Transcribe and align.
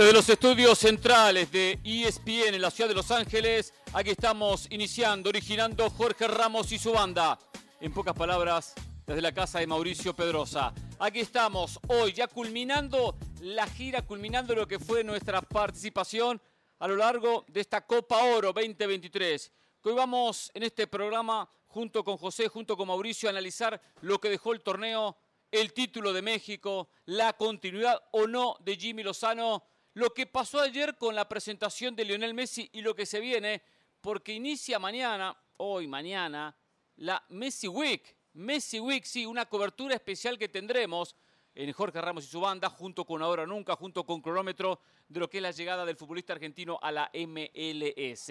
Desde 0.00 0.14
los 0.14 0.30
estudios 0.30 0.78
centrales 0.78 1.52
de 1.52 1.78
ESPN 1.84 2.54
en 2.54 2.62
la 2.62 2.70
ciudad 2.70 2.88
de 2.88 2.94
Los 2.94 3.10
Ángeles, 3.10 3.74
aquí 3.92 4.08
estamos 4.08 4.66
iniciando, 4.70 5.28
originando 5.28 5.90
Jorge 5.90 6.26
Ramos 6.26 6.72
y 6.72 6.78
su 6.78 6.92
banda. 6.92 7.38
En 7.82 7.92
pocas 7.92 8.14
palabras, 8.14 8.72
desde 9.06 9.20
la 9.20 9.34
casa 9.34 9.58
de 9.58 9.66
Mauricio 9.66 10.16
Pedrosa. 10.16 10.72
Aquí 10.98 11.20
estamos 11.20 11.78
hoy, 11.88 12.14
ya 12.14 12.28
culminando 12.28 13.18
la 13.42 13.66
gira, 13.66 14.00
culminando 14.00 14.54
lo 14.54 14.66
que 14.66 14.78
fue 14.78 15.04
nuestra 15.04 15.42
participación 15.42 16.40
a 16.78 16.88
lo 16.88 16.96
largo 16.96 17.44
de 17.48 17.60
esta 17.60 17.86
Copa 17.86 18.24
Oro 18.24 18.54
2023. 18.54 19.52
hoy 19.82 19.92
vamos 19.92 20.50
en 20.54 20.62
este 20.62 20.86
programa, 20.86 21.46
junto 21.66 22.02
con 22.04 22.16
José, 22.16 22.48
junto 22.48 22.74
con 22.74 22.88
Mauricio, 22.88 23.28
a 23.28 23.32
analizar 23.32 23.78
lo 24.00 24.18
que 24.18 24.30
dejó 24.30 24.54
el 24.54 24.62
torneo, 24.62 25.18
el 25.50 25.74
título 25.74 26.14
de 26.14 26.22
México, 26.22 26.88
la 27.04 27.34
continuidad 27.34 28.02
o 28.12 28.26
no 28.26 28.56
de 28.60 28.76
Jimmy 28.76 29.02
Lozano 29.02 29.62
lo 29.94 30.14
que 30.14 30.26
pasó 30.26 30.60
ayer 30.60 30.96
con 30.96 31.14
la 31.14 31.28
presentación 31.28 31.96
de 31.96 32.04
Lionel 32.04 32.34
Messi 32.34 32.68
y 32.72 32.82
lo 32.82 32.94
que 32.94 33.06
se 33.06 33.20
viene, 33.20 33.62
porque 34.00 34.32
inicia 34.32 34.78
mañana, 34.78 35.36
hoy, 35.56 35.86
mañana, 35.86 36.56
la 36.96 37.24
Messi 37.30 37.68
Week. 37.68 38.16
Messi 38.34 38.78
Week, 38.78 39.04
sí, 39.04 39.26
una 39.26 39.46
cobertura 39.46 39.94
especial 39.94 40.38
que 40.38 40.48
tendremos 40.48 41.16
en 41.54 41.72
Jorge 41.72 42.00
Ramos 42.00 42.24
y 42.24 42.28
su 42.28 42.40
banda, 42.40 42.70
junto 42.70 43.04
con 43.04 43.22
Ahora 43.22 43.46
Nunca, 43.46 43.74
junto 43.74 44.04
con 44.04 44.22
Cronómetro, 44.22 44.80
de 45.08 45.20
lo 45.20 45.28
que 45.28 45.38
es 45.38 45.42
la 45.42 45.50
llegada 45.50 45.84
del 45.84 45.96
futbolista 45.96 46.32
argentino 46.32 46.78
a 46.80 46.92
la 46.92 47.10
MLS. 47.12 48.30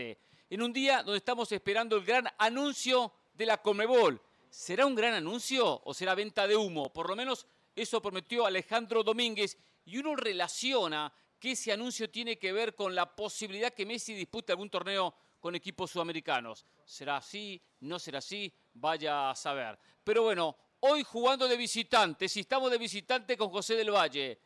En 0.50 0.62
un 0.62 0.72
día 0.72 1.04
donde 1.04 1.18
estamos 1.18 1.52
esperando 1.52 1.98
el 1.98 2.06
gran 2.06 2.28
anuncio 2.38 3.14
de 3.34 3.46
la 3.46 3.62
Comebol. 3.62 4.22
¿Será 4.50 4.86
un 4.86 4.96
gran 4.96 5.14
anuncio 5.14 5.82
o 5.84 5.94
será 5.94 6.16
venta 6.16 6.48
de 6.48 6.56
humo? 6.56 6.92
Por 6.92 7.08
lo 7.08 7.16
menos 7.16 7.46
eso 7.76 8.02
prometió 8.02 8.46
Alejandro 8.46 9.04
Domínguez 9.04 9.58
y 9.86 9.98
uno 9.98 10.16
relaciona 10.16 11.14
que 11.40 11.52
ese 11.52 11.72
anuncio 11.72 12.10
tiene 12.10 12.38
que 12.38 12.52
ver 12.52 12.76
con 12.76 12.94
la 12.94 13.16
posibilidad 13.16 13.74
que 13.74 13.86
Messi 13.86 14.14
dispute 14.14 14.52
algún 14.52 14.70
torneo 14.70 15.16
con 15.40 15.56
equipos 15.56 15.92
sudamericanos. 15.92 16.66
¿Será 16.84 17.18
así? 17.18 17.62
¿No 17.80 17.98
será 17.98 18.20
así? 18.20 18.54
Vaya 18.74 19.32
a 19.32 19.36
saber. 19.36 19.80
Pero 20.04 20.24
bueno, 20.24 20.56
hoy 20.82 21.04
jugando 21.04 21.48
de 21.48 21.56
visitante, 21.56 22.28
si 22.28 22.42
estamos 22.42 22.70
de 22.70 22.78
visitante 22.78 23.38
con 23.38 23.50
José 23.50 23.76
del 23.76 23.92
Valle, 23.92 24.38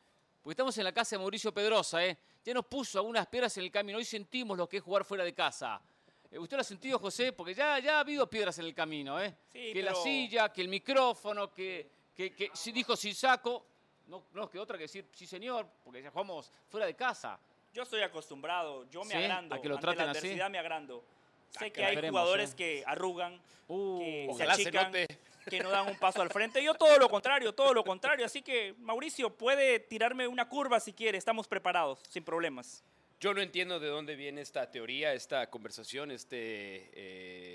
porque 0.42 0.54
estamos 0.54 0.78
en 0.78 0.84
la 0.84 0.92
casa 0.92 1.16
de 1.16 1.20
Mauricio 1.20 1.54
Pedrosa, 1.54 2.06
¿eh? 2.06 2.18
ya 2.44 2.54
nos 2.54 2.66
puso 2.66 3.00
algunas 3.00 3.26
piedras 3.28 3.58
en 3.58 3.64
el 3.64 3.72
camino, 3.72 3.98
hoy 3.98 4.06
sentimos 4.06 4.58
lo 4.58 4.68
que 4.68 4.78
es 4.78 4.84
jugar 4.84 5.04
fuera 5.04 5.24
de 5.24 5.34
casa. 5.34 5.82
Eh, 6.30 6.38
¿Usted 6.38 6.58
lo 6.58 6.62
ha 6.62 6.66
sentido, 6.66 7.00
José? 7.00 7.32
Porque 7.32 7.56
ya, 7.56 7.80
ya 7.80 7.98
ha 7.98 8.00
habido 8.02 8.30
piedras 8.30 8.60
en 8.60 8.66
el 8.66 8.76
camino, 8.76 9.20
¿eh? 9.20 9.36
que 9.52 9.82
la 9.82 9.96
silla, 9.96 10.52
que 10.52 10.62
el 10.62 10.68
micrófono, 10.68 11.52
que, 11.52 11.90
que, 12.14 12.36
que 12.36 12.52
si 12.54 12.72
dijo 12.72 12.96
sin 12.96 13.16
saco, 13.16 13.66
no, 14.08 14.24
no 14.34 14.50
que 14.50 14.60
otra 14.60 14.78
que 14.78 14.84
decir, 14.84 15.08
sí 15.12 15.26
señor, 15.26 15.68
porque 15.84 16.02
ya 16.02 16.12
jugamos 16.12 16.52
fuera 16.70 16.86
de 16.86 16.96
casa. 16.96 17.40
Yo 17.74 17.84
estoy 17.84 18.02
acostumbrado, 18.02 18.88
yo 18.90 19.04
me 19.04 19.16
agrando. 19.16 19.56
A 19.56 19.62
que 19.62 19.68
lo 19.68 19.78
traten 19.78 20.02
ante 20.02 20.14
la 20.14 20.20
adversidad 20.20 20.50
me 20.50 20.60
agrando. 20.60 21.04
Sé 21.50 21.72
que 21.72 21.86
hay 21.86 22.08
jugadores 22.08 22.56
que 22.56 22.84
arrugan, 22.86 23.40
uh, 23.68 24.00
que 24.00 24.34
se 24.36 24.44
achican, 24.44 24.92
que 25.50 25.60
no 25.60 25.70
dan 25.70 25.88
un 25.88 25.98
paso 25.98 26.22
al 26.22 26.30
frente. 26.30 26.64
Yo 26.64 26.74
todo 26.74 26.98
lo 26.98 27.10
contrario, 27.10 27.54
todo 27.54 27.74
lo 27.74 27.84
contrario. 27.84 28.26
Así 28.26 28.42
que, 28.42 28.76
Mauricio, 28.80 29.30
puede 29.32 29.80
tirarme 29.80 30.28
una 30.28 30.50
curva 30.50 30.80
si 30.80 30.94
quiere. 30.94 31.18
Estamos 31.18 31.48
preparados, 31.48 32.00
sin 32.10 32.24
problemas. 32.24 32.84
Yo 33.20 33.34
no 33.34 33.42
entiendo 33.42 33.80
de 33.80 33.88
dónde 33.88 34.16
viene 34.16 34.42
esta 34.42 34.70
teoría, 34.70 35.14
esta 35.14 35.50
conversación, 35.50 36.12
este 36.12 36.90
eh, 36.94 37.53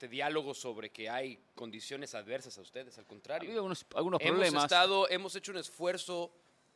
este 0.00 0.08
diálogo 0.08 0.54
sobre 0.54 0.88
que 0.88 1.10
hay 1.10 1.38
condiciones 1.54 2.14
adversas 2.14 2.56
a 2.56 2.62
ustedes, 2.62 2.96
al 2.96 3.04
contrario. 3.04 3.46
Ha 3.46 3.50
habido 3.50 3.60
algunos, 3.60 3.84
problemas. 3.84 4.48
Hemos, 4.48 4.64
estado, 4.64 5.10
hemos 5.10 5.36
hecho 5.36 5.52
un 5.52 5.58
esfuerzo 5.58 6.32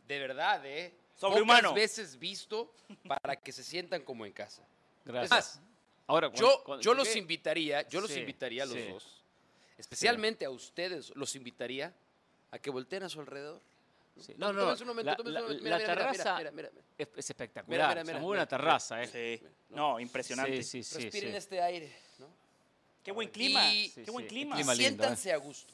de 0.06 0.18
verdad, 0.18 0.66
¿eh? 0.66 0.92
Sobrehumano. 1.16 1.70
Pocas 1.70 1.74
veces 1.74 2.18
visto 2.18 2.74
para 3.08 3.36
que 3.36 3.50
se 3.50 3.64
sientan 3.64 4.02
como 4.02 4.26
en 4.26 4.32
casa. 4.32 4.62
Gracias. 5.06 5.58
Ahora, 6.06 6.30
yo, 6.34 6.78
yo 6.80 6.92
los 6.92 7.16
invitaría, 7.16 7.88
yo 7.88 8.02
los 8.02 8.14
invitaría 8.14 8.64
a 8.64 8.66
los 8.66 8.76
dos, 8.90 9.22
especialmente 9.78 10.44
a 10.44 10.50
ustedes, 10.50 11.10
los 11.16 11.34
invitaría 11.34 11.94
a 12.50 12.58
que 12.58 12.68
volteen 12.68 13.04
a 13.04 13.08
su 13.08 13.20
alrededor. 13.20 13.62
No, 14.36 14.52
no, 14.52 14.74
un 14.74 14.86
momento, 14.86 15.22
la, 15.24 15.40
la, 15.40 15.78
terraza 15.78 16.42
es, 16.98 17.30
espectacular. 17.30 17.96
es 17.96 18.04
muy 18.04 18.20
buena 18.20 18.46
terraza, 18.46 19.02
¿eh? 19.02 19.08
Sí. 19.40 19.46
No, 19.70 19.98
impresionante. 19.98 20.62
Sí, 20.62 20.82
sí, 20.82 21.04
Respiren 21.04 21.34
este 21.34 21.62
aire, 21.62 21.90
¿no? 21.90 22.03
Qué 23.04 23.12
buen 23.12 23.28
clima. 23.28 23.60
qué 23.94 24.10
buen 24.10 24.26
clima. 24.26 24.56
siéntanse 24.74 25.28
¿eh? 25.28 25.34
a 25.34 25.36
gusto. 25.36 25.72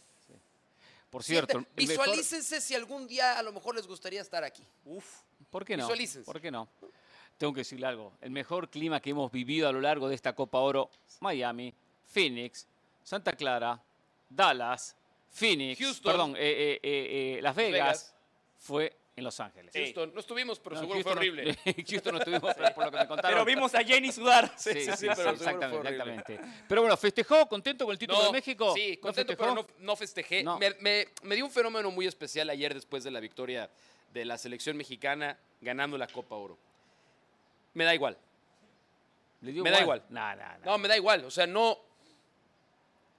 Por 1.10 1.24
cierto, 1.24 1.64
visualícense 1.74 2.60
si 2.60 2.74
algún 2.74 3.06
día 3.06 3.38
a 3.38 3.42
lo 3.42 3.52
mejor 3.52 3.74
les 3.74 3.86
gustaría 3.86 4.20
estar 4.20 4.44
aquí. 4.44 4.62
Uf. 4.84 5.04
¿Por 5.50 5.64
qué 5.64 5.76
no? 5.76 5.88
¿Por 6.24 6.40
qué 6.40 6.50
no? 6.50 6.68
Tengo 7.38 7.52
que 7.52 7.60
decirle 7.60 7.86
algo. 7.86 8.12
El 8.20 8.30
mejor 8.30 8.68
clima 8.68 9.00
que 9.00 9.10
hemos 9.10 9.32
vivido 9.32 9.68
a 9.68 9.72
lo 9.72 9.80
largo 9.80 10.08
de 10.08 10.14
esta 10.14 10.34
Copa 10.34 10.58
Oro, 10.58 10.90
Miami, 11.20 11.72
Phoenix, 12.06 12.66
Santa 13.02 13.32
Clara, 13.32 13.80
Dallas, 14.28 14.94
Phoenix, 15.30 15.78
Houston, 15.78 16.12
perdón, 16.12 16.34
eh, 16.36 16.78
eh, 16.82 17.40
Las 17.42 17.56
Vegas, 17.56 18.14
fue 18.58 18.94
en 19.20 19.24
Los 19.24 19.38
Ángeles. 19.38 19.72
Houston, 19.72 20.12
no 20.12 20.20
estuvimos, 20.20 20.58
pero 20.58 20.78
seguro 20.78 21.00
fue 21.02 21.12
horrible. 21.12 21.56
Houston 21.88 22.12
no 22.12 22.18
estuvimos, 22.18 22.54
por 22.54 22.84
lo 22.86 22.90
que 22.90 22.98
me 22.98 23.06
contaron. 23.06 23.30
Pero 23.30 23.44
vimos 23.44 23.74
a 23.74 23.84
Jenny 23.84 24.10
sudar. 24.10 24.50
Sí, 24.60 24.72
sí, 24.72 24.90
sí, 24.96 25.06
pero 25.16 25.30
exactamente, 25.30 25.88
exactamente. 25.88 26.40
Pero 26.68 26.82
bueno, 26.82 26.96
¿festejó? 26.96 27.46
¿Contento 27.46 27.84
con 27.84 27.92
el 27.92 27.98
título 27.98 28.22
de 28.24 28.32
México? 28.32 28.74
Sí, 28.74 28.96
contento, 28.96 29.34
pero 29.36 29.66
no, 29.78 29.96
festejé. 29.96 30.44
Me, 30.80 31.06
me, 31.22 31.34
dio 31.34 31.44
un 31.44 31.50
fenómeno 31.50 31.90
muy 31.90 32.06
especial 32.06 32.50
ayer 32.50 32.74
después 32.74 33.04
de 33.04 33.10
la 33.10 33.20
victoria 33.20 33.70
de 34.12 34.24
la 34.24 34.36
selección 34.36 34.76
mexicana 34.76 35.38
ganando 35.60 35.96
la 35.96 36.06
Copa 36.08 36.34
Oro. 36.36 36.58
Me 37.74 37.84
da 37.84 37.94
igual. 37.94 38.18
me 39.40 39.70
da 39.70 39.80
igual. 39.80 40.02
No, 40.64 40.78
me 40.78 40.88
da 40.88 40.96
igual. 40.96 41.24
O 41.24 41.30
sea, 41.30 41.46
no. 41.46 41.78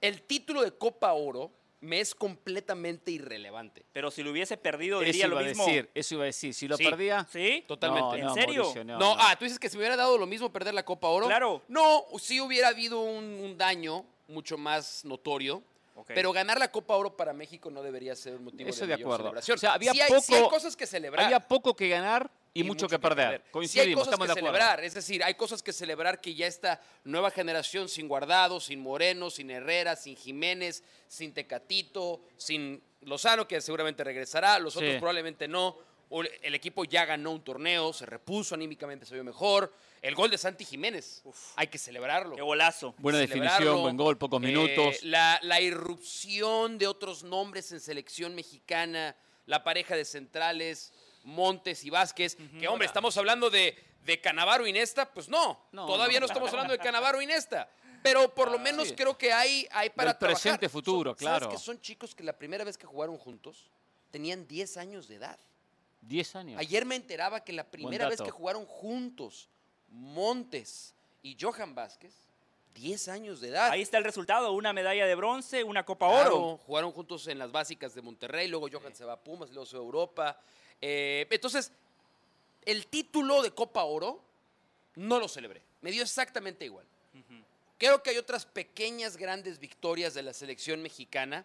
El 0.00 0.22
título 0.22 0.62
de 0.62 0.72
Copa 0.72 1.12
Oro 1.12 1.50
me 1.82 2.00
es 2.00 2.14
completamente 2.14 3.10
irrelevante. 3.10 3.84
Pero 3.92 4.10
si 4.10 4.22
lo 4.22 4.30
hubiese 4.30 4.56
perdido, 4.56 5.00
diría 5.00 5.26
lo 5.26 5.40
mismo. 5.40 5.66
Decir, 5.66 5.90
eso 5.94 6.14
iba 6.14 6.22
a 6.22 6.26
decir. 6.26 6.54
Si 6.54 6.68
lo 6.68 6.78
perdía. 6.78 7.26
Sí, 7.30 7.64
totalmente. 7.66 8.20
¿En 8.20 8.32
serio? 8.32 8.72
no, 8.84 9.16
ah, 9.18 9.36
tú 9.38 9.44
dices 9.44 9.58
que 9.58 9.68
si 9.68 9.76
me 9.76 9.80
hubiera 9.80 9.96
dado 9.96 10.16
lo 10.16 10.26
mismo 10.26 10.50
perder 10.50 10.74
la 10.74 10.84
Copa 10.84 11.08
Oro. 11.08 11.26
Claro. 11.26 11.62
No, 11.68 12.06
sí 12.18 12.40
hubiera 12.40 12.68
habido 12.68 13.00
un, 13.00 13.56
daño 13.58 14.06
mucho 14.28 14.56
más 14.56 15.04
notorio. 15.04 15.62
Pero 16.06 16.32
ganar 16.32 16.58
la 16.58 16.70
Copa 16.70 16.96
Oro 16.96 17.16
para 17.16 17.32
México 17.32 17.70
no 17.70 17.82
debería 17.82 18.16
ser 18.16 18.36
un 18.36 18.44
motivo 18.44 18.70
Eso 18.70 18.86
de, 18.86 18.96
de 18.96 19.02
acuerdo. 19.02 19.24
celebración. 19.24 19.56
O 19.56 19.58
sea, 19.58 19.74
había 19.74 19.92
poco, 20.08 20.34
hay 20.34 20.48
cosas 20.48 20.74
que 20.74 20.86
celebrar. 20.86 21.26
Había 21.26 21.40
poco 21.40 21.76
que 21.76 21.88
ganar 21.88 22.30
y, 22.54 22.64
mucho, 22.64 22.88
que 22.88 22.98
perder. 22.98 23.42
Coincidimos, 23.50 24.06
hay 24.06 24.14
cosas 24.14 24.28
que 24.28 24.34
celebrar, 24.34 24.84
es 24.84 24.94
decir, 24.94 25.24
hay 25.24 25.34
cosas 25.34 25.62
que 25.62 25.72
celebrar 25.72 26.20
que 26.20 26.34
ya 26.34 26.46
esta 26.46 26.80
nueva 27.04 27.30
generación 27.30 27.88
sin 27.88 28.08
Guardado, 28.08 28.60
sin 28.60 28.80
Moreno, 28.80 29.30
sin 29.30 29.50
Herrera, 29.50 29.96
sin 29.96 30.16
Jiménez, 30.16 30.84
sin 31.08 31.32
Tecatito, 31.32 32.20
sin 32.36 32.82
Lozano, 33.02 33.48
que 33.48 33.60
seguramente 33.60 34.04
regresará, 34.04 34.58
los 34.58 34.76
otros 34.76 34.96
probablemente 34.96 35.48
no. 35.48 35.76
El 36.42 36.54
equipo 36.54 36.84
ya 36.84 37.06
ganó 37.06 37.30
un 37.30 37.42
torneo, 37.42 37.90
se 37.94 38.04
repuso 38.04 38.54
anímicamente, 38.54 39.06
se 39.06 39.14
vio 39.14 39.24
mejor. 39.24 39.72
El 40.02 40.14
gol 40.14 40.30
de 40.30 40.36
Santi 40.36 40.66
Jiménez, 40.66 41.22
hay 41.56 41.68
que 41.68 41.78
celebrarlo. 41.78 42.36
Qué 42.36 42.42
golazo. 42.42 42.94
Buena 42.98 43.18
definición, 43.18 43.80
buen 43.80 43.96
gol, 43.96 44.18
pocos 44.18 44.42
eh, 44.42 44.46
minutos. 44.46 45.02
la, 45.04 45.38
la 45.42 45.58
irrupción 45.62 46.76
de 46.76 46.86
otros 46.86 47.22
nombres 47.22 47.72
en 47.72 47.80
selección 47.80 48.34
mexicana, 48.34 49.16
la 49.46 49.64
pareja 49.64 49.96
de 49.96 50.04
centrales, 50.04 50.92
Montes 51.24 51.84
y 51.84 51.90
Vázquez, 51.90 52.36
que 52.58 52.68
hombre, 52.68 52.86
estamos 52.86 53.16
hablando 53.16 53.50
de, 53.50 53.76
de 54.04 54.20
Canavaro 54.20 54.66
y 54.66 54.72
Nesta, 54.72 55.12
pues 55.12 55.28
no, 55.28 55.60
todavía 55.72 56.20
no, 56.20 56.26
estamos 56.26 56.50
hablando 56.50 56.72
de 56.72 56.78
Canavaro 56.82 57.20
y 57.20 57.26
Nesta. 57.26 57.68
Pero 58.02 58.34
por 58.34 58.50
lo 58.50 58.58
ah, 58.58 58.62
menos 58.62 58.92
creo 58.96 59.16
que 59.16 59.32
hay, 59.32 59.66
hay 59.70 59.90
para 59.90 60.12
Del 60.12 60.18
presente 60.18 60.68
futuro, 60.68 61.14
claro. 61.14 61.46
¿Sabes 61.46 61.58
que 61.58 61.64
son 61.64 61.80
chicos 61.80 62.14
que 62.14 62.24
la 62.24 62.32
primera 62.32 62.64
vez 62.64 62.76
que 62.76 62.86
jugaron 62.86 63.16
juntos 63.16 63.70
tenían 64.10 64.46
10 64.48 64.76
años 64.76 65.06
de 65.06 65.16
edad? 65.16 65.38
10 66.00 66.36
años. 66.36 66.60
Ayer 66.60 66.84
me 66.84 66.96
enteraba 66.96 67.44
que 67.44 67.52
la 67.52 67.64
primera 67.64 68.08
vez 68.08 68.20
que 68.20 68.30
jugaron 68.30 68.66
juntos 68.66 69.48
Montes 69.88 70.94
y 71.22 71.36
Johan 71.40 71.74
Vázquez 71.74 72.12
10 72.74 73.08
años 73.08 73.40
de 73.40 73.48
edad. 73.48 73.70
Ahí 73.70 73.82
está 73.82 73.98
el 73.98 74.04
resultado, 74.04 74.52
una 74.52 74.72
medalla 74.72 75.06
de 75.06 75.14
bronce, 75.14 75.62
una 75.62 75.84
Copa 75.84 76.06
Oro. 76.06 76.58
Jugaron 76.66 76.90
juntos 76.92 77.26
en 77.28 77.38
las 77.38 77.52
básicas 77.52 77.94
de 77.94 78.02
Monterrey, 78.02 78.48
luego 78.48 78.68
Johan 78.72 78.94
se 78.94 79.04
va 79.04 79.14
a 79.14 79.20
Pumas, 79.20 79.50
luego 79.50 79.66
se 79.66 79.76
va 79.76 79.82
a 79.82 79.84
Europa. 79.84 80.40
Eh, 80.82 81.26
entonces, 81.30 81.72
el 82.64 82.86
título 82.88 83.40
de 83.40 83.52
Copa 83.52 83.84
Oro 83.84 84.20
no 84.96 85.18
lo 85.18 85.28
celebré. 85.28 85.62
Me 85.80 85.90
dio 85.90 86.02
exactamente 86.02 86.64
igual. 86.64 86.84
Creo 87.78 88.00
que 88.00 88.10
hay 88.10 88.18
otras 88.18 88.46
pequeñas, 88.46 89.16
grandes 89.16 89.58
victorias 89.58 90.14
de 90.14 90.22
la 90.22 90.32
selección 90.32 90.82
mexicana 90.82 91.44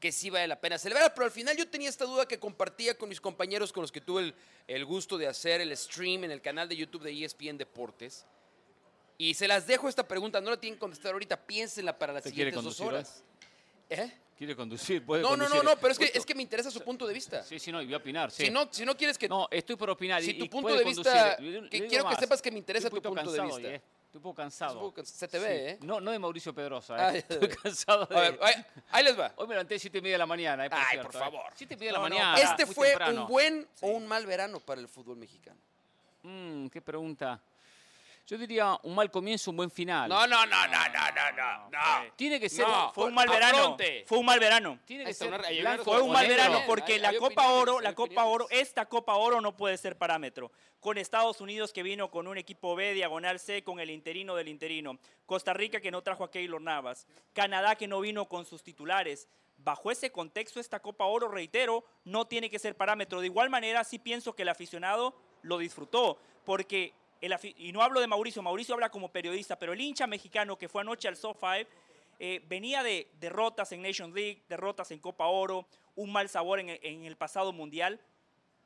que 0.00 0.12
sí 0.12 0.30
vale 0.30 0.46
la 0.46 0.60
pena 0.60 0.78
celebrar, 0.78 1.12
pero 1.14 1.24
al 1.24 1.30
final 1.30 1.56
yo 1.56 1.68
tenía 1.68 1.88
esta 1.88 2.04
duda 2.04 2.26
que 2.26 2.38
compartía 2.38 2.96
con 2.96 3.08
mis 3.08 3.20
compañeros 3.20 3.72
con 3.72 3.82
los 3.82 3.92
que 3.92 4.00
tuve 4.00 4.34
el, 4.66 4.84
gusto 4.84 5.16
de 5.18 5.26
hacer 5.26 5.60
el 5.60 5.74
stream 5.76 6.24
en 6.24 6.30
el 6.30 6.42
canal 6.42 6.68
de 6.68 6.76
YouTube 6.76 7.02
de 7.02 7.24
ESPN 7.24 7.58
Deportes. 7.58 8.24
Y 9.18 9.34
se 9.34 9.48
las 9.48 9.66
dejo 9.66 9.88
esta 9.88 10.06
pregunta, 10.06 10.40
no 10.40 10.50
la 10.50 10.60
tienen 10.60 10.76
que 10.76 10.80
contestar 10.80 11.12
ahorita, 11.12 11.46
piénsenla 11.46 11.98
para 11.98 12.12
las 12.12 12.24
siguientes 12.24 12.62
dos 12.62 12.80
horas. 12.80 13.24
¿Eh? 13.88 14.12
Quiere 14.36 14.54
conducir, 14.54 15.04
puede 15.04 15.22
no, 15.22 15.30
conducir. 15.30 15.54
No, 15.54 15.62
no, 15.62 15.70
no, 15.70 15.76
pero 15.76 15.92
es 15.92 15.98
que, 15.98 16.10
es 16.14 16.26
que 16.26 16.34
me 16.34 16.42
interesa 16.42 16.70
su 16.70 16.80
punto 16.80 17.06
de 17.06 17.14
vista. 17.14 17.42
Sí, 17.42 17.58
sí, 17.58 17.72
no, 17.72 17.80
y 17.80 17.86
voy 17.86 17.94
a 17.94 17.98
opinar, 17.98 18.30
sí. 18.30 18.44
Si 18.44 18.50
no, 18.50 18.68
si 18.70 18.84
no 18.84 18.96
quieres 18.96 19.16
que... 19.16 19.28
No, 19.28 19.48
estoy 19.50 19.76
por 19.76 19.90
opinar. 19.90 20.22
Si 20.22 20.34
tu 20.34 20.48
punto 20.48 20.74
de 20.74 20.84
vista... 20.84 21.36
Que 21.70 21.86
quiero 21.86 22.08
que 22.08 22.16
sepas 22.16 22.42
que 22.42 22.50
me 22.50 22.58
interesa 22.58 22.90
tu 22.90 23.00
punto 23.00 23.32
de 23.32 23.40
vista. 23.40 23.60
¿eh? 23.62 23.82
Estoy 24.06 24.18
un 24.18 24.22
poco 24.22 24.34
cansado. 24.34 24.94
Se 25.04 25.26
te 25.26 25.38
ve, 25.38 25.70
¿eh? 25.70 25.78
No, 25.82 26.00
no 26.00 26.10
de 26.10 26.18
Mauricio 26.18 26.54
Pedrosa, 26.54 27.14
¿eh? 27.14 27.24
Estoy 27.28 27.48
cansado 27.48 28.06
de... 28.06 28.16
A 28.16 28.20
ver, 28.20 28.38
ahí, 28.90 29.04
les 29.04 29.18
va. 29.18 29.32
Hoy 29.36 29.46
me 29.46 29.54
levanté 29.54 29.74
a 29.74 29.78
7 29.78 29.98
y 29.98 30.00
media 30.00 30.14
de 30.14 30.18
la 30.18 30.26
mañana, 30.26 30.66
¿eh? 30.66 30.70
Por 30.70 30.78
Ay, 30.78 30.84
cierto, 30.92 31.10
por 31.10 31.20
favor. 31.20 31.52
7 31.54 31.74
y 31.74 31.76
media 31.76 31.92
de 31.92 31.98
la 31.98 32.00
mañana. 32.00 32.38
¿Este 32.38 32.66
fue 32.66 32.94
un 33.08 33.26
buen 33.26 33.66
o 33.80 33.88
un 33.88 34.06
mal 34.06 34.24
verano 34.26 34.60
para 34.60 34.80
el 34.80 34.88
fútbol 34.88 35.16
mexicano? 35.16 35.58
Mmm, 36.22 36.68
qué 36.68 36.80
pregunta. 36.80 37.40
Yo 38.26 38.36
diría 38.36 38.76
un 38.82 38.92
mal 38.92 39.08
comienzo, 39.08 39.52
un 39.52 39.56
buen 39.56 39.70
final. 39.70 40.08
No, 40.08 40.26
no, 40.26 40.44
no, 40.46 40.66
no, 40.66 40.88
no, 40.88 41.32
no, 41.36 41.70
no. 41.70 42.12
Tiene 42.16 42.40
que 42.40 42.48
ser. 42.48 42.66
fue 42.92 43.04
un 43.04 43.14
mal 43.14 43.28
verano. 43.28 43.76
Fue 44.04 44.18
un 44.18 44.26
mal 44.26 44.40
verano. 44.40 44.80
Tiene 44.84 45.04
que 45.04 45.14
ser 45.14 45.32
Fue 45.84 46.00
un 46.00 46.10
mal 46.10 46.26
verano 46.26 46.62
porque 46.66 46.98
la 46.98 47.16
Copa 47.16 47.52
Oro, 47.52 47.80
la 47.80 47.94
Copa 47.94 48.24
Oro, 48.24 48.48
esta 48.50 48.86
Copa 48.86 49.14
Oro 49.14 49.40
no 49.40 49.56
puede 49.56 49.78
ser 49.78 49.96
parámetro. 49.96 50.50
Con 50.80 50.98
Estados 50.98 51.40
Unidos 51.40 51.72
que 51.72 51.84
vino 51.84 52.10
con 52.10 52.26
un 52.26 52.36
equipo 52.36 52.74
B, 52.74 52.94
diagonal 52.94 53.38
C, 53.38 53.62
con 53.62 53.78
el 53.78 53.90
interino 53.90 54.34
del 54.34 54.48
interino. 54.48 54.98
Costa 55.24 55.54
Rica 55.54 55.80
que 55.80 55.92
no 55.92 56.02
trajo 56.02 56.24
a 56.24 56.30
Keylor 56.30 56.60
Navas. 56.60 57.06
Canadá 57.32 57.76
que 57.76 57.86
no 57.86 58.00
vino 58.00 58.26
con 58.26 58.44
sus 58.44 58.64
titulares. 58.64 59.28
Bajo 59.56 59.92
ese 59.92 60.10
contexto, 60.10 60.58
esta 60.58 60.80
Copa 60.80 61.04
Oro, 61.04 61.28
reitero, 61.28 61.84
no 62.04 62.26
tiene 62.26 62.50
que 62.50 62.58
ser 62.58 62.76
parámetro. 62.76 63.20
De 63.20 63.26
igual 63.26 63.50
manera, 63.50 63.84
sí 63.84 64.00
pienso 64.00 64.34
que 64.34 64.42
el 64.42 64.48
aficionado 64.48 65.16
lo 65.42 65.58
disfrutó, 65.58 66.18
porque 66.44 66.92
y 67.20 67.72
no 67.72 67.82
hablo 67.82 68.00
de 68.00 68.06
Mauricio, 68.06 68.42
Mauricio 68.42 68.74
habla 68.74 68.90
como 68.90 69.10
periodista, 69.10 69.58
pero 69.58 69.72
el 69.72 69.80
hincha 69.80 70.06
mexicano 70.06 70.56
que 70.56 70.68
fue 70.68 70.82
anoche 70.82 71.08
al 71.08 71.16
SoFi 71.16 71.66
eh, 72.18 72.42
venía 72.48 72.82
de 72.82 73.10
derrotas 73.20 73.72
en 73.72 73.82
Nation 73.82 74.14
League, 74.14 74.42
derrotas 74.48 74.90
en 74.90 74.98
Copa 74.98 75.26
Oro, 75.26 75.66
un 75.96 76.12
mal 76.12 76.28
sabor 76.28 76.60
en, 76.60 77.04
el 77.04 77.16
pasado 77.16 77.52
mundial. 77.52 78.00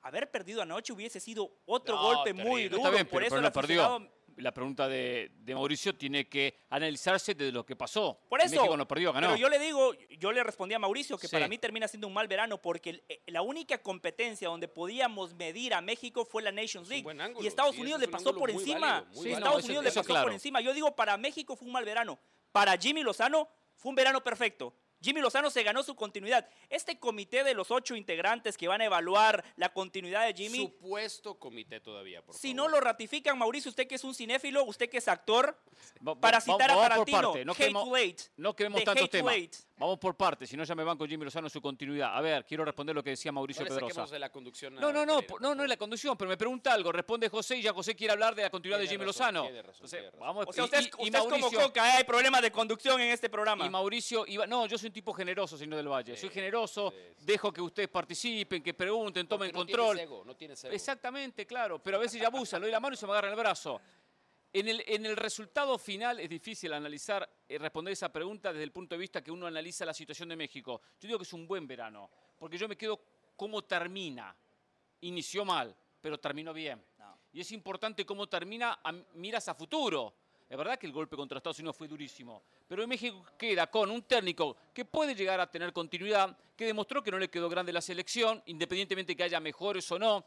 Haber 0.03 0.31
perdido 0.31 0.63
anoche 0.63 0.93
hubiese 0.93 1.21
sido 1.21 1.51
otro 1.67 1.99
golpe 1.99 2.33
muy 2.33 2.69
duro. 2.69 2.91
por 3.11 3.23
eso 3.23 3.39
el 3.39 3.53
perdió 3.53 4.09
la 4.41 4.53
pregunta 4.53 4.89
de, 4.89 5.31
Mauricio 5.47 5.95
tiene 5.95 6.29
que 6.29 6.61
analizarse 6.71 7.35
de 7.35 7.53
lo 7.53 7.65
que 7.65 7.77
pasó. 7.77 8.21
Por 8.29 8.41
eso. 8.41 8.55
México 8.55 8.77
no 8.77 8.87
perdió, 8.87 9.13
ganó. 9.13 9.29
Pero 9.29 9.41
yo 9.41 9.49
le 9.49 9.59
digo, 9.59 9.93
yo 10.19 10.33
le 10.33 10.43
respondí 10.43 10.75
a 10.75 10.79
Mauricio 10.79 11.19
que 11.19 11.29
para 11.29 11.49
mí 11.49 11.59
termina 11.59 11.89
siendo 11.89 12.07
un 12.07 12.15
mal 12.15 12.29
verano 12.29 12.61
porque 12.61 13.03
eh, 13.09 13.23
la 13.27 13.43
única 13.43 13.79
competencia 13.79 14.49
donde 14.49 14.69
podíamos 14.69 15.35
medir 15.35 15.75
a 15.75 15.81
México 15.81 16.25
fue 16.25 16.43
la 16.43 16.53
Nations 16.53 16.89
League. 16.89 17.07
y 17.41 17.47
Estados 17.47 17.77
Unidos 17.79 18.01
le 18.01 18.09
pasó 18.09 18.35
por 18.35 18.51
encima. 18.51 19.07
Estados 19.25 19.65
Unidos 19.65 19.85
le 19.85 19.93
pasó 19.93 20.23
por 20.23 20.33
encima. 20.33 20.61
Yo 20.61 20.73
digo, 20.73 20.95
para 20.95 21.17
México 21.17 21.57
fue 21.57 21.67
un 21.67 21.73
mal 21.73 21.85
verano. 21.85 22.19
Para 22.53 22.77
Jimmy 22.77 23.03
Lozano 23.03 23.49
fue 23.77 23.91
un 23.91 23.97
verano 23.97 24.23
perfecto. 24.23 24.75
Jimmy 25.03 25.21
Lozano 25.21 25.51
se 25.51 25.63
ganó 25.63 25.83
su 25.83 25.95
continuidad. 25.95 26.47
Este 26.69 26.99
comité 26.99 27.43
de 27.43 27.55
los 27.55 27.71
ocho 27.71 27.97
integrantes 27.97 28.57
que 28.57 28.69
van 28.69 28.81
a 28.81 28.85
evaluar 28.85 29.45
la 29.57 29.73
continuidad 29.73 30.27
de 30.27 30.35
Jimmy. 30.35 30.59
Supuesto 30.59 31.39
comité 31.39 31.81
todavía, 31.81 32.23
por 32.23 32.35
Si 32.35 32.55
no 32.55 32.69
lo 32.69 32.81
ratifican, 32.81 33.39
Mauricio, 33.39 33.71
usted 33.71 33.87
que 33.87 33.95
es 33.95 34.05
un 34.05 34.15
cinéfilo, 34.15 34.65
usted 34.65 34.91
que 34.91 34.99
es 34.99 35.09
actor, 35.09 35.59
para 36.21 36.41
citar 36.41 36.71
a 36.71 36.75
Tarantino, 36.75 37.35
no 37.45 37.55
queremos, 37.55 37.89
no 38.37 38.55
queremos 38.55 38.85
tantos 38.85 39.11
temas. 39.11 39.35
Vamos 39.81 39.99
por 39.99 40.15
partes, 40.15 40.51
si 40.51 40.59
no 40.59 40.65
ya 40.65 40.75
me 40.75 40.85
van 40.85 40.99
con 40.99 41.09
Jimmy 41.09 41.25
Lozano 41.25 41.49
su 41.49 41.59
continuidad. 41.59 42.15
A 42.15 42.21
ver, 42.21 42.45
quiero 42.45 42.67
responder 42.67 42.95
lo 42.95 43.03
que 43.03 43.11
decía 43.11 43.33
Mauricio 43.33 43.65
no 43.65 43.75
Pedrosa. 43.75 44.05
De 44.05 44.19
la 44.19 44.31
conducción 44.31 44.75
no, 44.75 44.93
no, 44.93 45.07
no, 45.07 45.21
no, 45.41 45.55
no 45.55 45.63
es 45.63 45.69
la 45.71 45.79
conducción, 45.79 46.19
pero 46.19 46.29
me 46.29 46.37
pregunta 46.37 46.75
algo. 46.75 46.93
Responde 46.93 47.31
José 47.31 47.57
y 47.57 47.63
ya 47.63 47.73
José 47.73 47.97
quiere 47.97 48.13
hablar 48.13 48.35
de 48.35 48.43
la 48.43 48.51
continuidad 48.51 48.79
de 48.79 48.87
Jimmy 48.87 49.07
Lozano. 49.07 49.49
Vamos, 50.19 50.49
o 50.49 50.53
sea, 50.53 50.65
usted, 50.65 50.81
es, 50.81 50.89
como 50.91 51.51
Coca, 51.51 51.89
¿eh? 51.89 51.93
hay 51.97 52.05
problemas 52.05 52.43
de 52.43 52.53
conducción 52.53 53.01
en 53.01 53.09
este 53.09 53.31
programa. 53.31 53.65
Y 53.65 53.71
Mauricio, 53.71 54.27
iba, 54.27 54.47
no, 54.47 54.67
yo 54.67 54.77
soy 54.77 54.89
un 54.89 54.93
tipo 54.93 55.15
generoso, 55.15 55.57
señor 55.57 55.77
del 55.77 55.89
Valle. 55.89 56.15
soy 56.15 56.29
generoso, 56.29 56.93
dejo 57.19 57.51
que 57.51 57.63
ustedes 57.63 57.89
participen, 57.89 58.63
que 58.63 58.75
pregunten, 58.75 59.27
tomen 59.27 59.51
control. 59.51 59.99
no 60.27 60.37
tiene 60.37 60.53
Exactamente, 60.71 61.47
claro, 61.47 61.83
pero 61.83 61.97
a 61.97 62.01
veces 62.01 62.21
ya 62.21 62.27
abusan, 62.27 62.61
le 62.61 62.67
doy 62.67 62.73
la 62.73 62.81
mano 62.81 62.93
y 62.93 62.99
se 62.99 63.07
me 63.07 63.13
agarran 63.13 63.31
el 63.31 63.39
brazo. 63.39 63.81
En 64.53 65.07
el, 65.07 65.17
resultado 65.17 65.79
final 65.79 66.19
es 66.19 66.29
difícil 66.29 66.73
analizar 66.73 67.29
y 67.49 67.55
eh, 67.55 67.59
responder 67.59 67.93
esa 67.93 68.13
pregunta 68.13 68.53
desde 68.53 68.65
el 68.65 68.73
punto 68.73 68.97
de 68.97 68.99
vista 68.99 69.23
que 69.23 69.31
uno 69.31 69.47
analiza 69.47 69.85
la 69.85 69.95
situación 69.95 70.29
de 70.29 70.35
México. 70.35 70.83
Yo 71.01 71.07
digo 71.07 71.19
que 71.21 71.23
es 71.23 71.33
un 71.33 71.47
buen 71.47 71.69
verano, 71.69 72.11
porque 72.37 72.59
yo 72.59 72.67
me 72.67 72.77
quedo 72.77 73.01
cómo 73.37 73.63
termina. 73.63 74.35
Inició 75.03 75.45
mal, 75.45 75.75
pero 76.01 76.19
terminó 76.19 76.53
bien. 76.53 76.83
Y 77.33 77.41
es 77.41 77.53
importante 77.53 78.05
cómo 78.05 78.27
termina, 78.27 78.81
miras 79.15 79.47
a 79.49 79.55
futuro. 79.55 80.15
Es 80.49 80.59
verdad 80.59 80.77
que 80.77 80.87
el 80.89 80.93
golpe 80.93 81.15
contra 81.15 81.39
Estados 81.39 81.61
Unidos 81.61 81.77
fue 81.77 81.87
durísimo, 81.87 82.43
pero 82.67 82.83
en 82.83 82.89
México 82.89 83.25
queda 83.39 83.69
con 83.69 83.89
un 83.89 84.03
técnico 84.03 84.57
que 84.75 84.85
puede 84.85 85.15
llegar 85.15 85.39
a 85.39 85.49
tener 85.49 85.73
continuidad, 85.73 86.37
que 86.57 86.67
demostró 86.67 87.05
que 87.05 87.13
no 87.13 87.19
le 87.21 87.31
quedó 87.31 87.49
grande 87.49 87.73
la 87.73 87.81
selección, 87.81 88.43
independientemente 88.47 89.13
de 89.13 89.17
que 89.17 89.23
haya 89.23 89.39
mejores 89.39 89.89
o 89.93 89.99
no. 89.99 90.25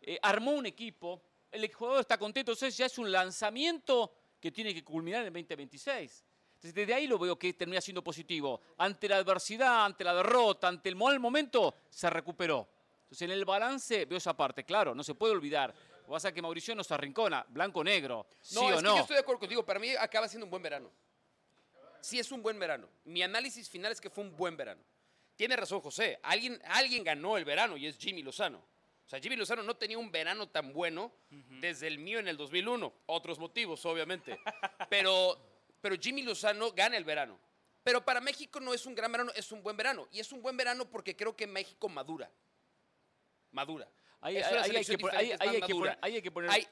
Eh, 0.00 0.16
armó 0.22 0.52
un 0.52 0.66
equipo 0.66 1.20
el 1.54 1.72
jugador 1.72 2.00
está 2.00 2.18
contento, 2.18 2.52
entonces 2.52 2.76
ya 2.76 2.86
es 2.86 2.98
un 2.98 3.10
lanzamiento 3.10 4.12
que 4.40 4.50
tiene 4.50 4.74
que 4.74 4.84
culminar 4.84 5.20
en 5.22 5.28
el 5.28 5.32
2026. 5.32 6.24
Entonces, 6.54 6.74
desde 6.74 6.94
ahí 6.94 7.06
lo 7.06 7.18
veo 7.18 7.38
que 7.38 7.52
termina 7.52 7.80
siendo 7.80 8.02
positivo. 8.02 8.60
Ante 8.78 9.08
la 9.08 9.16
adversidad, 9.16 9.84
ante 9.84 10.04
la 10.04 10.14
derrota, 10.14 10.68
ante 10.68 10.88
el 10.88 10.96
mal 10.96 11.18
momento, 11.20 11.74
se 11.88 12.10
recuperó. 12.10 12.68
Entonces, 13.04 13.22
en 13.22 13.30
el 13.30 13.44
balance 13.44 14.04
veo 14.04 14.18
esa 14.18 14.36
parte, 14.36 14.64
claro, 14.64 14.94
no 14.94 15.04
se 15.04 15.14
puede 15.14 15.32
olvidar. 15.32 15.72
Que 15.72 16.10
pasa 16.10 16.32
que 16.32 16.42
Mauricio 16.42 16.74
nos 16.74 16.90
arrincona, 16.90 17.44
blanco-negro. 17.48 18.26
¿sí 18.40 18.56
no, 18.56 18.70
es 18.70 18.76
Que 18.76 18.82
yo 18.82 18.98
estoy 18.98 19.14
de 19.14 19.20
acuerdo 19.20 19.40
contigo, 19.40 19.64
para 19.64 19.78
mí 19.78 19.90
acaba 19.90 20.28
siendo 20.28 20.46
un 20.46 20.50
buen 20.50 20.62
verano. 20.62 20.90
Sí, 22.00 22.18
es 22.18 22.30
un 22.32 22.42
buen 22.42 22.58
verano. 22.58 22.88
Mi 23.04 23.22
análisis 23.22 23.68
final 23.68 23.92
es 23.92 24.00
que 24.00 24.10
fue 24.10 24.24
un 24.24 24.36
buen 24.36 24.56
verano. 24.56 24.82
Tiene 25.36 25.56
razón 25.56 25.80
José, 25.80 26.18
alguien, 26.22 26.60
alguien 26.66 27.02
ganó 27.02 27.36
el 27.36 27.44
verano 27.44 27.76
y 27.76 27.86
es 27.86 27.96
Jimmy 27.98 28.22
Lozano. 28.22 28.62
O 29.06 29.08
sea, 29.08 29.20
Jimmy 29.20 29.36
Lozano 29.36 29.62
no 29.62 29.76
tenía 29.76 29.98
un 29.98 30.10
verano 30.10 30.48
tan 30.48 30.72
bueno 30.72 31.12
desde 31.28 31.86
el 31.86 31.98
mío 31.98 32.18
en 32.18 32.28
el 32.28 32.36
2001. 32.36 32.92
Otros 33.06 33.38
motivos, 33.38 33.84
obviamente. 33.84 34.38
pero, 34.88 35.38
pero 35.80 35.96
Jimmy 36.00 36.22
Lozano 36.22 36.72
gana 36.72 36.96
el 36.96 37.04
verano. 37.04 37.38
Pero 37.82 38.02
para 38.02 38.20
México 38.20 38.60
no 38.60 38.72
es 38.72 38.86
un 38.86 38.94
gran 38.94 39.12
verano, 39.12 39.30
es 39.34 39.52
un 39.52 39.62
buen 39.62 39.76
verano. 39.76 40.08
Y 40.10 40.20
es 40.20 40.32
un 40.32 40.40
buen 40.40 40.56
verano 40.56 40.86
porque 40.90 41.14
creo 41.14 41.36
que 41.36 41.46
México 41.46 41.88
madura. 41.88 42.30
Madura. 43.50 43.88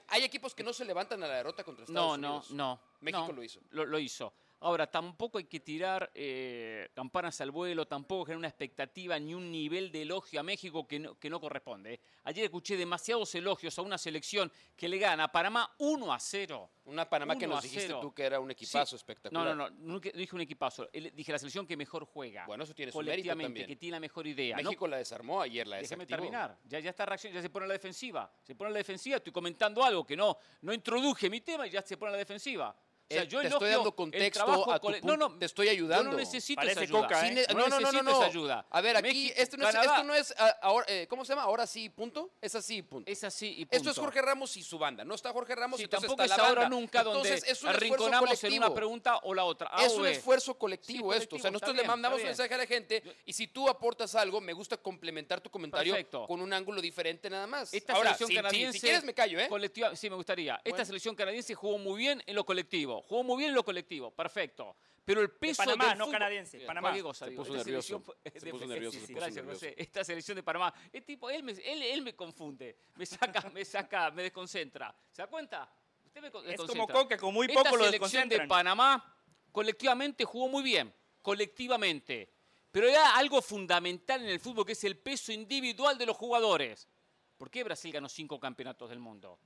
Hay, 0.09 0.25
equipos 0.25 0.54
que 0.54 0.64
no 0.64 0.73
se 0.73 0.87
levantan 0.87 1.23
a 1.23 1.26
la 1.26 1.35
derrota 1.35 1.62
contra 1.62 1.85
Estados 1.85 2.16
Unidos. 2.16 2.50
No, 2.50 2.57
no, 2.57 2.76
no. 2.76 2.83
México 3.00 3.30
lo 3.30 3.45
hizo. 3.45 3.61
lo 3.71 3.99
hizo. 3.99 4.33
Ahora, 4.62 4.87
tampoco 4.88 5.38
hay 5.38 5.45
que 5.45 5.59
tirar 5.59 6.12
eh, 6.14 6.88
campanas 6.95 7.40
al 7.40 7.50
vuelo, 7.50 7.87
tampoco 7.87 8.26
generar 8.26 8.38
una 8.38 8.49
expectativa 8.49 9.19
ni 9.19 9.35
un 9.35 9.50
nivel 9.50 9.90
de 9.90 10.02
elogio 10.02 10.38
a 10.38 10.45
México 10.45 10.87
que 10.87 11.00
no, 11.00 11.19
que 11.19 11.28
no 11.28 11.40
corresponde. 11.40 12.00
Ayer 12.23 12.45
escuché 12.45 12.76
demasiados 12.76 13.35
elogios 13.35 13.76
a 13.78 13.83
una 13.83 13.99
selección 13.99 14.52
que 14.76 14.88
le 14.88 14.99
gana 14.99 15.25
a 15.25 15.33
Panamá 15.33 15.75
1 15.78 16.12
a 16.12 16.21
0. 16.21 16.71
Una 16.85 17.09
Panamá 17.09 17.37
que 17.37 17.49
nos 17.49 17.61
dijiste 17.61 17.92
tú 18.00 18.14
que 18.14 18.23
era 18.23 18.38
un 18.38 18.52
equipazo 18.52 18.95
espectacular. 18.95 19.45
No, 19.45 19.54
no, 19.54 19.69
no, 19.69 19.76
no 19.95 19.99
dije 19.99 20.35
un 20.37 20.42
equipazo. 20.42 20.88
Dije 20.92 21.33
la 21.33 21.38
selección 21.38 21.66
que 21.66 21.76
mejor 21.76 22.04
juega. 22.04 22.47
Bueno, 22.47 22.62
eso 22.62 22.73
tiene 22.73 22.92
su 22.92 23.00
mérito 23.00 23.37
también. 23.37 23.66
que 23.66 23.76
tiene 23.76 23.97
la 23.97 24.00
mejor 24.00 24.28
idea. 24.28 24.57
México 24.57 24.87
la 24.87 24.99
desarmó 24.99 25.42
ayer, 25.42 25.66
la 25.66 25.78
Déjame 25.78 26.07
terminar. 26.07 26.57
Ya, 26.64 26.78
ya 26.78 26.90
está 26.90 27.04
reacción, 27.04 27.33
ya 27.33 27.42
se 27.42 27.50
pone 27.50 27.64
en 27.64 27.69
la 27.69 27.75
defensiva. 27.75 28.33
Se 28.42 28.54
pone 28.54 28.69
en 28.69 28.75
la 28.75 28.78
defensiva, 28.78 29.16
estoy 29.16 29.33
comentando 29.33 29.83
algo 29.83 30.07
que 30.07 30.16
no, 30.16 30.37
no 30.61 30.73
introduje 30.73 31.28
mi 31.28 31.40
tema 31.40 31.66
y 31.66 31.71
ya 31.71 31.83
se 31.83 31.97
pone 31.97 32.11
en 32.11 32.12
la 32.12 32.19
defensiva. 32.19 32.76
O 33.12 33.14
sea, 33.14 33.25
yo 33.25 33.40
te 33.40 33.49
estoy 33.49 33.71
dando 33.71 33.95
contexto 33.95 34.73
a 34.73 34.78
tu. 34.78 34.90
No, 35.02 35.16
no, 35.16 35.38
te 35.38 35.47
estoy 35.47 35.69
ayudando. 35.69 36.04
Yo 36.04 36.11
no 36.12 36.16
necesito 36.16 36.61
esa 36.62 36.81
ayuda. 36.81 37.00
Coca, 37.02 37.28
¿eh? 37.28 37.47
no, 37.54 37.69
no, 37.69 37.81
no, 37.81 37.92
no, 37.92 38.02
no. 38.02 38.23
ayuda. 38.23 38.66
A 38.71 38.81
ver, 38.81 38.97
aquí 38.97 39.33
esto 39.37 39.57
no, 39.57 39.69
es, 39.69 39.75
esto 39.75 40.04
no 40.04 40.14
es 40.14 40.35
ah, 40.38 40.59
ahora, 40.62 40.87
eh, 40.88 41.07
¿cómo 41.09 41.25
se 41.25 41.33
llama? 41.33 41.42
Ahora 41.42 41.66
sí, 41.66 41.88
punto. 41.88 42.31
Es 42.40 42.54
así, 42.54 42.83
punto. 42.83 43.11
Es 43.11 43.25
así 43.25 43.49
y 43.59 43.64
punto. 43.64 43.76
Esto 43.76 43.90
es 43.90 43.99
Jorge 43.99 44.23
Ramos 44.23 44.57
y 44.57 44.62
su 44.62 44.78
banda. 44.78 45.04
No 45.04 45.14
está 45.14 45.33
Jorge 45.33 45.54
Ramos 45.54 45.81
y 45.81 45.88
tampoco 45.88 46.23
está 46.23 46.35
es 46.35 46.40
la 46.40 46.49
ahora 46.49 46.69
nunca 46.69 47.02
donde 47.02 47.35
entonces, 47.35 47.64
arrinconamos 47.64 48.45
en 48.45 48.54
una 48.54 48.75
pregunta 48.75 49.19
o 49.23 49.35
la 49.35 49.45
otra. 49.45 49.71
es 49.81 49.92
un 49.95 50.07
esfuerzo 50.07 50.59
colectivo 50.59 51.12
esto. 51.14 51.37
O 51.37 51.38
sea, 51.38 51.50
nosotros 51.50 51.76
le 51.76 51.85
mandamos 51.85 52.21
un 52.21 52.26
mensaje 52.26 52.54
a 52.54 52.59
la 52.59 52.66
gente 52.66 53.02
y 53.25 53.33
si 53.33 53.49
tú 53.49 53.69
aportas 53.69 54.14
algo, 54.14 54.40
me 54.40 54.52
gusta 54.52 54.76
complementar 54.76 55.40
tu 55.40 55.50
comentario 55.50 55.97
con 56.26 56.40
un 56.40 56.52
ángulo 56.52 56.81
diferente 56.81 57.28
nada 57.31 57.47
más. 57.47 57.73
Esta 57.73 57.97
selección 57.97 58.31
canadiense, 58.31 58.78
si 58.78 58.81
quieres 58.81 59.04
me 59.04 59.14
callo, 59.14 59.38
¿eh? 59.38 59.49
sí, 59.95 60.11
me 60.11 60.16
gustaría. 60.16 60.61
Esta 60.64 60.85
selección 60.85 61.14
canadiense 61.14 61.54
jugó 61.54 61.78
muy 61.78 61.99
bien 61.99 62.23
en 62.26 62.35
lo 62.35 62.45
colectivo. 62.45 63.01
Jugó 63.09 63.23
muy 63.23 63.38
bien 63.38 63.50
en 63.50 63.54
lo 63.54 63.64
colectivo. 63.64 64.11
Perfecto. 64.11 64.76
Pero 65.04 65.21
el 65.21 65.30
peso 65.30 65.62
de 65.62 65.76
Panamá, 65.76 65.94
no 65.97 66.11
canadiense. 66.11 66.61
Panamá. 66.61 66.94
se 66.94 67.30
puso 67.32 67.54
nervioso. 67.54 68.02
Se 68.35 68.50
puso 68.50 68.66
nervioso. 68.66 68.99
Gracias, 69.09 69.44
José. 69.44 69.75
Esta 69.76 70.04
selección 70.04 70.37
de 70.37 70.42
Panamá. 70.42 70.73
Es 70.92 71.04
tipo, 71.04 71.28
él 71.28 71.42
me, 71.42 71.52
él, 71.52 71.82
él 71.82 72.02
me 72.02 72.14
confunde. 72.14 72.76
Me 72.94 73.04
saca, 73.04 73.50
me 73.52 73.64
saca, 73.64 74.11
me 74.12 74.23
desconcentra. 74.23 74.94
¿Se 75.11 75.23
da 75.23 75.28
cuenta? 75.28 75.68
Usted 76.04 76.21
me 76.21 76.52
es 76.52 76.61
como 76.61 76.87
Coca, 76.87 77.16
con 77.16 77.35
muy 77.35 77.49
poco 77.49 77.61
Esta 77.61 77.76
lo 77.76 77.85
selección 77.85 78.28
de 78.28 78.47
Panamá 78.47 79.02
colectivamente 79.50 80.25
jugó 80.25 80.49
muy 80.49 80.62
bien. 80.62 80.94
Colectivamente. 81.21 82.32
Pero 82.71 82.88
era 82.88 83.16
algo 83.16 83.42
fundamental 83.42 84.23
en 84.23 84.28
el 84.28 84.40
fútbol 84.40 84.64
que 84.64 84.73
es 84.73 84.85
el 84.85 84.97
peso 84.97 85.32
individual 85.32 85.99
de 85.99 86.06
los 86.06 86.16
jugadores. 86.16 86.88
¿Por 87.37 87.50
qué 87.50 87.64
Brasil 87.64 87.92
ganó 87.92 88.09
cinco 88.09 88.38
campeonatos 88.38 88.88
del 88.88 88.99
mundo? 88.99 89.38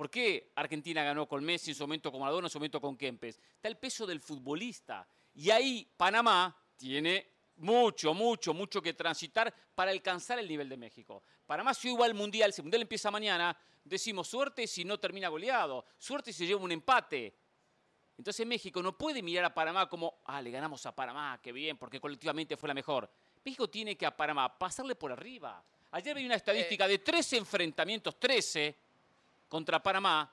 ¿Por 0.00 0.08
qué 0.08 0.52
Argentina 0.54 1.04
ganó 1.04 1.28
con 1.28 1.44
Messi 1.44 1.72
en 1.72 1.74
su 1.74 1.82
momento 1.82 2.10
con 2.10 2.22
Maradona, 2.22 2.46
en 2.46 2.50
su 2.50 2.58
momento 2.58 2.80
con 2.80 2.96
Kempes? 2.96 3.38
Está 3.56 3.68
el 3.68 3.76
peso 3.76 4.06
del 4.06 4.18
futbolista. 4.18 5.06
Y 5.34 5.50
ahí 5.50 5.86
Panamá 5.94 6.56
tiene 6.74 7.26
mucho, 7.56 8.14
mucho, 8.14 8.54
mucho 8.54 8.80
que 8.80 8.94
transitar 8.94 9.54
para 9.74 9.90
alcanzar 9.90 10.38
el 10.38 10.48
nivel 10.48 10.70
de 10.70 10.78
México. 10.78 11.22
Panamá 11.44 11.74
si 11.74 11.94
va 11.94 12.06
al 12.06 12.14
Mundial, 12.14 12.50
si 12.54 12.62
el 12.62 12.64
Mundial 12.64 12.80
empieza 12.80 13.10
mañana, 13.10 13.54
decimos 13.84 14.26
suerte 14.26 14.66
si 14.66 14.86
no 14.86 14.98
termina 14.98 15.28
goleado, 15.28 15.84
suerte 15.98 16.32
si 16.32 16.46
lleva 16.46 16.62
un 16.62 16.72
empate. 16.72 17.34
Entonces 18.16 18.46
México 18.46 18.82
no 18.82 18.96
puede 18.96 19.22
mirar 19.22 19.44
a 19.44 19.52
Panamá 19.52 19.86
como, 19.86 20.22
ah, 20.24 20.40
le 20.40 20.50
ganamos 20.50 20.86
a 20.86 20.96
Panamá, 20.96 21.38
qué 21.42 21.52
bien, 21.52 21.76
porque 21.76 22.00
colectivamente 22.00 22.56
fue 22.56 22.68
la 22.68 22.74
mejor. 22.74 23.10
México 23.44 23.68
tiene 23.68 23.98
que 23.98 24.06
a 24.06 24.16
Panamá 24.16 24.58
pasarle 24.58 24.94
por 24.94 25.12
arriba. 25.12 25.62
Ayer 25.90 26.16
vi 26.16 26.24
una 26.24 26.36
estadística 26.36 26.88
de 26.88 27.00
13 27.00 27.36
enfrentamientos, 27.36 28.18
13 28.18 28.89
contra 29.50 29.82
Panamá. 29.82 30.32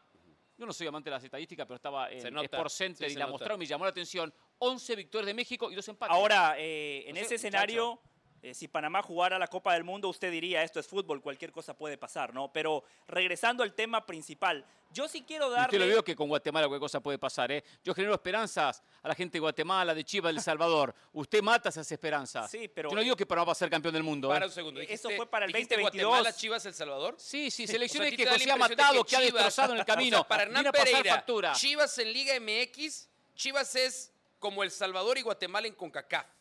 Yo 0.58 0.66
no 0.66 0.72
soy 0.72 0.88
amante 0.88 1.10
de 1.10 1.16
las 1.16 1.24
estadísticas, 1.24 1.66
pero 1.68 1.76
estaba 1.76 2.10
en 2.10 2.38
Sport 2.38 2.70
Center 2.70 3.12
y 3.12 3.16
la 3.16 3.28
mostraron, 3.28 3.60
me 3.60 3.66
llamó 3.66 3.84
la 3.84 3.90
atención. 3.90 4.34
11 4.60 4.96
victorias 4.96 5.28
de 5.28 5.34
México 5.34 5.70
y 5.70 5.76
dos 5.76 5.88
empates. 5.88 6.16
Ahora, 6.16 6.56
eh, 6.58 7.04
en 7.08 7.18
ese 7.18 7.36
escenario, 7.36 8.02
eh, 8.42 8.54
si 8.54 8.68
Panamá 8.68 9.02
jugara 9.02 9.40
la 9.40 9.48
Copa 9.48 9.74
del 9.74 9.84
Mundo, 9.84 10.10
usted 10.10 10.32
diría, 10.32 10.64
esto 10.64 10.80
es 10.80 10.88
fútbol, 10.88 11.22
cualquier 11.22 11.52
cosa 11.52 11.76
puede 11.76 11.98
pasar, 11.98 12.34
¿no? 12.34 12.52
Pero 12.52 12.84
regresando 13.08 13.64
al 13.64 13.74
tema 13.74 14.06
principal, 14.06 14.66
yo 14.92 15.08
sí 15.08 15.24
quiero 15.24 15.50
darle... 15.50 15.66
Usted 15.66 15.80
lo 15.80 15.88
veo 15.88 16.04
que 16.04 16.16
con 16.16 16.28
Guatemala 16.28 16.68
cualquier 16.68 16.86
cosa 16.86 17.00
puede 17.00 17.18
pasar, 17.18 17.52
¿eh? 17.52 17.64
Yo 17.84 17.94
genero 17.94 18.14
esperanzas 18.14 18.84
a 19.02 19.08
la 19.08 19.16
gente 19.16 19.34
de 19.34 19.40
Guatemala, 19.40 19.94
de 19.94 20.04
Chivas, 20.04 20.34
de 20.34 20.38
El 20.38 20.44
Salvador. 20.44 20.94
usted 21.14 21.42
mata 21.42 21.70
esas 21.70 21.92
esperanzas. 21.92 22.50
Sí, 22.50 22.68
pero... 22.68 22.90
Yo 22.90 22.96
no 22.96 23.02
digo 23.02 23.16
que 23.16 23.26
Panamá 23.26 23.46
va 23.46 23.52
a 23.54 23.56
ser 23.56 23.70
campeón 23.70 23.94
del 23.94 24.04
mundo. 24.04 24.30
Para 24.30 24.46
¿eh? 24.46 24.48
un 24.48 24.54
segundo. 24.54 24.82
Eso 24.82 25.10
fue 25.10 25.26
para 25.26 25.46
el 25.46 25.52
2022. 25.52 26.08
Guatemala, 26.08 26.36
Chivas, 26.36 26.66
El 26.66 26.74
Salvador? 26.74 27.16
Sí, 27.18 27.50
sí, 27.50 27.66
selecciones 27.68 28.16
que 28.16 28.26
José 28.26 28.52
ha 28.52 28.56
matado, 28.56 29.04
que, 29.04 29.16
ha 29.16 29.22
destrozado 29.22 29.74
en 29.74 29.80
el 29.80 29.86
camino. 29.86 30.28
para 30.28 30.44
Hernán 30.44 30.66
Pereira, 30.72 31.26
Chivas 31.54 31.98
en 31.98 32.14
Liga 32.14 32.34
MX, 32.40 33.10
Chivas 33.36 33.76
es 33.76 34.14
como 34.40 34.64
El 34.64 34.72
Salvador 34.72 35.18
y 35.18 35.22
Guatemala 35.22 35.68
en 35.68 35.74
CONCACAF. 35.74 36.37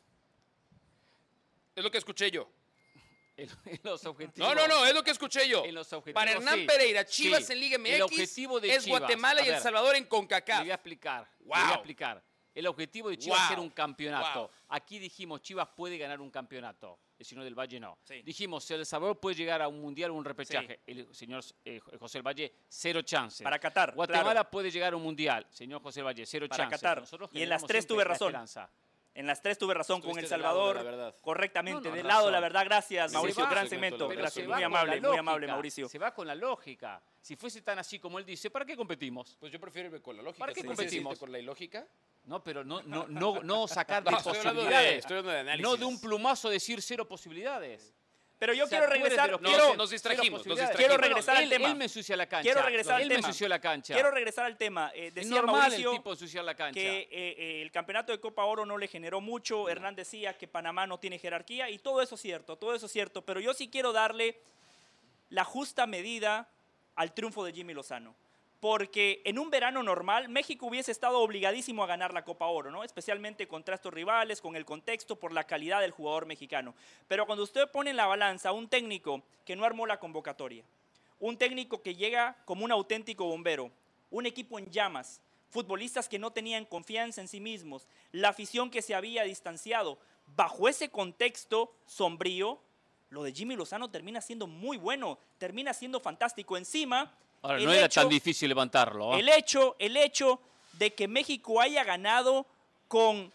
Es 1.76 1.84
lo 1.84 1.90
que 1.90 1.98
escuché 1.98 2.30
yo. 2.30 2.50
En, 3.38 3.50
los 3.82 4.02
objetivos. 4.06 4.48
No, 4.48 4.54
no, 4.54 4.66
no, 4.66 4.86
es 4.86 4.94
lo 4.94 5.04
que 5.04 5.10
escuché 5.10 5.46
yo. 5.46 5.62
Para 6.14 6.32
Hernán 6.32 6.64
Pereira, 6.64 7.04
Chivas 7.04 7.50
en 7.50 7.60
Liga 7.60 7.76
MX 7.76 8.38
es 8.62 8.86
Guatemala 8.86 9.44
y 9.44 9.50
El 9.50 9.60
Salvador 9.60 9.94
en 9.94 10.06
CONCACAF. 10.06 10.60
Le 10.60 10.64
voy 10.64 10.70
a 10.70 10.74
explicar. 10.74 11.30
Voy 11.40 11.58
a 11.58 11.74
explicar. 11.74 12.24
El 12.54 12.66
objetivo 12.66 13.10
de 13.10 13.18
Chivas 13.18 13.42
es 13.42 13.48
ser 13.48 13.58
un 13.58 13.68
campeonato. 13.68 14.50
Aquí 14.68 14.98
dijimos, 14.98 15.42
Chivas 15.42 15.68
puede 15.76 15.98
ganar 15.98 16.22
un 16.22 16.30
campeonato. 16.30 16.98
El 17.18 17.26
señor 17.26 17.44
del 17.44 17.54
Valle 17.54 17.78
no. 17.78 17.98
Dijimos, 18.24 18.70
El 18.70 18.86
Salvador 18.86 19.20
puede 19.20 19.36
llegar 19.36 19.60
a 19.60 19.68
un 19.68 19.82
mundial 19.82 20.12
o 20.12 20.14
un 20.14 20.24
repechaje. 20.24 20.80
El 20.86 21.14
señor 21.14 21.44
eh, 21.62 21.78
José 22.00 22.16
del 22.16 22.26
Valle, 22.26 22.54
cero 22.68 23.02
chances. 23.02 23.44
Para 23.44 23.58
Qatar. 23.58 23.94
Guatemala 23.94 24.50
puede 24.50 24.70
llegar 24.70 24.94
a 24.94 24.96
un 24.96 25.02
mundial. 25.02 25.46
Señor 25.50 25.82
José 25.82 26.00
del 26.00 26.06
Valle, 26.06 26.24
cero 26.24 26.46
chances. 26.46 26.80
Para 26.80 27.02
Qatar. 27.02 27.30
y 27.32 27.42
en 27.42 27.50
las 27.50 27.66
tres 27.66 27.86
tuve 27.86 28.02
razón. 28.02 28.34
En 29.16 29.26
las 29.26 29.40
tres 29.40 29.56
tuve 29.56 29.72
razón 29.72 30.02
con 30.02 30.18
El 30.18 30.26
Salvador. 30.26 31.14
correctamente, 31.22 31.90
del 31.90 32.06
lado 32.06 32.26
de 32.26 32.32
la 32.32 32.40
verdad. 32.40 32.64
Gracias, 32.66 33.12
Mauricio. 33.12 33.48
Gran 33.48 33.68
segmento. 33.68 34.08
Gracias. 34.08 34.46
Muy 34.46 34.62
amable, 34.62 35.00
muy 35.00 35.16
amable, 35.16 35.46
Mauricio. 35.46 35.88
Se 35.88 35.98
va 35.98 36.12
con 36.12 36.26
la 36.26 36.34
lógica. 36.34 37.02
Si 37.22 37.34
fuese 37.34 37.62
tan 37.62 37.78
así 37.78 37.98
como 37.98 38.18
él 38.18 38.24
dice, 38.24 38.50
¿para 38.50 38.64
qué 38.64 38.76
competimos? 38.76 39.36
Pues 39.40 39.50
yo 39.50 39.58
prefiero 39.58 39.88
irme 39.88 40.00
con 40.00 40.16
la 40.16 40.22
lógica. 40.22 40.38
¿Para 40.38 40.52
qué 40.52 40.64
competimos? 40.64 41.18
¿Con 41.18 41.32
la 41.32 41.38
ilógica? 41.38 41.86
No, 42.24 42.44
pero 42.44 42.62
no, 42.62 42.82
no, 42.82 43.06
no, 43.08 43.42
no 43.42 43.66
sacar 43.66 44.04
de 44.04 44.12
posibilidades. 44.12 45.06
no 45.60 45.76
de 45.76 45.84
un 45.86 46.00
plumazo 46.00 46.50
decir 46.50 46.82
cero 46.82 47.08
posibilidades. 47.08 47.94
Pero 48.38 48.52
yo 48.52 48.68
quiero 48.68 48.86
regresar. 48.86 49.38
quiero, 49.40 49.74
nos, 49.76 49.90
distrajimos, 49.90 50.42
Quiero 50.42 50.96
regresar 50.98 51.36
al 51.36 51.48
tema. 51.48 51.68
Él 51.68 51.76
me 51.76 51.84
ensucia 51.84 52.16
la 52.16 52.26
cancha. 52.26 52.42
Quiero 52.42 52.62
regresar 52.62 52.94
al 52.96 53.08
tema. 53.08 53.20
me 53.20 53.26
ensució 53.26 53.48
la 53.48 53.58
cancha. 53.58 53.94
Quiero 53.94 54.10
regresar 54.10 54.44
al 54.46 54.56
tema. 54.56 54.92
Eh, 54.94 55.10
decía 55.10 55.22
es 55.22 55.28
normal 55.28 55.56
Mauricio 55.56 55.90
el 55.92 55.96
tipo 55.96 56.10
ensuciar 56.12 56.44
la 56.44 56.54
cancha. 56.54 56.74
Que 56.74 56.98
eh, 57.00 57.08
eh, 57.10 57.62
el 57.62 57.72
campeonato 57.72 58.12
de 58.12 58.20
Copa 58.20 58.44
Oro 58.44 58.66
no 58.66 58.76
le 58.76 58.88
generó 58.88 59.20
mucho. 59.20 59.68
Hernán 59.68 59.96
decía 59.96 60.36
que 60.36 60.46
Panamá 60.46 60.86
no 60.86 60.98
tiene 60.98 61.18
jerarquía. 61.18 61.70
Y 61.70 61.78
todo 61.78 62.02
eso 62.02 62.16
es 62.16 62.20
cierto, 62.20 62.56
todo 62.56 62.74
eso 62.74 62.86
es 62.86 62.92
cierto. 62.92 63.24
Pero 63.24 63.40
yo 63.40 63.54
sí 63.54 63.70
quiero 63.70 63.92
darle 63.92 64.40
la 65.30 65.44
justa 65.44 65.86
medida 65.86 66.50
al 66.94 67.14
triunfo 67.14 67.44
de 67.44 67.52
Jimmy 67.52 67.72
Lozano 67.72 68.14
porque 68.60 69.22
en 69.24 69.38
un 69.38 69.50
verano 69.50 69.82
normal 69.82 70.28
México 70.28 70.66
hubiese 70.66 70.90
estado 70.92 71.20
obligadísimo 71.20 71.84
a 71.84 71.86
ganar 71.86 72.14
la 72.14 72.24
Copa 72.24 72.46
Oro, 72.46 72.70
¿no? 72.70 72.84
Especialmente 72.84 73.46
contra 73.46 73.74
estos 73.74 73.92
rivales, 73.92 74.40
con 74.40 74.56
el 74.56 74.64
contexto, 74.64 75.16
por 75.16 75.32
la 75.32 75.44
calidad 75.44 75.80
del 75.80 75.90
jugador 75.90 76.26
mexicano. 76.26 76.74
Pero 77.08 77.26
cuando 77.26 77.44
usted 77.44 77.70
pone 77.70 77.90
en 77.90 77.96
la 77.96 78.06
balanza 78.06 78.52
un 78.52 78.68
técnico 78.68 79.22
que 79.44 79.56
no 79.56 79.64
armó 79.64 79.86
la 79.86 80.00
convocatoria, 80.00 80.64
un 81.20 81.36
técnico 81.36 81.82
que 81.82 81.94
llega 81.94 82.36
como 82.44 82.64
un 82.64 82.72
auténtico 82.72 83.26
bombero, 83.26 83.70
un 84.10 84.26
equipo 84.26 84.58
en 84.58 84.70
llamas, 84.70 85.20
futbolistas 85.50 86.08
que 86.08 86.18
no 86.18 86.32
tenían 86.32 86.64
confianza 86.64 87.20
en 87.20 87.28
sí 87.28 87.40
mismos, 87.40 87.86
la 88.12 88.30
afición 88.30 88.70
que 88.70 88.82
se 88.82 88.94
había 88.94 89.22
distanciado, 89.24 89.98
bajo 90.34 90.68
ese 90.68 90.90
contexto 90.90 91.72
sombrío, 91.86 92.60
lo 93.10 93.22
de 93.22 93.32
Jimmy 93.32 93.54
Lozano 93.54 93.90
termina 93.90 94.20
siendo 94.20 94.46
muy 94.46 94.76
bueno, 94.76 95.18
termina 95.38 95.72
siendo 95.72 96.00
fantástico. 96.00 96.56
Encima, 96.56 97.14
Ahora, 97.42 97.58
no 97.58 97.72
era 97.72 97.88
tan 97.88 98.08
difícil 98.08 98.48
levantarlo. 98.48 99.14
¿ah? 99.14 99.18
El, 99.18 99.28
hecho, 99.28 99.76
el 99.78 99.96
hecho 99.96 100.40
de 100.74 100.94
que 100.94 101.08
México 101.08 101.60
haya 101.60 101.84
ganado 101.84 102.46
con 102.88 103.32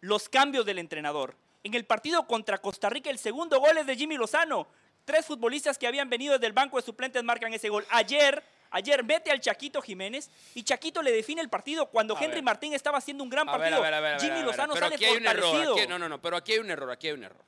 los 0.00 0.28
cambios 0.28 0.64
del 0.64 0.78
entrenador. 0.78 1.34
En 1.62 1.74
el 1.74 1.84
partido 1.84 2.26
contra 2.26 2.58
Costa 2.58 2.88
Rica, 2.88 3.10
el 3.10 3.18
segundo 3.18 3.60
gol 3.60 3.76
es 3.78 3.86
de 3.86 3.96
Jimmy 3.96 4.16
Lozano. 4.16 4.66
Tres 5.04 5.26
futbolistas 5.26 5.76
que 5.76 5.86
habían 5.86 6.08
venido 6.08 6.34
desde 6.34 6.46
el 6.46 6.52
banco 6.52 6.76
de 6.76 6.82
suplentes 6.82 7.22
marcan 7.22 7.52
ese 7.52 7.68
gol. 7.68 7.86
Ayer, 7.90 8.42
ayer 8.70 9.04
mete 9.04 9.30
al 9.30 9.40
Chaquito 9.40 9.82
Jiménez 9.82 10.30
y 10.54 10.62
Chaquito 10.62 11.02
le 11.02 11.12
define 11.12 11.42
el 11.42 11.48
partido 11.48 11.86
cuando 11.86 12.16
Henry 12.18 12.42
Martín 12.42 12.72
estaba 12.72 12.98
haciendo 12.98 13.24
un 13.24 13.30
gran 13.30 13.46
partido. 13.46 13.82
Jimmy 14.20 14.42
Lozano 14.42 14.74
sale 14.76 14.94
aquí 14.94 15.04
hay 15.04 15.16
Un 15.16 15.26
error, 15.26 15.88
no, 15.88 15.98
no, 15.98 16.08
no, 16.08 16.22
pero 16.22 16.36
aquí 16.36 16.52
hay 16.52 16.58
un 16.58 16.70
error, 16.70 16.90
aquí 16.90 17.08
hay 17.08 17.14
un 17.14 17.24
error. 17.24 17.44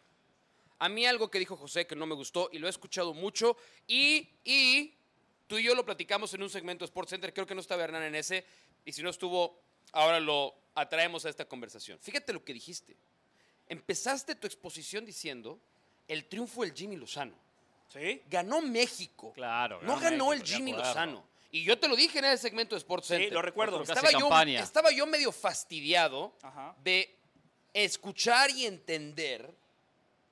A 0.79 0.89
mí 0.89 1.07
algo 1.07 1.31
que 1.31 1.39
dijo 1.39 1.57
José 1.57 1.87
que 1.87 1.95
no 1.95 2.07
me 2.07 2.15
gustó 2.15 2.49
y 2.53 2.59
lo 2.59 2.67
he 2.67 2.71
escuchado 2.71 3.15
mucho 3.15 3.57
y, 3.87 4.29
y 4.45 4.93
Tú 5.53 5.59
y 5.59 5.65
yo 5.65 5.75
lo 5.75 5.85
platicamos 5.85 6.33
en 6.33 6.43
un 6.43 6.49
segmento 6.49 6.83
de 6.83 6.87
Sports 6.87 7.11
Center, 7.11 7.35
creo 7.35 7.47
que 7.47 7.55
no 7.55 7.61
estaba 7.61 7.85
Hernán 7.85 8.05
en 8.05 8.15
ese, 8.15 8.47
y 8.87 8.93
si 8.95 9.03
no 9.03 9.11
estuvo, 9.11 9.61
ahora 9.93 10.19
lo 10.19 10.55
atraemos 10.75 11.27
a 11.27 11.29
esta 11.29 11.45
conversación. 11.45 11.99
Fíjate 11.99 12.33
lo 12.33 12.43
que 12.43 12.55
dijiste. 12.55 12.97
Empezaste 13.69 14.35
tu 14.35 14.47
exposición 14.47 15.05
diciendo 15.05 15.61
el 16.09 16.25
triunfo 16.25 16.63
del 16.63 16.73
Jimmy 16.73 16.97
Lozano. 16.97 17.35
¿Sí? 17.93 18.23
Ganó 18.31 18.63
México. 18.63 19.35
Claro. 19.35 19.83
No 19.83 20.01
ganó 20.01 20.33
el 20.33 20.43
Jimmy 20.43 20.73
Lozano. 20.73 21.23
Y 21.51 21.65
yo 21.65 21.79
te 21.79 21.87
lo 21.87 21.97
dije 21.97 22.21
en 22.21 22.25
ese 22.25 22.39
segmento 22.39 22.75
de 22.75 22.79
Sports 22.79 23.09
Center. 23.09 23.29
Sí, 23.29 23.35
lo 23.35 23.43
recuerdo. 23.43 23.83
Estaba 23.83 24.11
yo, 24.11 24.31
estaba 24.59 24.91
yo, 24.91 25.05
medio 25.05 25.33
fastidiado 25.33 26.33
de 26.83 27.15
escuchar 27.75 28.49
y 28.53 28.65
entender 28.65 29.55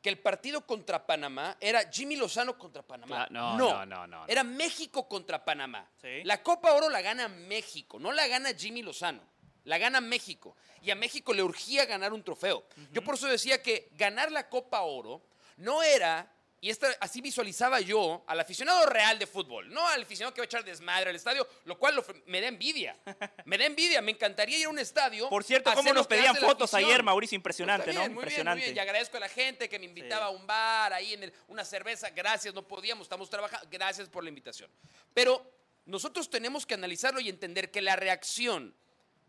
que 0.03 0.09
el 0.09 0.19
partido 0.19 0.67
contra 0.67 1.07
Panamá 1.07 1.57
era 1.61 1.91
Jimmy 1.91 2.17
Lozano 2.17 2.57
contra 2.57 2.83
Panamá. 2.83 3.27
no, 3.31 3.57
no, 3.57 3.85
no, 3.87 4.07
no, 4.07 4.27
Era 4.27 4.43
México 4.45 5.09
contra 5.09 5.45
Panamá. 5.45 5.89
La 6.25 6.43
Copa 6.43 6.73
Oro 6.73 6.89
la 6.89 7.03
gana 7.03 7.29
México, 7.29 7.99
no 7.99 8.13
la 8.13 8.27
gana 8.27 8.51
Jimmy 8.55 8.83
Lozano. 8.83 9.23
La 9.65 9.79
gana 9.79 10.01
México. 10.01 10.57
Y 10.83 10.91
a 10.91 10.95
México 10.95 11.35
le 11.35 11.43
urgía 11.43 11.85
ganar 11.85 12.13
un 12.13 12.23
trofeo. 12.23 12.65
Yo 12.93 13.03
por 13.03 13.17
eso 13.17 13.27
decía 13.27 13.63
que 13.63 13.91
ganar 13.93 14.33
la 14.33 14.49
Copa 14.49 14.81
Oro 14.81 15.23
no 15.59 15.83
era 15.83 16.33
y 16.63 16.69
esta, 16.69 16.89
así 17.01 17.23
visualizaba 17.23 17.81
yo 17.81 18.23
al 18.27 18.39
aficionado 18.39 18.85
real 18.85 19.19
de 19.19 19.27
fútbol, 19.27 19.73
no 19.73 19.87
al 19.89 20.03
aficionado 20.03 20.35
que 20.35 20.43
va 20.43 20.45
a 20.45 20.47
echar 20.47 20.63
desmadre 20.63 21.09
al 21.09 21.17
estadio, 21.17 21.49
lo 21.65 21.79
cual 21.79 22.05
me 22.27 22.43
da 22.43 22.49
envidia. 22.49 22.99
Me 23.47 23.59
da 23.59 23.65
envidia, 23.65 24.01
me 24.01 24.13
encantaría 24.13 24.59
ir 24.59 24.67
a 24.67 24.69
un 24.69 24.79
estadio. 24.79 25.29
Por 25.29 25.43
cierto, 25.43 25.73
cómo 25.75 25.93
nos 25.93 26.07
pedían 26.07 26.37
fotos 26.37 26.73
ayer, 26.75 27.03
Mauricio, 27.03 27.35
impresionante, 27.35 27.93
¿no? 27.93 28.05
impresionante. 28.05 28.65
Bien, 28.65 28.77
Y 28.77 28.79
agradezco 28.79 29.17
a 29.17 29.21
la 29.21 29.29
gente 29.29 29.69
que 29.69 29.79
me 29.79 29.87
invitaba 29.87 30.27
a 30.27 30.31
un 30.31 30.47
bar, 30.47 30.93
ahí 30.93 31.15
en 31.15 31.33
una 31.49 31.65
cerveza. 31.65 32.11
Gracias, 32.11 32.55
no 32.55 32.67
podíamos, 32.67 33.07
estamos 33.07 33.29
trabajando. 33.29 33.67
Gracias 33.71 34.09
por 34.09 34.23
la 34.23 34.29
invitación. 34.29 34.71
Pero 35.15 35.45
nosotros 35.87 36.31
tenemos 36.31 36.67
que 36.67 36.75
analizarlo 36.75 37.21
y 37.21 37.29
entender 37.29 37.71
que 37.71 37.81
la 37.81 37.97
reacción 37.97 38.75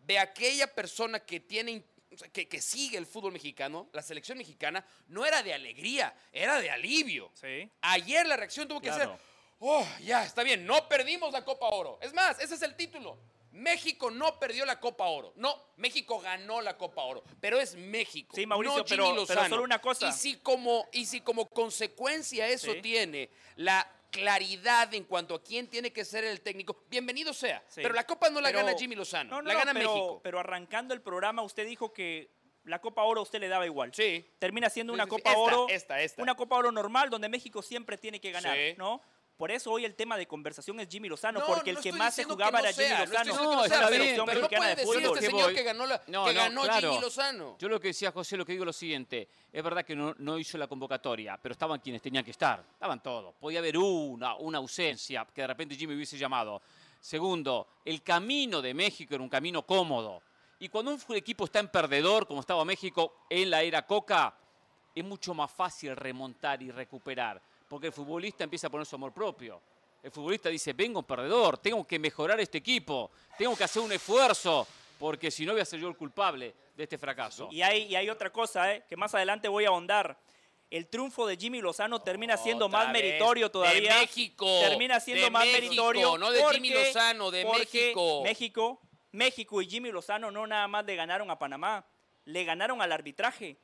de 0.05 0.19
aquella 0.19 0.67
persona 0.67 1.19
que 1.19 1.39
tiene 1.39 1.83
que, 2.32 2.62
sigue 2.62 2.98
el 2.98 3.06
fútbol 3.06 3.32
mexicano, 3.32 3.89
la 3.94 4.01
selección 4.01 4.38
mexicana, 4.38 4.86
no 5.08 5.25
era 5.25 5.41
de 5.44 5.53
alegría, 5.53 6.13
era 6.32 6.60
de 6.60 6.70
alivio. 6.70 7.32
Ayer 7.82 8.25
la 8.27 8.38
reacción 8.38 8.68
tuvo 8.68 8.82
que 8.82 8.91
ser, 8.91 9.10
oh, 9.60 9.88
ya, 10.01 10.25
está 10.25 10.44
bien, 10.44 10.65
no 10.65 10.88
perdimos 10.88 11.32
la 11.32 11.46
Copa 11.46 11.68
Oro. 11.70 12.00
Es 12.01 12.13
más, 12.13 12.39
ese 12.39 12.56
es 12.56 12.62
el 12.62 12.75
título. 12.75 13.18
México 13.51 14.10
no 14.10 14.39
perdió 14.39 14.65
la 14.65 14.80
Copa 14.80 15.06
Oro. 15.06 15.34
No, 15.36 15.56
México 15.77 16.20
ganó 16.20 16.62
la 16.62 16.77
Copa 16.77 17.03
Oro, 17.03 17.24
pero 17.39 17.60
es 17.60 17.75
México. 17.75 18.36
Sí, 18.36 18.46
Mauricio, 18.46 18.86
pero, 18.86 19.25
solo 19.25 19.63
una 19.63 19.80
cosa. 19.80 20.10
Y 20.10 20.13
si 20.13 20.38
como, 20.38 20.88
y 20.91 21.06
si 21.06 21.22
como 21.22 21.50
consecuencia 21.50 22.48
eso 22.48 22.74
tiene 22.82 23.30
la 23.58 23.89
claridad 24.12 24.94
en 24.94 25.06
cuanto 25.06 25.36
a 25.36 25.44
quién 25.44 25.68
tiene 25.68 25.91
que 25.91 26.06
ser 26.06 26.24
el 26.24 26.41
técnico, 26.41 26.84
bienvenido 26.89 27.34
sea. 27.34 27.63
Pero 27.74 27.94
la 27.94 28.06
Copa 28.06 28.30
no 28.30 28.41
la 28.41 28.51
gana 28.51 28.75
Jimmy 28.77 28.96
Lozano, 28.96 29.41
la 29.41 29.53
gana 29.53 29.74
México. 29.74 30.22
Pero 30.24 30.39
arrancando 30.39 30.94
el 30.94 31.01
programa, 31.01 31.41
usted 31.41 31.65
dijo 31.65 31.91
que 31.94 32.30
la 32.65 32.80
Copa 32.80 33.03
Oro 33.03 33.22
a 33.22 33.24
usted 33.24 33.39
le 33.39 33.48
daba 33.48 33.65
igual. 33.65 33.91
Sí. 33.94 34.24
Termina 34.38 34.70
siendo 34.70 34.94
una 34.94 35.08
Copa 35.08 35.36
Oro. 35.36 35.68
Una 36.18 36.36
Copa 36.36 36.58
Oro 36.58 36.72
normal 36.72 37.10
donde 37.10 37.30
México 37.30 37.62
siempre 37.62 37.98
tiene 37.98 38.20
que 38.20 38.32
ganar, 38.32 38.58
¿no? 38.77 39.01
Por 39.41 39.50
eso 39.50 39.71
hoy 39.71 39.86
el 39.86 39.95
tema 39.95 40.17
de 40.17 40.27
conversación 40.27 40.79
es 40.81 40.88
Jimmy 40.88 41.10
Lozano, 41.10 41.43
porque 41.43 41.71
el 41.71 41.79
que 41.79 41.91
más 41.91 42.13
se 42.13 42.25
jugaba 42.25 42.60
era 42.60 42.71
Jimmy 42.71 42.95
Lozano. 43.07 43.33
No, 43.33 43.65
está 43.65 43.89
bien, 43.89 44.21
pero 44.24 44.41
no 44.41 44.48
puede 44.48 44.75
decir 44.75 45.03
este 45.03 45.21
señor 45.21 45.51
que 45.55 45.63
ganó, 45.63 45.88
la, 45.88 46.00
que 46.00 46.33
ganó 46.33 46.62
Jimmy 46.62 47.01
Lozano. 47.01 47.55
Yo 47.57 47.67
lo 47.67 47.79
que 47.79 47.88
decía 47.88 48.12
José, 48.12 48.38
lo 48.38 48.45
que 48.45 48.51
digo 48.51 48.65
es 48.65 48.67
lo 48.67 48.74
siguiente. 48.74 49.27
Es 49.51 49.63
verdad 49.63 49.83
que 49.83 49.95
no, 49.95 50.13
no 50.19 50.38
hizo 50.38 50.60
la 50.60 50.67
convocatoria, 50.67 51.39
pero 51.41 51.53
estaban 51.53 51.79
quienes 51.79 52.03
tenían 52.03 52.24
que 52.24 52.29
estar. 52.29 52.63
Estaban 52.71 53.01
todos. 53.01 53.33
Podía 53.39 53.57
haber 53.57 53.79
una, 53.79 54.36
una 54.36 54.60
ausencia 54.60 55.25
que 55.33 55.41
de 55.41 55.48
repente 55.48 55.75
Jimmy 55.75 55.95
hubiese 55.95 56.19
llamado. 56.19 56.62
Segundo, 57.00 57.67
el 57.83 58.03
camino 58.03 58.62
de 58.62 58.75
México 58.75 59.15
era 59.15 59.24
un 59.24 59.29
camino 59.29 59.65
cómodo. 59.65 60.21
Y 60.60 60.69
cuando 60.69 60.91
un 60.91 61.15
equipo 61.15 61.45
está 61.45 61.57
en 61.57 61.69
perdedor, 61.69 62.27
como 62.27 62.41
estaba 62.41 62.63
México 62.63 63.25
en 63.27 63.50
la 63.50 63.63
era 63.63 63.88
Coca, 63.88 64.36
es 64.93 65.03
mucho 65.03 65.33
más 65.33 65.50
fácil 65.50 65.95
remontar 65.95 66.62
y 66.62 66.69
recuperar, 66.69 67.41
porque 67.71 67.87
el 67.87 67.93
futbolista 67.93 68.43
empieza 68.43 68.67
a 68.67 68.69
poner 68.69 68.85
su 68.85 68.97
amor 68.97 69.13
propio. 69.13 69.61
El 70.03 70.11
futbolista 70.11 70.49
dice, 70.49 70.73
vengo 70.73 71.03
perdedor, 71.03 71.57
tengo 71.57 71.87
que 71.87 71.97
mejorar 71.97 72.37
este 72.41 72.57
equipo, 72.57 73.11
tengo 73.37 73.55
que 73.55 73.63
hacer 73.63 73.81
un 73.81 73.93
esfuerzo, 73.93 74.67
porque 74.99 75.31
si 75.31 75.45
no 75.45 75.53
voy 75.53 75.61
a 75.61 75.65
ser 75.65 75.79
yo 75.79 75.87
el 75.87 75.95
culpable 75.95 76.53
de 76.75 76.83
este 76.83 76.97
fracaso. 76.97 77.47
Y 77.49 77.61
hay, 77.61 77.83
y 77.83 77.95
hay 77.95 78.09
otra 78.09 78.29
cosa, 78.29 78.73
¿eh? 78.73 78.83
que 78.89 78.97
más 78.97 79.15
adelante 79.15 79.47
voy 79.47 79.63
a 79.63 79.69
ahondar 79.69 80.17
el 80.69 80.87
triunfo 80.87 81.25
de 81.25 81.37
Jimmy 81.37 81.61
Lozano 81.61 82.01
termina 82.01 82.35
siendo 82.35 82.67
más 82.67 82.91
meritorio 82.91 83.49
todavía. 83.49 83.93
De 83.93 84.01
México. 84.01 84.47
Termina 84.59 84.99
siendo 84.99 85.31
más 85.31 85.45
meritorio. 85.45 86.17
No 86.17 86.29
de 86.29 86.43
Jimmy 86.51 86.71
Lozano, 86.71 87.31
de 87.31 87.45
México. 87.45 88.21
México. 88.21 88.81
México 89.13 89.61
y 89.61 89.69
Jimmy 89.69 89.91
Lozano 89.91 90.29
no 90.29 90.45
nada 90.45 90.67
más 90.67 90.83
le 90.83 90.97
ganaron 90.97 91.31
a 91.31 91.39
Panamá, 91.39 91.85
le 92.25 92.43
ganaron 92.43 92.81
al 92.81 92.91
arbitraje 92.91 93.57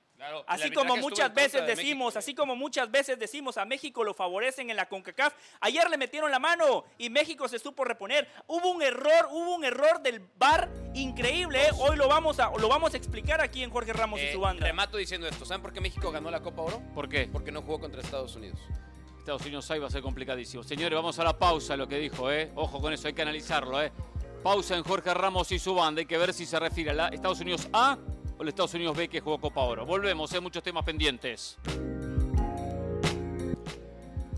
así 0.47 0.71
como 0.71 0.97
muchas 0.97 1.33
veces 1.33 1.65
decimos, 1.65 2.15
así 2.17 2.33
como 2.33 2.55
muchas 2.55 2.89
veces 2.89 3.19
decimos 3.19 3.57
a 3.57 3.65
México 3.65 4.03
lo 4.03 4.13
favorecen 4.13 4.69
en 4.69 4.75
la 4.75 4.87
CONCACAF. 4.87 5.33
Ayer 5.61 5.89
le 5.89 5.97
metieron 5.97 6.31
la 6.31 6.39
mano 6.39 6.85
y 6.97 7.09
México 7.09 7.47
se 7.47 7.59
supo 7.59 7.83
reponer. 7.83 8.27
Hubo 8.47 8.71
un 8.71 8.81
error, 8.81 9.27
hubo 9.31 9.55
un 9.55 9.63
error 9.63 10.01
del 10.01 10.21
VAR 10.37 10.69
increíble. 10.93 11.61
¿eh? 11.61 11.71
Hoy 11.79 11.97
lo 11.97 12.07
vamos 12.07 12.39
a 12.39 12.51
lo 12.57 12.67
vamos 12.67 12.93
a 12.93 12.97
explicar 12.97 13.41
aquí 13.41 13.63
en 13.63 13.69
Jorge 13.69 13.93
Ramos 13.93 14.19
y 14.19 14.23
eh, 14.23 14.33
su 14.33 14.39
banda. 14.39 14.65
Remato 14.65 14.97
diciendo 14.97 15.27
esto. 15.27 15.45
¿Saben 15.45 15.61
por 15.61 15.73
qué 15.73 15.81
México 15.81 16.11
ganó 16.11 16.31
la 16.31 16.41
Copa 16.41 16.63
Oro? 16.63 16.81
¿Por 16.93 17.09
qué? 17.09 17.29
Porque 17.31 17.51
no 17.51 17.61
jugó 17.61 17.79
contra 17.79 18.01
Estados 18.01 18.35
Unidos. 18.35 18.59
Estados 19.19 19.41
Unidos 19.41 19.69
ahí 19.71 19.79
va 19.79 19.87
a 19.87 19.91
ser 19.91 20.01
complicadísimo. 20.01 20.63
Señores, 20.63 20.95
vamos 20.95 21.19
a 21.19 21.23
la 21.23 21.37
pausa, 21.37 21.75
lo 21.75 21.87
que 21.87 21.97
dijo, 21.97 22.31
¿eh? 22.31 22.49
Ojo 22.55 22.79
con 22.79 22.93
eso, 22.93 23.09
hay 23.09 23.13
que 23.13 23.21
analizarlo, 23.21 23.83
¿eh? 23.83 23.91
Pausa 24.41 24.77
en 24.77 24.83
Jorge 24.83 25.13
Ramos 25.13 25.51
y 25.51 25.59
su 25.59 25.75
banda. 25.75 25.99
Hay 25.99 26.05
que 26.05 26.17
ver 26.17 26.33
si 26.33 26.45
se 26.45 26.57
refiere 26.57 26.91
a 26.91 26.93
la 26.93 27.07
Estados 27.09 27.41
Unidos 27.41 27.67
A 27.73 27.97
el 28.39 28.47
Estados 28.49 28.73
Unidos 28.73 28.95
B 28.95 29.07
que 29.07 29.19
jugó 29.19 29.39
Copa 29.39 29.61
Oro. 29.61 29.85
Volvemos, 29.85 30.31
hay 30.33 30.41
muchos 30.41 30.63
temas 30.63 30.83
pendientes. 30.83 31.57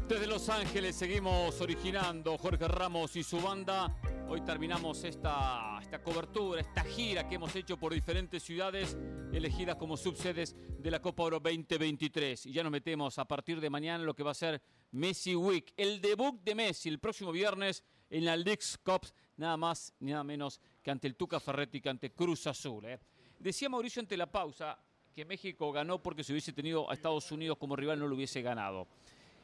Desde 0.07 0.25
Los 0.25 0.49
Ángeles 0.49 0.95
seguimos 0.95 1.61
originando 1.61 2.37
Jorge 2.37 2.67
Ramos 2.67 3.15
y 3.15 3.23
su 3.23 3.39
banda. 3.39 3.95
Hoy 4.27 4.41
terminamos 4.41 5.03
esta, 5.03 5.77
esta 5.81 6.01
cobertura, 6.01 6.61
esta 6.61 6.83
gira 6.83 7.27
que 7.27 7.35
hemos 7.35 7.55
hecho 7.55 7.77
por 7.77 7.93
diferentes 7.93 8.41
ciudades 8.41 8.97
elegidas 9.31 9.75
como 9.75 9.97
subsedes 9.97 10.55
de 10.79 10.89
la 10.89 10.99
Copa 10.99 11.23
Oro 11.23 11.39
2023. 11.39 12.47
Y 12.47 12.53
ya 12.53 12.63
nos 12.63 12.71
metemos 12.71 13.19
a 13.19 13.25
partir 13.25 13.61
de 13.61 13.69
mañana 13.69 14.03
lo 14.03 14.15
que 14.15 14.23
va 14.23 14.31
a 14.31 14.35
ser 14.35 14.61
Messi 14.91 15.35
Week, 15.35 15.73
el 15.77 16.01
debut 16.01 16.41
de 16.43 16.55
Messi 16.55 16.89
el 16.89 16.99
próximo 16.99 17.31
viernes 17.31 17.83
en 18.09 18.25
la 18.25 18.35
Leagues 18.35 18.79
Cup, 18.83 19.05
nada 19.37 19.57
más 19.57 19.93
ni 19.99 20.11
nada 20.11 20.23
menos 20.23 20.59
que 20.81 20.89
ante 20.89 21.07
el 21.07 21.15
Tuca 21.15 21.39
Ferretti, 21.39 21.81
que 21.81 21.89
ante 21.89 22.11
Cruz 22.11 22.47
Azul. 22.47 22.85
¿eh? 22.85 22.99
Decía 23.39 23.69
Mauricio 23.69 24.01
ante 24.01 24.17
la 24.17 24.25
pausa 24.25 24.77
que 25.15 25.25
México 25.25 25.71
ganó 25.71 26.01
porque 26.01 26.23
si 26.23 26.33
hubiese 26.33 26.53
tenido 26.53 26.89
a 26.89 26.93
Estados 26.93 27.31
Unidos 27.31 27.57
como 27.57 27.75
rival 27.75 27.97
no 27.99 28.07
lo 28.07 28.15
hubiese 28.15 28.41
ganado. 28.41 28.87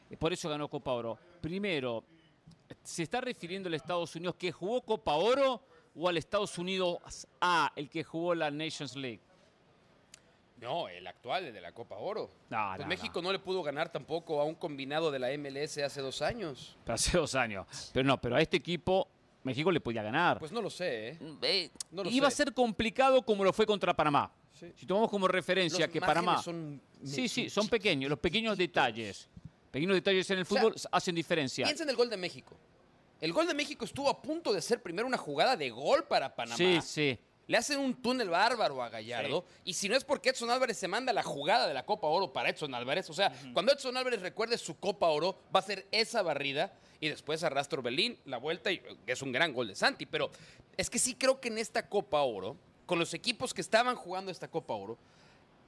Eh, 0.10 0.18
por 0.18 0.34
eso 0.34 0.50
ganó 0.50 0.68
Copa 0.68 0.92
Oro. 0.92 1.18
Primero, 1.42 2.04
¿se 2.84 3.04
está 3.04 3.22
refiriendo 3.22 3.68
al 3.68 3.74
Estados 3.74 4.16
Unidos 4.16 4.36
que 4.36 4.52
jugó 4.52 4.82
Copa 4.82 5.16
Oro 5.16 5.62
o 5.96 6.10
al 6.10 6.18
Estados 6.18 6.58
Unidos 6.58 7.28
A, 7.40 7.72
el 7.76 7.90
que 7.90 8.04
jugó 8.04 8.36
la 8.36 8.52
Nations 8.52 8.96
League? 8.96 9.22
No, 10.60 10.88
el 10.88 11.06
actual, 11.06 11.46
el 11.46 11.54
de 11.54 11.62
la 11.62 11.74
Copa 11.74 11.96
Oro. 11.98 12.30
Pues 12.76 12.88
México 12.88 13.22
no. 13.22 13.32
le 13.32 13.40
pudo 13.40 13.62
ganar 13.62 13.92
tampoco 13.92 14.40
a 14.40 14.46
un 14.46 14.56
combinado 14.56 15.12
de 15.12 15.20
la 15.20 15.38
MLS 15.38 15.78
hace 15.80 16.02
dos 16.02 16.22
años. 16.22 16.78
Hace 16.88 17.18
dos 17.18 17.36
años. 17.36 17.92
Pero 17.94 18.08
no, 18.08 18.20
pero 18.20 18.36
a 18.36 18.42
este 18.42 18.58
equipo 18.58 19.08
México 19.46 19.72
le 19.72 19.80
podía 19.80 20.02
ganar. 20.02 20.40
Pues 20.40 20.52
no 20.52 20.62
lo 20.62 20.72
sé. 20.72 21.10
¿eh? 21.10 21.20
eh 21.44 21.72
iba 22.06 22.28
a 22.28 22.32
ser 22.32 22.52
complicado 22.52 23.22
como 23.22 23.44
lo 23.44 23.54
fue 23.54 23.66
contra 23.66 23.96
Panamá. 23.96 24.34
Si 24.76 24.86
tomamos 24.86 25.10
como 25.10 25.28
referencia 25.28 25.88
que 25.88 26.02
Panamá. 26.02 26.42
Son 26.42 26.82
sí, 27.04 27.30
sí, 27.30 27.50
son 27.50 27.68
pequeños. 27.68 28.10
Los 28.10 28.20
pequeños 28.20 28.58
detalles. 28.58 29.30
Pequeños 29.72 29.96
detalles 29.96 30.30
en 30.32 30.40
el 30.40 30.46
fútbol 30.46 30.74
hacen 30.92 31.14
diferencia. 31.14 31.66
Piensa 31.66 31.84
en 31.84 31.90
el 31.90 31.96
gol 31.96 32.10
de 32.10 32.18
México. 32.18 32.58
El 33.22 33.34
gol 33.34 33.48
de 33.48 33.54
México 33.54 33.86
estuvo 33.86 34.10
a 34.10 34.22
punto 34.22 34.52
de 34.52 34.62
ser 34.62 34.82
primero 34.82 35.08
una 35.08 35.18
jugada 35.18 35.56
de 35.56 35.70
gol 35.70 36.06
para 36.06 36.36
Panamá. 36.36 36.58
Sí, 36.58 36.80
sí. 36.82 37.20
Le 37.48 37.58
hacen 37.58 37.80
un 37.80 37.94
túnel 38.02 38.30
bárbaro 38.30 38.82
a 38.82 38.90
Gallardo. 38.90 39.46
Y 39.64 39.74
si 39.74 39.88
no 39.88 39.96
es 39.96 40.04
porque 40.04 40.30
Edson 40.30 40.50
Álvarez 40.50 40.78
se 40.78 40.88
manda 40.88 41.14
la 41.14 41.22
jugada 41.22 41.68
de 41.68 41.74
la 41.74 41.86
Copa 41.86 42.08
Oro 42.08 42.34
para 42.34 42.50
Edson 42.50 42.74
Álvarez, 42.74 43.10
o 43.12 43.14
sea, 43.14 43.32
cuando 43.54 43.72
Edson 43.72 43.96
Álvarez 43.96 44.22
recuerde 44.22 44.58
su 44.58 44.80
Copa 44.80 45.08
Oro, 45.10 45.38
va 45.56 45.60
a 45.60 45.64
ser 45.64 45.88
esa 45.92 46.24
barrida 46.24 46.74
y 47.00 47.10
después 47.10 47.44
arrastra 47.44 47.80
Orbelín, 47.80 48.18
la 48.26 48.38
vuelta, 48.38 48.72
y 48.72 48.82
es 49.06 49.22
un 49.22 49.32
gran 49.32 49.54
gol 49.54 49.68
de 49.68 49.76
Santi. 49.76 50.06
Pero 50.06 50.32
es 50.78 50.90
que 50.90 51.00
sí 51.00 51.16
creo 51.16 51.40
que 51.40 51.50
en 51.50 51.58
esta 51.58 51.88
Copa 51.88 52.22
Oro, 52.22 52.56
con 52.86 53.00
los 53.00 53.14
equipos 53.14 53.54
que 53.54 53.62
estaban 53.62 53.96
jugando 53.96 54.32
esta 54.32 54.48
Copa 54.48 54.74
Oro, 54.74 54.98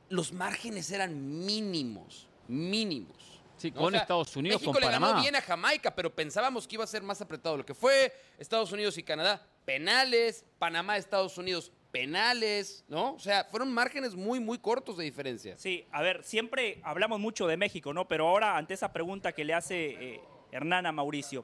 los 0.09 0.31
márgenes 0.31 0.91
eran 0.91 1.45
mínimos, 1.45 2.27
mínimos. 2.47 3.15
Sí, 3.57 3.71
con 3.71 3.95
Estados 3.95 4.35
Unidos, 4.35 4.61
México 4.61 4.73
con 4.73 4.81
le 4.81 4.87
ganó 4.87 5.19
bien 5.19 5.35
a 5.35 5.41
Jamaica, 5.41 5.95
pero 5.95 6.13
pensábamos 6.13 6.67
que 6.67 6.75
iba 6.75 6.83
a 6.83 6.87
ser 6.87 7.01
más 7.01 7.21
apretado 7.21 7.57
lo 7.57 7.65
que 7.65 7.73
fue. 7.73 8.13
Estados 8.37 8.71
Unidos 8.71 8.99
y 8.99 9.03
Canadá, 9.03 9.43
penales. 9.65 10.45
Panamá, 10.59 10.95
Estados 10.97 11.39
Unidos, 11.39 11.71
penales, 11.91 12.85
¿no? 12.87 13.13
O 13.13 13.19
sea, 13.19 13.45
fueron 13.45 13.73
márgenes 13.73 14.13
muy, 14.13 14.39
muy 14.39 14.59
cortos 14.59 14.97
de 14.97 15.03
diferencia. 15.03 15.57
Sí, 15.57 15.87
a 15.91 16.03
ver, 16.03 16.23
siempre 16.23 16.79
hablamos 16.83 17.19
mucho 17.19 17.47
de 17.47 17.57
México, 17.57 17.93
¿no? 17.93 18.07
Pero 18.07 18.27
ahora, 18.27 18.57
ante 18.57 18.75
esa 18.75 18.93
pregunta 18.93 19.31
que 19.31 19.43
le 19.43 19.55
hace 19.55 19.85
eh, 20.15 20.21
Hernán 20.51 20.93
Mauricio. 20.93 21.43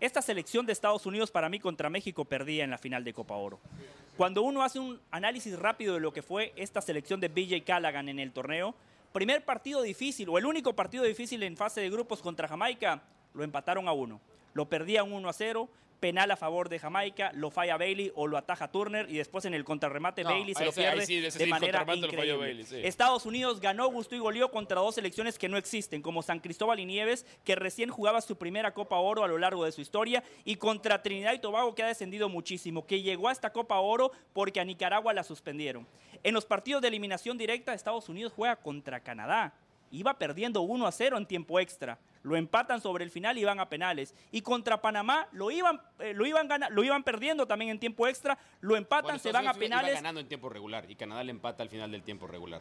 Esta 0.00 0.20
selección 0.20 0.66
de 0.66 0.72
Estados 0.72 1.06
Unidos 1.06 1.30
para 1.30 1.48
mí 1.48 1.58
contra 1.58 1.88
México 1.88 2.24
perdía 2.24 2.64
en 2.64 2.70
la 2.70 2.78
final 2.78 3.04
de 3.04 3.12
Copa 3.14 3.34
Oro. 3.34 3.60
Cuando 4.16 4.42
uno 4.42 4.62
hace 4.62 4.78
un 4.78 5.00
análisis 5.10 5.58
rápido 5.58 5.94
de 5.94 6.00
lo 6.00 6.12
que 6.12 6.22
fue 6.22 6.52
esta 6.56 6.80
selección 6.80 7.20
de 7.20 7.28
BJ 7.28 7.64
Callaghan 7.64 8.08
en 8.08 8.18
el 8.18 8.32
torneo, 8.32 8.74
primer 9.12 9.44
partido 9.44 9.82
difícil 9.82 10.28
o 10.28 10.38
el 10.38 10.46
único 10.46 10.74
partido 10.74 11.04
difícil 11.04 11.42
en 11.42 11.56
fase 11.56 11.80
de 11.80 11.90
grupos 11.90 12.20
contra 12.20 12.48
Jamaica, 12.48 13.02
lo 13.32 13.44
empataron 13.44 13.88
a 13.88 13.92
uno. 13.92 14.20
Lo 14.52 14.68
perdían 14.68 15.12
1 15.12 15.28
a 15.28 15.32
0, 15.32 15.68
penal 16.04 16.30
a 16.30 16.36
favor 16.36 16.68
de 16.68 16.78
Jamaica, 16.78 17.32
lo 17.32 17.50
falla 17.50 17.78
Bailey 17.78 18.12
o 18.14 18.26
lo 18.26 18.36
ataja 18.36 18.70
Turner 18.70 19.08
y 19.08 19.16
después 19.16 19.46
en 19.46 19.54
el 19.54 19.64
contrarremate 19.64 20.22
Bailey 20.22 20.54
se 20.54 20.66
lo 20.66 20.72
pierde 20.72 21.06
de 21.06 21.46
manera 21.46 21.82
increíble. 21.94 22.66
Estados 22.86 23.24
Unidos 23.24 23.58
ganó, 23.58 23.88
gustó 23.88 24.14
y 24.14 24.18
goleó 24.18 24.50
contra 24.50 24.82
dos 24.82 24.96
selecciones 24.96 25.38
que 25.38 25.48
no 25.48 25.56
existen, 25.56 26.02
como 26.02 26.22
San 26.22 26.40
Cristóbal 26.40 26.78
y 26.78 26.84
Nieves, 26.84 27.24
que 27.42 27.54
recién 27.54 27.88
jugaba 27.88 28.20
su 28.20 28.36
primera 28.36 28.74
Copa 28.74 28.96
Oro 28.96 29.24
a 29.24 29.28
lo 29.28 29.38
largo 29.38 29.64
de 29.64 29.72
su 29.72 29.80
historia, 29.80 30.22
y 30.44 30.56
contra 30.56 31.00
Trinidad 31.00 31.32
y 31.32 31.38
Tobago, 31.38 31.74
que 31.74 31.82
ha 31.82 31.86
descendido 31.86 32.28
muchísimo, 32.28 32.86
que 32.86 33.00
llegó 33.00 33.28
a 33.28 33.32
esta 33.32 33.48
Copa 33.54 33.78
Oro 33.78 34.12
porque 34.34 34.60
a 34.60 34.64
Nicaragua 34.66 35.14
la 35.14 35.24
suspendieron. 35.24 35.86
En 36.22 36.34
los 36.34 36.44
partidos 36.44 36.82
de 36.82 36.88
eliminación 36.88 37.38
directa, 37.38 37.72
Estados 37.72 38.10
Unidos 38.10 38.34
juega 38.36 38.56
contra 38.56 39.00
Canadá. 39.00 39.54
Iba 39.90 40.18
perdiendo 40.18 40.60
1 40.60 40.86
a 40.86 40.92
0 40.92 41.16
en 41.16 41.24
tiempo 41.24 41.58
extra 41.60 41.98
lo 42.24 42.36
empatan 42.36 42.80
sobre 42.80 43.04
el 43.04 43.10
final 43.10 43.38
y 43.38 43.44
van 43.44 43.60
a 43.60 43.68
penales. 43.68 44.14
Y 44.32 44.40
contra 44.40 44.82
Panamá 44.82 45.28
lo 45.32 45.50
iban, 45.50 45.80
eh, 46.00 46.12
lo 46.12 46.26
iban, 46.26 46.48
lo 46.70 46.82
iban 46.82 47.04
perdiendo 47.04 47.46
también 47.46 47.70
en 47.70 47.78
tiempo 47.78 48.08
extra, 48.08 48.36
lo 48.60 48.76
empatan, 48.76 49.20
se 49.20 49.30
van 49.30 49.46
a 49.46 49.54
penales. 49.54 49.92
Iba 49.92 50.00
ganando 50.00 50.20
en 50.20 50.28
tiempo 50.28 50.48
regular 50.48 50.90
y 50.90 50.96
Canadá 50.96 51.22
le 51.22 51.30
empata 51.30 51.62
al 51.62 51.68
final 51.68 51.92
del 51.92 52.02
tiempo 52.02 52.26
regular. 52.26 52.60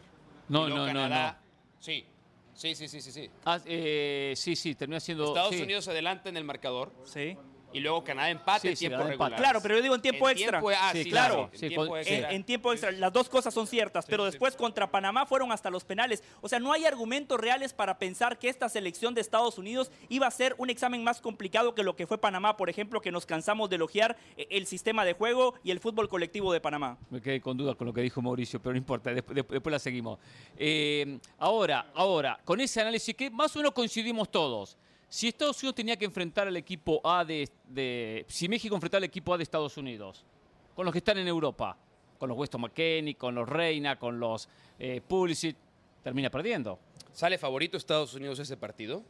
No, 0.49 0.69
no, 0.69 0.93
no, 0.93 1.09
no. 1.09 1.35
Sí, 1.79 2.05
sí, 2.53 2.75
sí, 2.75 2.87
sí, 2.87 3.01
sí. 3.01 3.29
Ah, 3.45 3.59
eh, 3.65 4.33
sí, 4.35 4.55
sí, 4.55 4.75
termina 4.75 4.99
siendo... 4.99 5.27
Estados 5.27 5.55
Unidos 5.55 5.87
adelanta 5.87 6.29
en 6.29 6.37
el 6.37 6.43
marcador. 6.43 6.93
Sí 7.03 7.37
y 7.73 7.79
luego 7.79 8.03
Canadá 8.03 8.29
empate 8.29 8.69
en 8.69 8.75
tiempo 8.75 9.03
regular. 9.03 9.35
Claro, 9.35 9.59
pero 9.61 9.75
yo 9.75 9.81
digo 9.81 9.95
en 9.95 10.01
tiempo 10.01 10.29
extra. 10.29 10.61
ah, 10.77 10.91
sí, 10.93 11.09
claro. 11.09 11.49
En 11.53 11.59
tiempo, 11.59 11.97
extra. 11.97 12.31
En, 12.31 12.43
tiempo 12.43 12.71
extra. 12.71 12.91
Las 12.91 13.11
dos 13.11 13.29
cosas 13.29 13.53
son 13.53 13.67
ciertas, 13.67 14.05
pero 14.05 14.25
después 14.25 14.55
contra 14.55 14.89
Panamá 14.89 15.25
fueron 15.25 15.51
hasta 15.51 15.69
los 15.69 15.83
penales. 15.83 16.23
O 16.41 16.49
sea, 16.49 16.59
no 16.59 16.71
hay 16.71 16.85
argumentos 16.85 17.39
reales 17.39 17.73
para 17.73 17.97
pensar 17.97 18.37
que 18.37 18.49
esta 18.49 18.69
selección 18.69 19.13
de 19.13 19.21
Estados 19.21 19.57
Unidos 19.57 19.91
iba 20.09 20.27
a 20.27 20.31
ser 20.31 20.55
un 20.57 20.69
examen 20.69 21.03
más 21.03 21.21
complicado 21.21 21.73
que 21.75 21.83
lo 21.83 21.95
que 21.95 22.07
fue 22.07 22.17
Panamá, 22.17 22.57
por 22.57 22.69
ejemplo, 22.69 23.01
que 23.01 23.11
nos 23.11 23.25
cansamos 23.25 23.69
de 23.69 23.77
elogiar 23.77 24.15
eh, 24.37 24.47
el 24.51 24.65
sistema 24.67 25.03
de 25.05 25.13
juego 25.13 25.55
y 25.63 25.71
el 25.71 25.79
fútbol 25.79 26.09
colectivo 26.09 26.53
de 26.53 26.61
Panamá. 26.61 26.97
Me 27.09 27.21
quedé 27.21 27.41
con 27.41 27.57
dudas 27.57 27.75
con 27.75 27.87
lo 27.87 27.93
que 27.93 28.01
dijo 28.01 28.21
Mauricio, 28.21 28.61
pero 28.61 28.73
no 28.73 28.77
importa, 28.77 29.13
después, 29.13 29.35
después 29.35 29.71
la 29.71 29.79
seguimos. 29.79 30.19
Eh, 30.57 31.19
ahora, 31.37 31.91
ahora, 31.95 32.39
con 32.45 32.61
ese 32.61 32.81
análisis 32.81 33.15
que 33.15 33.29
más 33.29 33.55
o 33.55 33.59
menos 33.59 33.73
coincidimos 33.73 34.29
todos. 34.29 34.77
Si 35.13 35.27
Estados 35.27 35.61
Unidos 35.61 35.75
tenía 35.75 35.95
que 35.95 36.05
enfrentar 36.05 36.47
al 36.47 36.57
equipo 36.57 36.99
A 37.03 37.23
de, 37.23 38.25
Si 38.27 38.49
México 38.49 38.73
enfrentara 38.73 38.97
al 38.97 39.03
equipo 39.03 39.31
A 39.31 39.37
de 39.37 39.43
Estados 39.43 39.77
Unidos, 39.77 40.25
con 40.73 40.85
los 40.85 40.91
que 40.91 40.97
están 40.97 41.19
en 41.19 41.27
Europa, 41.27 41.77
con 42.17 42.29
los 42.29 42.35
Weston 42.35 42.61
McKenney, 42.61 43.13
con 43.13 43.35
los 43.35 43.47
Reina, 43.47 43.99
con 43.99 44.19
los 44.19 44.49
eh, 44.79 45.01
Pulisic, 45.07 45.55
termina 46.03 46.31
perdiendo. 46.31 46.79
¿Sale 47.11 47.37
favorito 47.37 47.77
Estados 47.77 48.15
Unidos 48.15 48.39
ese 48.39 48.57
partido? 48.57 49.03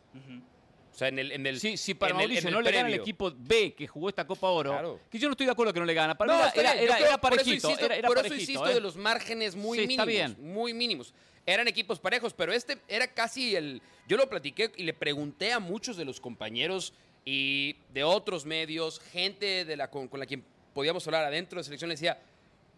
O 0.92 0.94
sea, 0.94 1.08
en 1.08 1.20
el, 1.20 1.32
en 1.32 1.48
el 1.48 1.58
Sí, 1.58 1.78
sí, 1.78 1.94
para 1.94 2.14
Mauricio 2.14 2.52
no 2.52 2.60
le 2.60 2.74
gana 2.74 2.90
el 2.90 2.96
equipo 2.96 3.32
B 3.34 3.74
que 3.74 3.88
jugó 3.88 4.10
esta 4.10 4.28
Copa 4.28 4.50
Oro, 4.50 5.00
que 5.10 5.18
yo 5.18 5.30
no 5.30 5.32
estoy 5.32 5.46
de 5.46 5.54
acuerdo 5.54 5.72
que 5.72 5.80
no 5.80 5.86
le 5.86 5.94
gana. 5.94 6.18
Para 6.18 6.34
no, 6.34 6.44
era, 6.54 6.74
era, 6.82 7.22
parejito. 7.22 7.22
Por 7.22 7.40
eso 7.40 7.50
insisto, 7.54 8.08
por 8.08 8.18
eso 8.26 8.36
insisto 8.36 8.66
de 8.66 8.82
los 8.82 8.98
márgenes 8.98 9.56
muy 9.56 9.78
mínimos. 9.78 9.92
Está 9.94 10.06
bien. 10.06 10.36
Muy 10.42 10.74
mínimos. 10.74 11.14
Eran 11.46 11.68
equipos 11.68 12.00
parejos, 12.00 12.34
pero 12.34 12.54
este 12.54 12.78
era 12.88 13.08
casi 13.08 13.56
el... 13.56 13.82
Yo 14.08 14.18
lo 14.18 14.30
platiqué 14.30 14.72
y 14.78 14.84
le 14.84 14.94
pregunté 14.94 15.52
a 15.52 15.60
muchos 15.60 15.98
de 15.98 16.06
los 16.06 16.22
compañeros 16.22 16.94
y 17.26 17.76
de 17.94 18.04
otros 18.04 18.46
medios, 18.46 19.00
gente 19.00 19.66
de 19.66 19.78
la, 19.78 19.90
con, 19.90 20.10
la 20.14 20.26
quien 20.26 20.44
podíamos 20.74 21.06
hablar 21.08 21.26
adentro 21.26 21.58
de 21.58 21.62
la 21.62 21.64
selección, 21.64 21.90
le 21.90 21.96
decía, 21.96 22.22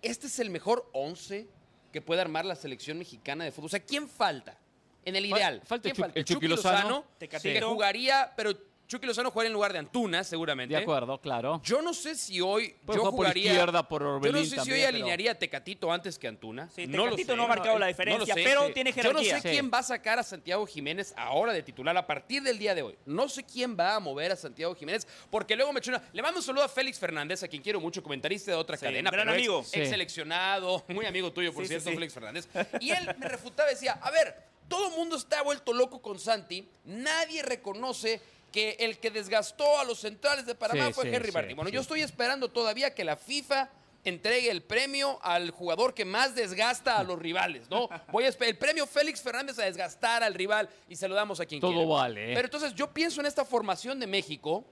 este 0.01 0.28
es 0.28 0.39
el 0.39 0.49
mejor 0.49 0.89
11 0.93 1.47
que 1.91 2.01
puede 2.01 2.21
armar 2.21 2.45
la 2.45 2.56
selección 2.56 2.97
mexicana 2.97 3.43
de 3.43 3.51
fútbol. 3.51 3.67
O 3.67 3.69
sea, 3.69 3.80
¿quién 3.80 4.08
falta? 4.08 4.58
En 5.06 5.15
el 5.15 5.25
ideal. 5.25 5.62
Falta 5.63 5.84
¿Quién 5.84 5.95
falta? 5.95 6.19
El 6.19 6.25
Chucky, 6.25 6.47
Lozano, 6.47 7.06
que 7.19 7.62
jugaría, 7.62 8.34
pero 8.36 8.51
Chucky 8.88 9.08
Lozano 9.08 9.32
jugaría 9.32 9.48
en 9.48 9.54
lugar 9.54 9.74
de 9.74 9.80
Antuna, 9.80 10.24
seguramente. 10.24 10.76
De 10.76 10.82
acuerdo, 10.82 11.19
claro. 11.19 11.60
Yo 11.63 11.82
no 11.82 11.93
sé 11.93 12.15
si 12.15 12.39
hoy 12.39 12.76
yo 12.88 13.12
jugaría. 13.12 13.43
Por 13.43 13.52
izquierda, 13.52 13.88
por 13.88 14.04
Orbelín 14.04 14.36
Yo 14.36 14.41
no 14.41 14.45
sé 14.45 14.62
si 14.62 14.71
hoy 14.71 14.84
alinearía 14.84 15.32
a 15.32 15.36
Tecatito 15.36 15.91
antes 15.91 16.19
que 16.19 16.28
Antuna. 16.28 16.69
Sí, 16.69 16.88
Tecatito 16.88 17.36
no, 17.36 17.43
ha 17.43 17.48
marcado 17.48 17.80
la 17.80 17.88
diferencia, 17.88 18.36
pero 18.36 18.71
tiene 18.71 18.91
jerarquía. 18.91 19.24
Yo 19.24 19.36
no 19.36 19.41
sé 19.41 19.50
quién 19.50 19.71
va 19.74 19.80
a 19.80 19.84
sacar 19.84 20.19
a 20.19 20.24
Santiago 20.24 20.65
Jiménez 20.67 21.13
ahora 21.17 21.52
de 21.54 21.63
titular 21.63 21.95
a 21.98 22.06
partir 22.06 22.43
del 22.43 22.60
día 22.60 22.76
de 22.76 22.84
hoy. 22.84 22.95
No 23.06 23.28
sé 23.28 23.43
quién 23.43 23.76
va 23.78 23.95
a 23.95 24.00
mover 24.00 24.32
a 24.32 24.36
Santiago 24.36 24.76
Jiménez, 24.76 25.08
porque 25.32 25.56
luego 25.56 25.74
me 25.74 25.80
echó 25.80 25.91
Le 26.13 26.21
mando 26.21 26.39
un 26.39 26.43
saludo 26.43 26.63
a 26.63 26.69
Félix 26.69 27.00
Fernández, 27.00 27.41
a 27.43 27.48
quien 27.48 27.62
quiero 27.62 27.80
mucho, 27.80 28.04
comentarista 28.04 28.52
de 28.52 28.58
otra 28.58 28.78
cadena. 28.78 29.10
Gran 29.10 29.30
amigo. 29.30 29.65
Ex, 29.71 29.89
seleccionado, 29.89 30.84
muy 30.89 31.06
amigo 31.06 31.32
tuyo, 31.32 31.54
por 31.54 31.65
cierto, 31.65 31.89
Félix 31.89 32.13
Fernández. 32.13 32.48
Y 32.80 32.91
él 32.91 33.15
me 33.17 33.28
refutaba 33.28 33.71
y 33.71 33.74
decía: 33.74 34.00
A 34.02 34.12
ver, 34.12 34.36
todo 34.67 34.89
el 34.89 34.95
mundo 34.95 35.15
está 35.15 35.41
vuelto 35.43 35.74
loco 35.74 36.02
con 36.02 36.19
Santi. 36.19 36.67
Nadie 36.86 37.43
reconoce 37.43 38.21
que 38.56 38.78
el 38.80 39.00
que 39.00 39.12
desgastó 39.12 39.78
a 39.78 39.84
los 39.84 40.00
centrales 40.00 40.46
de 40.46 40.56
Panamá 40.56 40.89
fue 40.94 41.13
Henry 41.13 41.30
Martín. 41.34 41.58
Bueno, 41.58 41.70
yo 41.70 41.82
estoy 41.82 42.00
esperando 42.00 42.48
todavía 42.48 42.96
que 42.96 43.04
la 43.04 43.18
FIFA 43.18 43.70
entregue 44.06 44.50
el 44.50 44.63
premio 44.63 45.20
al 45.24 45.52
jugador 45.52 45.94
que 45.94 46.06
más 46.06 46.36
desgasta 46.36 46.98
a 46.98 47.04
los 47.04 47.20
rivales, 47.20 47.70
¿no? 47.70 47.89
Voy 48.13 48.24
a 48.24 48.30
el 48.30 48.58
premio 48.58 48.88
Félix 48.88 49.22
Fernández 49.22 49.60
a 49.60 49.65
desgastar 49.65 50.24
al 50.24 50.34
rival 50.34 50.70
y 50.88 50.96
se 50.96 51.06
lo 51.10 51.15
damos 51.15 51.41
a 51.41 51.46
quien 51.46 51.60
Todo 51.60 51.86
vale. 51.86 52.34
Pero 52.34 52.46
entonces 52.46 52.74
yo 52.74 52.94
pienso 52.94 53.20
en 53.20 53.28
esta 53.28 53.44
formación 53.44 54.00
de 54.00 54.08
México 54.08 54.63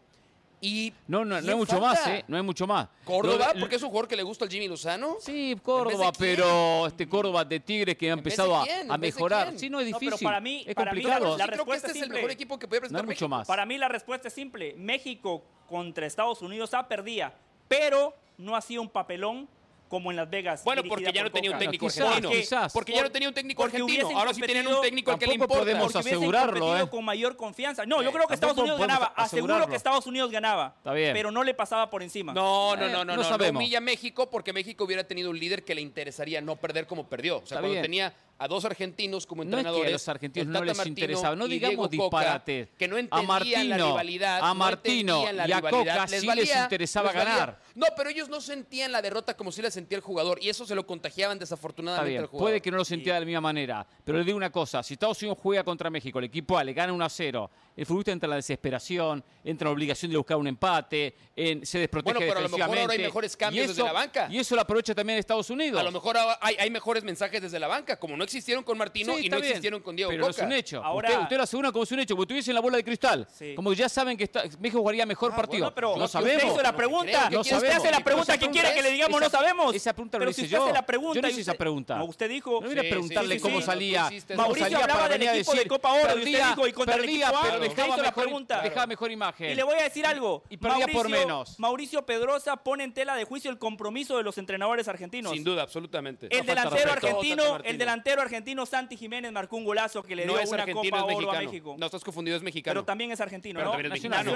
no, 1.08 1.26
no, 1.26 1.42
no 1.42 1.52
hay 1.52 1.58
mucho 1.58 1.80
más, 1.80 2.08
¿eh? 2.08 2.24
No 2.28 2.38
hay 2.38 2.44
mucho 2.44 2.66
más. 2.66 2.88
¿Córdoba? 3.04 3.54
porque 3.60 3.76
es 3.76 3.84
un 3.84 3.90
jugador 3.90 4.08
que 4.08 4.16
le 4.16 4.24
gusta 4.24 4.46
al 4.46 4.52
Jimmy 4.52 4.68
Lozano. 4.68 5.18
Sí, 5.20 5.58
Córdoba, 5.62 6.12
pero 6.18 6.88
este 6.88 7.08
Córdoba 7.08 7.44
de 7.44 7.60
Tigres 7.60 7.98
que 7.98 8.10
ha 8.10 8.14
empezado 8.14 8.56
a, 8.56 8.98
mejorar. 8.98 9.54
Sí, 9.58 9.70
no 9.70 9.80
es 9.80 9.88
difícil. 9.88 10.26
para 10.26 10.40
mí, 10.40 10.64
es 10.68 10.76
complicado. 10.76 11.38
la, 11.38 11.48
creo 11.48 11.66
que 11.66 11.74
este 11.74 11.92
es, 11.92 12.02
el 12.02 12.10
mejor 12.10 12.32
equipo 12.32 12.58
que 12.58 12.68
puede 12.68 12.82
presentar 12.82 13.04
no 13.04 13.12
mucho 13.12 13.28
más. 13.28 13.48
Para 13.48 13.66
mí 13.66 13.78
la 13.78 13.88
respuesta 13.88 14.28
es 14.28 14.34
simple. 14.34 14.76
México 14.78 15.44
contra 15.68 16.06
Estados 16.06 16.42
Unidos 16.42 16.74
ha 16.74 16.88
perdido, 16.88 17.32
pero 17.68 18.14
no 18.38 18.56
ha 18.56 18.62
sido 18.62 18.82
un 18.82 18.90
papelón 18.90 19.48
como 19.94 20.10
en 20.10 20.18
Las 20.18 20.28
Vegas. 20.28 20.64
Bueno, 20.64 20.82
porque 20.90 21.14
ya 21.14 21.22
no 21.22 21.32
tenía 21.32 21.52
un 21.52 21.60
técnico 21.60 21.86
argentino. 21.86 22.32
Quizás. 22.32 22.74
Porque 22.74 22.94
ya 22.94 23.04
no 23.04 23.12
tenía 23.12 23.28
un 23.28 23.34
técnico 23.36 23.64
argentino. 23.64 24.10
Ahora 24.18 24.34
sí 24.34 24.42
tienen 24.42 24.66
un 24.66 24.82
técnico 24.82 25.12
al 25.12 25.20
que 25.20 25.28
le 25.28 25.36
importa. 25.36 25.60
podemos 25.60 25.96
asegurarlo, 25.96 26.80
¿eh? 26.80 26.90
con 26.90 27.06
mayor 27.06 27.38
confianza. 27.38 27.86
No, 27.86 28.02
yo 28.02 28.12
creo 28.12 28.28
que 28.28 28.34
Estados 28.34 28.58
Unidos 28.58 28.80
ganaba. 28.80 29.14
Aseguro 29.16 29.68
que 29.68 29.76
Estados 29.76 30.08
Unidos 30.08 30.32
ganaba. 30.32 30.74
Está 30.78 30.94
bien. 30.94 31.14
Pero 31.14 31.30
no 31.30 31.44
le 31.44 31.54
pasaba 31.54 31.92
por 31.92 32.02
encima. 32.02 32.34
No, 32.34 32.76
no, 32.76 32.90
no, 32.90 33.06
no. 33.06 33.16
No, 33.16 33.24
sabemos. 33.24 33.60
humilla 33.60 33.80
México 33.82 34.32
porque 34.32 34.52
México 34.52 34.84
hubiera 34.84 35.04
tenido 35.04 35.30
un 35.30 35.38
líder 35.38 35.64
que 35.64 35.76
le 35.76 35.82
interesaría 35.82 36.42
no 36.42 36.56
perder 36.56 36.88
como 36.88 37.08
perdió. 37.08 37.38
O 37.38 37.46
sea, 37.46 37.60
cuando 37.60 37.80
tenía 37.80 38.16
a 38.38 38.48
dos 38.48 38.66
argentinos 38.66 39.26
como 39.26 39.44
entrenadores. 39.44 39.74
No 39.74 39.80
es 39.80 39.86
que 39.86 39.90
a 39.90 39.94
los 39.94 40.08
argentinos 40.10 40.48
no 40.48 40.64
les 40.64 40.86
interesaba. 40.86 41.36
No 41.36 41.48
digamos 41.48 41.90
disparate. 41.90 42.70
Que 42.78 42.88
no 42.88 42.98
entendían 42.98 43.24
a 43.24 43.28
Martino, 43.28 43.78
la 43.78 43.86
rivalidad. 43.86 44.40
A 44.42 44.54
Martino 44.54 45.26
y 45.48 45.52
a 45.52 45.62
Coca 45.62 46.08
sí 46.08 46.28
les 46.36 46.56
interesaba 46.56 47.12
ganar. 47.12 47.60
No, 47.76 47.88
pero 47.96 48.10
ellos 48.10 48.30
no 48.30 48.42
sentían 48.42 48.92
la 48.92 49.02
derrota 49.02 49.36
como 49.36 49.52
si 49.52 49.62
la 49.62 49.72
sentía 49.72 49.98
el 49.98 50.04
jugador. 50.04 50.40
Y 50.42 50.50
eso 50.50 50.66
se 50.66 50.76
lo 50.76 50.86
contagiaban 50.86 51.40
desafortunadamente 51.40 52.18
al 52.20 52.28
jugador. 52.28 52.50
Puede 52.50 52.62
que 52.62 52.72
no 52.72 52.78
lo 52.78 52.86
sentía 52.86 53.16
de 53.16 53.20
la 53.22 53.26
misma 53.26 53.42
manera. 53.42 53.86
Pero 54.04 54.18
le 54.18 54.24
digo 54.24 54.38
una 54.38 54.52
cosa. 54.52 54.84
Si 54.84 54.94
Estados 54.94 55.22
Unidos 55.22 55.38
juega 55.42 55.64
contra 55.64 55.90
México, 55.90 56.20
el 56.20 56.26
equipo 56.26 56.58
A 56.58 56.64
le 56.64 56.74
gana 56.74 56.94
1 56.94 57.06
a 57.06 57.10
0 57.10 57.50
el 57.76 57.86
futbolista 57.86 58.12
entra 58.12 58.28
en 58.28 58.32
la 58.32 58.36
desesperación, 58.36 59.24
entra 59.44 59.66
en 59.66 59.70
la 59.70 59.74
obligación 59.74 60.12
de 60.12 60.18
buscar 60.18 60.38
un 60.38 60.48
empate, 60.48 61.16
se 61.36 61.80
desprotege 61.80 62.20
Bueno, 62.20 62.20
pero 62.20 62.40
a 62.40 62.42
lo 62.44 62.50
mejor 62.50 62.80
ahora 62.80 62.94
hay 62.94 63.00
mejores 63.00 63.36
cambios 63.36 63.68
desde 63.70 63.84
la 63.84 63.92
banca. 63.92 64.28
Y 64.30 64.40
eso 64.40 64.56
lo 64.56 64.62
aprovecha 64.62 64.94
también 64.94 65.18
Estados 65.18 65.50
Unidos. 65.50 65.80
A 65.80 65.84
lo 65.84 65.92
mejor 65.92 66.18
hay, 66.42 66.70
mejores 66.70 67.04
mensajes 67.04 67.42
desde 67.42 67.60
la 67.60 67.68
banca, 67.68 68.00
como 68.00 68.16
no 68.16 68.23
existieron 68.24 68.64
con 68.64 68.78
Martino 68.78 69.18
y 69.20 69.30
no 69.30 69.38
existieron 69.38 69.82
con 69.82 69.96
Diego 69.96 70.12
Pero 70.12 70.30
es 70.30 70.38
un 70.40 70.52
hecho. 70.52 70.84
Ahora, 70.84 71.20
usted, 71.22 71.38
lo 71.38 71.44
asegura 71.44 71.72
como 71.72 71.84
es 71.84 71.92
un 71.92 72.00
hecho, 72.00 72.16
porque 72.16 72.30
tuviesen 72.30 72.54
la 72.54 72.62
bola 72.62 72.78
de 72.78 72.84
cristal. 72.84 73.28
Como 73.56 73.74
ya 73.74 73.90
saben 73.90 74.18
que 74.18 74.30
México 74.60 74.80
jugaría 74.80 75.06
mejor 75.06 75.32
ah, 75.34 75.36
partido. 75.36 75.74
pero 75.74 75.98
no 75.98 76.08
sabemos. 76.08 76.44
Usted 76.44 76.54
hizo 76.54 76.62
la 76.62 76.76
pregunta. 76.76 77.30
No 77.30 77.42
usted 77.42 77.70
hace 77.70 77.92
la 77.92 78.00
pregunta 78.00 78.38
que 78.38 78.50
quiere 78.50 78.74
que 78.74 78.82
le 78.82 78.92
digamos 78.92 79.20
no 79.20 79.30
sabemos. 79.30 79.76
Esa 79.76 79.94
pregunta 79.94 80.20
lo 80.20 80.30
hice 80.30 80.48
yo. 80.48 80.72
la 80.72 80.86
pregunta. 80.86 81.16
Yo 81.16 81.22
no 81.22 81.30
hice 81.30 81.42
esa 81.42 81.54
pregunta. 81.54 82.04
usted 82.04 82.30
dijo. 82.30 82.60
No 82.62 82.70
vine 82.70 82.82
a 82.82 82.90
preguntarle 82.90 83.40
cómo 83.40 83.62
salía. 83.62 84.10
Mauricio 84.36 84.78
hablaba 84.78 85.10
del 85.10 85.24
equipo 85.24 85.54
de 85.54 85.68
Copa 85.68 85.94
Oro 85.94 86.18
y 86.18 86.24
usted 86.24 86.48
dijo 86.48 86.68
y 86.68 86.74
contra 86.74 86.96
el 86.96 87.06
equipo 87.06 87.34
pero 87.44 87.60
dejaba 87.60 87.98
la 87.98 88.14
pregunta 88.14 88.62
Dejaba 88.62 88.88
mejor 88.88 89.12
imagen. 89.12 89.52
Y 89.52 89.56
le 89.56 89.64
voy 89.64 89.78
a 89.80 89.84
decir 89.84 90.06
algo. 90.06 90.44
Y 90.50 90.58
perdía 90.58 90.88
por 90.88 91.10
menos. 91.10 91.60
Mauricio 91.60 92.06
Pedrosa 92.06 92.58
pone 92.58 92.84
en 92.84 92.94
tela 92.94 93.16
de 93.16 93.26
juicio 93.26 93.50
el 93.52 93.58
compromiso 93.58 94.18
de 94.18 94.24
los 94.24 94.38
entrenadores 94.38 94.88
argentinos. 94.88 95.32
Sin 95.32 95.44
duda, 95.44 95.64
absolutamente. 95.64 96.28
El 96.30 96.46
delantero 96.46 96.92
argentino, 96.92 97.58
el 97.64 97.78
delantero 97.78 98.13
argentino 98.22 98.66
Santi 98.66 98.98
Jiménez 98.98 99.32
marcó 99.32 99.58
un 99.58 99.66
golazo 99.66 100.04
que 100.04 100.16
le 100.16 100.26
dio 100.26 100.34
una 100.34 100.74
Copa 100.74 101.04
Oro 101.04 101.32
a 101.32 101.40
México. 101.42 101.76
No 101.78 101.86
estás 101.86 102.04
confundido, 102.04 102.38
es 102.38 102.44
mexicano. 102.44 102.74
Pero 102.74 102.86
también 102.86 103.12
es 103.12 103.20
argentino, 103.22 103.60
¿no? 103.64 103.72
También 103.72 103.92
es 103.94 104.02
mexicano. 104.02 104.32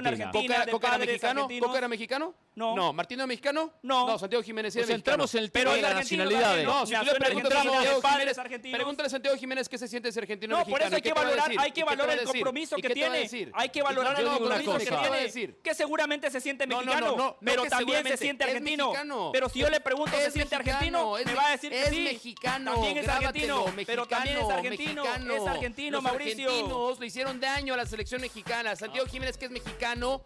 ¿Coca, 0.71 0.87
era 0.87 0.97
mexicano? 0.97 1.47
¿Coca 1.59 1.77
era 1.77 1.87
mexicano? 1.87 2.35
No. 2.55 2.75
No. 2.75 2.93
¿Martino 2.93 3.21
era 3.21 3.27
mexicano? 3.27 3.73
No. 3.81 4.07
No, 4.07 4.19
Santiago 4.19 4.43
Jiménez 4.43 4.75
era 4.75 4.85
pues 4.85 4.97
mexicano. 4.97 5.25
en 5.31 5.39
el 5.39 5.51
tema 5.51 5.73
de 5.73 5.81
las 5.81 5.95
nacionalidades. 5.95 6.65
No, 6.65 6.85
si 6.85 6.93
tú 6.95 7.05
le 7.05 7.13
preguntas 7.15 7.51
a 7.53 7.63
Santiago 7.63 8.01
Jiménez, 8.01 8.37
pregúntale 8.73 9.07
a 9.07 9.09
Santiago 9.09 9.37
Jiménez 9.37 9.69
qué 9.69 9.77
se 9.77 9.87
siente 9.87 10.11
ser 10.11 10.23
argentino 10.23 10.57
No, 10.57 10.65
por 10.65 10.81
eso 10.81 10.95
hay 10.95 11.01
que 11.01 11.13
valorar, 11.13 11.51
hay 11.57 11.71
que 11.71 11.83
valorar 11.83 12.17
el 12.19 12.25
compromiso 12.25 12.75
que 12.77 12.89
tiene. 12.89 13.29
Hay 13.53 13.69
que 13.69 13.81
valorar 13.81 14.19
el 14.19 14.25
compromiso 14.27 14.77
que 14.77 14.85
tiene? 14.85 15.55
Que 15.63 15.73
seguramente 15.73 16.29
se 16.31 16.41
siente 16.41 16.67
mexicano, 16.67 17.37
pero 17.41 17.65
también 17.65 18.05
se 18.05 18.17
siente 18.17 18.43
argentino. 18.43 18.93
Pero 19.31 19.49
si 19.49 19.59
yo 19.59 19.69
le 19.69 19.79
pregunto, 19.79 20.15
¿se 20.17 20.31
siente 20.31 20.55
argentino? 20.55 21.13
Me 21.25 21.33
va 21.33 21.47
a 21.47 21.51
decir 21.51 21.71
que 21.71 21.85
sí. 21.89 22.03
mexicano. 22.03 22.73
También 22.73 22.97
es 22.97 23.07
argentino, 23.07 23.65
pero 23.85 24.05
también 24.05 24.37
es 24.37 24.49
argentino. 24.49 25.03
Es 25.03 25.47
argentino, 25.47 26.01
Mauricio. 26.01 26.45
Los 26.45 26.53
argentinos 26.53 26.99
le 26.99 27.05
hicieron 27.07 27.39
daño 27.39 27.73
a 27.73 27.77
la 27.77 27.85
selección 27.85 28.21
mexicana. 28.21 28.75
Santiago 28.75 29.07
Jiménez, 29.07 29.37
que 29.37 29.45
es 29.45 29.51
mexicano, 29.51 30.21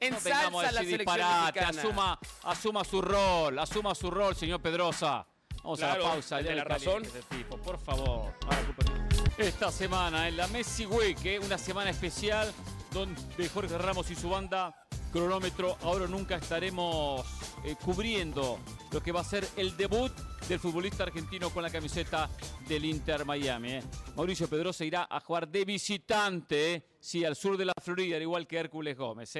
ensalza 0.00 0.50
no 0.50 0.62
la 0.62 0.70
selección 0.70 0.98
mexicana. 0.98 1.48
Asuma, 1.68 2.18
asuma 2.42 2.84
su 2.84 3.02
rol, 3.02 3.58
asuma 3.58 3.94
su 3.94 4.10
rol, 4.10 4.34
señor 4.34 4.60
Pedrosa. 4.60 5.26
Vamos 5.62 5.82
a 5.82 5.96
la 5.96 6.02
pausa. 6.02 6.40
Ya 6.40 6.54
la 6.54 6.64
razón. 6.64 7.02
Tipo, 7.30 7.56
por 7.58 7.78
favor. 7.78 8.34
Esta 9.38 9.70
semana 9.70 10.28
en 10.28 10.36
la 10.36 10.46
Messi 10.48 10.86
Week, 10.86 11.18
¿eh? 11.24 11.38
una 11.38 11.56
semana 11.56 11.90
especial 11.90 12.52
de 13.36 13.48
Jorge 13.48 13.78
Ramos 13.78 14.10
y 14.10 14.14
su 14.14 14.28
banda 14.28 14.74
Cronómetro. 15.12 15.76
Ahora 15.82 16.06
nunca 16.06 16.36
estaremos 16.36 17.24
eh, 17.64 17.76
cubriendo 17.84 18.58
lo 18.90 19.02
que 19.02 19.12
va 19.12 19.20
a 19.20 19.24
ser 19.24 19.46
el 19.56 19.76
debut 19.76 20.10
del 20.48 20.58
futbolista 20.58 21.02
argentino 21.02 21.50
con 21.50 21.62
la 21.62 21.70
camiseta 21.70 22.30
del 22.66 22.86
Inter 22.86 23.26
Miami. 23.26 23.72
Eh. 23.72 23.82
Mauricio 24.16 24.48
Pedrosa 24.48 24.86
irá 24.86 25.06
a 25.10 25.20
jugar 25.20 25.46
de 25.48 25.66
visitante, 25.66 26.74
eh. 26.74 26.82
sí, 26.98 27.24
al 27.26 27.36
sur 27.36 27.58
de 27.58 27.66
la 27.66 27.74
Florida, 27.80 28.16
al 28.16 28.22
igual 28.22 28.46
que 28.46 28.56
Hércules 28.56 28.96
Gómez. 28.96 29.36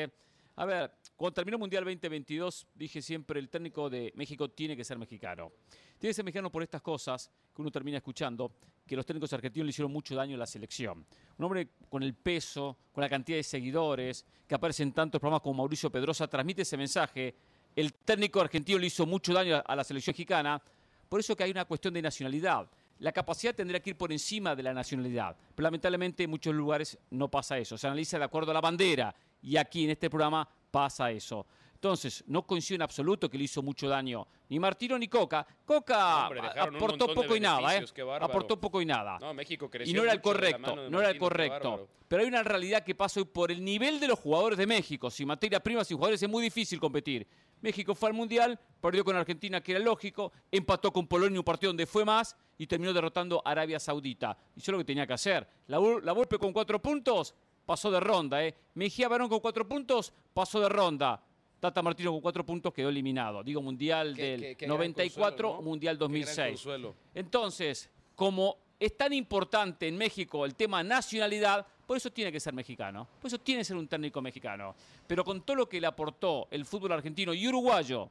A 0.56 0.66
ver, 0.66 0.92
cuando 1.16 1.32
terminó 1.32 1.56
el 1.56 1.60
Mundial 1.60 1.84
2022, 1.84 2.66
dije 2.74 3.00
siempre, 3.00 3.40
el 3.40 3.48
técnico 3.48 3.88
de 3.88 4.12
México 4.14 4.50
tiene 4.50 4.76
que 4.76 4.84
ser 4.84 4.98
mexicano. 4.98 5.52
Tiene 5.98 6.10
que 6.10 6.14
ser 6.14 6.24
mexicano 6.24 6.52
por 6.52 6.62
estas 6.62 6.82
cosas 6.82 7.30
que 7.54 7.62
uno 7.62 7.70
termina 7.70 7.96
escuchando, 7.96 8.52
que 8.86 8.96
los 8.96 9.06
técnicos 9.06 9.32
argentinos 9.32 9.66
le 9.66 9.70
hicieron 9.70 9.92
mucho 9.92 10.14
daño 10.14 10.36
a 10.36 10.38
la 10.38 10.46
selección. 10.46 11.06
Un 11.38 11.44
hombre 11.44 11.68
con 11.88 12.02
el 12.02 12.14
peso, 12.14 12.76
con 12.92 13.02
la 13.02 13.08
cantidad 13.08 13.38
de 13.38 13.42
seguidores, 13.42 14.24
que 14.46 14.54
aparece 14.54 14.82
en 14.82 14.92
tantos 14.92 15.20
programas 15.20 15.42
como 15.42 15.54
Mauricio 15.54 15.90
Pedrosa, 15.90 16.26
transmite 16.28 16.62
ese 16.62 16.76
mensaje. 16.76 17.34
El 17.74 17.94
técnico 17.94 18.40
argentino 18.40 18.78
le 18.78 18.86
hizo 18.86 19.06
mucho 19.06 19.32
daño 19.32 19.62
a 19.64 19.76
la 19.76 19.84
selección 19.84 20.12
mexicana, 20.12 20.62
por 21.08 21.20
eso 21.20 21.36
que 21.36 21.44
hay 21.44 21.50
una 21.50 21.64
cuestión 21.64 21.94
de 21.94 22.02
nacionalidad. 22.02 22.68
La 22.98 23.12
capacidad 23.12 23.54
tendría 23.54 23.80
que 23.80 23.90
ir 23.90 23.96
por 23.96 24.12
encima 24.12 24.54
de 24.54 24.62
la 24.62 24.72
nacionalidad, 24.72 25.36
pero 25.54 25.64
lamentablemente 25.64 26.22
en 26.22 26.30
muchos 26.30 26.54
lugares 26.54 26.98
no 27.10 27.28
pasa 27.28 27.58
eso. 27.58 27.76
Se 27.76 27.86
analiza 27.86 28.18
de 28.18 28.24
acuerdo 28.24 28.50
a 28.50 28.54
la 28.54 28.60
bandera 28.60 29.14
y 29.42 29.56
aquí 29.56 29.84
en 29.84 29.90
este 29.90 30.08
programa 30.08 30.48
pasa 30.70 31.10
eso. 31.10 31.46
Entonces, 31.82 32.22
no 32.28 32.46
coincido 32.46 32.76
en 32.76 32.82
absoluto 32.82 33.28
que 33.28 33.36
le 33.36 33.42
hizo 33.42 33.60
mucho 33.60 33.88
daño 33.88 34.24
ni 34.48 34.60
Martino 34.60 34.96
ni 34.96 35.08
Coca. 35.08 35.44
Coca 35.64 36.26
aportó 36.26 37.12
poco 37.12 37.34
y 37.34 37.40
nada, 37.40 37.76
¿eh? 37.76 37.84
Aportó 38.20 38.60
poco 38.60 38.80
y 38.80 38.86
nada. 38.86 39.18
No, 39.18 39.34
México 39.34 39.68
y 39.84 39.92
no 39.92 40.04
era 40.04 40.12
el 40.12 40.20
correcto, 40.20 40.88
no 40.88 41.00
era 41.00 41.10
el 41.10 41.18
correcto. 41.18 41.88
Pero 42.06 42.22
hay 42.22 42.28
una 42.28 42.44
realidad 42.44 42.84
que 42.84 42.94
pasa 42.94 43.18
hoy 43.18 43.26
por 43.26 43.50
el 43.50 43.64
nivel 43.64 43.98
de 43.98 44.06
los 44.06 44.20
jugadores 44.20 44.58
de 44.58 44.64
México. 44.64 45.10
Sin 45.10 45.26
materia 45.26 45.58
prima, 45.58 45.82
sin 45.82 45.96
jugadores 45.96 46.22
es 46.22 46.28
muy 46.28 46.44
difícil 46.44 46.78
competir. 46.78 47.26
México 47.60 47.96
fue 47.96 48.10
al 48.10 48.14
Mundial, 48.14 48.60
perdió 48.80 49.04
con 49.04 49.16
Argentina, 49.16 49.60
que 49.60 49.72
era 49.72 49.80
lógico, 49.80 50.30
empató 50.52 50.92
con 50.92 51.08
Polonia 51.08 51.40
un 51.40 51.44
partido 51.44 51.70
donde 51.70 51.86
fue 51.86 52.04
más 52.04 52.36
y 52.58 52.68
terminó 52.68 52.92
derrotando 52.92 53.42
a 53.44 53.50
Arabia 53.50 53.80
Saudita. 53.80 54.38
Hizo 54.54 54.70
lo 54.70 54.78
que 54.78 54.84
tenía 54.84 55.04
que 55.04 55.14
hacer. 55.14 55.48
La, 55.66 55.80
la 55.80 56.12
Volpe 56.12 56.38
con 56.38 56.52
cuatro 56.52 56.80
puntos 56.80 57.34
pasó 57.66 57.90
de 57.90 57.98
ronda. 57.98 58.44
¿eh? 58.44 58.54
Mejía 58.74 59.08
Barón 59.08 59.28
con 59.28 59.40
cuatro 59.40 59.68
puntos, 59.68 60.12
pasó 60.32 60.60
de 60.60 60.68
ronda. 60.68 61.20
Tata 61.62 61.80
Martino 61.80 62.10
con 62.10 62.20
cuatro 62.20 62.44
puntos 62.44 62.74
quedó 62.74 62.88
eliminado. 62.88 63.40
Digo, 63.44 63.62
Mundial 63.62 64.16
del 64.16 64.56
94, 64.66 65.62
Mundial 65.62 65.96
2006. 65.96 66.66
Entonces, 67.14 67.88
como 68.16 68.56
es 68.80 68.96
tan 68.96 69.12
importante 69.12 69.86
en 69.86 69.96
México 69.96 70.44
el 70.44 70.56
tema 70.56 70.82
nacionalidad, 70.82 71.64
por 71.86 71.96
eso 71.96 72.10
tiene 72.10 72.32
que 72.32 72.40
ser 72.40 72.52
mexicano. 72.52 73.06
Por 73.20 73.28
eso 73.28 73.38
tiene 73.38 73.60
que 73.60 73.66
ser 73.66 73.76
un 73.76 73.86
técnico 73.86 74.20
mexicano. 74.20 74.74
Pero 75.06 75.22
con 75.22 75.42
todo 75.42 75.58
lo 75.58 75.68
que 75.68 75.80
le 75.80 75.86
aportó 75.86 76.48
el 76.50 76.64
fútbol 76.64 76.90
argentino 76.90 77.32
y 77.32 77.46
uruguayo 77.46 78.10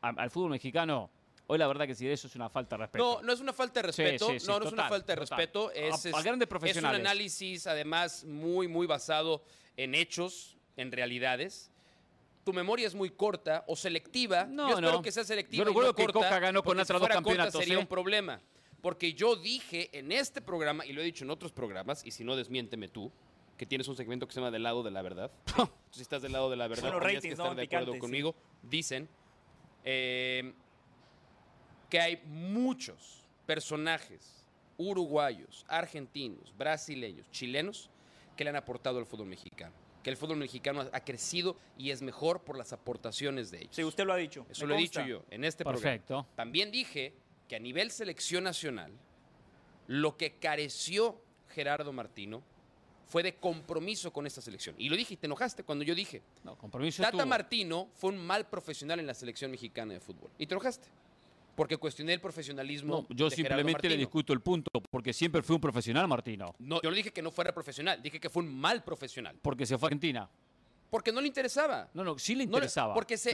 al 0.00 0.28
fútbol 0.28 0.50
mexicano, 0.50 1.10
Hoy 1.50 1.56
la 1.56 1.66
verdad 1.66 1.86
que 1.86 1.94
sí, 1.94 2.06
eso 2.06 2.26
es 2.26 2.34
una 2.34 2.50
falta 2.50 2.76
de 2.76 2.82
respeto. 2.82 3.20
No, 3.20 3.22
no 3.22 3.32
es 3.32 3.40
una 3.40 3.54
falta 3.54 3.80
de 3.80 3.86
respeto. 3.86 4.26
no, 4.46 4.58
no 4.58 4.66
es 4.66 4.72
una 4.72 4.86
falta 4.86 5.12
de 5.14 5.16
respeto. 5.16 5.70
Es, 5.70 6.04
a, 6.04 6.20
grandes 6.20 6.46
profesionales. 6.46 6.98
Es 6.98 7.00
un 7.00 7.06
análisis, 7.06 7.66
además, 7.66 8.24
muy, 8.24 8.68
muy 8.68 8.86
basado 8.86 9.42
en 9.74 9.94
hechos, 9.94 10.58
en 10.76 10.92
realidades. 10.92 11.70
Tu 12.48 12.54
memoria 12.54 12.86
es 12.86 12.94
muy 12.94 13.10
corta 13.10 13.62
o 13.66 13.76
selectiva. 13.76 14.46
No, 14.46 14.70
yo 14.70 14.76
espero 14.76 15.02
que 15.02 15.12
sea 15.12 15.22
selectiva. 15.22 15.64
Yo 15.64 15.68
recuerdo 15.68 15.94
que 15.94 16.06
Coca 16.06 16.38
ganó 16.38 16.62
con 16.62 16.80
otros 16.80 16.98
dos 16.98 17.10
campeonatos. 17.10 17.60
sería 17.60 17.74
¿eh? 17.74 17.78
un 17.78 17.86
problema. 17.86 18.40
Porque 18.80 19.12
yo 19.12 19.36
dije 19.36 19.90
en 19.92 20.12
este 20.12 20.40
programa, 20.40 20.86
y 20.86 20.94
lo 20.94 21.02
he 21.02 21.04
dicho 21.04 21.24
en 21.24 21.30
otros 21.30 21.52
programas, 21.52 22.06
y 22.06 22.10
si 22.10 22.24
no, 22.24 22.36
desmiénteme 22.36 22.88
tú, 22.88 23.12
que 23.58 23.66
tienes 23.66 23.86
un 23.86 23.96
segmento 23.96 24.26
que 24.26 24.32
se 24.32 24.40
llama 24.40 24.50
Del 24.50 24.62
lado 24.62 24.82
de 24.82 24.90
la 24.90 25.02
verdad. 25.02 25.30
si 25.90 26.00
estás 26.00 26.22
del 26.22 26.32
lado 26.32 26.48
de 26.48 26.56
la 26.56 26.68
verdad, 26.68 26.90
tienes 27.02 27.22
que 27.22 27.28
estar 27.28 27.54
de 27.54 27.64
acuerdo 27.64 27.98
conmigo. 27.98 28.34
Dicen. 28.62 29.10
Eh, 29.84 30.54
que 31.90 32.00
hay 32.00 32.22
muchos 32.24 33.28
personajes 33.44 34.46
uruguayos, 34.78 35.66
argentinos, 35.68 36.56
brasileños, 36.56 37.30
chilenos 37.30 37.90
que 38.38 38.44
le 38.44 38.48
han 38.48 38.56
aportado 38.56 38.98
al 38.98 39.04
fútbol 39.04 39.26
mexicano. 39.26 39.87
Que 40.08 40.12
el 40.12 40.16
fútbol 40.16 40.38
mexicano 40.38 40.88
ha 40.90 41.00
crecido 41.00 41.54
y 41.76 41.90
es 41.90 42.00
mejor 42.00 42.40
por 42.40 42.56
las 42.56 42.72
aportaciones 42.72 43.50
de 43.50 43.58
ellos. 43.58 43.76
Sí, 43.76 43.84
usted 43.84 44.06
lo 44.06 44.14
ha 44.14 44.16
dicho. 44.16 44.46
Eso 44.48 44.66
lo 44.66 44.74
he 44.74 44.78
dicho 44.78 45.04
yo 45.04 45.22
en 45.30 45.44
este 45.44 45.64
Perfecto. 45.64 46.26
También 46.34 46.70
dije 46.70 47.12
que 47.46 47.56
a 47.56 47.58
nivel 47.58 47.90
selección 47.90 48.44
nacional, 48.44 48.90
lo 49.86 50.16
que 50.16 50.32
careció 50.38 51.20
Gerardo 51.50 51.92
Martino 51.92 52.42
fue 53.06 53.22
de 53.22 53.36
compromiso 53.36 54.10
con 54.10 54.26
esta 54.26 54.40
selección. 54.40 54.74
Y 54.78 54.88
lo 54.88 54.96
dije 54.96 55.12
y 55.12 55.16
te 55.18 55.26
enojaste 55.26 55.62
cuando 55.62 55.84
yo 55.84 55.94
dije. 55.94 56.22
No, 56.42 56.56
compromiso 56.56 57.02
Tata 57.02 57.26
Martino 57.26 57.90
fue 57.94 58.10
un 58.10 58.18
mal 58.18 58.46
profesional 58.48 59.00
en 59.00 59.06
la 59.06 59.14
selección 59.14 59.50
mexicana 59.50 59.92
de 59.92 60.00
fútbol. 60.00 60.30
Y 60.38 60.46
te 60.46 60.54
enojaste 60.54 60.88
porque 61.58 61.76
cuestioné 61.76 62.14
el 62.14 62.20
profesionalismo. 62.20 63.04
No, 63.08 63.16
yo 63.16 63.28
simplemente 63.28 63.88
le 63.88 63.96
discuto 63.96 64.32
el 64.32 64.40
punto, 64.40 64.70
porque 64.92 65.12
siempre 65.12 65.42
fue 65.42 65.56
un 65.56 65.60
profesional, 65.60 66.06
Martino. 66.06 66.54
No, 66.60 66.80
yo 66.80 66.88
no 66.88 66.94
dije 66.94 67.12
que 67.12 67.20
no 67.20 67.32
fuera 67.32 67.52
profesional, 67.52 68.00
dije 68.00 68.20
que 68.20 68.30
fue 68.30 68.44
un 68.44 68.54
mal 68.54 68.84
profesional. 68.84 69.36
Porque 69.42 69.66
se 69.66 69.76
fue 69.76 69.86
a 69.86 69.88
Argentina. 69.88 70.30
Porque 70.88 71.10
no 71.10 71.20
le 71.20 71.26
interesaba. 71.26 71.90
No, 71.94 72.04
no, 72.04 72.16
sí 72.16 72.36
le 72.36 72.44
interesaba. 72.44 72.94
porque 72.94 73.18
se, 73.18 73.32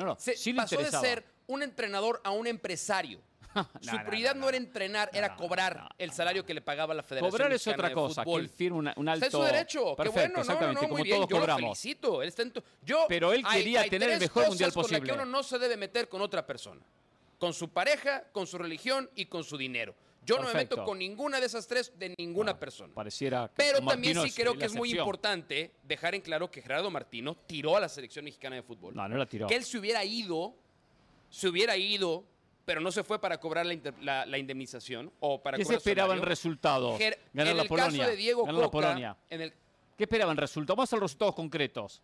pasó 0.56 0.78
de 0.78 0.90
ser 0.90 1.22
un 1.48 1.62
entrenador 1.62 2.22
a 2.24 2.30
un 2.30 2.46
empresario. 2.46 3.20
Su 3.82 3.96
prioridad 4.06 4.34
no, 4.34 4.48
era 4.48 4.56
entrenar, 4.56 5.10
era 5.12 5.37
cobrar 5.37 5.94
el 5.98 6.10
salario 6.10 6.46
que 6.46 6.54
le 6.54 6.62
pagaba 6.62 6.94
la 6.94 7.02
Federación 7.02 7.30
Cobrar 7.30 7.52
es 7.52 7.66
otra 7.68 7.92
cosa, 7.92 8.24
que 8.24 8.34
él 8.34 8.72
un 8.72 8.88
alto... 9.08 9.26
Es 9.26 9.30
su 9.30 9.42
derecho, 9.42 9.94
Perfecto, 9.94 10.40
qué 10.40 10.48
bueno, 10.48 10.72
no, 10.72 10.80
no, 10.80 10.88
muy 10.88 11.02
bien, 11.02 11.18
todos 11.18 11.28
yo 11.28 11.37
cobramos. 11.37 11.60
Lo 11.60 11.66
felicito. 11.68 12.22
Él 12.22 12.28
está 12.28 12.42
yo, 12.82 13.04
Pero 13.06 13.34
él 13.34 13.44
quería 13.44 13.84
tener 13.84 14.10
el 14.10 14.18
mejor 14.18 14.48
mundial 14.48 14.72
posible. 14.72 15.00
Con 15.00 15.08
la 15.08 15.14
que 15.14 15.22
uno 15.22 15.30
no 15.30 15.42
se 15.42 15.58
debe 15.58 15.76
meter 15.76 16.08
con 16.08 16.22
otra 16.22 16.44
persona 16.46 16.80
con 17.38 17.52
su 17.52 17.68
pareja, 17.68 18.24
con 18.32 18.46
su 18.46 18.58
religión 18.58 19.10
y 19.14 19.26
con 19.26 19.44
su 19.44 19.56
dinero. 19.56 19.94
Yo 20.24 20.38
no 20.38 20.48
me 20.48 20.54
meto 20.54 20.84
con 20.84 20.98
ninguna 20.98 21.38
de 21.38 21.46
esas 21.46 21.66
tres 21.66 21.92
de 21.98 22.14
ninguna 22.18 22.58
persona. 22.58 22.94
Pareciera 22.94 23.50
Pero 23.54 23.84
también 23.84 24.20
sí 24.22 24.32
creo 24.32 24.56
que 24.56 24.64
es 24.64 24.74
muy 24.74 24.90
importante 24.92 25.72
dejar 25.82 26.14
en 26.14 26.22
claro 26.22 26.50
que 26.50 26.62
Gerardo 26.62 26.90
Martino 26.90 27.36
tiró 27.46 27.76
a 27.76 27.80
la 27.80 27.88
selección 27.88 28.24
mexicana 28.24 28.56
de 28.56 28.62
fútbol. 28.62 28.94
No, 28.94 29.08
no 29.08 29.16
la 29.16 29.26
tiró. 29.26 29.46
Que 29.46 29.56
él 29.56 29.64
se 29.64 29.78
hubiera 29.78 30.04
ido, 30.04 30.54
se 31.28 31.48
hubiera 31.48 31.76
ido, 31.76 32.24
pero 32.64 32.80
no 32.80 32.90
se 32.90 33.04
fue 33.04 33.20
para 33.20 33.38
cobrar 33.38 33.66
la, 33.66 34.38
indemnización 34.38 35.12
o 35.20 35.42
para 35.42 35.58
¿Qué 35.58 35.64
se 35.64 35.74
esperaba 35.74 36.14
el 36.14 36.22
resultado? 36.22 36.96
Ganar 37.32 37.54
la 37.54 37.64
Polonia. 37.64 37.98
Caso 37.98 38.10
de 38.10 38.16
Diego 38.16 38.40
Coca, 38.46 38.52
la 38.52 38.70
Polonia. 38.70 39.16
¿Qué 39.28 40.04
esperaban 40.04 40.36
resultados? 40.36 40.76
Vamos 40.76 40.92
a 40.92 40.96
los 40.96 41.02
resultados 41.02 41.34
concretos. 41.34 42.02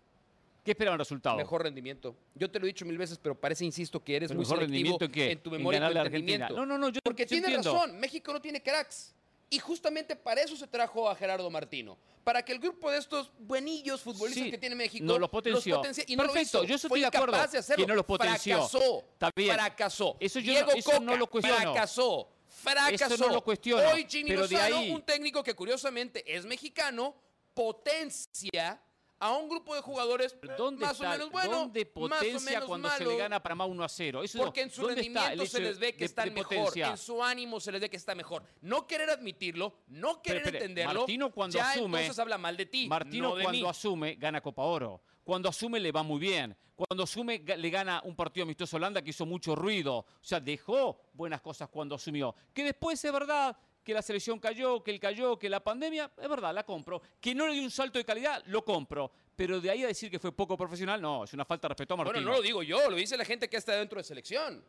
¿Qué 0.70 0.74
esperaban 0.74 1.00
resultado? 1.00 1.36
Mejor 1.36 1.64
rendimiento. 1.64 2.14
Yo 2.32 2.48
te 2.48 2.60
lo 2.60 2.64
he 2.64 2.68
dicho 2.68 2.84
mil 2.84 2.96
veces, 2.96 3.18
pero 3.18 3.34
parece, 3.34 3.64
insisto, 3.64 4.04
que 4.04 4.14
eres 4.14 4.30
muy 4.30 4.44
mejor 4.44 4.58
selectivo 4.58 4.98
rendimiento 5.00 5.20
en, 5.20 5.38
tu 5.40 5.50
memoria 5.50 5.78
en 5.78 5.96
Argentina. 5.98 6.48
No, 6.48 6.64
no, 6.64 6.78
no, 6.78 6.90
yo 6.90 7.00
Porque 7.02 7.26
tiene 7.26 7.56
razón, 7.56 7.98
México 7.98 8.32
no 8.32 8.40
tiene 8.40 8.62
cracks. 8.62 9.12
Y 9.52 9.58
justamente 9.58 10.14
para 10.14 10.42
eso 10.42 10.54
se 10.54 10.68
trajo 10.68 11.10
a 11.10 11.16
Gerardo 11.16 11.50
Martino. 11.50 11.98
Para 12.22 12.44
que 12.44 12.52
el 12.52 12.60
grupo 12.60 12.88
de 12.88 12.98
estos 12.98 13.32
buenillos 13.40 14.00
futbolistas 14.00 14.48
que 14.48 14.58
tiene 14.58 14.76
México 14.76 15.04
no 15.04 15.18
los 15.18 15.28
potenció. 15.28 15.82
y 16.06 16.14
no 16.14 16.22
Perfecto, 16.22 16.58
lo 16.58 16.68
yo 16.68 16.76
estoy 16.76 17.00
de 17.00 17.06
acuerdo 17.06 17.36
de 17.36 17.58
hacerlo. 17.58 17.84
que 17.84 17.88
no 17.88 17.96
los 17.96 18.06
potenció. 18.06 18.58
Fracasó. 18.58 19.04
Está 19.14 19.30
bien. 19.34 19.54
Fracasó. 19.54 20.16
Eso 20.20 20.38
yo 20.38 20.52
Diego 20.52 20.70
eso 20.70 20.88
Coca, 20.88 21.00
no 21.00 21.16
lo 21.16 21.26
cuestiono. 21.26 21.72
Fracasó. 21.72 22.28
Fracasó. 22.46 23.14
Eso 23.14 23.26
no 23.26 23.34
lo 23.34 23.42
cuestiono. 23.42 23.88
Hoy 23.88 24.06
Jimmy 24.08 24.36
Lozano, 24.36 24.82
un 24.82 25.02
técnico 25.02 25.42
que 25.42 25.54
curiosamente 25.54 26.22
es 26.32 26.46
mexicano, 26.46 27.16
potencia 27.54 28.80
a 29.20 29.36
un 29.36 29.48
grupo 29.48 29.74
de 29.74 29.82
jugadores 29.82 30.34
más 30.78 30.98
o 30.98 31.04
menos 31.04 31.30
bueno, 31.30 31.50
¿dónde 31.50 31.86
potencia 31.86 32.62
cuando 32.62 32.88
se 32.90 33.04
le 33.04 33.16
gana 33.16 33.40
para 33.40 33.54
más 33.54 33.68
1 33.68 33.84
a 33.84 33.88
0? 33.88 34.22
Porque 34.36 34.62
en 34.62 34.70
su 34.70 34.88
rendimiento 34.88 35.46
se 35.46 35.60
les 35.60 35.78
ve 35.78 35.94
que 35.94 36.06
están 36.06 36.32
mejor, 36.32 36.76
en 36.76 36.96
su 36.96 37.22
ánimo 37.22 37.60
se 37.60 37.70
les 37.70 37.80
ve 37.80 37.90
que 37.90 37.96
está 37.96 38.14
mejor. 38.14 38.42
No 38.62 38.86
querer 38.86 39.10
admitirlo, 39.10 39.74
no 39.88 40.22
querer 40.22 40.48
entenderlo, 40.48 41.00
Martino 41.00 41.30
cuando 41.30 41.58
ya 41.58 41.70
asume, 41.70 42.00
entonces 42.00 42.18
habla 42.18 42.38
mal 42.38 42.56
de 42.56 42.66
ti. 42.66 42.88
Martino 42.88 43.34
cuando 43.40 43.68
asume 43.68 44.14
gana 44.14 44.40
Copa 44.40 44.62
Oro. 44.62 45.02
Cuando 45.22 45.48
asume 45.48 45.78
le 45.78 45.92
va 45.92 46.02
muy 46.02 46.18
bien. 46.18 46.56
Cuando 46.74 47.04
asume 47.04 47.38
le 47.38 47.70
gana 47.70 48.00
un 48.04 48.16
partido 48.16 48.44
amistoso 48.44 48.76
Holanda 48.78 49.02
que 49.02 49.10
hizo 49.10 49.26
mucho 49.26 49.54
ruido. 49.54 49.98
O 49.98 50.06
sea, 50.22 50.40
dejó 50.40 50.98
buenas 51.12 51.42
cosas 51.42 51.68
cuando 51.68 51.94
asumió. 51.94 52.34
Que 52.54 52.64
después 52.64 53.04
es 53.04 53.12
verdad, 53.12 53.56
que 53.82 53.94
la 53.94 54.02
selección 54.02 54.38
cayó, 54.38 54.82
que 54.82 54.90
él 54.90 55.00
cayó, 55.00 55.38
que 55.38 55.48
la 55.48 55.62
pandemia, 55.62 56.10
es 56.16 56.28
verdad, 56.28 56.54
la 56.54 56.64
compro. 56.64 57.00
Que 57.20 57.34
no 57.34 57.46
le 57.46 57.54
dio 57.54 57.62
un 57.62 57.70
salto 57.70 57.98
de 57.98 58.04
calidad, 58.04 58.42
lo 58.46 58.64
compro. 58.64 59.10
Pero 59.34 59.60
de 59.60 59.70
ahí 59.70 59.84
a 59.84 59.86
decir 59.86 60.10
que 60.10 60.18
fue 60.18 60.32
poco 60.32 60.56
profesional, 60.56 61.00
no, 61.00 61.24
es 61.24 61.32
una 61.32 61.44
falta 61.44 61.66
de 61.66 61.70
respeto 61.70 61.94
a 61.94 61.96
Martino. 61.96 62.14
Bueno, 62.14 62.30
no 62.30 62.36
lo 62.36 62.42
digo 62.42 62.62
yo, 62.62 62.90
lo 62.90 62.96
dice 62.96 63.16
la 63.16 63.24
gente 63.24 63.48
que 63.48 63.56
está 63.56 63.72
dentro 63.72 63.98
de 63.98 64.04
selección. 64.04 64.62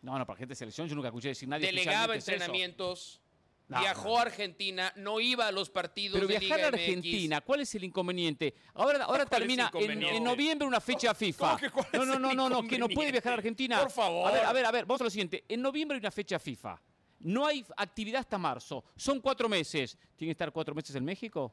No, 0.00 0.18
no, 0.18 0.24
para 0.24 0.38
gente 0.38 0.52
de 0.52 0.56
selección 0.56 0.88
yo 0.88 0.94
nunca 0.94 1.08
escuché 1.08 1.28
decir 1.28 1.48
nadie. 1.48 1.66
Delegaba 1.66 2.14
entrenamientos. 2.14 3.20
viajó 3.68 4.18
a 4.18 4.22
Argentina, 4.22 4.92
no 4.96 5.20
iba 5.20 5.46
a 5.46 5.52
los 5.52 5.68
partidos 5.68 6.18
Pero 6.18 6.26
viajar 6.26 6.60
a 6.60 6.68
Argentina, 6.68 7.42
¿cuál 7.42 7.60
es 7.60 7.74
el 7.74 7.84
inconveniente? 7.84 8.54
Ahora, 8.74 9.04
ahora 9.04 9.26
termina 9.26 9.70
en, 9.74 10.24
noviembre 10.24 10.66
una 10.66 10.80
fecha 10.80 11.12
FIFA. 11.12 11.58
no, 11.92 12.06
no, 12.06 12.18
no, 12.18 12.32
no, 12.32 12.48
no, 12.48 12.62
que 12.66 12.78
no 12.78 12.88
puede 12.88 13.12
viajar 13.12 13.32
a 13.32 13.36
Argentina. 13.36 13.78
Por 13.80 13.90
favor. 13.90 14.28
A 14.28 14.32
ver, 14.32 14.44
a 14.44 14.52
ver, 14.54 14.64
a 14.64 14.70
ver, 14.70 14.86
vamos 14.86 15.02
a 15.02 15.04
lo 15.04 15.10
siguiente. 15.10 15.44
En 15.48 15.60
noviembre 15.60 15.96
hay 15.96 16.00
una 16.00 16.10
fecha 16.10 16.38
FIFA. 16.38 16.80
No 17.20 17.46
hay 17.46 17.64
actividad 17.76 18.20
hasta 18.20 18.38
marzo. 18.38 18.84
Son 18.96 19.20
cuatro 19.20 19.48
meses. 19.48 19.96
¿Tiene 20.16 20.30
que 20.30 20.32
estar 20.32 20.52
cuatro 20.52 20.74
meses 20.74 20.94
en 20.94 21.04
México? 21.04 21.52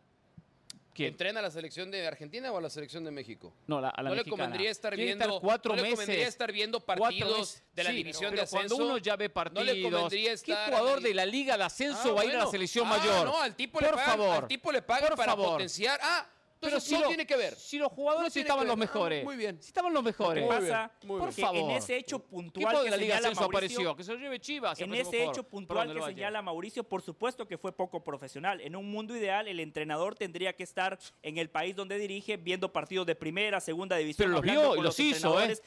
¿Quién? 0.96 1.10
¿Entrena 1.10 1.42
a 1.42 1.44
la 1.44 1.52
selección 1.52 1.92
de 1.92 2.08
Argentina 2.08 2.50
o 2.54 2.58
a 2.58 2.62
la 2.62 2.70
selección 2.70 3.04
de 3.04 3.12
México? 3.12 3.54
No, 3.68 3.80
a 3.80 3.82
la 3.82 4.10
no 4.10 4.16
le 4.16 4.24
convendría 4.24 4.72
estar 4.72 4.96
viendo 4.96 5.42
cuatro 5.42 5.76
no 5.76 5.82
le 5.82 5.90
convendría 5.90 6.26
estar 6.26 6.52
viendo 6.54 6.80
partidos 6.80 7.62
de 7.74 7.84
la 7.84 7.90
división 7.90 8.34
de 8.34 8.42
ascenso. 8.42 8.76
Cuando 8.78 8.94
uno 8.94 8.98
ya 8.98 9.18
ve 9.18 9.30
partidos, 9.30 9.66
no 9.66 9.74
le 9.74 9.82
convendría 9.82 10.32
estar 10.32 10.70
¿qué 10.70 10.72
jugador 10.72 11.02
de 11.02 11.14
la 11.14 11.26
Liga 11.26 11.58
de 11.58 11.66
Ascenso 11.66 12.12
ah, 12.12 12.14
va 12.14 12.22
a 12.22 12.26
ir 12.26 12.36
a 12.36 12.46
la 12.46 12.48
selección 12.48 12.88
ah, 12.88 12.98
mayor? 12.98 13.26
No, 13.26 13.42
al 13.42 13.56
tipo 13.58 13.82
le 13.82 13.90
pagan, 13.90 14.22
al 14.22 14.48
tipo 14.48 14.72
le 14.72 14.82
pagan 14.82 15.16
para 15.18 15.36
potenciar. 15.36 16.00
Ah, 16.02 16.30
pero 16.60 16.80
si 16.80 16.96
no 16.96 17.08
tiene 17.08 17.26
que 17.26 17.36
ver. 17.36 17.56
Si 17.56 17.78
los 17.78 17.92
jugadores 17.92 18.36
estaban 18.36 18.68
los 18.68 18.78
mejores. 18.78 19.24
muy 19.24 19.36
bien. 19.36 19.62
Si 19.62 19.68
estaban 19.68 19.94
los 19.94 20.04
mejores. 20.04 20.44
¿Qué 20.44 20.50
pasa? 20.50 20.92
por 21.08 21.32
favor. 21.32 21.72
En 21.72 21.78
ese 21.78 21.98
hecho 21.98 22.20
puntual 22.20 22.84
que 22.84 22.90
la 22.90 22.98
Liga 22.98 23.18
señala 23.18 23.36
Mauricio, 23.36 23.46
apareció? 23.46 23.96
Que 23.96 24.04
se 24.04 24.14
lo 24.14 24.20
lleve 24.20 24.40
Chivas. 24.40 24.80
En 24.80 24.94
ese 24.94 25.24
hecho 25.26 25.44
puntual 25.44 25.94
que 25.94 26.02
señala 26.02 26.42
Mauricio, 26.42 26.84
por 26.84 27.02
supuesto 27.02 27.48
que 27.48 27.58
fue 27.58 27.72
poco 27.72 28.04
profesional. 28.04 28.62
En 28.62 28.76
un 28.76 28.90
mundo 28.90 29.16
ideal, 29.16 29.48
el 29.48 29.60
entrenador 29.60 30.16
tendría 30.16 30.54
que 30.54 30.64
estar 30.64 30.98
en 31.22 31.38
el 31.38 31.50
país 31.50 31.76
donde 31.76 31.98
dirige, 31.98 32.38
viendo 32.38 32.72
partidos 32.72 33.06
de 33.06 33.16
primera, 33.16 33.60
segunda 33.60 33.98
división. 33.98 34.32
Pero 34.32 34.42
los 34.42 34.42
vio 34.42 34.76
y 34.76 34.82
los 34.82 35.00
hizo, 35.00 35.42
¿eh? 35.42 35.58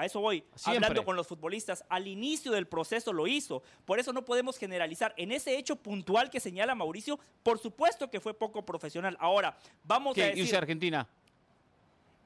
A 0.00 0.06
eso 0.06 0.18
voy, 0.18 0.42
hablando 0.64 1.04
con 1.04 1.14
los 1.14 1.26
futbolistas. 1.26 1.84
Al 1.90 2.08
inicio 2.08 2.52
del 2.52 2.66
proceso 2.66 3.12
lo 3.12 3.26
hizo. 3.26 3.62
Por 3.84 4.00
eso 4.00 4.14
no 4.14 4.24
podemos 4.24 4.56
generalizar. 4.56 5.12
En 5.18 5.30
ese 5.30 5.58
hecho 5.58 5.76
puntual 5.76 6.30
que 6.30 6.40
señala 6.40 6.74
Mauricio, 6.74 7.20
por 7.42 7.58
supuesto 7.58 8.10
que 8.10 8.18
fue 8.18 8.32
poco 8.32 8.64
profesional. 8.64 9.14
Ahora, 9.20 9.58
vamos 9.84 10.16
a 10.16 10.22
decir... 10.22 10.38
¿Irse 10.38 10.54
a 10.54 10.60
Argentina? 10.60 11.06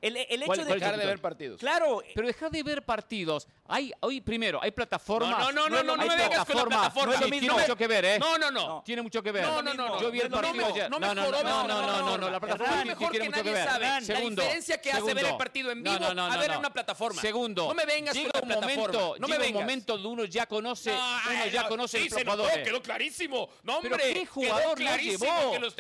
El, 0.05 0.43
hecho 0.43 0.65
de 0.65 0.75
dejar 0.75 0.99
de 0.99 1.07
ver 1.07 1.21
partidos. 1.21 1.59
Claro. 1.59 2.03
Pero 2.15 2.27
dejar 2.27 2.51
de 2.51 2.63
ver 2.63 2.85
partidos. 2.85 3.49
Hay, 3.67 3.93
hoy, 4.01 4.21
primero, 4.21 4.61
hay 4.63 4.71
plataformas. 4.71 5.39
No, 5.39 5.53
no, 5.53 5.69
no, 5.69 5.83
no, 5.83 5.97
no, 5.97 6.07
me 6.07 6.17
vengas 6.17 6.45
con 6.45 6.57
la 6.57 6.65
plataforma. 6.65 7.15
No, 7.15 7.27
tiene 7.27 7.51
mucho 7.51 7.77
que 7.77 7.87
ver, 7.87 8.05
¿eh? 8.05 8.19
No, 8.19 8.37
no, 8.37 8.51
no. 8.51 8.83
Tiene 8.85 9.01
mucho 9.03 9.23
que 9.23 9.33
ver. 9.33 9.45
No, 9.45 9.63
no, 9.63 9.73
no. 9.73 10.01
Yo 10.01 10.11
vi 10.11 10.21
el 10.21 10.31
partido 10.31 10.67
ayer. 10.67 10.91
No, 10.91 10.99
no, 10.99 11.15
no, 11.15 11.31
no, 11.31 11.43
no, 11.43 12.03
no, 12.03 12.19
no, 12.19 12.31
la 12.31 12.41
plataforma 12.41 12.85
mejor 12.85 13.11
tiene 13.11 13.31
mucho 13.31 13.43
que 13.43 13.51
ver. 13.51 13.67
La 13.81 14.01
diferencia 14.01 14.81
que 14.81 14.93
hace 14.93 15.15
ver 15.15 15.25
el 15.25 15.37
partido 15.37 15.71
en 15.71 15.83
vivo 15.83 16.05
a 16.05 16.37
ver 16.37 16.51
en 16.51 16.59
una 16.59 16.73
plataforma. 16.73 17.21
Segundo. 17.21 17.69
No 17.69 17.75
me 17.75 17.87
vengas 17.87 18.17
con 18.17 18.27
la 18.27 18.43
plataforma. 18.43 19.17
No 19.19 19.29
me 19.29 19.39
vengas. 19.39 19.55
un 19.55 19.61
momento 19.61 19.93
donde 19.95 20.09
uno 20.09 20.25
ya 20.25 20.47
conoce, 20.47 20.93
uno 20.93 21.47
ya 21.51 21.67
conoce 21.67 22.01
los 22.01 22.13
jugadores. 22.13 22.59
quedó 22.59 22.83
clarísimo. 22.83 23.49
No, 23.63 23.79
hombre. 23.79 24.13
¿qué 24.13 24.27
jugador 24.27 24.81
no 24.81 24.97
llevó? 24.97 25.27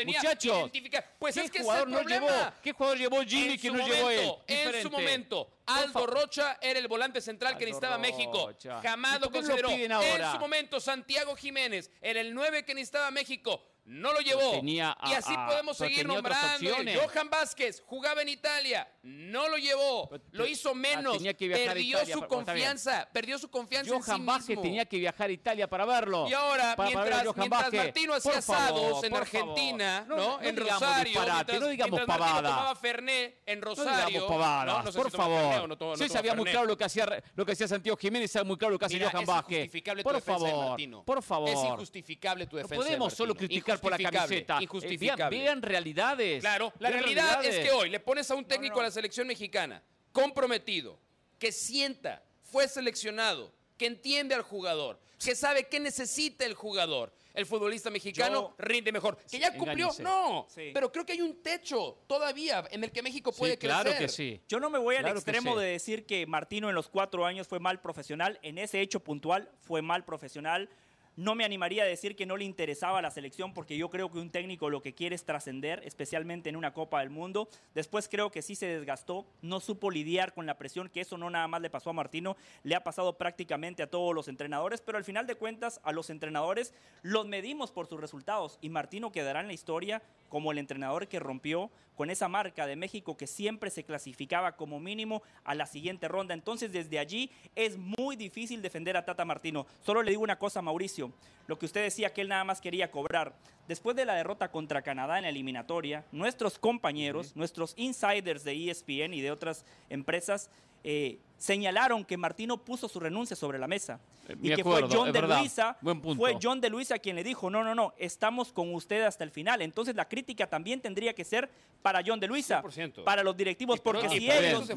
Muchachos. 0.07 0.71
Pues 1.19 1.37
es 1.37 1.51
que 1.51 1.61
jugador 1.61 1.89
no 1.89 2.03
llevó? 2.03 2.29
¿Qué 2.63 2.73
jugador 2.73 2.99
llevó 2.99 3.23
Jimmy 3.23 3.59
que 3.59 3.71
no 3.71 3.87
llevó 3.87 4.14
él? 4.15 4.35
En 4.47 4.83
su 4.83 4.91
momento. 4.91 5.51
Aldo 5.67 6.07
Rocha 6.07 6.59
era 6.61 6.79
el 6.79 6.89
volante 6.89 7.21
central 7.21 7.57
que 7.57 7.65
necesitaba 7.65 7.99
México. 7.99 8.53
Jamás 8.83 9.21
lo 9.21 9.31
consideró. 9.31 9.71
en 9.71 10.33
su 10.33 10.39
momento, 10.39 10.81
Santiago 10.81 11.37
Jiménez 11.37 11.91
era 12.01 12.21
el 12.21 12.35
9 12.35 12.65
que 12.65 12.75
necesitaba 12.75 13.11
México 13.11 13.63
no 13.85 14.13
lo 14.13 14.21
llevó. 14.21 14.61
y 14.65 14.81
así 14.81 15.35
podemos 15.47 15.77
seguir 15.77 16.07
nombrando. 16.07 16.71
Johan 17.05 17.31
Vázquez 17.31 17.83
jugaba 17.87 18.23
en 18.23 18.29
Italia, 18.29 18.89
no 19.03 19.49
lo 19.49 19.59
llevó, 19.59 20.11
lo 20.33 20.47
hizo 20.47 20.71
ah, 20.71 20.75
menos, 20.75 21.19
perdió 21.39 22.07
su 22.07 22.27
confianza, 22.27 23.09
perdió 23.13 23.39
su 23.39 23.51
confianza 23.51 23.95
Johan 23.95 24.21
en 24.21 24.27
Vázquez 24.27 24.61
tenía 24.61 24.85
que 24.87 24.99
viajar 24.99 25.29
a 25.29 25.33
Italia 25.33 25.69
para 25.69 25.85
verlo. 25.85 26.27
Y 26.29 26.33
ahora, 26.33 26.75
mientras, 26.79 27.37
mientras 27.37 27.73
Martino 27.73 28.15
hacía 28.15 28.39
asados 28.39 29.05
en 29.05 29.15
Argentina, 29.15 30.05
¿no? 30.09 30.41
en 30.41 30.57
Rosario, 30.57 31.21
mientras, 31.21 31.61
no 31.61 31.69
digamos 31.69 32.01
pavada. 32.03 32.49
tomaba 32.49 32.75
Fernet 32.75 33.43
en 33.47 33.61
Rosario. 33.61 34.29
No 34.29 34.65
No, 34.65 34.93
por 34.93 35.11
favor. 35.11 35.99
sí, 35.99 36.09
sabía 36.09 36.35
muy 36.35 36.51
claro 36.51 36.67
lo 36.67 36.77
que 36.77 36.85
hacía 36.85 37.23
lo 37.35 37.45
que 37.45 37.53
hacía 37.53 37.69
Santiago 37.69 37.97
Jiménez, 37.97 38.31
sabía 38.31 38.45
muy 38.45 38.57
claro 38.57 38.73
lo 38.73 38.79
que 38.79 38.87
hacía 38.87 39.11
Johan 39.11 39.27
Vázquez. 39.27 39.71
Por 40.03 40.21
favor, 40.21 40.77
por 41.05 41.23
favor. 41.23 41.49
Es 41.51 41.65
injustificable 41.65 42.47
tu 42.47 42.57
defensa. 42.57 42.77
No 42.77 42.83
podemos 42.83 43.13
solo 43.13 43.35
criticar 43.35 43.74
por 43.79 43.93
la 43.93 44.11
camiseta. 44.11 44.59
Eh, 44.59 44.65
injustificable. 44.65 45.39
vean, 45.39 45.63
realidades. 45.63 46.41
Claro, 46.41 46.73
la 46.79 46.91
realidad 46.91 47.45
es 47.45 47.59
que 47.59 47.71
hoy 47.71 47.91
le 47.91 48.01
pones 48.01 48.31
a 48.31 48.35
un 48.35 48.45
técnico 48.45 48.81
a 48.81 48.85
la 48.85 48.91
selección 48.91 49.27
mexicana 49.27 49.83
comprometido, 50.13 50.99
que 51.39 51.53
sienta, 51.53 52.23
fue 52.43 52.69
seleccionado, 52.69 53.53
que 53.77 53.87
entiende 53.87 54.35
al 54.35 54.43
jugador, 54.43 55.01
que 55.23 55.35
sabe 55.35 55.69
qué 55.69 55.81
necesita 55.81 56.45
el 56.47 56.55
jugador. 56.55 57.13
El 57.35 57.47
futbolista 57.47 57.91
mexicano 57.91 58.55
rinde 58.59 58.93
mejor. 58.93 59.19
¿Que 59.29 59.41
ya 59.41 59.53
cumplió? 59.53 59.91
No. 59.99 60.47
Pero 60.55 60.93
creo 60.93 61.05
que 61.05 61.15
hay 61.15 61.21
un 61.21 61.43
techo 61.43 61.99
todavía 62.07 62.65
en 62.71 62.85
el 62.85 62.93
que 62.93 63.03
México 63.03 63.33
puede 63.33 63.59
crecer. 63.59 63.83
Claro 63.83 63.99
que 63.99 64.09
sí. 64.09 64.41
Yo 64.49 64.61
no 64.61 64.71
me 64.71 64.79
voy 64.79 64.95
al 64.95 65.09
extremo 65.09 65.59
de 65.59 65.71
decir 65.71 66.07
que 66.07 66.27
Martino 66.27 66.69
en 66.69 66.77
los 66.77 66.89
cuatro 66.89 67.27
años 67.27 67.49
fue 67.49 67.59
mal 67.59 67.81
profesional. 67.81 68.39
En 68.43 68.57
ese 68.57 68.81
hecho 68.81 69.01
puntual 69.01 69.51
fue 69.63 69.83
mal 69.83 70.05
profesional. 70.05 70.71
No 71.17 71.37
me 71.37 71.45
animaría 71.45 71.85
a 71.85 71.87
decir 71.87 72.17
que 72.17 72.27
no 72.27 72.37
le 72.37 72.45
interesaba 72.45 73.01
la 73.01 73.13
selección 73.13 73.55
porque 73.55 73.77
yo 73.77 73.89
creo 73.89 74.11
que 74.11 74.19
un 74.19 74.31
técnico 74.31 74.69
lo 74.69 74.83
que 74.83 74.95
quiere 74.95 75.15
es 75.15 75.25
trascender, 75.25 75.81
especialmente 75.85 76.49
en 76.49 76.57
una 76.57 76.73
Copa 76.73 76.99
del 76.99 77.11
Mundo. 77.11 77.49
Después 77.73 78.09
creo 78.09 78.33
que 78.33 78.43
sí 78.43 78.57
se 78.57 78.67
desgastó, 78.67 79.25
no 79.41 79.61
supo 79.61 79.93
lidiar 79.93 80.35
con 80.35 80.45
la 80.45 80.59
presión, 80.59 80.89
que 80.89 81.03
eso 81.03 81.17
no 81.17 81.31
nada 81.31 81.47
más 81.47 81.61
le 81.61 81.71
pasó 81.71 81.91
a 81.91 81.93
Martino, 81.93 82.37
le 82.65 82.75
ha 82.75 82.83
pasado 82.83 83.17
prácticamente 83.17 83.85
a 83.85 83.91
todos 83.91 84.13
los 84.13 84.27
entrenadores, 84.27 84.81
pero 84.81 84.99
al 84.99 85.05
final 85.05 85.29
de 85.29 85.37
cuentas 85.37 85.81
a 85.85 85.93
los 85.93 86.11
entrenadores 86.11 86.75
los 87.03 87.29
medimos 87.29 87.71
por 87.71 87.87
sus 87.87 88.01
resultados 88.01 88.59
y 88.61 88.71
Martino 88.71 89.13
quedará 89.13 89.41
en 89.41 89.47
la 89.47 89.53
historia 89.53 90.03
como 90.29 90.51
el 90.51 90.59
entrenador 90.59 91.07
que 91.07 91.21
rompió 91.21 91.71
con 91.95 92.11
esa 92.11 92.29
marca 92.29 92.67
de 92.67 92.75
México 92.75 93.17
que 93.17 93.29
siempre 93.29 93.71
se 93.71 93.85
clasificaba 93.85 94.57
como 94.57 94.81
mínimo 94.81 95.23
a 95.45 95.55
la 95.55 95.67
siguiente 95.67 96.09
ronda. 96.09 96.35
Entonces 96.35 96.73
desde 96.73 96.99
allí 96.99 97.31
es 97.55 97.77
muy 97.79 98.17
difícil 98.17 98.63
defender 98.63 98.97
a 98.97 99.05
Tata 99.05 99.25
Martino. 99.25 99.67
Solo 99.81 100.03
le 100.03 100.11
digo 100.11 100.23
una 100.23 100.39
cosa, 100.39 100.61
Mauricio, 100.61 101.04
lo 101.47 101.59
que 101.59 101.67
usted 101.67 101.83
decía 101.83 102.13
que 102.13 102.21
él 102.21 102.29
nada 102.29 102.45
más 102.45 102.61
quería 102.61 102.91
cobrar. 102.91 103.35
Después 103.69 103.97
de 103.97 104.05
la 104.05 104.15
derrota 104.15 104.51
contra 104.51 104.83
Canadá 104.83 105.17
en 105.17 105.25
la 105.25 105.31
eliminatoria, 105.31 106.05
nuestros 106.13 106.59
compañeros, 106.59 107.35
nuestros 107.35 107.75
insiders 107.77 108.45
de 108.45 108.71
ESPN 108.71 109.15
y 109.15 109.21
de 109.21 109.31
otras 109.31 109.65
empresas, 109.89 110.51
eh, 110.87 111.19
señalaron 111.39 112.05
que 112.05 112.19
Martino 112.19 112.59
puso 112.59 112.91
su 112.91 113.01
renuncia 113.01 113.35
sobre 113.35 113.59
la 113.59 113.67
mesa 113.67 114.01
eh, 114.29 114.37
y 114.43 114.55
que 114.55 114.63
fue 114.63 114.83
John 114.91 115.11
de 115.13 115.23
Luisa 115.23 115.79
fue 116.15 116.37
John 116.41 116.61
de 116.61 116.69
Luisa 116.69 116.99
quien 116.99 117.17
le 117.17 117.25
dijo 117.25 117.49
no 117.49 117.65
no 117.65 117.75
no 117.75 117.95
estamos 117.97 118.53
con 118.53 118.73
usted 118.75 119.03
hasta 119.03 119.25
el 119.25 119.31
final 119.31 119.63
entonces 119.63 119.95
la 119.95 120.07
crítica 120.07 120.47
también 120.47 120.83
tendría 120.83 121.15
que 121.15 121.25
ser 121.25 121.49
para 121.81 122.03
John 122.05 122.21
de 122.21 122.27
Luisa 122.27 122.63
para 123.03 123.23
los 123.23 123.35
directivos 123.35 123.81
porque 123.81 124.11
si 124.11 124.31
ellos, 124.31 124.69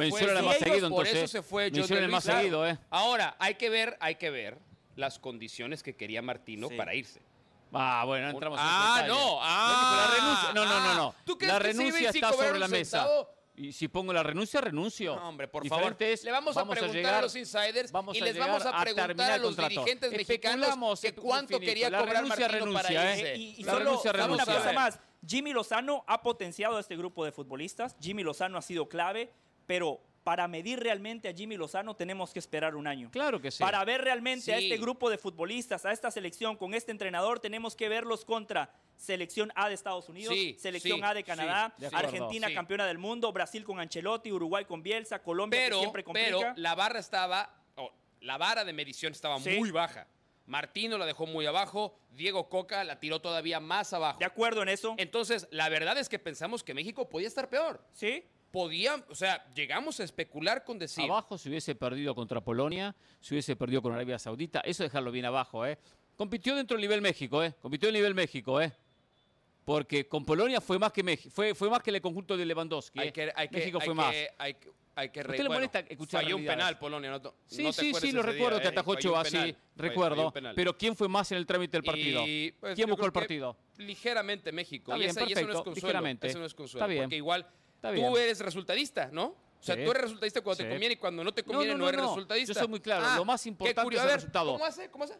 por 0.89 1.05
eso 1.05 1.27
se 1.27 1.41
fue 1.41 1.69
John 1.75 1.87
de 1.87 2.07
Luisa 2.07 2.41
¿eh? 2.41 2.77
ahora 2.89 3.35
hay 3.37 3.55
que 3.55 3.69
ver 3.69 3.97
hay 3.99 4.15
que 4.15 4.29
ver 4.29 4.57
las 4.97 5.19
condiciones 5.19 5.83
que 5.83 5.95
quería 5.95 6.21
Martino 6.21 6.69
para 6.69 6.93
irse 6.93 7.21
Ah, 7.73 8.03
bueno, 8.05 8.29
entramos 8.29 8.59
ah, 8.61 8.99
en 9.01 9.07
no, 9.07 9.39
ah, 9.41 10.07
la 10.07 10.15
renuncia, 10.15 10.53
no, 10.53 10.65
no, 10.65 10.79
no, 10.79 10.95
no. 10.95 11.15
¿tú 11.25 11.37
la 11.41 11.59
renuncia 11.59 12.09
está 12.09 12.31
sobre 12.31 12.59
la 12.59 12.67
mesa. 12.67 13.07
Y 13.55 13.73
si 13.73 13.87
pongo 13.87 14.13
la 14.13 14.21
renuncia, 14.21 14.61
renuncio. 14.61 15.15
No, 15.15 15.29
hombre, 15.29 15.47
por 15.47 15.67
favor. 15.67 15.97
le 15.99 16.31
vamos, 16.31 16.55
a 16.55 16.69
preguntar 16.69 17.15
a, 17.15 17.21
los 17.23 17.35
insiders 17.35 17.91
y 18.13 18.21
les 18.21 18.37
vamos 18.37 18.63
a 18.63 18.79
preguntar 18.81 19.31
a, 19.31 19.37
los 19.39 19.57
dirigentes 19.57 20.11
mexicanos 20.11 21.01
que 21.01 21.15
cuánto 21.15 21.59
quería 21.59 21.89
cobrar 21.89 22.23
renuncia, 22.23 22.47
Martino 22.47 22.73
para 22.73 22.91
irse. 22.91 23.33
¿eh? 23.33 23.37
Y, 23.37 23.63
solo 23.63 23.99
una 24.29 24.45
cosa 24.45 24.71
más. 24.73 24.99
Jimmy 25.25 25.51
Lozano 25.51 26.05
ha 26.07 26.21
potenciado 26.21 26.77
a 26.77 26.79
este 26.79 26.95
grupo 26.95 27.25
de 27.25 27.31
futbolistas. 27.31 27.95
Jimmy 27.99 28.21
Lozano 28.21 28.59
ha 28.59 28.61
sido 28.61 28.87
clave, 28.87 29.33
pero 29.65 30.01
para 30.27 30.45
medir 30.49 30.81
realmente 30.81 31.29
a 31.29 31.33
Jimmy 31.33 31.55
Lozano 31.55 31.95
tenemos 31.95 32.33
que 32.33 32.39
esperar 32.39 32.75
un 32.75 32.85
año. 32.85 33.09
Claro 33.11 33.39
que 33.39 33.49
sí. 33.49 33.63
Para 33.63 33.85
ver 33.85 34.01
realmente 34.01 34.53
a 34.53 34.57
este 34.57 34.75
grupo 34.75 35.09
de 35.09 35.17
futbolistas, 35.17 35.85
a 35.85 35.93
esta 35.93 36.11
selección 36.11 36.57
con 36.57 36.73
este 36.73 36.91
entrenador, 36.91 37.39
tenemos 37.39 37.77
que 37.77 37.87
verlos 37.87 38.25
contra 38.25 38.69
selección 38.97 39.53
A 39.55 39.69
de 39.69 39.75
Estados 39.75 40.09
Unidos, 40.09 40.35
selección 40.57 41.01
A 41.05 41.13
de 41.13 41.23
Canadá, 41.23 41.73
Argentina 41.93 42.53
campeona 42.53 42.85
del 42.85 42.97
mundo, 42.97 43.31
Brasil 43.31 43.63
con 43.63 43.79
Ancelotti, 43.79 44.29
Uruguay 44.29 44.65
con 44.65 44.83
Bielsa, 44.83 45.23
Colombia 45.23 45.69
que 45.69 45.75
siempre 45.75 46.03
complica. 46.03 46.27
Pero 46.27 46.53
la 46.57 46.75
barra 46.75 46.99
estaba, 46.99 47.63
la 48.19 48.37
vara 48.37 48.65
de 48.65 48.73
medición 48.73 49.13
estaba 49.13 49.39
muy 49.39 49.71
baja. 49.71 50.07
Martino 50.45 50.97
la 50.97 51.05
dejó 51.05 51.25
muy 51.25 51.45
abajo, 51.45 51.97
Diego 52.09 52.49
Coca 52.49 52.83
la 52.83 52.99
tiró 52.99 53.21
todavía 53.21 53.61
más 53.61 53.93
abajo. 53.93 54.19
De 54.19 54.25
acuerdo 54.25 54.61
en 54.61 54.67
eso. 54.67 54.93
Entonces, 54.97 55.47
la 55.51 55.69
verdad 55.69 55.97
es 55.97 56.09
que 56.09 56.19
pensamos 56.19 56.65
que 56.65 56.73
México 56.73 57.07
podía 57.07 57.29
estar 57.29 57.49
peor. 57.49 57.81
Sí. 57.93 58.25
Podía, 58.51 59.03
o 59.09 59.15
sea, 59.15 59.45
llegamos 59.53 59.99
a 59.99 60.03
especular 60.03 60.63
con 60.63 60.79
decir. 60.79 61.03
Abajo 61.03 61.37
si 61.37 61.49
hubiese 61.49 61.75
perdido 61.75 62.15
contra 62.15 62.41
Polonia, 62.41 62.95
si 63.19 63.33
hubiese 63.33 63.55
perdido 63.55 63.81
con 63.81 63.93
Arabia 63.93 64.17
Saudita, 64.17 64.61
eso 64.61 64.83
dejarlo 64.83 65.11
bien 65.11 65.25
abajo, 65.25 65.65
¿eh? 65.65 65.77
Compitió 66.15 66.55
dentro 66.55 66.75
del 66.75 66.81
nivel 66.81 67.01
México, 67.01 67.43
¿eh? 67.43 67.53
Compitió 67.61 67.89
el 67.89 67.95
nivel 67.95 68.15
México, 68.15 68.61
¿eh? 68.61 68.73
porque 69.67 70.07
con 70.07 70.23
Polonia 70.23 70.61
fue 70.61 70.79
más 70.79 70.93
que 70.93 71.03
México, 71.03 71.29
fue, 71.29 71.53
fue 71.53 71.69
más 71.69 71.83
que 71.83 71.89
el 71.89 71.99
conjunto 71.99 72.37
de 72.37 72.45
Lewandowski. 72.45 73.01
Hay 73.01 73.11
que, 73.11 73.33
hay 73.35 73.49
México 73.51 73.81
fue 73.81 73.93
más. 73.93 74.15
hay, 74.37 74.55
hay 74.95 75.09
que 75.09 75.19
¿Usted 75.19 75.43
le 75.43 75.49
molesta 75.49 75.79
escuchar 75.79 76.23
Falló 76.23 76.37
un 76.37 76.45
penal 76.45 76.79
Polonia. 76.79 77.11
No, 77.11 77.33
sí, 77.45 77.73
sí, 77.73 77.93
sí, 77.93 78.13
lo 78.13 78.23
recuerdo 78.23 78.61
que 78.61 78.69
atajó 78.69 78.91
Ochoa, 78.91 79.25
sí, 79.25 79.53
recuerdo. 79.75 80.33
Pero 80.55 80.77
¿quién 80.77 80.95
fue 80.95 81.09
más 81.09 81.33
en 81.33 81.39
el 81.39 81.45
trámite 81.45 81.75
del 81.75 81.83
partido? 81.83 82.23
Pues, 82.61 82.75
¿Quién 82.75 82.89
buscó 82.89 83.05
el 83.05 83.11
partido? 83.11 83.57
Ligeramente 83.77 84.53
México. 84.53 84.95
y, 84.95 85.03
eso 85.03 85.19
no 85.19 85.27
es 85.27 85.43
consuelo. 85.43 85.75
Ligeramente. 85.75 86.27
Eso 86.27 86.39
no 86.39 86.45
es 86.45 86.53
consuelo. 86.53 86.85
Está 86.85 86.87
bien. 86.87 87.03
Porque 87.03 87.17
igual 87.17 87.45
tú 87.81 88.17
eres 88.17 88.39
resultadista, 88.39 89.09
¿no? 89.11 89.35
O 89.59 89.63
sea, 89.63 89.75
tú 89.75 89.89
eres 89.89 90.03
resultadista 90.03 90.41
cuando 90.41 90.63
te 90.63 90.69
conviene 90.69 90.93
y 90.93 90.97
cuando 90.97 91.23
no 91.23 91.33
te 91.33 91.43
conviene 91.43 91.75
no, 91.75 91.89
eres 91.89 92.01
resultadista. 92.01 92.53
Yo 92.53 92.59
soy 92.59 92.67
muy 92.67 92.79
claro. 92.79 93.01
lo 93.15 93.21
ah, 93.21 93.25
más 93.25 93.45
importante 93.47 93.95
es 93.95 94.01
el 94.01 94.11
resultado. 94.11 94.53
¿Cómo 94.53 94.65
hace? 94.65 94.89
¿Cómo 94.89 95.03
hace? 95.03 95.15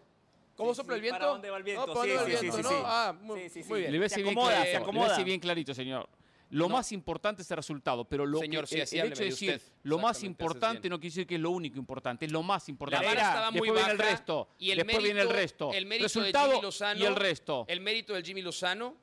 ¿Cómo 0.56 0.74
sopla 0.74 0.96
el 0.96 1.02
viento? 1.02 1.20
¿Para 1.20 1.32
dónde 1.32 1.50
va 1.50 1.58
el 1.58 1.63
viento? 1.63 1.86
No, 1.86 2.04
sí, 2.04 2.10
sí, 2.10 2.15
el 2.15 2.26
viento, 2.26 2.58
sí, 2.58 2.63
¿no? 2.63 2.70
Ah, 2.84 3.15
muy, 3.20 3.39
bien. 3.80 3.91
Le 3.91 4.00
ve 4.00 4.10
se 4.10 4.22
acomoda, 4.22 4.62
bien, 4.62 4.72
se 4.72 4.78
acomoda. 4.78 5.24
bien 5.24 5.39
clarito, 5.39 5.74
señor. 5.74 6.10
Lo 6.50 6.70
más 6.70 6.91
importante 6.93 7.41
es 7.41 7.52
el 7.52 7.58
resultado, 7.58 8.06
pero 8.06 8.26
lo 8.26 8.39
Señor, 8.39 8.67
que, 8.67 8.86
sí, 8.86 8.98
el, 8.98 9.12
hecho 9.12 9.24
de 9.24 9.30
decir 9.30 9.62
lo 9.84 10.00
más 10.00 10.24
importante 10.24 10.89
no 10.89 10.98
quiere 10.98 11.12
decir 11.13 11.28
que 11.28 11.36
es 11.36 11.41
lo 11.41 11.52
único 11.52 11.78
importante, 11.78 12.26
es 12.26 12.32
lo 12.32 12.41
más 12.41 12.70
importante. 12.70 13.06
La 13.06 13.12
vara 13.12 13.28
estaba 13.28 13.52
muy 13.52 13.67
después 13.67 13.74
baja, 13.74 13.93
viene 13.93 14.04
el 14.04 14.10
resto, 14.10 14.50
y 14.58 14.72
el 14.72 14.78
después 14.78 14.96
mérito, 14.96 15.04
viene 15.04 15.22
el 15.22 15.30
resto. 15.30 15.74
El 15.74 15.86
mérito 15.86 16.04
resultado 16.06 16.48
de 16.48 16.54
Jimmy 16.54 16.63
Lozano, 16.63 17.00
y 17.00 17.06
el 17.06 17.15
resto. 17.15 17.65
El 17.67 17.82
mérito 17.82 18.13
del 18.13 18.24
Jimmy 18.24 18.41
Lozano, 18.41 18.96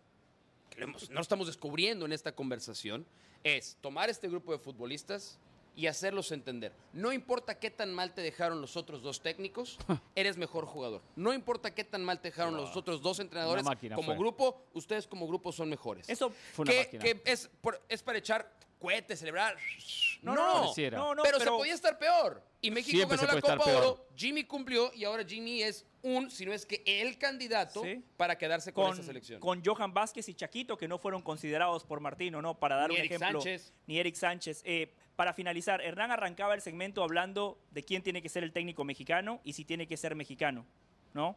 que 0.71 0.87
no 0.87 0.97
lo 1.11 1.21
estamos 1.21 1.47
descubriendo 1.47 2.07
en 2.07 2.13
esta 2.13 2.35
conversación, 2.35 3.07
es 3.45 3.77
tomar 3.81 4.11
este 4.11 4.29
grupo 4.29 4.53
de 4.53 4.59
futbolistas 4.59 5.39
y 5.77 5.87
hacerlos 5.87 6.33
entender. 6.33 6.73
No 6.93 7.13
importa 7.13 7.59
qué 7.59 7.71
tan 7.71 7.93
mal 7.93 8.15
te 8.15 8.23
dejaron 8.23 8.61
los 8.61 8.77
otros 8.77 9.03
dos 9.03 9.21
técnicos, 9.21 9.79
eres 10.15 10.37
mejor 10.37 10.67
jugador. 10.67 11.03
No 11.17 11.33
importa 11.33 11.75
qué 11.75 11.85
tan 11.85 12.05
mal 12.05 12.21
te 12.21 12.29
dejaron 12.29 12.57
los 12.57 12.77
otros 12.77 13.03
dos 13.03 13.21
entrenadores, 13.21 13.65
como 13.95 14.17
grupo, 14.17 14.63
ustedes 14.73 15.07
como 15.07 15.27
grupo 15.27 15.53
son 15.53 15.69
mejores. 15.69 16.09
Eso 16.09 16.31
fue 16.53 16.65
una 16.65 16.73
que, 16.73 16.99
que 16.99 17.23
es, 17.25 17.51
es 17.89 18.03
para 18.03 18.19
echar 18.19 18.51
cohetes, 18.79 19.19
celebrar. 19.19 19.57
No, 20.25 20.35
no, 20.35 21.15
no, 21.15 21.23
pero, 21.23 21.39
se 21.39 21.47
podía 21.47 21.75
estar 21.75 21.99
peor. 21.99 22.43
Y 22.61 22.71
México 22.71 23.07
ganó 23.07 23.23
la 23.23 23.41
Copa 23.41 23.77
Oro, 23.77 24.07
Jimmy 24.17 24.45
cumplió 24.45 24.91
y 24.95 25.05
ahora 25.05 25.25
Jimmy 25.25 25.63
es 25.63 25.87
un, 26.03 26.31
si 26.31 26.47
no 26.47 26.53
es 26.53 26.65
que 26.65 26.83
el 26.87 27.19
candidato 27.19 27.83
para 28.17 28.37
quedarse 28.39 28.73
con, 28.73 28.95
esa 28.95 29.03
selección. 29.03 29.41
Con 29.41 29.63
Johan 29.65 29.93
Vázquez 29.93 30.29
y 30.29 30.35
Chaquito, 30.35 30.77
que 30.77 30.89
no 30.89 30.99
fueron 30.99 31.23
considerados 31.23 31.85
por 31.85 32.01
Martino, 32.01 32.41
¿no? 32.41 32.59
Para 32.59 32.77
dar 32.77 32.91
un 32.91 32.97
ejemplo. 32.97 33.41
Sánchez. 33.41 33.73
Ni 33.87 33.99
Eric 33.99 34.15
Sánchez. 34.15 34.63
Eh, 34.65 34.93
para 35.17 35.35
finalizar, 35.35 35.81
Hernán 35.81 36.11
arrancaba 36.11 36.55
el 36.55 36.61
segmento 36.61 37.03
hablando 37.03 37.59
de 37.71 37.85
quién 37.85 38.03
tiene 38.03 38.23
que 38.23 38.29
ser 38.29 38.45
el 38.45 38.53
técnico 38.53 38.85
mexicano 38.85 39.41
y 39.45 39.53
si 39.53 39.65
tiene 39.65 39.87
que 39.87 39.97
ser 39.97 40.15
mexicano, 40.15 40.67
¿no? 41.13 41.37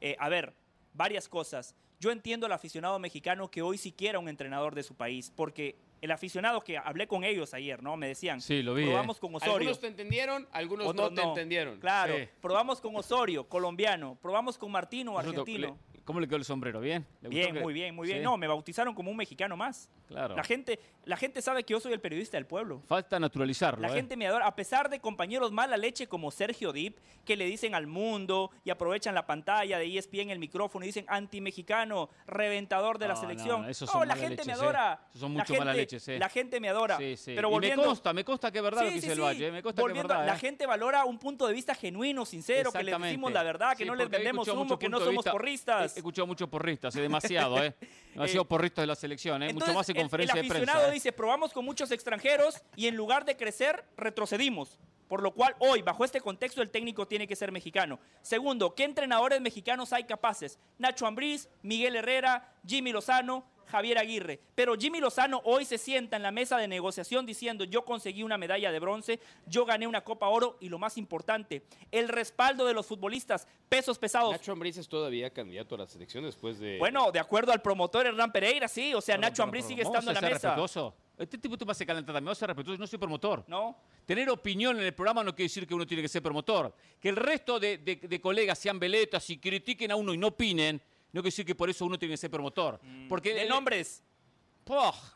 Eh, 0.00 0.16
a 0.18 0.28
ver, 0.28 0.54
varias 0.94 1.28
cosas. 1.28 1.74
Yo 1.98 2.10
entiendo 2.10 2.46
al 2.46 2.52
aficionado 2.52 2.98
mexicano 2.98 3.50
que 3.50 3.62
hoy 3.62 3.78
sí 3.78 3.92
quiera 3.92 4.18
un 4.18 4.28
entrenador 4.28 4.74
de 4.74 4.82
su 4.82 4.94
país, 4.94 5.32
porque 5.34 5.76
el 6.00 6.10
aficionado 6.10 6.62
que 6.62 6.78
hablé 6.78 7.06
con 7.06 7.24
ellos 7.24 7.52
ayer, 7.54 7.82
¿no? 7.82 7.96
Me 7.96 8.08
decían, 8.08 8.40
sí, 8.40 8.62
lo 8.62 8.74
vi, 8.74 8.84
probamos 8.84 9.16
¿eh? 9.16 9.20
con 9.20 9.34
Osorio. 9.34 9.54
Algunos 9.54 9.80
te 9.80 9.86
entendieron, 9.86 10.48
algunos 10.52 10.94
no 10.94 11.12
te 11.12 11.22
entendieron. 11.22 11.78
Claro, 11.80 12.14
probamos 12.40 12.80
con 12.80 12.96
Osorio, 12.96 13.48
colombiano, 13.48 14.18
probamos 14.20 14.56
con 14.56 14.70
Martino, 14.70 15.18
argentino. 15.18 15.78
¿Cómo 16.04 16.18
le 16.18 16.26
quedó 16.26 16.36
el 16.38 16.44
sombrero? 16.44 16.80
¿Bien? 16.80 17.06
bien, 17.20 17.60
muy 17.60 17.72
bien, 17.72 17.94
muy 17.94 18.08
bien. 18.08 18.22
No, 18.22 18.36
me 18.36 18.46
bautizaron 18.46 18.94
como 18.94 19.10
un 19.10 19.16
mexicano 19.16 19.56
más. 19.56 19.88
Claro. 20.10 20.34
La 20.34 20.42
gente, 20.42 20.80
la 21.04 21.16
gente 21.16 21.40
sabe 21.40 21.62
que 21.62 21.72
yo 21.72 21.78
soy 21.78 21.92
el 21.92 22.00
periodista 22.00 22.36
del 22.36 22.44
pueblo. 22.44 22.82
Falta 22.86 23.20
naturalizarlo. 23.20 23.80
La 23.80 23.88
¿eh? 23.88 23.96
gente 23.96 24.16
me 24.16 24.26
adora, 24.26 24.46
a 24.46 24.56
pesar 24.56 24.90
de 24.90 24.98
compañeros 24.98 25.52
mala 25.52 25.76
leche 25.76 26.08
como 26.08 26.32
Sergio 26.32 26.72
Dip, 26.72 26.98
que 27.24 27.36
le 27.36 27.44
dicen 27.44 27.76
al 27.76 27.86
mundo 27.86 28.50
y 28.64 28.70
aprovechan 28.70 29.14
la 29.14 29.24
pantalla 29.24 29.78
de 29.78 29.96
ESPN, 29.98 30.30
el 30.30 30.40
micrófono 30.40 30.84
y 30.84 30.88
dicen 30.88 31.04
anti-mexicano, 31.08 32.10
reventador 32.26 32.98
de 32.98 33.06
la 33.06 33.14
selección. 33.14 33.64
No, 33.94 34.04
la 34.04 34.16
gente 34.16 34.44
me 34.44 34.52
adora. 34.52 35.00
¿eh? 35.14 35.18
son 35.18 35.32
mucho 35.32 35.54
mala 35.54 35.74
leche, 35.74 36.18
La 36.18 36.28
gente 36.28 36.58
me 36.58 36.68
adora. 36.68 36.96
Sí, 36.98 37.16
sí. 37.16 37.32
Pero 37.34 37.50
volviendo, 37.50 37.82
me 37.82 37.88
consta, 37.88 38.12
me 38.12 38.24
consta 38.24 38.50
que 38.50 38.58
es 38.58 38.64
verdad 38.64 38.82
lo 38.82 38.88
que 38.88 38.94
dice 38.94 39.12
el 39.12 39.20
Valle. 39.20 39.52
Me 39.52 39.62
consta 39.62 39.82
volviendo, 39.82 40.08
que 40.08 40.26
La 40.26 40.36
gente 40.36 40.66
valora 40.66 41.04
un 41.04 41.18
punto 41.18 41.46
de 41.46 41.54
vista 41.54 41.74
genuino, 41.74 42.26
sincero, 42.26 42.72
que 42.72 42.82
le 42.82 42.98
decimos 42.98 43.32
la 43.32 43.44
verdad, 43.44 43.76
que 43.76 43.84
no 43.84 43.94
les 43.94 44.08
vendemos 44.08 44.48
humo, 44.48 44.76
que 44.76 44.88
no 44.88 44.98
somos 44.98 45.24
porristas. 45.24 45.94
He 45.96 46.00
escuchado 46.00 46.26
mucho 46.26 46.48
porristas 46.48 46.94
demasiado, 46.94 47.62
¿eh? 47.62 47.74
Demasiado 48.14 48.44
porristas 48.44 48.82
de 48.82 48.86
la 48.86 48.96
selección, 48.96 49.42
¿eh? 49.42 49.52
Mucho 49.52 49.72
más 49.72 49.88
conferencia. 50.02 50.40
El 50.40 50.46
aficionado 50.46 50.88
¿eh? 50.88 50.92
dice, 50.92 51.12
probamos 51.12 51.52
con 51.52 51.64
muchos 51.64 51.90
extranjeros 51.90 52.62
y 52.76 52.86
en 52.86 52.96
lugar 52.96 53.24
de 53.24 53.36
crecer, 53.36 53.84
retrocedimos. 53.96 54.78
Por 55.08 55.22
lo 55.22 55.34
cual, 55.34 55.56
hoy, 55.58 55.82
bajo 55.82 56.04
este 56.04 56.20
contexto, 56.20 56.62
el 56.62 56.70
técnico 56.70 57.08
tiene 57.08 57.26
que 57.26 57.34
ser 57.34 57.50
mexicano. 57.50 57.98
Segundo, 58.22 58.76
¿qué 58.76 58.84
entrenadores 58.84 59.40
mexicanos 59.40 59.92
hay 59.92 60.04
capaces? 60.04 60.60
Nacho 60.78 61.04
Ambriz, 61.04 61.48
Miguel 61.62 61.96
Herrera, 61.96 62.54
Jimmy 62.64 62.92
Lozano, 62.92 63.44
Javier 63.70 63.98
Aguirre. 63.98 64.40
Pero 64.54 64.74
Jimmy 64.76 65.00
Lozano 65.00 65.40
hoy 65.44 65.64
se 65.64 65.78
sienta 65.78 66.16
en 66.16 66.22
la 66.22 66.30
mesa 66.30 66.58
de 66.58 66.68
negociación 66.68 67.24
diciendo 67.24 67.64
yo 67.64 67.84
conseguí 67.84 68.22
una 68.22 68.36
medalla 68.36 68.70
de 68.72 68.78
bronce, 68.78 69.20
yo 69.46 69.64
gané 69.64 69.86
una 69.86 70.02
Copa 70.02 70.28
Oro 70.28 70.58
y 70.60 70.68
lo 70.68 70.78
más 70.78 70.98
importante, 70.98 71.62
el 71.90 72.08
respaldo 72.08 72.66
de 72.66 72.74
los 72.74 72.86
futbolistas, 72.86 73.46
pesos 73.68 73.98
pesados. 73.98 74.32
Nacho 74.32 74.52
Ambriz 74.52 74.76
es 74.76 74.88
todavía 74.88 75.30
candidato 75.30 75.74
a 75.76 75.78
la 75.78 75.86
selección 75.86 76.24
después 76.24 76.58
de... 76.58 76.78
Bueno, 76.78 77.10
de 77.12 77.18
acuerdo 77.18 77.52
al 77.52 77.62
promotor 77.62 78.06
Hernán 78.06 78.32
Pereira, 78.32 78.68
sí, 78.68 78.92
o 78.94 79.00
sea, 79.00 79.16
Nacho 79.16 79.42
Ambriz 79.42 79.64
sigue 79.64 79.82
estando 79.82 80.10
en 80.10 80.14
la 80.14 80.20
mesa. 80.20 80.34
Respetuoso. 80.34 80.94
Este 81.18 81.36
tipo 81.36 81.58
tú 81.58 81.66
vas 81.66 81.78
a 81.78 81.84
calentar 81.84 82.14
también, 82.14 82.30
vas 82.30 82.42
a 82.42 82.46
respetuoso, 82.46 82.78
no 82.80 82.86
soy 82.86 82.98
promotor. 82.98 83.44
No. 83.46 83.76
Tener 84.06 84.30
opinión 84.30 84.78
en 84.78 84.86
el 84.86 84.94
programa 84.94 85.22
no 85.22 85.34
quiere 85.34 85.48
decir 85.48 85.66
que 85.66 85.74
uno 85.74 85.86
tiene 85.86 86.02
que 86.02 86.08
ser 86.08 86.22
promotor. 86.22 86.74
Que 86.98 87.10
el 87.10 87.16
resto 87.16 87.60
de, 87.60 87.76
de 87.76 88.20
colegas 88.20 88.58
sean 88.58 88.78
veletas 88.78 89.28
y 89.28 89.38
critiquen 89.38 89.90
a 89.90 89.96
uno 89.96 90.14
y 90.14 90.18
no 90.18 90.28
opinen, 90.28 90.80
no 91.12 91.22
quiere 91.22 91.32
decir 91.32 91.44
que 91.44 91.54
por 91.54 91.68
eso 91.70 91.84
uno 91.84 91.98
tiene 91.98 92.14
que 92.14 92.18
ser 92.18 92.30
promotor. 92.30 92.80
Mm. 92.82 93.08
Porque 93.08 93.34
de 93.34 93.46
nombres. 93.46 94.02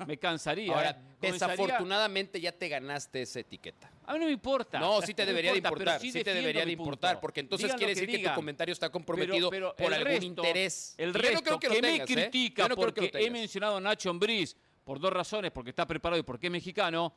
me 0.06 0.18
cansaría. 0.18 0.74
Ahora, 0.74 0.90
¿eh? 0.90 1.16
desafortunadamente 1.20 2.40
ya 2.40 2.52
te 2.52 2.68
ganaste 2.68 3.22
esa 3.22 3.40
etiqueta. 3.40 3.90
A 4.06 4.12
mí 4.12 4.18
no 4.18 4.26
me 4.26 4.32
importa. 4.32 4.78
No, 4.80 5.00
sí 5.02 5.14
te 5.14 5.24
debería 5.26 5.52
de 5.52 5.58
importar. 5.58 6.00
Sí, 6.00 6.12
te 6.12 6.34
debería 6.34 6.64
de 6.64 6.72
importar, 6.72 7.20
porque 7.20 7.40
entonces 7.40 7.72
quiere 7.74 7.94
decir 7.94 8.08
que, 8.08 8.18
tu 8.28 8.34
comentario 8.34 8.72
está 8.72 8.90
comprometido 8.90 9.50
por 9.50 9.94
algún 9.94 10.22
interés. 10.22 10.94
El 10.98 11.14
resto 11.14 11.58
que, 11.58 11.80
me 11.80 11.96
¿eh? 11.96 12.04
critica 12.04 12.68
porque 12.68 13.10
he 13.14 13.30
mencionado 13.30 13.76
a 13.76 13.80
Nacho 13.80 14.10
Ambriz 14.10 14.56
por 14.82 15.00
dos 15.00 15.12
razones, 15.12 15.50
porque 15.50 15.70
está 15.70 15.86
preparado 15.86 16.20
y 16.20 16.22
porque 16.22 16.48
es 16.48 16.52
mexicano, 16.52 17.14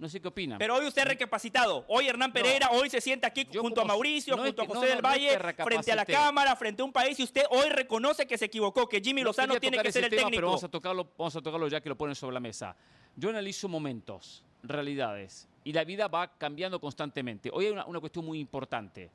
no 0.00 0.08
sé 0.08 0.18
qué 0.18 0.28
opinan. 0.28 0.58
Pero 0.58 0.76
hoy 0.76 0.86
usted 0.86 1.02
ha 1.02 1.04
recapacitado. 1.04 1.84
Hoy 1.86 2.08
Hernán 2.08 2.32
Pereira, 2.32 2.70
hoy 2.70 2.88
se 2.88 3.02
sienta 3.02 3.28
aquí 3.28 3.46
junto 3.54 3.82
a 3.82 3.84
Mauricio, 3.84 4.36
junto 4.36 4.62
a 4.62 4.66
José 4.66 4.86
del 4.86 5.02
Valle, 5.02 5.38
frente 5.62 5.92
a 5.92 5.96
la 5.96 6.06
Cámara, 6.06 6.56
frente 6.56 6.80
a 6.80 6.86
un 6.86 6.92
país 6.92 7.20
y 7.20 7.22
usted 7.22 7.42
hoy 7.50 7.68
reconoce 7.68 8.26
que 8.26 8.38
se 8.38 8.46
equivocó, 8.46 8.88
que 8.88 9.00
Jimmy 9.02 9.22
Lozano 9.22 9.60
tiene 9.60 9.78
que 9.78 9.92
ser 9.92 10.04
el 10.04 10.10
técnico. 10.10 10.30
Pero 10.30 10.46
vamos 10.46 10.64
a 10.64 10.68
tocarlo, 10.68 11.12
vamos 11.18 11.36
a 11.36 11.42
tocarlo 11.42 11.68
ya 11.68 11.82
que 11.82 11.90
lo 11.90 11.96
ponen 11.96 12.14
sobre 12.14 12.32
la 12.32 12.40
mesa. 12.40 12.74
Yo 13.14 13.28
analizo 13.28 13.68
momentos, 13.68 14.42
realidades, 14.62 15.46
y 15.64 15.72
la 15.74 15.84
vida 15.84 16.08
va 16.08 16.32
cambiando 16.38 16.80
constantemente. 16.80 17.50
Hoy 17.52 17.66
hay 17.66 17.72
una, 17.72 18.00
cuestión 18.00 18.24
muy 18.24 18.40
importante. 18.40 19.10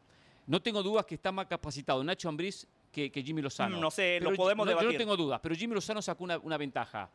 No 0.46 0.62
tengo 0.62 0.84
dudas 0.84 1.08
que 1.08 1.16
está 1.16 1.32
más 1.32 1.48
capacitado 1.48 2.04
Nacho 2.04 2.30
Ambriz 2.30 2.68
que, 2.92 3.10
Jimmy 3.26 3.42
Lozano. 3.42 3.80
No 3.80 3.90
sé, 3.90 4.20
lo 4.22 4.36
podemos 4.36 4.68
debatir. 4.68 4.90
Yo 4.90 4.94
no 4.94 5.00
tengo 5.00 5.18
dudas, 5.18 5.40
pero 5.42 5.56
Jimmy 5.56 5.74
Lozano 5.74 6.04
sacó 6.04 6.26
una 6.26 6.58
ventaja 6.58 7.10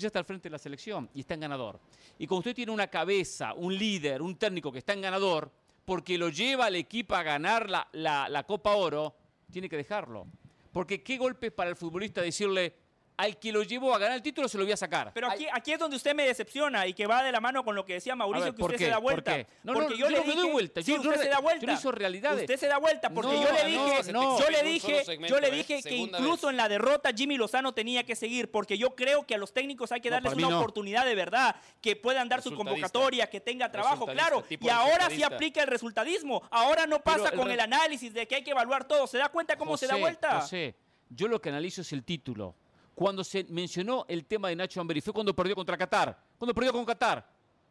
que 0.00 0.06
está 0.08 0.18
al 0.18 0.24
frente 0.24 0.48
de 0.48 0.52
la 0.52 0.58
selección 0.58 1.08
y 1.14 1.20
está 1.20 1.34
en 1.34 1.40
ganador. 1.40 1.78
Y 2.18 2.26
cuando 2.26 2.40
usted 2.40 2.54
tiene 2.54 2.72
una 2.72 2.88
cabeza, 2.88 3.54
un 3.54 3.76
líder, 3.76 4.22
un 4.22 4.36
técnico 4.36 4.72
que 4.72 4.78
está 4.78 4.92
en 4.92 5.02
ganador, 5.02 5.52
porque 5.84 6.18
lo 6.18 6.30
lleva 6.30 6.66
al 6.66 6.74
equipo 6.74 7.14
a 7.14 7.22
ganar 7.22 7.70
la, 7.70 7.86
la, 7.92 8.28
la 8.28 8.42
Copa 8.44 8.74
Oro, 8.74 9.14
tiene 9.52 9.68
que 9.68 9.76
dejarlo. 9.76 10.26
Porque 10.72 11.02
qué 11.04 11.16
golpe 11.16 11.52
para 11.52 11.70
el 11.70 11.76
futbolista 11.76 12.20
decirle, 12.20 12.74
al 13.16 13.38
que 13.38 13.52
lo 13.52 13.62
llevó 13.62 13.94
a 13.94 13.98
ganar 13.98 14.16
el 14.16 14.22
título 14.22 14.48
se 14.48 14.58
lo 14.58 14.64
voy 14.64 14.72
a 14.72 14.76
sacar. 14.76 15.12
Pero 15.14 15.30
aquí, 15.30 15.46
aquí 15.52 15.72
es 15.72 15.78
donde 15.78 15.96
usted 15.96 16.14
me 16.14 16.26
decepciona 16.26 16.86
y 16.86 16.94
que 16.94 17.06
va 17.06 17.22
de 17.22 17.30
la 17.30 17.40
mano 17.40 17.64
con 17.64 17.74
lo 17.74 17.84
que 17.84 17.94
decía 17.94 18.16
Mauricio, 18.16 18.54
que 18.54 18.62
usted 18.62 18.78
se 18.78 18.88
da 18.88 18.98
vuelta. 18.98 19.32
¿Por 19.32 19.44
qué? 19.44 19.52
No, 19.62 19.72
porque 19.72 19.96
yo, 19.96 20.10
le 20.10 20.20
dije, 20.20 20.34
doy 20.34 20.50
vuelta. 20.50 20.82
Sí, 20.82 20.92
usted 20.92 21.20
se 21.20 21.28
da 21.28 21.38
vuelta. 21.38 21.66
Yo 21.66 21.72
hizo 21.72 21.92
realidades. 21.92 22.40
Usted 22.42 22.56
se 22.56 22.66
da 22.66 22.78
vuelta 22.78 23.10
porque 23.10 23.40
yo 23.40 23.52
le 23.52 23.64
dije, 23.64 24.12
yo 24.12 24.50
le 24.50 24.62
dije, 24.62 25.04
yo 25.28 25.40
le 25.40 25.50
dije 25.50 25.82
que 25.82 25.96
incluso 25.96 26.50
en 26.50 26.56
la 26.56 26.68
derrota 26.68 27.10
Jimmy 27.14 27.36
Lozano 27.36 27.72
tenía 27.72 28.04
que 28.04 28.16
seguir 28.16 28.50
porque 28.50 28.76
yo 28.76 28.94
creo 28.94 29.24
que 29.24 29.34
a 29.36 29.38
los 29.38 29.52
técnicos 29.52 29.92
hay 29.92 30.00
que 30.00 30.10
darles 30.10 30.34
una 30.34 30.58
oportunidad 30.58 31.04
de 31.04 31.14
verdad, 31.14 31.56
que 31.80 31.96
puedan 31.96 32.28
dar 32.28 32.42
su 32.42 32.54
convocatoria, 32.54 33.28
que 33.28 33.40
tenga 33.40 33.70
trabajo, 33.70 34.06
claro. 34.06 34.44
Y 34.48 34.68
ahora 34.68 35.08
sí 35.10 35.22
aplica 35.22 35.62
el 35.62 35.68
resultadismo. 35.68 36.42
Ahora 36.50 36.86
no 36.86 37.00
pasa 37.00 37.30
con 37.32 37.50
el 37.50 37.60
análisis 37.60 38.12
de 38.12 38.26
que 38.26 38.36
hay 38.36 38.42
que 38.42 38.50
evaluar 38.50 38.84
todo. 38.84 39.06
¿Se 39.06 39.18
da 39.18 39.28
cuenta 39.28 39.56
cómo 39.56 39.76
se 39.76 39.86
da 39.86 39.96
vuelta? 39.96 40.40
José, 40.40 40.74
yo 41.10 41.28
lo 41.28 41.40
que 41.40 41.50
analizo 41.50 41.82
es 41.82 41.92
el 41.92 42.02
título 42.02 42.56
cuando 42.94 43.24
se 43.24 43.44
mencionó 43.44 44.04
el 44.08 44.24
tema 44.24 44.48
de 44.48 44.56
Nacho 44.56 44.80
Ambriz. 44.80 45.04
Fue 45.04 45.12
cuando 45.12 45.34
perdió 45.34 45.54
contra 45.54 45.76
Qatar. 45.76 46.16
Cuando 46.38 46.54
perdió 46.54 46.72
con 46.72 46.84
Qatar. 46.84 47.26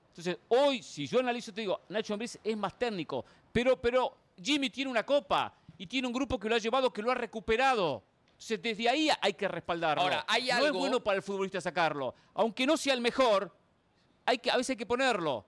Entonces, 0.09 0.37
hoy, 0.49 0.83
si 0.83 1.07
yo 1.07 1.19
analizo, 1.19 1.53
te 1.53 1.61
digo, 1.61 1.81
Nacho 1.89 2.13
Ambriz 2.13 2.37
es 2.43 2.57
más 2.57 2.77
técnico. 2.77 3.25
Pero, 3.51 3.79
pero 3.79 4.15
Jimmy 4.41 4.69
tiene 4.69 4.91
una 4.91 5.03
copa 5.03 5.53
y 5.77 5.87
tiene 5.87 6.07
un 6.07 6.13
grupo 6.13 6.37
que 6.37 6.49
lo 6.49 6.55
ha 6.55 6.59
llevado, 6.59 6.91
que 6.91 7.01
lo 7.01 7.11
ha 7.11 7.15
recuperado. 7.15 8.03
Entonces, 8.33 8.61
desde 8.61 8.89
ahí 8.89 9.09
hay 9.21 9.33
que 9.33 9.47
respaldarlo. 9.47 10.03
Ahora, 10.03 10.25
hay 10.27 10.51
algo... 10.51 10.67
No 10.67 10.73
es 10.73 10.79
bueno 10.79 11.03
para 11.03 11.17
el 11.17 11.23
futbolista 11.23 11.61
sacarlo. 11.61 12.13
Aunque 12.33 12.67
no 12.67 12.75
sea 12.77 12.93
el 12.93 13.01
mejor, 13.01 13.51
hay 14.25 14.37
que, 14.37 14.51
a 14.51 14.57
veces 14.57 14.71
hay 14.71 14.77
que 14.77 14.85
ponerlo. 14.85 15.45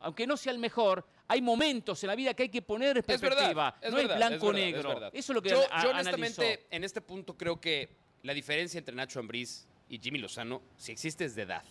Aunque 0.00 0.26
no 0.26 0.36
sea 0.36 0.52
el 0.52 0.58
mejor, 0.58 1.04
hay 1.26 1.42
momentos 1.42 2.02
en 2.04 2.06
la 2.06 2.14
vida 2.14 2.34
que 2.34 2.44
hay 2.44 2.48
que 2.48 2.62
poner 2.62 2.96
en 2.98 3.02
perspectiva. 3.02 3.76
no 3.90 3.98
es 3.98 4.16
blanco-negro. 4.16 5.08
Eso 5.12 5.12
es 5.12 5.28
lo 5.30 5.42
que 5.42 5.50
yo, 5.50 5.62
yo 5.82 5.90
honestamente, 5.90 6.66
en 6.70 6.84
este 6.84 7.00
punto 7.00 7.36
creo 7.36 7.60
que 7.60 8.07
la 8.22 8.34
diferencia 8.34 8.78
entre 8.78 8.94
Nacho 8.94 9.20
Ambriz 9.20 9.66
y 9.88 9.98
Jimmy 9.98 10.18
Lozano, 10.18 10.62
si 10.76 10.92
existe, 10.92 11.24
es 11.24 11.34
de 11.34 11.42
edad. 11.42 11.64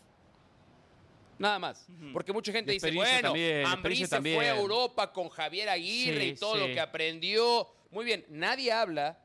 Nada 1.40 1.60
más. 1.60 1.88
Porque 2.14 2.34
mucha 2.34 2.52
gente 2.52 2.72
dice, 2.72 2.92
bueno, 2.92 3.34
Ambriz 3.68 4.10
se 4.10 4.22
fue 4.22 4.50
a 4.50 4.58
Europa 4.58 5.14
con 5.14 5.30
Javier 5.30 5.70
Aguirre 5.70 6.26
y 6.26 6.36
todo 6.36 6.56
lo 6.56 6.66
que 6.68 6.80
aprendió. 6.80 7.70
Muy 7.92 8.06
bien, 8.06 8.26
nadie 8.30 8.72
habla 8.72 9.20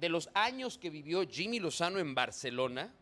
de 0.00 0.08
los 0.08 0.30
años 0.34 0.78
que 0.78 0.90
vivió 0.90 1.26
Jimmy 1.28 1.58
Lozano 1.58 1.98
en 1.98 2.14
Barcelona, 2.14 2.92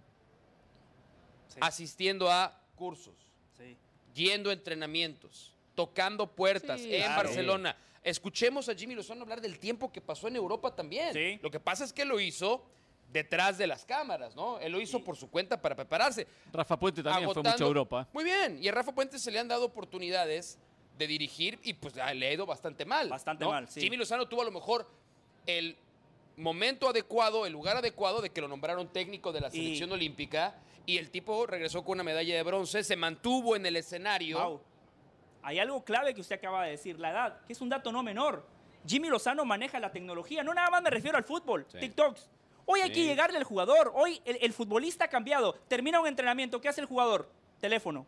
asistiendo 1.60 2.30
a 2.30 2.60
cursos, 2.74 3.14
yendo 4.12 4.50
a 4.50 4.52
entrenamientos, 4.52 5.54
tocando 5.74 6.34
puertas 6.34 6.80
en 6.80 7.14
Barcelona. 7.14 7.76
Escuchemos 8.02 8.68
a 8.68 8.74
Jimmy 8.74 8.94
Lozano 8.94 9.22
hablar 9.22 9.40
del 9.40 9.58
tiempo 9.58 9.92
que 9.92 10.00
pasó 10.00 10.28
en 10.28 10.36
Europa 10.36 10.74
también. 10.74 11.40
Lo 11.40 11.50
que 11.50 11.60
pasa 11.60 11.84
es 11.84 11.92
que 11.92 12.04
lo 12.04 12.18
hizo 12.18 12.66
detrás 13.12 13.58
de 13.58 13.66
las 13.66 13.84
cámaras, 13.84 14.34
¿no? 14.34 14.58
Él 14.58 14.72
lo 14.72 14.80
hizo 14.80 15.02
por 15.04 15.16
su 15.16 15.30
cuenta 15.30 15.60
para 15.60 15.74
prepararse. 15.74 16.26
Rafa 16.52 16.78
Puente 16.78 17.02
también 17.02 17.30
fue 17.30 17.42
mucho 17.42 17.64
a 17.64 17.66
Europa. 17.66 18.08
Muy 18.12 18.24
bien, 18.24 18.58
y 18.60 18.68
a 18.68 18.72
Rafa 18.72 18.92
Puente 18.92 19.18
se 19.18 19.30
le 19.30 19.38
han 19.38 19.48
dado 19.48 19.66
oportunidades 19.66 20.58
de 20.98 21.06
dirigir 21.06 21.58
y 21.62 21.74
pues 21.74 21.94
le 21.94 22.02
ha 22.02 22.32
ido 22.32 22.46
bastante 22.46 22.84
mal. 22.84 23.08
Bastante 23.08 23.44
mal, 23.44 23.68
sí. 23.68 23.80
Jimmy 23.80 23.96
Lozano 23.96 24.26
tuvo 24.28 24.42
a 24.42 24.44
lo 24.44 24.50
mejor 24.50 24.88
el 25.46 25.76
momento 26.36 26.88
adecuado, 26.88 27.46
el 27.46 27.52
lugar 27.52 27.76
adecuado 27.76 28.20
de 28.20 28.30
que 28.30 28.40
lo 28.40 28.48
nombraron 28.48 28.88
técnico 28.88 29.32
de 29.32 29.40
la 29.40 29.50
selección 29.50 29.92
olímpica 29.92 30.56
y 30.86 30.98
el 30.98 31.10
tipo 31.10 31.46
regresó 31.46 31.84
con 31.84 31.94
una 31.94 32.02
medalla 32.02 32.34
de 32.34 32.42
bronce, 32.42 32.82
se 32.84 32.96
mantuvo 32.96 33.56
en 33.56 33.66
el 33.66 33.76
escenario. 33.76 34.60
Hay 35.42 35.58
algo 35.58 35.84
clave 35.84 36.14
que 36.14 36.20
usted 36.20 36.36
acaba 36.36 36.64
de 36.64 36.72
decir, 36.72 36.98
la 36.98 37.10
edad, 37.10 37.40
que 37.46 37.52
es 37.52 37.60
un 37.60 37.68
dato 37.68 37.92
no 37.92 38.02
menor. 38.02 38.46
Jimmy 38.86 39.08
Lozano 39.08 39.44
maneja 39.44 39.78
la 39.78 39.92
tecnología, 39.92 40.42
no 40.42 40.52
nada 40.52 40.70
más 40.70 40.82
me 40.82 40.90
refiero 40.90 41.16
al 41.16 41.24
fútbol, 41.24 41.66
TikToks. 41.66 42.30
Hoy 42.66 42.80
hay 42.80 42.92
que 42.92 43.04
llegarle 43.04 43.38
al 43.38 43.44
jugador. 43.44 43.92
Hoy 43.94 44.20
el, 44.24 44.52
futbolista 44.52 45.04
ha 45.04 45.08
cambiado. 45.08 45.54
Termina 45.68 46.00
un 46.00 46.06
entrenamiento. 46.06 46.60
¿Qué 46.60 46.68
hace 46.68 46.80
el 46.80 46.86
jugador? 46.86 47.28
Teléfono, 47.60 48.06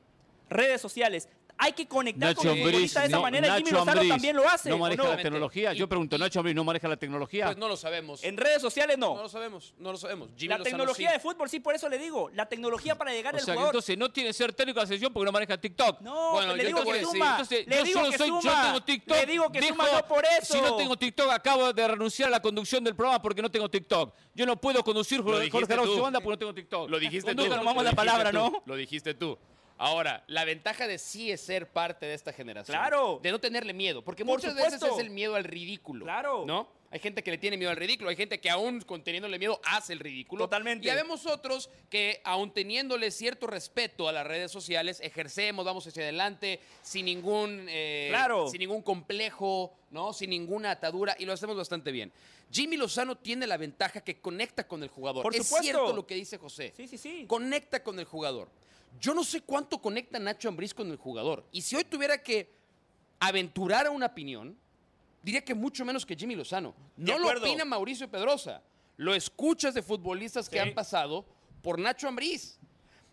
redes 0.49 0.81
sociales. 0.81 1.29
Hay 1.59 1.73
que 1.73 1.87
conectar 1.87 2.35
con 2.35 2.47
los 2.47 2.57
futbolistas 2.57 3.03
de 3.05 3.09
esa 3.09 3.21
manera. 3.21 3.57
Jimmy 3.57 3.71
Lozano 3.71 4.07
también 4.07 4.37
lo 4.37 4.49
hace. 4.49 4.71
¿No 4.71 4.79
maneja 4.79 5.09
la 5.09 5.17
tecnología? 5.17 5.73
Yo 5.73 5.89
pregunto, 5.89 6.19
¿Nacho 6.19 6.41
Ambriz 6.41 6.55
no 6.55 6.65
maneja 6.65 6.89
la 6.89 6.97
tecnología? 6.97 7.47
Pues 7.47 7.57
no 7.57 7.69
lo 7.69 7.77
sabemos. 7.77 8.23
En 8.25 8.37
redes 8.37 8.61
sociales 8.61 8.99
no. 8.99 9.15
No 9.15 9.23
lo 9.23 9.29
sabemos, 9.29 9.75
no 9.79 9.93
lo 9.93 9.99
sabemos. 9.99 10.29
la 10.39 10.59
tecnología 10.59 11.13
de 11.13 11.21
fútbol, 11.21 11.49
sí, 11.49 11.61
por 11.61 11.75
eso 11.75 11.89
le 11.89 11.99
digo. 11.99 12.31
La 12.35 12.47
tecnología 12.47 12.97
para 12.97 13.13
llegar 13.13 13.35
o 13.35 13.39
al 13.39 13.45
sea, 13.45 13.55
jugador. 13.55 13.75
entonces 13.75 13.99
no 13.99 14.11
tiene 14.11 14.31
que 14.31 14.35
ser 14.35 14.53
técnico 14.53 14.81
de 14.81 14.85
la 14.85 14.87
selección 14.87 15.13
porque 15.13 15.27
no 15.27 15.33
maneja 15.33 15.59
TikTok. 15.59 16.01
No, 16.01 16.33
bueno, 16.33 16.55
le 16.55 16.65
digo 16.65 16.85
que 16.85 17.03
suma. 17.03 17.31
Entonces, 17.31 17.67
le 17.67 17.77
yo 17.77 17.85
digo 17.85 18.11
que 18.11 18.19
soy, 18.19 18.29
suma. 18.29 18.43
yo 18.43 18.63
tengo 18.63 18.83
TikTok. 18.83 19.17
Le 19.17 19.27
digo 19.27 19.53
que 19.53 19.63
suma 19.69 19.85
no 19.93 20.07
por 20.07 20.25
eso. 20.25 20.55
Si 20.55 20.61
no 20.61 20.77
tengo 20.77 20.97
TikTok, 20.97 21.31
acabo 21.31 21.73
de 21.73 21.89
renunciar 21.89 22.29
a 22.29 22.33
la 22.33 22.41
conducción 22.41 22.85
del 22.85 22.95
programa 22.95 23.21
porque 23.23 23.43
no 23.43 23.51
tengo 23.51 23.69
TikTok. 23.69 24.15
Yo 24.35 24.47
no 24.47 24.61
puedo 24.61 24.83
conducir 24.85 25.23
Jorge 25.23 25.77
Ramos 25.77 26.01
Banda 26.01 26.21
porque 26.21 26.35
no 26.35 26.39
tengo 26.39 26.55
TikTok. 26.55 26.91
Lo 26.91 26.99
dijiste 26.99 27.35
tú. 27.35 27.43
Nunca 27.43 27.57
tomamos 27.57 27.85
la 27.85 27.93
palabra, 27.93 28.33
¿no? 28.33 28.63
Lo 28.67 28.77
dijiste 28.77 29.15
tú. 29.15 29.39
Ahora, 29.79 30.25
la 30.27 30.45
ventaja 30.45 30.87
de 30.87 30.99
sí 30.99 31.31
es 31.31 31.41
ser 31.41 31.69
parte 31.69 32.07
de 32.07 32.15
esta 32.15 32.33
generación. 32.33 32.77
Claro. 32.77 33.21
De 33.23 33.31
no 33.31 33.39
tenerle 33.39 33.73
miedo. 33.73 34.03
Porque 34.03 34.25
muchas 34.25 34.55
veces 34.55 34.83
es 34.83 34.99
el 34.99 35.11
miedo 35.11 35.35
al 35.35 35.45
ridículo. 35.45 36.05
Claro. 36.05 36.45
¿No? 36.47 36.69
Hay 36.91 37.01
gente 37.01 37.23
que 37.23 37.31
le 37.31 37.39
tiene 37.39 37.57
miedo 37.57 37.71
al 37.71 37.77
ridículo, 37.77 38.11
hay 38.11 38.17
gente 38.17 38.41
que 38.41 38.49
aún 38.49 38.81
conteniéndole 38.81 39.39
miedo 39.39 39.61
hace 39.65 39.93
el 39.93 39.99
ridículo. 39.99 40.45
Totalmente. 40.45 40.89
Y 40.89 40.95
vemos 40.95 41.27
otros 41.27 41.69
que 41.91 42.21
aún 42.25 42.53
teniéndole 42.53 43.11
cierto 43.11 43.47
respeto 43.47 44.09
a 44.09 44.13
las 44.13 44.27
redes 44.27 44.53
sociales, 44.53 45.01
ejercemos, 45.03 45.65
vamos 45.65 45.87
hacia 45.87 46.05
adelante, 46.05 46.61
sin 46.83 47.07
ningún, 47.07 47.67
eh, 47.69 48.07
claro. 48.11 48.49
sin 48.49 48.61
ningún 48.61 48.83
complejo, 48.83 49.75
¿no? 49.91 50.13
Sin 50.13 50.31
ninguna 50.31 50.71
atadura, 50.71 51.17
y 51.19 51.25
lo 51.25 51.33
hacemos 51.33 51.57
bastante 51.57 51.91
bien. 51.91 52.13
Jimmy 52.51 52.77
Lozano 52.77 53.17
tiene 53.17 53.47
la 53.47 53.57
ventaja 53.57 54.01
que 54.01 54.21
conecta 54.21 54.67
con 54.69 54.83
el 54.83 54.89
jugador. 54.89 55.23
Por 55.23 55.35
es 55.35 55.47
cierto 55.47 55.93
lo 55.93 56.07
que 56.07 56.15
dice 56.15 56.39
José. 56.39 56.73
Sí, 56.77 56.87
sí, 56.87 56.97
sí. 56.97 57.27
Conecta 57.27 57.83
con 57.83 57.99
el 57.99 58.05
jugador. 58.05 58.49
Yo 59.01 59.15
no 59.15 59.25
sé 59.25 59.43
cuánto 59.43 59.81
conecta 59.81 60.19
Nacho 60.19 60.49
Ambriz 60.49 60.75
con 60.75 60.91
el 60.91 60.97
jugador. 60.97 61.45
Y 61.53 61.63
si 61.63 61.77
hoy 61.77 61.85
tuviera 61.85 62.23
que 62.23 62.51
aventurar 63.21 63.87
a 63.87 63.91
una 63.91 64.07
opinión, 64.07 64.57
diría 65.23 65.45
que 65.45 65.55
mucho 65.55 65.85
menos 65.85 66.07
que 66.07 66.17
Jimmy 66.17 66.35
Lozano. 66.35 66.75
No 66.97 67.19
lo 67.19 67.31
opina 67.31 67.65
Mauricio 67.65 68.09
Pedrosa. 68.11 68.63
Lo 68.97 69.15
escuchas 69.15 69.75
de 69.75 69.83
futbolistas 69.83 70.49
que 70.49 70.61
han 70.61 70.73
pasado 70.75 71.27
por 71.63 71.79
Nacho 71.79 72.09
Ambriz. 72.09 72.59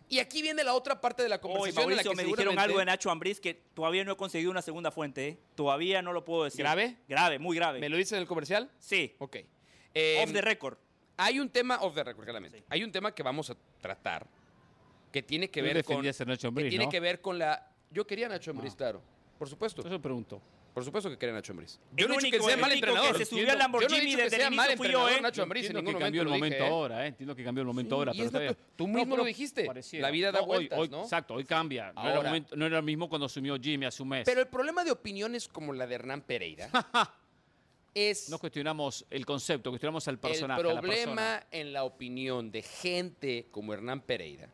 Y 0.08 0.18
aquí 0.18 0.42
viene 0.42 0.62
la 0.62 0.74
otra 0.74 1.00
parte 1.00 1.22
de 1.22 1.28
la 1.28 1.40
conversación. 1.40 1.86
Mauricio, 1.86 2.12
en 2.12 2.16
la 2.16 2.22
que 2.22 2.28
me 2.28 2.30
dijeron 2.30 2.58
algo 2.58 2.78
de 2.78 2.84
Nacho 2.84 3.10
Ambriz 3.10 3.40
que 3.40 3.54
todavía 3.54 4.04
no 4.04 4.12
he 4.12 4.16
conseguido 4.16 4.50
una 4.50 4.62
segunda 4.62 4.90
fuente. 4.90 5.28
¿eh? 5.28 5.38
Todavía 5.54 6.02
no 6.02 6.12
lo 6.12 6.24
puedo 6.24 6.44
decir. 6.44 6.60
¿Grave? 6.60 6.96
Grave, 7.08 7.38
muy 7.38 7.56
grave. 7.56 7.80
¿Me 7.80 7.88
lo 7.88 7.96
dice 7.96 8.14
en 8.14 8.22
el 8.22 8.28
comercial? 8.28 8.70
Sí. 8.78 9.14
Ok. 9.18 9.36
off 9.36 9.42
the 9.94 10.22
em, 10.22 10.36
record. 10.36 10.78
Hay 11.16 11.38
un 11.38 11.48
tema, 11.48 11.78
off 11.80 11.94
the 11.94 12.04
record, 12.04 12.24
claramente. 12.24 12.64
Hay 12.68 12.84
un 12.84 12.92
tema 12.92 13.14
que 13.14 13.22
vamos 13.22 13.50
a 13.50 13.56
tratar 13.80 14.26
que 15.14 15.22
tiene 15.22 15.48
que 15.48 15.62
ver 15.62 15.84
con. 15.84 16.04
Nacho 16.04 16.48
Ambriz, 16.48 16.64
que 16.64 16.70
tiene 16.70 16.88
que 16.88 16.98
ver 16.98 17.20
con 17.20 17.38
la. 17.38 17.70
Yo 17.88 18.04
quería 18.04 18.28
Nacho 18.28 18.50
Ambriz, 18.50 18.72
ah. 18.72 18.76
claro. 18.76 19.02
Por 19.38 19.48
supuesto. 19.48 19.80
Eso 19.86 20.02
pregunto. 20.02 20.42
Por 20.72 20.84
supuesto 20.84 21.08
que 21.08 21.16
quería 21.16 21.32
Nacho 21.32 21.52
Ambriz. 21.52 21.78
Yo 21.92 22.08
no 22.08 22.14
he 22.14 22.18
dicho 22.18 22.36
que 22.36 22.42
sea 22.42 22.56
mal 22.56 22.72
entrenador. 22.72 23.12
Que 23.12 23.24
se 23.24 23.30
subió 23.30 23.52
al 23.52 23.58
Lamborghini 23.58 24.10
yo 24.10 24.16
no 24.16 24.22
he 24.24 24.24
que 24.24 24.36
sea 24.36 24.50
mal 24.50 24.70
entrenador 24.72 25.12
¿eh? 25.12 25.20
Nacho 25.20 25.42
Ambriz. 25.44 25.66
Entiendo 25.66 25.92
que 25.92 25.98
cambió 25.98 26.22
el 26.22 26.28
momento 26.28 26.64
ahora, 26.64 27.04
¿eh? 27.04 27.08
Entiendo 27.08 27.36
que 27.36 27.44
cambió 27.44 27.60
el 27.60 27.66
momento 27.68 27.94
ahora. 27.94 28.12
Pero 28.12 28.56
tú 28.74 28.88
mismo 28.88 29.16
lo 29.16 29.24
dijiste. 29.24 29.68
La 30.00 30.10
vida 30.10 30.32
da 30.32 30.40
vueltas, 30.40 30.76
hoy, 30.76 30.88
¿no? 30.88 31.02
Exacto, 31.02 31.34
hoy 31.34 31.44
cambia. 31.44 31.92
No 31.92 32.10
era, 32.10 32.22
momento, 32.22 32.56
no 32.56 32.66
era, 32.66 32.78
el 32.78 32.84
mismo 32.84 33.08
cuando 33.08 33.26
asumió 33.26 33.56
Jimmy 33.56 33.86
hace 33.86 34.02
un 34.02 34.08
mes. 34.08 34.24
Pero 34.24 34.40
el 34.40 34.48
problema 34.48 34.82
de 34.82 34.90
opiniones 34.90 35.46
como 35.46 35.72
la 35.72 35.86
de 35.86 35.94
Hernán 35.94 36.22
Pereira 36.22 36.68
es... 37.94 38.28
No 38.30 38.40
cuestionamos 38.40 39.06
el 39.10 39.24
concepto, 39.24 39.70
cuestionamos 39.70 40.08
al 40.08 40.18
personaje, 40.18 40.60
El 40.60 40.80
problema 40.80 41.46
en 41.52 41.72
la 41.72 41.84
opinión 41.84 42.50
de 42.50 42.62
gente 42.62 43.46
como 43.52 43.72
Hernán 43.72 44.00
Pereira 44.00 44.50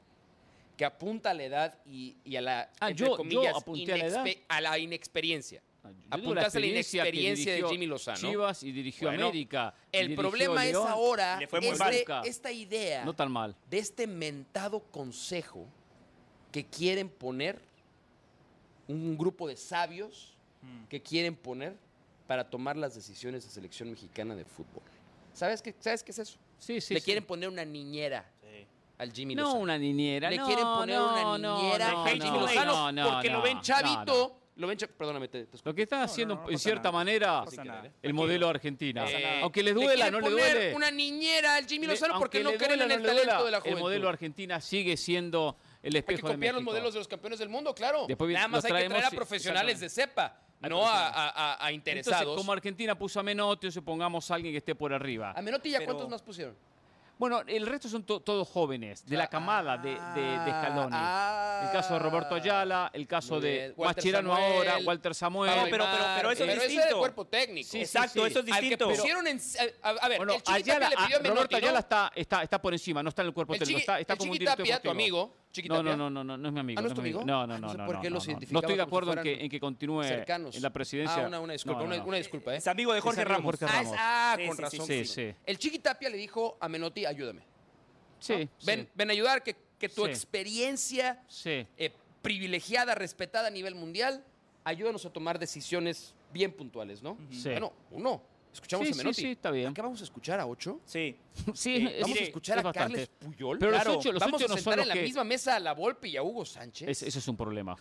que 0.81 0.87
apunta 0.87 1.33
a 1.33 1.35
la 1.35 1.45
edad 1.45 1.79
y, 1.85 2.17
a 2.35 2.41
la, 2.41 2.71
ah, 2.81 2.91
yo, 2.91 3.15
comillas, 3.15 3.55
a, 3.55 3.71
la 3.99 4.07
edad. 4.07 4.27
a 4.49 4.61
la 4.63 4.79
inexperiencia. 4.79 5.63
Ah, 5.85 5.91
Apuntaste 6.09 6.57
a 6.57 6.61
la 6.63 6.67
inexperiencia 6.69 7.53
de 7.53 7.65
Jimmy 7.69 7.85
Lozano. 7.85 8.17
Chivas 8.17 8.63
y 8.63 8.73
dirigió 8.73 9.11
América. 9.11 9.75
El 9.93 10.15
problema 10.15 10.67
es 10.67 10.75
ahora 10.75 11.39
es 11.39 11.51
de 11.51 12.07
esta 12.25 12.51
idea 12.51 13.05
no 13.05 13.13
tan 13.13 13.31
mal. 13.31 13.55
de 13.69 13.79
este 13.79 14.07
mentado 14.07 14.81
consejo 14.81 15.67
que 16.51 16.65
quieren 16.65 17.11
poner 17.11 17.61
un 18.89 19.19
grupo 19.19 19.49
de 19.49 19.59
sabios 19.59 20.33
mm. 20.63 20.85
que 20.87 21.03
quieren 21.03 21.37
poner 21.37 21.77
para 22.27 22.49
tomar 22.49 22.79
las 22.79 22.95
decisiones 22.95 23.45
de 23.45 23.51
selección 23.51 23.91
mexicana 23.91 24.35
de 24.35 24.47
fútbol. 24.47 24.83
¿Sabes 25.35 25.61
qué, 25.61 25.75
¿Sabes 25.79 26.03
qué 26.03 26.13
es 26.13 26.21
eso? 26.21 26.39
Sí, 26.59 26.81
sí. 26.81 26.95
Le 26.95 27.03
quieren 27.03 27.27
poner 27.27 27.51
una 27.51 27.67
niñera 27.67 28.25
al 29.01 29.13
Jimmy 29.13 29.35
no 29.35 29.45
Lozano. 29.45 29.63
una 29.63 29.79
niñera. 29.79 30.31
Le 30.31 30.39
quieren 30.39 30.65
poner 30.65 31.01
una 31.01 31.39
niñera 31.39 32.03
al 32.05 32.21
Jimmy 32.21 32.39
Lozano 32.39 33.11
porque 33.11 33.31
lo 33.31 33.43
ven 33.43 33.61
chavito. 33.61 34.37
Lo 34.57 34.67
ven 34.67 34.77
Perdóname, 34.77 35.29
te, 35.29 35.49
Lo 35.65 35.75
que 35.75 35.83
está 35.83 36.03
haciendo, 36.03 36.45
en 36.51 36.59
cierta 36.59 36.93
manera, 36.93 37.45
el 38.03 38.13
modelo 38.13 38.47
Argentina. 38.47 39.07
aunque 39.43 39.63
les 39.63 39.75
duela, 39.75 40.11
no 40.11 40.21
le 40.21 40.31
duele. 40.31 40.75
una 40.75 40.91
niñera 40.91 41.57
al 41.57 41.67
Jimmy 41.67 41.87
Lozano 41.87 42.19
porque 42.19 42.43
no 42.43 42.53
creen 42.53 42.83
en 42.83 42.91
el 42.91 43.03
talento 43.03 43.45
de 43.45 43.51
la 43.51 43.61
juventud. 43.61 43.79
El 43.79 43.83
modelo 43.83 44.09
Argentina 44.09 44.61
sigue 44.61 44.97
siendo 44.97 45.57
el 45.83 45.97
espejo 45.97 46.27
Hay 46.27 46.33
que 46.33 46.37
copiar 46.37 46.55
los 46.55 46.63
modelos 46.63 46.93
de 46.93 47.01
los 47.01 47.09
campeones 47.09 47.39
del 47.39 47.49
mundo, 47.49 47.75
claro. 47.75 48.07
Nada 48.07 48.49
más 48.49 48.65
hay 48.67 48.83
que 48.83 48.89
traer 48.89 49.05
a 49.05 49.11
profesionales 49.11 49.81
de 49.81 49.89
cepa. 49.89 50.43
No 50.69 50.83
a, 50.85 51.71
interesados. 51.73 52.37
como 52.37 52.53
Argentina 52.53 52.99
puso 52.99 53.19
a 53.19 53.23
Menotti, 53.23 53.71
supongamos 53.71 54.31
a 54.31 54.35
alguien 54.35 54.53
que 54.53 54.59
esté 54.59 54.75
por 54.75 54.93
arriba. 54.93 55.33
¿A 55.35 55.41
Menotti 55.41 55.71
ya 55.71 55.83
cuántos 55.87 56.09
más 56.09 56.21
pusieron? 56.21 56.55
Bueno, 57.21 57.43
el 57.47 57.67
resto 57.67 57.87
son 57.87 58.03
todos 58.03 58.49
jóvenes, 58.49 59.05
de 59.05 59.15
la 59.15 59.27
camada 59.27 59.77
de, 59.77 59.91
de, 59.91 60.51
Scaloni. 60.53 60.97
el 60.97 61.71
caso 61.71 61.93
de 61.93 61.99
Roberto 61.99 62.35
Ayala, 62.35 62.91
el 62.95 63.07
caso 63.07 63.39
de 63.39 63.75
Machirano 63.77 64.35
ahora, 64.35 64.79
Walter 64.83 65.15
Samuel. 65.15 65.55
No, 65.55 65.65
pero, 65.65 65.85
pero, 65.85 66.05
pero, 66.17 66.31
eso 66.31 66.45
es 66.45 66.55
distinto. 66.55 66.81
Eso 66.81 66.89
es 66.89 66.95
cuerpo 66.95 67.27
técnico. 67.27 67.69
Sí, 67.71 67.81
Exacto, 67.81 68.25
eso 68.25 68.39
es 68.39 68.47
distinto. 68.47 68.87
Al 68.87 68.91
que 68.93 68.97
pusieron 68.97 69.27
en, 69.27 69.39
a, 69.83 70.09
ver, 70.09 70.17
bueno, 70.17 70.33
el 70.33 70.41
Ayala, 70.47 70.89
le 70.89 70.97
pidió 70.97 71.19
a 71.19 71.21
Menotti, 71.21 71.29
Roberto 71.29 71.57
Ayala 71.59 71.79
está, 71.81 72.13
está, 72.15 72.43
está 72.43 72.63
por 72.63 72.73
encima, 72.73 73.03
no 73.03 73.11
está 73.11 73.21
en 73.21 73.29
el 73.29 73.35
cuerpo 73.35 73.53
técnico. 73.53 73.81
Está, 73.81 74.01
está 74.01 74.15
el 74.15 74.19
como 74.19 74.33
un 74.33 74.39
director 74.39 74.81
tu 74.81 74.91
amigo, 74.91 75.37
no, 75.69 75.83
no, 75.83 75.97
no, 75.97 76.11
no, 76.11 76.25
no, 76.25 76.37
no 76.37 76.49
es 76.49 76.55
mi 76.55 76.61
amigo. 76.61 76.79
¿Ah, 76.79 76.83
no 76.83 76.89
es 76.89 76.95
tu 76.95 77.01
amigo? 77.01 77.25
No, 77.25 77.47
no, 77.47 77.59
no. 77.59 77.75
No, 77.75 77.87
¿Por 77.87 78.01
qué 78.01 78.11
los 78.11 78.27
No 78.51 78.61
estoy 78.61 78.77
de 78.77 78.83
acuerdo 78.83 79.13
en 79.13 79.23
que, 79.23 79.45
en 79.45 79.51
que 79.51 79.61
continúe 79.61 80.03
en 80.03 80.63
la 80.63 80.71
presidencia. 80.71 81.27
Ah, 81.27 81.41
una, 81.41 81.53
disculpa, 81.53 81.83
una, 81.83 82.17
disculpa. 82.17 82.55
¿eh? 82.55 82.59
Es 82.59 82.67
amigo 82.67 82.93
de 82.93 83.01
Jorge 83.01 83.25
Ramos. 83.25 83.57
Ah, 83.63 84.37
con 84.47 84.57
razón. 84.57 84.87
Sí, 84.87 85.05
sí. 85.05 85.35
El 85.45 85.59
Chiquitapia 85.59 86.09
le 86.09 86.17
dijo 86.17 86.57
a 86.61 86.69
Menotti, 86.69 87.07
ayúdame. 87.07 87.43
Sí, 88.19 88.49
ven, 88.67 88.89
ven, 88.95 89.09
a 89.09 89.13
ayudar, 89.13 89.43
que, 89.43 89.57
que 89.79 89.89
tu 89.89 90.05
experiencia 90.05 91.23
eh, 91.45 91.93
privilegiada, 92.21 92.95
respetada 92.95 93.49
a 93.49 93.51
nivel 93.51 93.75
mundial, 93.75 94.23
ayúdanos 94.63 95.07
a 95.07 95.11
tomar 95.11 95.39
decisiones 95.39 96.15
bien 96.33 96.53
puntuales, 96.53 97.03
¿no? 97.03 97.17
Bueno, 97.45 97.73
uno. 97.91 98.23
Escuchamos 98.53 98.87
a 98.91 98.95
Menotti. 98.97 99.15
Sí, 99.15 99.23
sí, 99.23 99.31
está 99.33 99.51
bien. 99.51 99.73
¿Qué 99.73 99.83
vamos 99.83 100.01
a 100.01 100.05
escuchar 100.05 100.41
a 100.41 100.47
ocho? 100.47 100.81
Sí. 100.85 101.17
sí, 101.55 101.87
eh, 101.87 101.99
vamos 102.03 102.19
a 102.19 102.23
escuchar 102.23 102.67
a 102.67 102.73
Carles 102.73 103.09
Puyol. 103.09 103.59
Pero 103.59 103.73
los 103.73 103.87
ocho, 103.87 104.13
los 104.13 104.21
vamos 104.21 104.43
ocho 104.43 104.53
a 104.53 104.57
sentar 104.57 104.81
en 104.81 104.89
la 104.89 104.95
misma 104.95 105.25
mesa 105.25 105.57
a 105.57 105.61
la 105.61 105.73
Volpe 105.73 106.09
y 106.09 106.17
a 106.17 106.23
Hugo 106.23 106.45
Sánchez. 106.45 106.89
Ese 106.89 107.19
es 107.19 107.29
un 107.29 107.37
problema. 107.37 107.77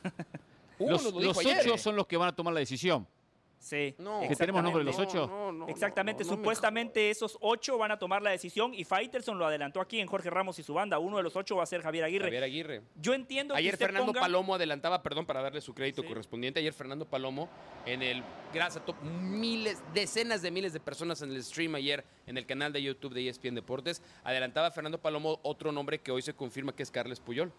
los, 0.79 1.13
los 1.13 1.37
ocho 1.37 1.77
son 1.77 1.95
los 1.95 2.07
que 2.07 2.17
van 2.17 2.29
a 2.29 2.35
tomar 2.35 2.53
la 2.53 2.59
decisión. 2.59 3.07
Sí. 3.59 3.95
¿Que 4.27 4.35
tenemos 4.37 4.63
nombre 4.63 4.83
de 4.83 4.85
los 4.85 4.97
ocho? 4.97 5.29
Exactamente. 5.67 6.23
Supuestamente 6.23 7.09
esos 7.09 7.37
ocho 7.41 7.77
van 7.77 7.91
a 7.91 7.99
tomar 7.99 8.21
la 8.21 8.31
decisión 8.31 8.73
y 8.73 8.85
Faitelson 8.85 9.37
lo 9.37 9.45
adelantó 9.45 9.81
aquí 9.81 9.99
en 9.99 10.07
Jorge 10.07 10.29
Ramos 10.29 10.57
y 10.59 10.63
su 10.63 10.73
banda. 10.73 10.97
Uno 10.97 11.17
de 11.17 11.23
los 11.23 11.35
ocho 11.35 11.57
va 11.57 11.63
a 11.63 11.65
ser 11.65 11.81
Javier 11.81 12.05
Aguirre. 12.05 12.25
Javier 12.25 12.43
Aguirre. 12.43 12.81
Yo 12.95 13.13
entiendo 13.13 13.53
Ayer 13.53 13.77
Fernando 13.77 14.13
Palomo 14.13 14.55
adelantaba, 14.55 15.03
perdón, 15.03 15.25
para 15.25 15.41
darle 15.41 15.61
su 15.61 15.73
crédito 15.73 16.05
correspondiente. 16.05 16.59
Ayer 16.59 16.73
Fernando 16.73 17.05
Palomo 17.05 17.49
en 17.85 18.01
el, 18.01 18.23
gracias 18.53 18.83
a 18.87 19.03
miles, 19.03 19.81
decenas 19.93 20.41
de 20.41 20.51
miles 20.51 20.73
de 20.73 20.79
personas 20.79 21.21
en 21.21 21.31
el 21.31 21.43
stream 21.43 21.75
ayer 21.75 22.05
en 22.27 22.37
el 22.37 22.45
canal 22.45 22.71
de 22.71 22.81
YouTube 22.81 23.13
de 23.13 23.27
ESPN 23.27 23.55
Deportes, 23.55 24.01
adelantaba 24.23 24.71
Fernando 24.71 24.99
Palomo 24.99 25.39
otro 25.43 25.71
nombre 25.71 25.99
que 25.99 26.11
hoy 26.11 26.21
se 26.21 26.33
confirma 26.33 26.75
que 26.75 26.83
es 26.83 26.91
Carles 26.91 27.19
Puyol 27.19 27.51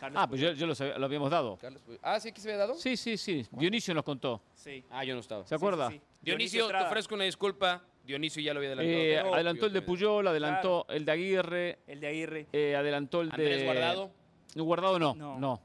ah, 0.00 0.28
pues 0.28 0.40
yo, 0.40 0.66
lo, 0.66 1.04
habíamos 1.04 1.30
dado. 1.30 1.58
ah, 2.02 2.20
¿sí 2.20 2.32
que 2.32 2.40
se 2.40 2.48
había 2.48 2.58
dado? 2.58 2.74
Sí, 2.74 2.96
sí, 2.96 3.16
sí. 3.16 3.46
Dionisio 3.50 3.94
nos 3.94 4.04
contó. 4.04 4.42
Sí. 4.54 4.84
Ah, 4.90 5.04
yo 5.04 5.14
no 5.14 5.20
estaba. 5.20 5.46
¿Se 5.46 5.54
acuerda? 5.54 5.92
Dionisio, 6.20 6.68
te 6.68 6.76
ofrezco 6.76 7.14
una 7.14 7.24
disculpa. 7.24 7.82
Dionisio 8.04 8.42
ya 8.42 8.52
lo 8.52 8.58
había 8.60 8.72
adelantado. 8.72 9.02
Eh, 9.02 9.34
adelantó 9.34 9.66
el 9.66 9.72
de 9.72 9.82
Puyol, 9.82 10.26
adelantó 10.26 10.86
el 10.90 11.04
de 11.04 11.12
Aguirre. 11.12 11.78
El 11.86 12.00
de 12.00 12.06
Aguirre. 12.06 12.46
Eh, 12.52 12.76
adelantó 12.76 13.22
el 13.22 13.30
de... 13.30 13.64
Guardado. 13.64 14.10
Guardado 14.54 14.98
no, 14.98 15.14
no. 15.14 15.60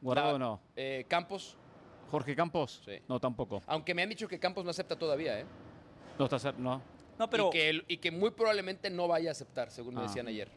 Guardado 0.00 0.38
no. 0.38 0.60
Eh, 0.76 1.04
Campos. 1.08 1.56
Jorge 2.10 2.36
Campos. 2.36 2.80
Sí. 2.84 3.00
No, 3.08 3.18
tampoco. 3.18 3.60
Aunque 3.66 3.92
me 3.92 4.02
han 4.02 4.08
dicho 4.08 4.28
que 4.28 4.38
Campos 4.38 4.64
no 4.64 4.70
acepta 4.70 4.96
todavía, 4.96 5.40
¿eh? 5.40 5.46
No 6.16 6.26
está 6.26 6.52
no. 6.52 6.80
No, 7.18 7.30
pero... 7.30 7.48
Y 7.48 7.50
que, 7.50 7.84
y 7.88 7.96
que 7.96 8.10
muy 8.10 8.30
probablemente 8.30 8.88
no 8.90 9.08
vaya 9.08 9.30
a 9.30 9.32
aceptar, 9.32 9.70
según 9.70 9.94
me 9.94 10.00
ah. 10.00 10.04
decían 10.04 10.28
ayer. 10.28 10.48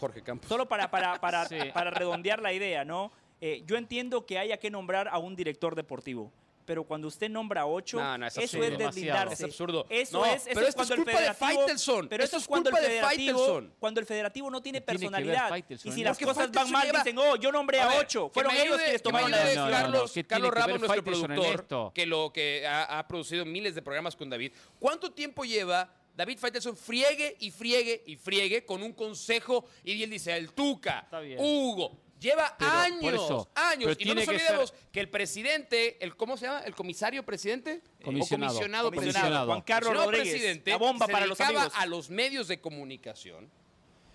Jorge 0.00 0.22
Campos. 0.22 0.48
Solo 0.48 0.68
para, 0.68 0.90
para, 0.90 1.20
para 1.20 1.90
redondear 1.90 2.40
la 2.40 2.52
idea, 2.52 2.84
¿no? 2.84 3.12
Eh, 3.40 3.62
yo 3.66 3.76
entiendo 3.76 4.24
que 4.24 4.38
haya 4.38 4.56
que 4.56 4.70
nombrar 4.70 5.08
a 5.08 5.18
un 5.18 5.36
director 5.36 5.74
deportivo, 5.74 6.32
pero 6.64 6.84
cuando 6.84 7.08
usted 7.08 7.28
nombra 7.28 7.66
ocho, 7.66 8.00
eso 8.26 8.62
es 8.62 8.78
deslindarse. 8.78 9.34
Es 9.34 9.42
absurdo. 9.42 9.86
Eso 9.90 10.24
es, 10.24 10.48
pero 10.52 10.66
es 10.66 10.74
cuando 10.74 10.94
el 10.94 11.04
federativo, 11.04 11.66
Pero 12.08 12.24
eso 12.24 12.36
es, 12.38 12.46
cuando 12.46 12.70
el 12.70 12.76
federativo, 12.76 13.62
cuando 13.78 14.00
el 14.00 14.06
federativo 14.06 14.50
no 14.50 14.62
tiene 14.62 14.80
personalidad. 14.80 15.50
y 15.68 15.92
si 15.92 16.02
las 16.02 16.18
cosas 16.18 16.50
van 16.52 16.70
mal, 16.70 16.90
dicen, 16.90 17.18
oh, 17.18 17.36
yo 17.36 17.52
nombré 17.52 17.80
a, 17.80 17.98
ocho. 17.98 18.30
Fueron 18.32 18.54
ellos 18.54 18.78
quienes 18.78 19.02
tomaron 19.02 19.30
la 19.30 19.38
decisión. 19.38 19.70
Carlos, 19.70 20.14
Carlos 20.26 20.50
Ramos, 20.50 20.80
nuestro 20.80 21.04
productor, 21.04 21.92
que 21.92 22.06
lo 22.06 22.32
que 22.32 22.66
ha, 22.66 23.06
producido 23.06 23.44
miles 23.44 23.74
de 23.74 23.82
programas 23.82 24.16
con 24.16 24.30
David. 24.30 24.52
¿Cuánto 24.78 25.12
tiempo 25.12 25.44
lleva 25.44 25.90
David 26.16 26.38
Faitelson 26.38 26.76
friegue 26.76 27.36
y 27.40 27.50
friegue 27.50 28.02
y 28.06 28.16
friegue 28.16 28.64
con 28.64 28.82
un 28.82 28.92
consejo 28.92 29.66
y 29.82 30.02
él 30.02 30.10
dice, 30.10 30.36
el 30.36 30.52
Tuca, 30.52 31.08
Hugo, 31.38 32.04
Lleva 32.24 32.56
años, 32.58 33.48
años. 33.54 33.96
Y 33.98 34.06
no 34.06 34.14
nos 34.14 34.26
olvidemos 34.26 34.72
que, 34.90 35.00
el 35.00 35.10
presidente, 35.10 36.02
el 36.02 36.16
¿cómo 36.16 36.38
se 36.38 36.46
llama? 36.46 36.60
¿El 36.60 36.74
comisario 36.74 37.22
presidente? 37.22 37.82
Comisionado. 38.02 38.88
O 38.88 38.92
comisionado, 38.92 39.46
Juan 39.46 39.60
Carlos 39.60 39.92
Rodríguez. 39.92 40.30
Presidente, 40.30 40.70
la 40.70 40.78
bomba 40.78 41.06
para 41.06 41.26
los 41.26 41.38
amigos. 41.38 41.72
a 41.74 41.84
los 41.84 42.08
medios 42.08 42.48
de 42.48 42.60
comunicación. 42.62 43.50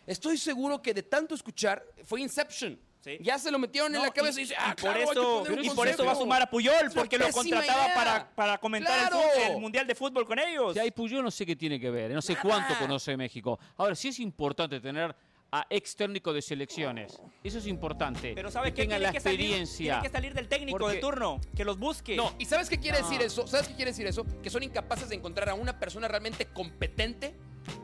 Estoy 0.08 0.39
seguro 0.39 0.82
que 0.82 0.95
de 0.95 1.04
tanto 1.04 1.36
escuchar 1.36 1.86
fue 2.04 2.22
Inception. 2.22 2.80
Ya 3.22 3.39
se 3.39 3.50
lo 3.50 3.60
metieron 3.60 3.95
en 3.95 4.02
la 4.02 4.12
cabeza 4.12 4.39
y, 4.39 4.43
dice, 4.43 4.56
ah, 4.58 4.76
por 4.80 4.97
eso, 4.97 5.43
y 5.62 5.70
por 5.70 5.88
eso 5.88 6.06
va 6.06 6.12
a 6.12 6.16
sumar 6.16 6.41
a 6.41 6.50
Puyol, 6.50 6.91
porque 6.93 7.18
lo 7.18 7.30
contrataba 7.32 7.93
para, 7.93 8.36
para 8.36 8.58
comentar 8.58 9.12
el, 9.38 9.58
Mundial 9.58 9.88
de 9.88 9.95
Fútbol 9.95 10.26
con 10.26 10.38
ellos. 10.38 10.76
Ya, 10.76 10.86
y 10.86 10.91
Puyol 10.91 11.24
no 11.24 11.32
sé 11.32 11.45
qué 11.45 11.56
tiene 11.56 11.80
que 11.80 11.89
ver, 11.89 12.12
no 12.12 12.22
sé 12.22 12.36
cuánto 12.36 12.78
conoce 12.78 13.16
México. 13.16 13.58
Ahora, 13.78 13.95
sí 13.95 14.10
es 14.10 14.20
importante 14.20 14.80
tener 14.80 15.16
a 15.52 15.66
ex 15.70 15.95
técnico 15.95 16.34
de 16.34 16.41
selecciones. 16.41 17.22
Eso 17.43 17.58
es 17.58 17.68
importante. 17.68 18.34
Pero 18.36 18.52
¿sabes 18.52 18.74
que 18.74 18.84
tenga 18.84 19.00
la 19.00 19.10
experiencia. 19.10 19.93
tiene 19.93 20.08
que 20.08 20.10
salir 20.10 20.34
del 20.34 20.47
técnico 20.47 20.88
de 20.88 20.97
turno, 20.97 21.39
que 21.56 21.66
los 21.66 21.80
busque. 21.80 22.16
No, 22.16 22.34
¿y 22.38 22.45
sabes 22.45 22.70
qué 22.70 22.80
quiere 22.80 23.00
decir 23.00 23.22
eso? 23.22 23.47
¿Sabes 23.47 23.68
qué 23.68 23.76
quiere 23.76 23.91
decir 23.91 24.08
eso? 24.08 24.26
Que 24.43 24.50
son 24.50 24.64
incapaces 24.64 25.10
de 25.10 25.16
encontrar 25.16 25.50
a 25.50 25.54
una 25.54 25.80
persona 25.80 26.08
realmente 26.08 26.45
competente 26.45 27.36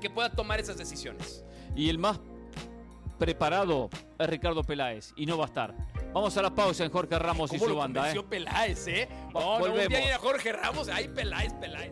que 0.01 0.09
pueda 0.09 0.31
tomar 0.31 0.59
esas 0.59 0.77
decisiones. 0.77 1.43
Y 1.75 1.89
el 1.89 1.97
más 1.97 2.19
preparado 3.15 3.89
es 4.19 4.27
Ricardo 4.27 4.63
Peláez 4.63 5.13
y 5.15 5.25
no 5.25 5.37
va 5.37 5.45
a 5.45 5.47
estar. 5.47 5.75
Vamos 6.13 6.37
a 6.37 6.41
la 6.41 6.53
pausa 6.53 6.85
en 6.85 6.91
Jorge 6.91 7.17
Ramos 7.19 7.51
y 7.53 7.59
su 7.59 7.75
banda. 7.75 8.11
¿eh? 8.11 8.23
Peláez, 8.29 8.87
¿eh? 8.87 9.09
No, 9.33 9.59
Volvemos. 9.59 9.99
no, 9.99 10.15
a 10.15 10.17
Jorge 10.19 10.53
Ramos, 10.53 10.87
ahí 10.89 11.07
Peláez, 11.07 11.53
Peláez. 11.53 11.91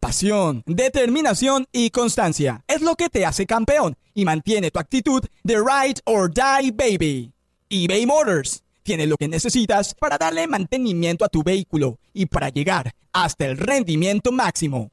Pasión, 0.00 0.62
determinación 0.66 1.66
y 1.72 1.90
constancia 1.90 2.62
es 2.68 2.80
lo 2.80 2.94
que 2.94 3.08
te 3.08 3.26
hace 3.26 3.46
campeón 3.46 3.96
y 4.14 4.24
mantiene 4.24 4.70
tu 4.70 4.78
actitud 4.78 5.24
de 5.42 5.56
ride 5.56 6.00
or 6.04 6.32
die 6.32 6.70
baby. 6.70 7.32
eBay 7.68 8.06
Motors 8.06 8.62
tiene 8.84 9.06
lo 9.06 9.16
que 9.16 9.26
necesitas 9.26 9.94
para 9.94 10.16
darle 10.16 10.46
mantenimiento 10.46 11.24
a 11.24 11.28
tu 11.28 11.42
vehículo 11.42 11.98
y 12.12 12.26
para 12.26 12.50
llegar 12.50 12.92
hasta 13.12 13.46
el 13.46 13.56
rendimiento 13.58 14.30
máximo. 14.30 14.92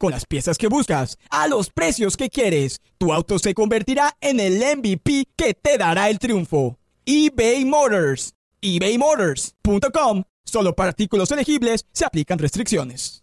Con 0.00 0.12
las 0.12 0.24
piezas 0.24 0.56
que 0.56 0.68
buscas, 0.68 1.18
a 1.28 1.46
los 1.46 1.68
precios 1.68 2.16
que 2.16 2.30
quieres, 2.30 2.80
tu 2.96 3.12
auto 3.12 3.38
se 3.38 3.52
convertirá 3.52 4.16
en 4.22 4.40
el 4.40 4.54
MVP 4.54 5.26
que 5.36 5.52
te 5.52 5.76
dará 5.76 6.08
el 6.08 6.18
triunfo. 6.18 6.78
eBay 7.04 7.66
Motors. 7.66 8.32
ebaymotors.com 8.62 10.24
Solo 10.42 10.74
para 10.74 10.88
artículos 10.88 11.30
elegibles 11.32 11.84
se 11.92 12.06
aplican 12.06 12.38
restricciones. 12.38 13.22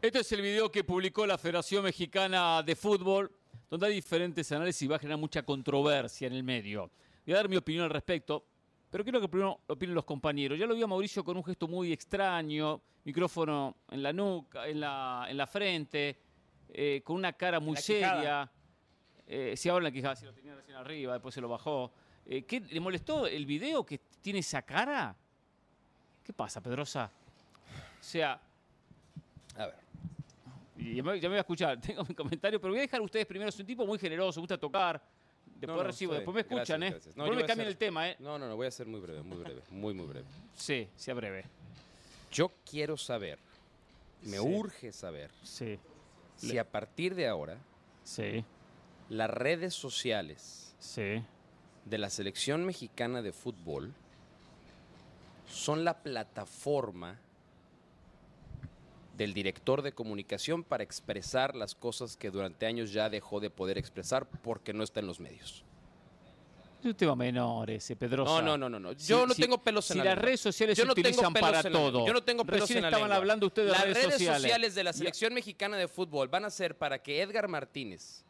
Este 0.00 0.20
es 0.20 0.30
el 0.30 0.40
video 0.40 0.70
que 0.70 0.84
publicó 0.84 1.26
la 1.26 1.36
Federación 1.36 1.82
Mexicana 1.82 2.62
de 2.62 2.76
Fútbol, 2.76 3.32
donde 3.68 3.88
hay 3.88 3.94
diferentes 3.94 4.52
análisis 4.52 4.82
y 4.82 4.86
va 4.86 4.94
a 4.94 4.98
generar 5.00 5.18
mucha 5.18 5.42
controversia 5.42 6.28
en 6.28 6.34
el 6.34 6.44
medio. 6.44 6.92
Voy 7.26 7.34
a 7.34 7.38
dar 7.38 7.48
mi 7.48 7.56
opinión 7.56 7.82
al 7.82 7.90
respecto, 7.90 8.44
pero 8.88 9.02
quiero 9.02 9.20
que 9.20 9.26
primero 9.26 9.62
opinen 9.66 9.96
los 9.96 10.04
compañeros. 10.04 10.56
Ya 10.60 10.66
lo 10.66 10.76
vi 10.76 10.82
a 10.84 10.86
Mauricio 10.86 11.24
con 11.24 11.36
un 11.36 11.42
gesto 11.42 11.66
muy 11.66 11.92
extraño, 11.92 12.80
micrófono 13.08 13.74
en 13.90 14.02
la 14.02 14.12
nuca, 14.12 14.68
en 14.68 14.80
la, 14.80 15.26
en 15.30 15.36
la 15.38 15.46
frente, 15.46 16.18
eh, 16.68 17.00
con 17.02 17.16
una 17.16 17.32
cara 17.32 17.58
muy 17.58 17.74
seria. 17.78 18.50
Eh, 19.26 19.54
si 19.56 19.70
ahora 19.70 19.84
la 19.84 19.90
quijada, 19.90 20.14
si 20.14 20.26
lo 20.26 20.34
tenía 20.34 20.54
recién 20.54 20.76
arriba, 20.76 21.14
después 21.14 21.34
se 21.34 21.40
lo 21.40 21.48
bajó. 21.48 21.90
Eh, 22.26 22.42
¿qué, 22.42 22.60
¿Le 22.60 22.80
molestó 22.80 23.26
el 23.26 23.46
video 23.46 23.84
que 23.84 23.98
tiene 24.20 24.40
esa 24.40 24.60
cara? 24.60 25.16
¿Qué 26.22 26.34
pasa, 26.34 26.60
Pedrosa? 26.60 27.10
O 27.98 28.04
sea. 28.04 28.38
A 29.56 29.66
ver. 29.66 29.74
Ya 30.76 31.02
me, 31.02 31.18
voy 31.18 31.36
a 31.36 31.40
escuchar, 31.40 31.80
tengo 31.80 32.04
mi 32.04 32.14
comentario, 32.14 32.60
pero 32.60 32.72
voy 32.72 32.80
a 32.80 32.82
dejar 32.82 33.00
a 33.00 33.04
ustedes 33.04 33.24
primero. 33.24 33.48
Es 33.48 33.58
un 33.58 33.64
tipo 33.64 33.86
muy 33.86 33.98
generoso, 33.98 34.38
gusta 34.40 34.58
tocar. 34.58 35.02
Después 35.58 35.86
recibo, 35.86 36.12
después 36.12 36.34
me 36.34 36.40
escuchan, 36.42 36.82
¿eh? 36.82 36.90
después 36.92 37.36
me 37.36 37.44
cambian 37.46 37.68
el 37.68 37.78
tema, 37.78 38.10
¿eh? 38.10 38.16
No, 38.20 38.38
no, 38.38 38.46
no, 38.46 38.54
voy 38.54 38.66
a 38.66 38.70
ser 38.70 38.86
muy 38.86 39.00
breve, 39.00 39.22
muy 39.22 39.38
breve, 39.38 39.62
muy, 39.70 39.94
muy 39.94 40.06
breve. 40.06 40.26
Sí, 40.54 40.88
sea 40.94 41.14
breve. 41.14 41.57
Yo 42.30 42.52
quiero 42.68 42.96
saber, 42.96 43.38
me 44.22 44.40
urge 44.40 44.92
saber, 44.92 45.30
sí. 45.42 45.78
si 46.36 46.58
a 46.58 46.70
partir 46.70 47.14
de 47.14 47.26
ahora, 47.26 47.58
sí. 48.04 48.44
las 49.08 49.30
redes 49.30 49.74
sociales 49.74 50.74
de 51.84 51.98
la 51.98 52.10
selección 52.10 52.64
mexicana 52.64 53.22
de 53.22 53.32
fútbol 53.32 53.94
son 55.46 55.84
la 55.84 56.02
plataforma 56.02 57.18
del 59.16 59.34
director 59.34 59.82
de 59.82 59.92
comunicación 59.92 60.62
para 60.62 60.84
expresar 60.84 61.56
las 61.56 61.74
cosas 61.74 62.16
que 62.16 62.30
durante 62.30 62.66
años 62.66 62.92
ya 62.92 63.10
dejó 63.10 63.40
de 63.40 63.50
poder 63.50 63.76
expresar 63.76 64.28
porque 64.42 64.72
no 64.72 64.84
está 64.84 65.00
en 65.00 65.06
los 65.06 65.18
medios. 65.18 65.64
Es 66.80 66.84
un 66.84 66.94
tema 66.94 67.16
menor 67.16 67.70
ese, 67.70 67.96
Pedrosa. 67.96 68.40
No, 68.40 68.56
no, 68.56 68.68
no, 68.68 68.78
no. 68.78 68.92
Yo 68.92 69.26
no 69.26 69.34
tengo 69.34 69.58
pelos 69.58 69.90
en 69.90 69.98
la 69.98 70.02
Si 70.04 70.08
las 70.08 70.18
redes 70.18 70.40
sociales 70.40 70.78
se 70.78 70.84
utilizan 70.84 71.32
para 71.32 71.62
todo. 71.62 72.06
Yo 72.06 72.12
no 72.12 72.22
tengo 72.22 72.44
pelos 72.44 72.68
Recién 72.68 72.84
estaban 72.84 73.10
hablando 73.10 73.46
ustedes 73.46 73.68
de 73.68 73.72
las 73.72 73.82
redes, 73.82 73.96
redes 73.96 74.12
sociales. 74.26 74.74
de 74.74 74.84
la 74.84 74.92
selección 74.92 75.34
mexicana 75.34 75.76
de 75.76 75.88
fútbol 75.88 76.28
van 76.28 76.44
a 76.44 76.50
ser 76.50 76.76
para 76.78 77.02
que 77.02 77.20
Edgar 77.20 77.48
Martínez 77.48 78.24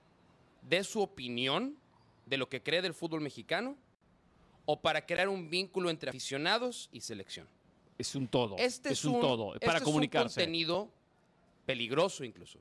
dé 0.62 0.82
su 0.82 1.00
opinión 1.00 1.76
de 2.24 2.38
lo 2.38 2.48
que 2.48 2.62
cree 2.62 2.80
del 2.80 2.94
fútbol 2.94 3.20
mexicano 3.20 3.76
o 4.64 4.80
para 4.80 5.04
crear 5.04 5.28
un 5.28 5.50
vínculo 5.50 5.90
entre 5.90 6.10
aficionados 6.10 6.88
y 6.92 7.00
selección. 7.00 7.46
Es 7.98 8.14
un 8.14 8.28
todo. 8.28 8.56
Este 8.58 8.92
es, 8.92 9.04
un, 9.04 9.20
todo. 9.20 9.54
Es 9.54 9.60
para 9.60 9.80
comunicarse. 9.80 10.26
Es 10.26 10.36
un 10.36 10.42
contenido 10.42 10.90
peligroso 11.66 12.24
incluso. 12.24 12.60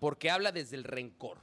Porque 0.00 0.30
habla 0.30 0.50
desde 0.50 0.76
el 0.76 0.84
rencor. 0.84 1.38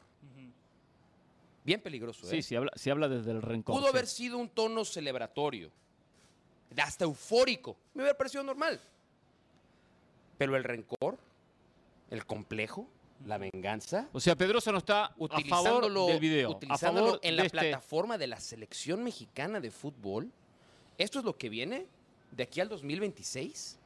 Bien 1.64 1.82
peligroso, 1.82 2.26
¿eh? 2.28 2.30
Sí, 2.30 2.42
sí 2.42 2.56
habla, 2.56 2.72
habla 2.92 3.08
desde 3.08 3.32
el 3.32 3.42
rencor. 3.42 3.76
Pudo 3.76 3.88
haber 3.88 4.08
sido 4.08 4.38
un 4.38 4.50
tono 4.50 4.84
celebratorio, 4.84 5.72
hasta 6.78 7.06
eufórico. 7.06 7.78
Me 7.94 8.04
hubiera 8.04 8.18
parecido 8.18 8.44
normal. 8.44 8.80
Pero 10.38 10.56
el 10.56 10.64
rencor, 10.64 11.20
el 12.10 12.26
complejo, 12.26 12.88
la 13.26 13.38
venganza. 13.38 14.10
O 14.14 14.20
sea, 14.20 14.36
Pedrosa 14.36 14.72
no 14.72 14.80
está 14.80 15.14
utilizándolo, 15.18 16.08
del 16.08 16.20
video. 16.20 16.52
Utilizándolo 16.52 17.20
en 17.22 17.36
la 17.36 17.44
este 17.44 17.60
plataforma 17.60 18.18
de 18.18 18.28
la 18.28 18.40
selección 18.40 19.04
mexicana 19.04 19.60
de 19.60 19.70
fútbol. 19.70 20.32
¿Esto 20.98 21.20
es 21.20 21.26
lo 21.26 21.38
que 21.38 21.50
viene 21.50 21.86
de 22.32 22.44
aquí 22.44 22.60
al 22.60 22.70
2026? 22.70 23.78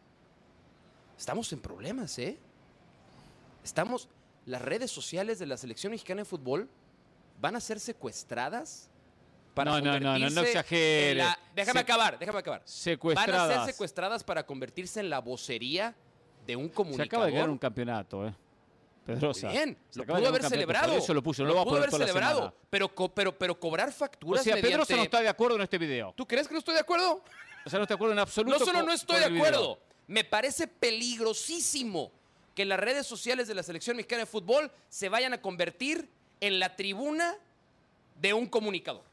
Estamos 1.18 1.52
en 1.52 1.60
problemas, 1.60 2.18
¿eh? 2.20 2.38
Estamos. 3.64 4.08
Las 4.46 4.62
redes 4.62 4.92
sociales 4.92 5.40
de 5.40 5.48
la 5.48 5.58
selección 5.58 5.92
mexicana 5.92 6.22
de 6.22 6.26
fútbol 6.26 6.70
van 7.40 7.56
a 7.56 7.60
ser 7.60 7.80
secuestradas 7.80 8.90
para 9.54 9.72
no, 9.72 9.82
no, 9.82 10.00
no, 10.00 10.20
no, 10.20 10.30
no 10.30 10.42
exagere. 10.42 11.24
déjame 11.56 11.80
acabar, 11.80 12.20
déjame 12.20 12.40
acabar. 12.40 12.62
Secuestradas. 12.66 13.48
Van 13.48 13.60
a 13.60 13.66
ser 13.66 13.74
secuestradas 13.74 14.24
para 14.24 14.46
convertirse 14.46 15.00
en 15.00 15.10
la 15.10 15.20
vocería 15.20 15.96
de 16.46 16.56
un 16.56 16.68
comunicador. 16.70 17.06
Se 17.06 17.16
acaba 17.16 17.26
de 17.28 17.32
ganar 17.32 17.50
un 17.50 17.58
campeonato, 17.58 18.28
¿eh? 18.28 18.36
Pedrosa. 19.06 19.50
Bien, 19.50 19.78
lo 19.94 20.06
pudo 20.06 20.28
haber 20.28 20.44
celebrado. 20.44 20.98
eso 20.98 21.14
lo 21.14 21.22
puso, 21.22 21.44
no 21.44 21.54
lo, 21.54 21.64
pudo 21.64 21.78
haber 21.78 21.92
celebrado. 21.92 22.54
Pero, 22.70 22.90
pero, 23.14 23.38
pero 23.38 23.60
cobrar 23.60 23.92
facturas. 23.92 24.42
O 24.42 24.44
sea, 24.44 24.56
Pedrosa 24.56 24.96
no 24.96 25.04
está 25.04 25.22
de 25.22 25.30
acuerdo 25.30 25.56
en 25.56 25.62
este 25.62 25.78
video. 25.78 26.14
¿Tú 26.18 26.28
crees 26.28 26.48
que 26.48 26.54
no 26.54 26.60
estoy 26.60 26.74
de 26.74 26.82
acuerdo? 26.82 27.24
O 27.66 27.70
sea, 27.70 27.78
no 27.78 27.84
estoy 27.84 27.94
de 27.94 27.98
acuerdo 27.98 28.14
en 28.14 28.20
absoluto. 28.20 28.60
No 28.60 28.66
solo 28.66 28.84
no 28.84 28.92
estoy 28.92 29.20
de 29.20 29.26
acuerdo, 29.26 29.80
me 30.08 30.24
parece 30.24 30.68
peligrosísimo 30.68 32.12
que 32.56 32.66
las 32.66 32.80
redes 32.80 33.06
sociales 33.06 33.48
de 33.48 33.54
la 33.54 33.64
selección 33.64 33.96
mexicana 33.96 34.22
de 34.22 34.26
fútbol 34.26 34.72
se 34.90 35.08
vayan 35.10 35.34
a 35.34 35.42
convertir 35.42 36.10
en 36.40 36.60
la 36.60 36.76
tribuna 36.76 37.36
de 38.20 38.34
un 38.34 38.48
comunicador. 38.48 39.04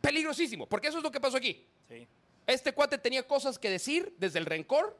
Peligrosísimo, 0.00 0.66
porque 0.66 0.88
eso 0.88 0.98
es 0.98 1.04
lo 1.04 1.10
que 1.10 1.20
pasó 1.20 1.36
aquí. 1.36 1.64
Sí. 1.88 2.06
Este 2.46 2.72
cuate 2.72 2.98
tenía 2.98 3.26
cosas 3.26 3.58
que 3.58 3.70
decir 3.70 4.14
desde 4.18 4.38
el 4.38 4.46
rencor 4.46 4.98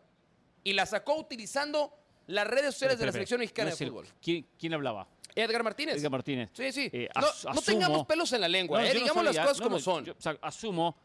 y 0.63 0.73
la 0.73 0.87
sacó 0.87 1.17
utilizando 1.17 1.93
las 2.27 2.47
redes 2.47 2.75
sociales 2.75 2.99
de 2.99 3.07
la 3.07 3.13
selección 3.13 3.41
mexicana 3.41 3.71
de 3.71 3.77
fútbol. 3.77 4.07
¿quién, 4.23 4.75
hablaba? 4.75 5.07
Edgar 5.35 5.63
Martínez. 5.63 5.97
Edgar 5.97 6.11
Martínez. 6.11 6.51
Sí, 6.55 6.73
sí. 6.73 6.91
Eh, 6.93 7.09
no, 7.15 7.61
tengamos 7.61 8.07
pelos 8.07 8.33
en 8.33 8.41
la 8.41 8.49
lengua, 8.49 8.87
eh, 8.87 8.95
digamos 8.95 9.25
las 9.25 9.39
cosas 9.39 9.61
como 9.61 9.79
son. 9.79 10.15
asumo 10.41 10.97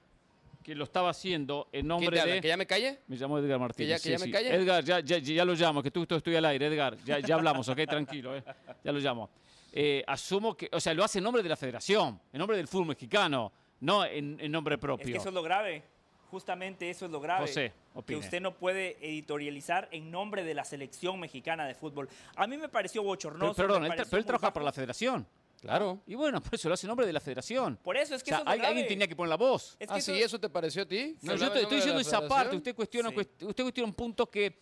que 0.69 0.75
lo 0.75 0.83
estaba 0.83 1.09
haciendo 1.09 1.67
en 1.71 1.87
nombre 1.87 2.21
de... 2.21 2.41
¿Que 2.41 2.47
ya 2.47 2.55
me 2.55 2.67
calle? 2.67 2.99
Me 3.07 3.15
llamo 3.15 3.39
Edgar 3.39 3.59
Martínez. 3.59 4.03
¿Que 4.03 4.11
ya, 4.11 4.19
me 4.19 4.29
calle? 4.29 4.53
Edgar, 4.53 4.83
ya, 4.83 4.99
ya, 4.99 5.43
lo 5.43 5.55
llamo, 5.55 5.81
que 5.81 5.89
tú, 5.89 6.05
tú 6.05 6.15
estoy 6.15 6.35
al 6.35 6.45
aire, 6.45 6.67
Edgar. 6.67 6.95
Ya, 7.03 7.17
ya 7.17 7.35
hablamos, 7.35 7.67
ok, 7.67 7.79
tranquilo, 7.87 8.37
eh. 8.37 8.43
ya 8.83 8.91
lo 8.91 8.99
llamo. 8.99 9.31
Eh, 9.73 10.03
asumo 10.05 10.55
que, 10.55 10.69
o 10.71 10.79
sea, 10.79 10.93
lo 10.93 11.03
hace 11.03 11.17
en 11.17 11.23
nombre 11.23 11.41
de 11.41 11.49
la 11.49 11.55
federación, 11.55 12.21
en 12.31 12.37
nombre 12.37 12.55
del 12.55 12.67
fútbol 12.67 12.87
mexicano, 12.87 13.51
no 13.79 14.05
en, 14.05 14.37
en 14.39 14.51
nombre 14.51 14.77
propio. 14.77 15.07
Es 15.07 15.11
que 15.11 15.17
eso 15.17 15.29
es 15.29 15.33
lo 15.33 15.41
grave. 15.41 15.81
Justamente 16.29 16.87
eso 16.87 17.05
es 17.05 17.11
lo 17.11 17.19
grave. 17.19 17.47
José, 17.47 17.73
que 18.05 18.15
usted 18.15 18.39
no 18.39 18.53
puede 18.53 18.97
editorializar 19.01 19.87
en 19.91 20.11
nombre 20.11 20.43
de 20.43 20.53
la 20.53 20.63
selección 20.63 21.19
mexicana 21.19 21.65
de 21.65 21.73
fútbol. 21.73 22.07
A 22.35 22.45
mí 22.45 22.57
me 22.57 22.69
pareció 22.69 23.01
bochornoso. 23.01 23.55
Pero, 23.55 23.73
perdón, 23.73 23.91
él, 23.91 24.05
él 24.11 24.25
trabaja 24.25 24.53
para 24.53 24.65
la 24.65 24.71
federación. 24.71 25.25
Claro. 25.61 26.01
Y 26.05 26.15
bueno, 26.15 26.41
por 26.43 26.55
eso 26.55 26.67
lo 26.67 26.73
hace 26.73 26.85
en 26.85 26.89
nombre 26.89 27.05
de 27.05 27.13
la 27.13 27.19
federación. 27.19 27.77
Por 27.83 27.97
eso 27.97 28.15
es 28.15 28.23
que 28.23 28.33
alguien 28.33 28.87
tenía 28.87 29.07
que 29.07 29.15
poner 29.15 29.29
la 29.29 29.37
voz. 29.37 29.75
Es 29.79 29.89
ah, 29.89 29.99
sí, 29.99 30.21
eso... 30.21 30.39
te 30.39 30.49
pareció 30.49 30.83
a 30.83 30.85
ti? 30.85 31.17
No, 31.21 31.35
yo 31.35 31.47
estoy 31.53 31.75
diciendo 31.75 31.99
esa 31.99 32.27
parte. 32.27 32.55
Usted 32.55 32.75
cuestiona, 32.75 33.09
usted 33.09 33.63
cuestiona 33.63 33.87
un 33.87 33.93
punto 33.93 34.25
que, 34.25 34.59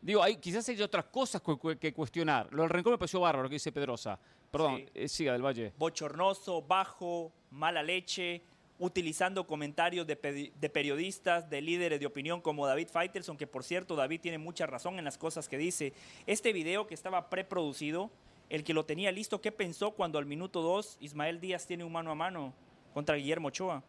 digo, 0.00 0.22
hay, 0.22 0.36
quizás 0.36 0.68
hay 0.68 0.80
otras 0.80 1.06
cosas 1.06 1.42
que 1.78 1.92
cuestionar. 1.92 2.48
Lo 2.52 2.62
del 2.62 2.70
rencor 2.70 2.92
me 2.92 2.98
pareció 2.98 3.20
bárbaro, 3.20 3.44
lo 3.44 3.48
que 3.48 3.56
dice 3.56 3.72
Pedrosa. 3.72 4.18
Perdón, 4.50 4.84
eh, 4.94 5.08
siga 5.08 5.32
del 5.32 5.44
Valle. 5.44 5.72
Bochornoso, 5.78 6.62
bajo, 6.62 7.32
mala 7.50 7.82
leche, 7.82 8.42
utilizando 8.80 9.46
comentarios 9.46 10.06
de, 10.06 10.16
periodistas, 10.16 11.48
de 11.48 11.60
líderes 11.60 12.00
de 12.00 12.06
opinión 12.06 12.40
como 12.40 12.66
David 12.66 12.88
Faitelson, 12.88 13.36
que 13.36 13.46
por 13.46 13.62
cierto 13.62 13.94
David 13.94 14.20
tiene 14.22 14.38
mucha 14.38 14.66
razón 14.66 14.98
en 14.98 15.04
las 15.04 15.18
cosas 15.18 15.48
que 15.48 15.58
dice. 15.58 15.92
Este 16.26 16.52
video 16.52 16.86
que 16.86 16.94
estaba 16.94 17.28
preproducido, 17.28 18.10
el 18.50 18.64
que 18.64 18.74
lo 18.74 18.84
tenía 18.84 19.12
listo, 19.12 19.40
¿qué 19.40 19.52
pensó 19.52 19.92
cuando 19.92 20.18
al 20.18 20.26
minuto 20.26 20.60
2 20.60 20.98
Ismael 21.00 21.40
Díaz 21.40 21.66
tiene 21.66 21.84
un 21.84 21.92
mano 21.92 22.10
a 22.10 22.16
mano 22.16 22.52
contra 22.92 23.14
Guillermo 23.14 23.48
Ochoa? 23.48 23.84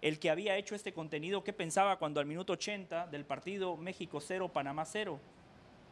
El 0.00 0.20
que 0.20 0.30
había 0.30 0.56
hecho 0.56 0.76
este 0.76 0.92
contenido, 0.92 1.42
¿qué 1.42 1.52
pensaba 1.52 1.98
cuando 1.98 2.20
al 2.20 2.26
minuto 2.26 2.52
80 2.52 3.08
del 3.08 3.24
partido 3.24 3.76
México 3.76 4.20
0, 4.20 4.52
Panamá 4.52 4.84
0? 4.84 5.18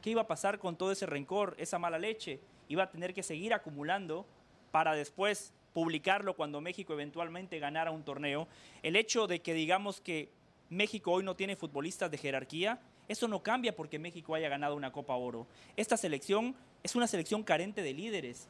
¿Qué 0.00 0.10
iba 0.10 0.22
a 0.22 0.26
pasar 0.28 0.60
con 0.60 0.76
todo 0.76 0.92
ese 0.92 1.06
rencor, 1.06 1.56
esa 1.58 1.80
mala 1.80 1.98
leche? 1.98 2.38
Iba 2.68 2.84
a 2.84 2.90
tener 2.90 3.12
que 3.14 3.24
seguir 3.24 3.52
acumulando 3.52 4.26
para 4.70 4.94
después 4.94 5.52
publicarlo 5.72 6.36
cuando 6.36 6.60
México 6.60 6.92
eventualmente 6.92 7.58
ganara 7.58 7.90
un 7.90 8.04
torneo. 8.04 8.46
El 8.84 8.94
hecho 8.94 9.26
de 9.26 9.42
que 9.42 9.54
digamos 9.54 10.00
que 10.00 10.30
México 10.70 11.10
hoy 11.10 11.24
no 11.24 11.34
tiene 11.34 11.56
futbolistas 11.56 12.12
de 12.12 12.18
jerarquía, 12.18 12.80
eso 13.08 13.26
no 13.26 13.42
cambia 13.42 13.74
porque 13.74 13.98
México 13.98 14.36
haya 14.36 14.48
ganado 14.48 14.76
una 14.76 14.92
Copa 14.92 15.16
Oro. 15.16 15.48
Esta 15.76 15.96
selección 15.96 16.54
es 16.84 16.94
una 16.94 17.06
selección 17.08 17.42
carente 17.42 17.82
de 17.82 17.92
líderes. 17.92 18.46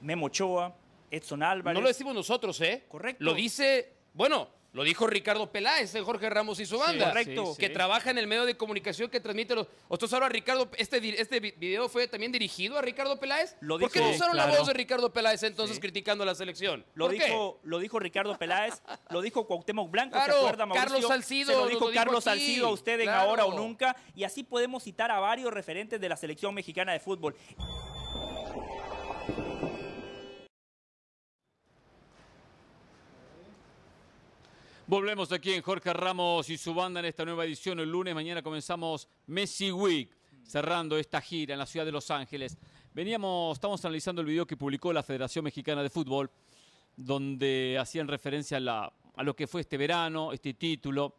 Memo 0.00 0.26
Ochoa, 0.26 0.76
Edson 1.10 1.42
Álvarez. 1.42 1.74
No 1.74 1.80
lo 1.80 1.88
decimos 1.88 2.14
nosotros, 2.14 2.60
¿eh? 2.60 2.84
Correcto. 2.86 3.24
Lo 3.24 3.34
dice, 3.34 3.94
bueno, 4.12 4.48
lo 4.72 4.84
dijo 4.84 5.06
Ricardo 5.06 5.50
Peláez, 5.50 5.94
el 5.94 6.04
Jorge 6.04 6.30
Ramos 6.30 6.60
y 6.60 6.66
su 6.66 6.78
banda. 6.78 7.08
correcto. 7.08 7.56
Que 7.58 7.70
trabaja 7.70 8.10
en 8.10 8.18
el 8.18 8.26
medio 8.26 8.44
de 8.44 8.56
comunicación 8.56 9.10
que 9.10 9.20
transmite 9.20 9.54
los. 9.54 9.66
¿Ustedes 9.88 10.12
ahora 10.12 10.28
Ricardo, 10.28 10.70
este, 10.76 11.20
este 11.20 11.40
video 11.40 11.88
fue 11.88 12.06
también 12.06 12.30
dirigido 12.30 12.78
a 12.78 12.82
Ricardo 12.82 13.18
Peláez? 13.18 13.56
¿Por 13.66 13.90
qué 13.90 14.00
no 14.00 14.10
usaron 14.10 14.36
la 14.36 14.46
voz 14.46 14.66
de 14.66 14.72
Ricardo 14.74 15.12
Peláez 15.12 15.42
entonces 15.42 15.80
criticando 15.80 16.22
a 16.22 16.26
la 16.26 16.34
selección? 16.34 16.84
Lo 16.94 17.08
dijo, 17.08 17.60
lo 17.64 17.78
dijo 17.78 17.98
Ricardo 17.98 18.38
Peláez, 18.38 18.82
lo 19.10 19.22
dijo 19.22 19.46
Cuauhtémoc 19.46 19.90
Blanco, 19.90 20.18
¿se 20.24 20.30
acuerda, 20.30 20.66
Mauricio? 20.66 20.88
Carlos 20.88 21.08
Salcido. 21.08 21.52
Se 21.52 21.56
lo 21.56 21.66
dijo 21.66 21.90
Carlos 21.92 22.24
Salcido 22.24 22.68
a 22.68 22.70
usted 22.70 23.00
en 23.00 23.08
Ahora 23.08 23.44
o 23.46 23.54
Nunca. 23.54 23.96
Y 24.14 24.24
así 24.24 24.44
podemos 24.44 24.84
citar 24.84 25.10
a 25.10 25.18
varios 25.18 25.52
referentes 25.52 26.00
de 26.00 26.08
la 26.08 26.16
selección 26.16 26.54
mexicana 26.54 26.92
de 26.92 27.00
fútbol. 27.00 27.34
Volvemos 34.90 35.30
aquí 35.30 35.52
en 35.52 35.62
Jorge 35.62 35.92
Ramos 35.92 36.50
y 36.50 36.58
su 36.58 36.74
banda 36.74 36.98
en 36.98 37.06
esta 37.06 37.24
nueva 37.24 37.44
edición. 37.44 37.78
El 37.78 37.92
lunes, 37.92 38.12
mañana 38.12 38.42
comenzamos 38.42 39.06
Messi 39.28 39.70
Week, 39.70 40.10
cerrando 40.42 40.98
esta 40.98 41.20
gira 41.20 41.52
en 41.52 41.60
la 41.60 41.66
ciudad 41.66 41.86
de 41.86 41.92
Los 41.92 42.10
Ángeles. 42.10 42.58
Veníamos, 42.92 43.56
estamos 43.56 43.84
analizando 43.84 44.20
el 44.20 44.26
video 44.26 44.48
que 44.48 44.56
publicó 44.56 44.92
la 44.92 45.04
Federación 45.04 45.44
Mexicana 45.44 45.84
de 45.84 45.90
Fútbol, 45.90 46.28
donde 46.96 47.78
hacían 47.80 48.08
referencia 48.08 48.58
a, 48.58 49.22
lo 49.22 49.36
que 49.36 49.46
fue 49.46 49.60
este 49.60 49.76
verano, 49.76 50.32
este 50.32 50.54
título. 50.54 51.14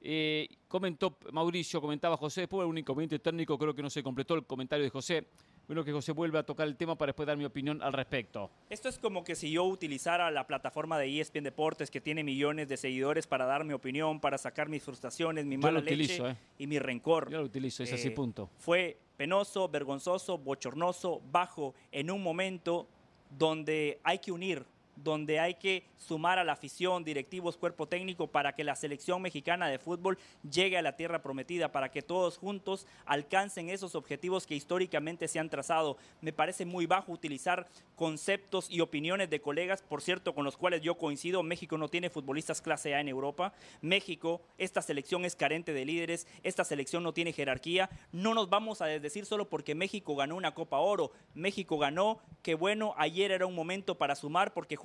Eh, 0.00 0.48
comentó 0.68 1.18
Mauricio, 1.32 1.80
comentaba 1.80 2.16
José, 2.16 2.42
después 2.42 2.68
un 2.68 2.78
inconveniente 2.78 3.18
técnico, 3.18 3.58
creo 3.58 3.74
que 3.74 3.82
no 3.82 3.90
se 3.90 4.00
completó 4.00 4.34
el 4.34 4.46
comentario 4.46 4.84
de 4.84 4.90
José. 4.90 5.26
Bueno, 5.68 5.84
que 5.84 5.92
José 5.92 6.12
vuelve 6.12 6.38
a 6.38 6.42
tocar 6.42 6.66
el 6.66 6.76
tema 6.76 6.96
para 6.96 7.10
después 7.10 7.26
dar 7.26 7.36
mi 7.36 7.44
opinión 7.44 7.82
al 7.82 7.92
respecto. 7.92 8.50
Esto 8.70 8.88
es 8.88 8.98
como 8.98 9.22
que 9.22 9.36
si 9.36 9.52
yo 9.52 9.64
utilizara 9.64 10.30
la 10.30 10.46
plataforma 10.46 10.98
de 10.98 11.20
ESPN 11.20 11.44
Deportes, 11.44 11.90
que 11.90 12.00
tiene 12.00 12.24
millones 12.24 12.68
de 12.68 12.78
seguidores, 12.78 13.26
para 13.26 13.44
dar 13.44 13.64
mi 13.64 13.74
opinión, 13.74 14.18
para 14.18 14.38
sacar 14.38 14.70
mis 14.70 14.82
frustraciones, 14.82 15.44
mi 15.44 15.58
mala 15.58 15.80
leche 15.80 16.26
eh. 16.26 16.36
y 16.56 16.66
mi 16.66 16.78
rencor. 16.78 17.30
Yo 17.30 17.40
lo 17.40 17.44
utilizo, 17.44 17.82
es 17.82 17.92
así, 17.92 18.08
eh, 18.08 18.12
punto. 18.12 18.48
Fue 18.56 18.96
penoso, 19.18 19.68
vergonzoso, 19.68 20.38
bochornoso, 20.38 21.20
bajo, 21.30 21.74
en 21.92 22.10
un 22.10 22.22
momento 22.22 22.88
donde 23.36 24.00
hay 24.04 24.20
que 24.20 24.32
unir 24.32 24.64
donde 25.02 25.40
hay 25.40 25.54
que 25.54 25.84
sumar 25.96 26.38
a 26.38 26.44
la 26.44 26.52
afición, 26.52 27.04
directivos, 27.04 27.56
cuerpo 27.56 27.86
técnico, 27.86 28.28
para 28.28 28.54
que 28.54 28.64
la 28.64 28.76
selección 28.76 29.22
mexicana 29.22 29.68
de 29.68 29.78
fútbol 29.78 30.18
llegue 30.48 30.78
a 30.78 30.82
la 30.82 30.96
tierra 30.96 31.22
prometida, 31.22 31.72
para 31.72 31.90
que 31.90 32.02
todos 32.02 32.36
juntos 32.38 32.86
alcancen 33.04 33.68
esos 33.68 33.94
objetivos 33.94 34.46
que 34.46 34.54
históricamente 34.54 35.28
se 35.28 35.38
han 35.38 35.50
trazado. 35.50 35.96
Me 36.20 36.32
parece 36.32 36.64
muy 36.64 36.86
bajo 36.86 37.12
utilizar 37.12 37.66
conceptos 37.96 38.70
y 38.70 38.80
opiniones 38.80 39.30
de 39.30 39.40
colegas, 39.40 39.82
por 39.82 40.02
cierto, 40.02 40.34
con 40.34 40.44
los 40.44 40.56
cuales 40.56 40.82
yo 40.82 40.96
coincido. 40.96 41.42
México 41.42 41.78
no 41.78 41.88
tiene 41.88 42.10
futbolistas 42.10 42.60
clase 42.60 42.94
A 42.94 43.00
en 43.00 43.08
Europa. 43.08 43.52
México, 43.80 44.40
esta 44.56 44.82
selección 44.82 45.24
es 45.24 45.36
carente 45.36 45.72
de 45.72 45.84
líderes, 45.84 46.26
esta 46.42 46.64
selección 46.64 47.02
no 47.02 47.12
tiene 47.12 47.32
jerarquía. 47.32 47.90
No 48.12 48.34
nos 48.34 48.48
vamos 48.48 48.80
a 48.80 48.86
decir 48.86 49.26
solo 49.26 49.48
porque 49.48 49.74
México 49.74 50.16
ganó 50.16 50.36
una 50.36 50.54
Copa 50.54 50.78
Oro. 50.78 51.12
México 51.34 51.78
ganó, 51.78 52.20
que 52.42 52.54
bueno, 52.54 52.94
ayer 52.96 53.30
era 53.30 53.46
un 53.46 53.54
momento 53.54 53.96
para 53.96 54.14
sumar 54.14 54.52
porque 54.54 54.76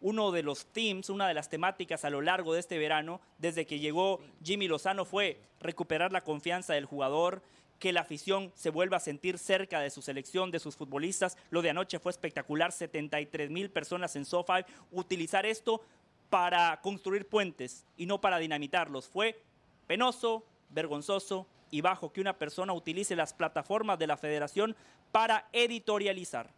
uno 0.00 0.32
de 0.32 0.42
los 0.42 0.66
teams, 0.66 1.08
una 1.08 1.28
de 1.28 1.34
las 1.34 1.48
temáticas 1.48 2.04
a 2.04 2.10
lo 2.10 2.20
largo 2.20 2.52
de 2.52 2.60
este 2.60 2.78
verano, 2.78 3.20
desde 3.38 3.66
que 3.66 3.78
llegó 3.78 4.20
Jimmy 4.42 4.68
Lozano, 4.68 5.04
fue 5.04 5.40
recuperar 5.60 6.12
la 6.12 6.20
confianza 6.20 6.74
del 6.74 6.84
jugador, 6.84 7.42
que 7.78 7.92
la 7.92 8.02
afición 8.02 8.52
se 8.54 8.70
vuelva 8.70 8.98
a 8.98 9.00
sentir 9.00 9.38
cerca 9.38 9.80
de 9.80 9.90
su 9.90 10.02
selección, 10.02 10.50
de 10.50 10.58
sus 10.58 10.76
futbolistas. 10.76 11.36
Lo 11.50 11.62
de 11.62 11.70
anoche 11.70 11.98
fue 11.98 12.10
espectacular, 12.10 12.72
73 12.72 13.50
mil 13.50 13.70
personas 13.70 14.14
en 14.16 14.24
SoFi. 14.24 14.64
Utilizar 14.92 15.44
esto 15.46 15.82
para 16.30 16.80
construir 16.80 17.26
puentes 17.26 17.84
y 17.96 18.06
no 18.06 18.20
para 18.20 18.38
dinamitarlos. 18.38 19.08
Fue 19.08 19.40
penoso, 19.86 20.44
vergonzoso 20.70 21.46
y 21.70 21.80
bajo 21.80 22.12
que 22.12 22.20
una 22.20 22.38
persona 22.38 22.72
utilice 22.72 23.16
las 23.16 23.34
plataformas 23.34 23.98
de 23.98 24.06
la 24.06 24.16
federación 24.16 24.76
para 25.12 25.48
editorializar. 25.52 26.50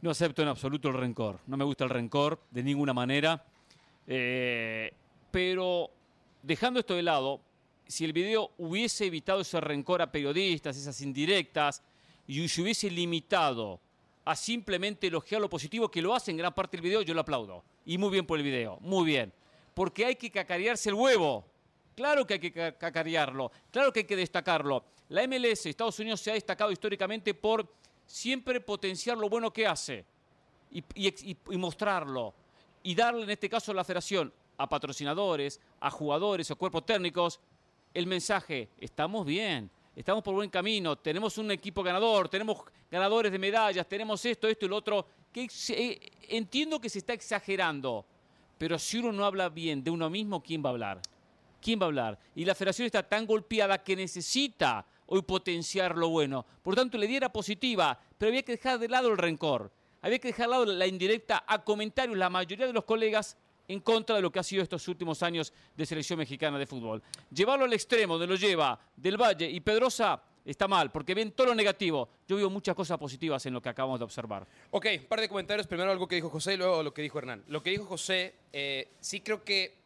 No 0.00 0.10
acepto 0.10 0.42
en 0.42 0.48
absoluto 0.48 0.88
el 0.88 0.94
rencor. 0.94 1.40
No 1.46 1.56
me 1.56 1.64
gusta 1.64 1.84
el 1.84 1.90
rencor 1.90 2.40
de 2.50 2.62
ninguna 2.62 2.92
manera. 2.92 3.44
Eh, 4.06 4.92
pero 5.30 5.90
dejando 6.42 6.80
esto 6.80 6.94
de 6.94 7.02
lado, 7.02 7.40
si 7.86 8.04
el 8.04 8.12
video 8.12 8.52
hubiese 8.58 9.06
evitado 9.06 9.40
ese 9.40 9.60
rencor 9.60 10.02
a 10.02 10.10
periodistas, 10.12 10.76
esas 10.76 11.00
indirectas, 11.00 11.82
y 12.26 12.46
se 12.48 12.62
hubiese 12.62 12.90
limitado 12.90 13.80
a 14.24 14.34
simplemente 14.34 15.06
elogiar 15.08 15.40
lo 15.40 15.50
positivo, 15.50 15.90
que 15.90 16.00
lo 16.00 16.14
hace 16.14 16.30
en 16.30 16.38
gran 16.38 16.54
parte 16.54 16.76
del 16.76 16.82
video, 16.82 17.02
yo 17.02 17.14
lo 17.14 17.20
aplaudo. 17.20 17.62
Y 17.84 17.98
muy 17.98 18.10
bien 18.10 18.26
por 18.26 18.38
el 18.38 18.44
video, 18.44 18.78
muy 18.80 19.04
bien. 19.04 19.32
Porque 19.74 20.06
hay 20.06 20.16
que 20.16 20.30
cacarearse 20.30 20.88
el 20.88 20.94
huevo. 20.94 21.44
Claro 21.94 22.26
que 22.26 22.34
hay 22.34 22.40
que 22.40 22.52
cacarearlo, 22.52 23.52
claro 23.70 23.92
que 23.92 24.00
hay 24.00 24.06
que 24.06 24.16
destacarlo. 24.16 24.84
La 25.10 25.26
MLS, 25.28 25.66
Estados 25.66 25.98
Unidos, 26.00 26.20
se 26.20 26.30
ha 26.30 26.34
destacado 26.34 26.72
históricamente 26.72 27.34
por 27.34 27.70
siempre 28.06 28.60
potenciar 28.60 29.16
lo 29.16 29.28
bueno 29.28 29.52
que 29.52 29.66
hace 29.66 30.04
y, 30.70 31.36
mostrarlo. 31.56 32.34
Y 32.82 32.94
darle, 32.94 33.24
en 33.24 33.30
este 33.30 33.48
caso, 33.48 33.72
a 33.72 33.74
la 33.74 33.84
federación, 33.84 34.32
a 34.58 34.68
patrocinadores, 34.68 35.60
a 35.80 35.90
jugadores 35.90 36.50
o 36.50 36.56
cuerpos 36.56 36.84
técnicos, 36.84 37.40
el 37.92 38.06
mensaje, 38.06 38.68
estamos 38.78 39.24
bien, 39.24 39.70
estamos 39.94 40.22
por 40.22 40.34
buen 40.34 40.50
camino, 40.50 40.96
tenemos 40.96 41.38
un 41.38 41.50
equipo 41.50 41.82
ganador, 41.82 42.28
tenemos 42.28 42.58
ganadores 42.90 43.30
de 43.32 43.38
medallas, 43.38 43.88
tenemos 43.88 44.24
esto, 44.24 44.48
esto 44.48 44.66
y 44.66 44.68
lo 44.68 44.76
otro. 44.76 45.06
Que 45.32 45.48
eh, 45.70 46.12
entiendo 46.28 46.80
que 46.80 46.88
se 46.88 46.98
está 46.98 47.12
exagerando, 47.12 48.04
pero 48.58 48.78
si 48.78 48.98
uno 48.98 49.12
no 49.12 49.24
habla 49.24 49.48
bien 49.48 49.82
de 49.82 49.90
uno 49.90 50.10
mismo, 50.10 50.42
¿quién 50.42 50.62
va 50.62 50.70
a 50.70 50.72
hablar? 50.72 51.00
¿Quién 51.60 51.80
va 51.80 51.84
a 51.84 51.86
hablar? 51.86 52.18
Y 52.34 52.44
la 52.44 52.54
federación 52.54 52.86
está 52.86 53.02
tan 53.02 53.26
golpeada 53.26 53.82
que 53.82 53.96
necesita 53.96 54.84
hoy 55.06 55.22
potenciar 55.22 55.96
lo 55.96 56.08
bueno. 56.08 56.44
Por 56.62 56.74
tanto, 56.74 56.98
la 56.98 57.04
idea 57.04 57.16
era 57.18 57.32
positiva, 57.32 57.98
pero 58.18 58.30
había 58.30 58.42
que 58.42 58.52
dejar 58.52 58.78
de 58.78 58.88
lado 58.88 59.08
el 59.08 59.18
rencor. 59.18 59.72
Había 60.02 60.18
que 60.18 60.28
dejar 60.28 60.46
de 60.46 60.50
lado 60.50 60.64
la 60.66 60.86
indirecta 60.86 61.44
a 61.46 61.64
comentarios. 61.64 62.16
La 62.16 62.30
mayoría 62.30 62.66
de 62.66 62.72
los 62.72 62.84
colegas 62.84 63.36
en 63.68 63.80
contra 63.80 64.16
de 64.16 64.22
lo 64.22 64.30
que 64.30 64.38
ha 64.38 64.42
sido 64.42 64.62
estos 64.62 64.86
últimos 64.88 65.22
años 65.22 65.52
de 65.76 65.86
selección 65.86 66.18
mexicana 66.18 66.58
de 66.58 66.66
fútbol. 66.66 67.02
Llevarlo 67.30 67.64
al 67.64 67.72
extremo 67.72 68.14
donde 68.14 68.26
lo 68.26 68.36
lleva 68.36 68.78
Del 68.96 69.16
Valle 69.16 69.48
y 69.48 69.60
Pedrosa 69.60 70.22
está 70.44 70.68
mal, 70.68 70.92
porque 70.92 71.14
ven 71.14 71.32
todo 71.32 71.48
lo 71.48 71.54
negativo. 71.54 72.08
Yo 72.28 72.36
veo 72.36 72.50
muchas 72.50 72.74
cosas 72.74 72.98
positivas 72.98 73.44
en 73.46 73.54
lo 73.54 73.62
que 73.62 73.70
acabamos 73.70 73.98
de 73.98 74.04
observar. 74.04 74.46
Ok, 74.70 74.86
un 75.00 75.06
par 75.06 75.20
de 75.20 75.28
comentarios. 75.28 75.66
Primero 75.66 75.90
algo 75.90 76.06
que 76.06 76.16
dijo 76.16 76.28
José 76.28 76.54
y 76.54 76.56
luego 76.58 76.82
lo 76.82 76.92
que 76.92 77.02
dijo 77.02 77.18
Hernán. 77.18 77.44
Lo 77.48 77.62
que 77.62 77.70
dijo 77.70 77.86
José, 77.86 78.34
eh, 78.52 78.88
sí 79.00 79.20
creo 79.20 79.42
que 79.42 79.78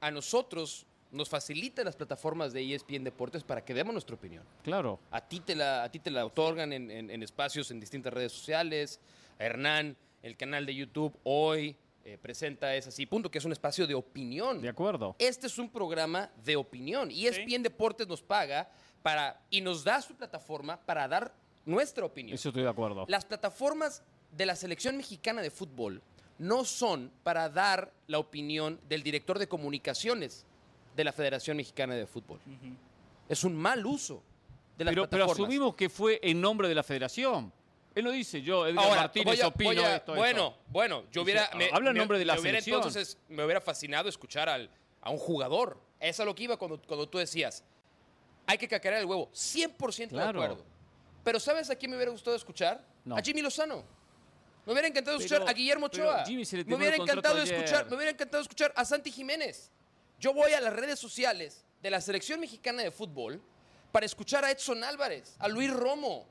a 0.00 0.10
nosotros 0.10 0.86
nos 1.12 1.28
facilita 1.28 1.84
las 1.84 1.94
plataformas 1.94 2.52
de 2.52 2.74
ESPN 2.74 3.04
Deportes 3.04 3.44
para 3.44 3.64
que 3.64 3.74
demos 3.74 3.92
nuestra 3.92 4.16
opinión. 4.16 4.44
Claro. 4.64 4.98
A 5.10 5.20
ti 5.20 5.40
te 5.40 5.54
la, 5.54 5.84
a 5.84 5.90
ti 5.90 5.98
te 5.98 6.10
la 6.10 6.24
otorgan 6.24 6.72
en, 6.72 7.22
espacios 7.22 7.70
en 7.70 7.78
distintas 7.78 8.12
redes 8.12 8.32
sociales. 8.32 8.98
A 9.38 9.44
Hernán, 9.44 9.96
el 10.22 10.36
canal 10.36 10.64
de 10.64 10.74
YouTube 10.74 11.14
hoy 11.24 11.76
eh, 12.04 12.18
presenta 12.20 12.74
Es 12.74 12.86
Así, 12.86 13.04
punto, 13.04 13.30
que 13.30 13.38
es 13.38 13.44
un 13.44 13.52
espacio 13.52 13.86
de 13.86 13.94
opinión. 13.94 14.60
De 14.62 14.70
acuerdo. 14.70 15.14
Este 15.18 15.46
es 15.46 15.58
un 15.58 15.68
programa 15.68 16.30
de 16.42 16.56
opinión. 16.56 17.10
Y 17.10 17.26
ESPN 17.26 17.62
Deportes 17.62 18.08
nos 18.08 18.22
paga 18.22 18.70
para, 19.02 19.38
y 19.50 19.60
nos 19.60 19.84
da 19.84 20.00
su 20.00 20.14
plataforma 20.14 20.78
para 20.80 21.06
dar 21.06 21.34
nuestra 21.66 22.06
opinión. 22.06 22.34
Eso 22.34 22.48
estoy 22.48 22.62
de 22.62 22.70
acuerdo. 22.70 23.04
Las 23.08 23.26
plataformas 23.26 24.02
de 24.30 24.46
la 24.46 24.56
selección 24.56 24.96
mexicana 24.96 25.42
de 25.42 25.50
fútbol 25.50 26.02
no 26.38 26.64
son 26.64 27.12
para 27.22 27.50
dar 27.50 27.92
la 28.06 28.18
opinión 28.18 28.80
del 28.88 29.02
director 29.02 29.38
de 29.38 29.46
comunicaciones 29.46 30.46
de 30.94 31.04
la 31.04 31.12
Federación 31.12 31.56
Mexicana 31.56 31.94
de 31.94 32.06
Fútbol. 32.06 32.40
Es 33.28 33.44
un 33.44 33.56
mal 33.56 33.84
uso 33.86 34.22
de 34.76 34.84
las 34.84 34.92
pero, 34.92 35.08
plataformas. 35.08 35.36
Pero 35.36 35.44
asumimos 35.44 35.74
que 35.74 35.88
fue 35.88 36.20
en 36.22 36.40
nombre 36.40 36.68
de 36.68 36.74
la 36.74 36.82
Federación. 36.82 37.52
Él 37.94 38.04
lo 38.04 38.10
dice 38.10 38.40
yo, 38.40 38.66
Edgar 38.66 38.88
Martínez, 38.88 39.44
opino 39.44 39.86
esto, 39.86 40.14
Bueno, 40.14 40.54
bueno, 40.68 41.04
yo 41.12 41.22
hubiera... 41.22 41.50
habla 41.72 41.90
en 41.90 41.96
nombre 41.96 42.18
de 42.18 42.24
la 42.24 42.38
selección. 42.38 42.76
entonces 42.76 43.18
me 43.28 43.44
hubiera 43.44 43.60
fascinado 43.60 44.08
escuchar 44.08 44.48
al, 44.48 44.70
a 45.00 45.10
un 45.10 45.18
jugador. 45.18 45.78
Eso 46.00 46.22
es 46.22 46.26
lo 46.26 46.34
que 46.34 46.44
iba 46.44 46.56
cuando, 46.56 46.80
cuando 46.80 47.08
tú 47.08 47.18
decías, 47.18 47.62
hay 48.46 48.58
que 48.58 48.66
cacarear 48.66 49.02
el 49.02 49.06
huevo. 49.06 49.30
100% 49.32 50.08
de 50.08 50.22
acuerdo. 50.22 50.64
Pero 51.22 51.38
¿sabes 51.38 51.70
a 51.70 51.76
quién 51.76 51.90
me 51.90 51.96
hubiera 51.96 52.10
gustado 52.10 52.34
escuchar? 52.34 52.84
A 53.10 53.20
Jimmy 53.20 53.42
Lozano. 53.42 53.84
Me 54.64 54.72
hubiera 54.72 54.88
encantado 54.88 55.18
escuchar 55.18 55.48
a 55.48 55.52
Guillermo 55.52 55.86
Ochoa. 55.86 56.24
me 56.26 56.76
hubiera 56.76 56.96
encantado 56.96 57.38
escuchar, 57.42 57.88
me 57.88 57.96
hubiera 57.96 58.12
encantado 58.12 58.42
escuchar 58.42 58.72
a 58.76 58.84
Santi 58.84 59.10
Jiménez. 59.10 59.70
Yo 60.22 60.32
voy 60.32 60.52
a 60.52 60.60
las 60.60 60.72
redes 60.72 61.00
sociales 61.00 61.64
de 61.82 61.90
la 61.90 62.00
selección 62.00 62.38
mexicana 62.38 62.80
de 62.84 62.92
fútbol 62.92 63.42
para 63.90 64.06
escuchar 64.06 64.44
a 64.44 64.52
Edson 64.52 64.84
Álvarez, 64.84 65.34
a 65.40 65.48
Luis 65.48 65.72
Romo, 65.72 66.28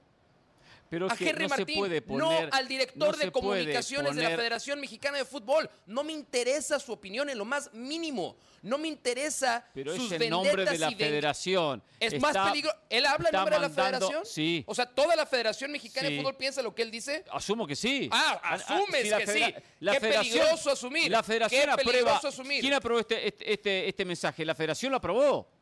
pero 0.92 1.10
a 1.10 1.16
Henry 1.18 1.48
Martín, 1.48 2.04
no 2.10 2.32
al 2.52 2.68
director 2.68 3.16
de 3.16 3.32
comunicaciones 3.32 4.14
de 4.14 4.24
la 4.24 4.32
Federación 4.32 4.78
Mexicana 4.78 5.20
de 5.20 5.24
Fútbol. 5.24 5.70
No 5.86 6.04
me 6.04 6.12
interesa 6.12 6.82
su 6.82 6.92
opinión 6.92 7.30
en 7.30 7.38
lo 7.38 7.46
más 7.46 7.74
mínimo. 7.74 8.36
No 8.62 8.78
me 8.78 8.89
interesa 8.89 9.66
pero 9.74 9.96
sus 9.96 10.12
es 10.12 10.20
el 10.20 10.30
nombre 10.30 10.66
de 10.66 10.78
la 10.78 10.92
Federación. 10.92 11.82
Es 11.98 12.20
más 12.20 12.36
peligroso. 12.36 12.76
¿Él 12.89 13.06
habla 13.06 13.30
en 13.30 13.36
nombre 13.36 13.56
de 13.56 13.62
la 13.62 13.70
Federación? 13.70 14.26
Sí. 14.26 14.66
O 14.68 14.76
sea, 14.76 14.86
¿toda 14.86 15.16
la 15.16 15.26
Federación 15.26 15.72
Mexicana 15.72 16.10
de 16.10 16.18
Fútbol 16.18 16.36
piensa 16.36 16.62
lo 16.62 16.76
que 16.76 16.82
él 16.82 16.92
dice? 16.92 17.24
Asumo 17.32 17.66
que 17.66 17.78
sí. 17.78 18.10
Ah, 18.12 18.42
asumes 18.44 19.14
que 19.14 19.28
sí. 19.28 19.56
La 19.80 19.94
Qué 19.94 20.02
peligroso 20.02 20.72
asumir. 20.72 21.10
La 21.10 21.24
Federación 21.24 21.64
Qué 21.64 21.72
aprueba. 21.72 22.18
Asumir. 22.18 22.60
¿Quién 22.60 22.74
aprobó 22.74 23.00
este, 23.00 23.30
este, 23.30 23.54
este, 23.54 23.88
este 23.88 24.04
mensaje? 24.04 24.44
¿La 24.44 24.56
Federación 24.56 24.92
lo 24.92 24.98
aprobó? 24.98 25.61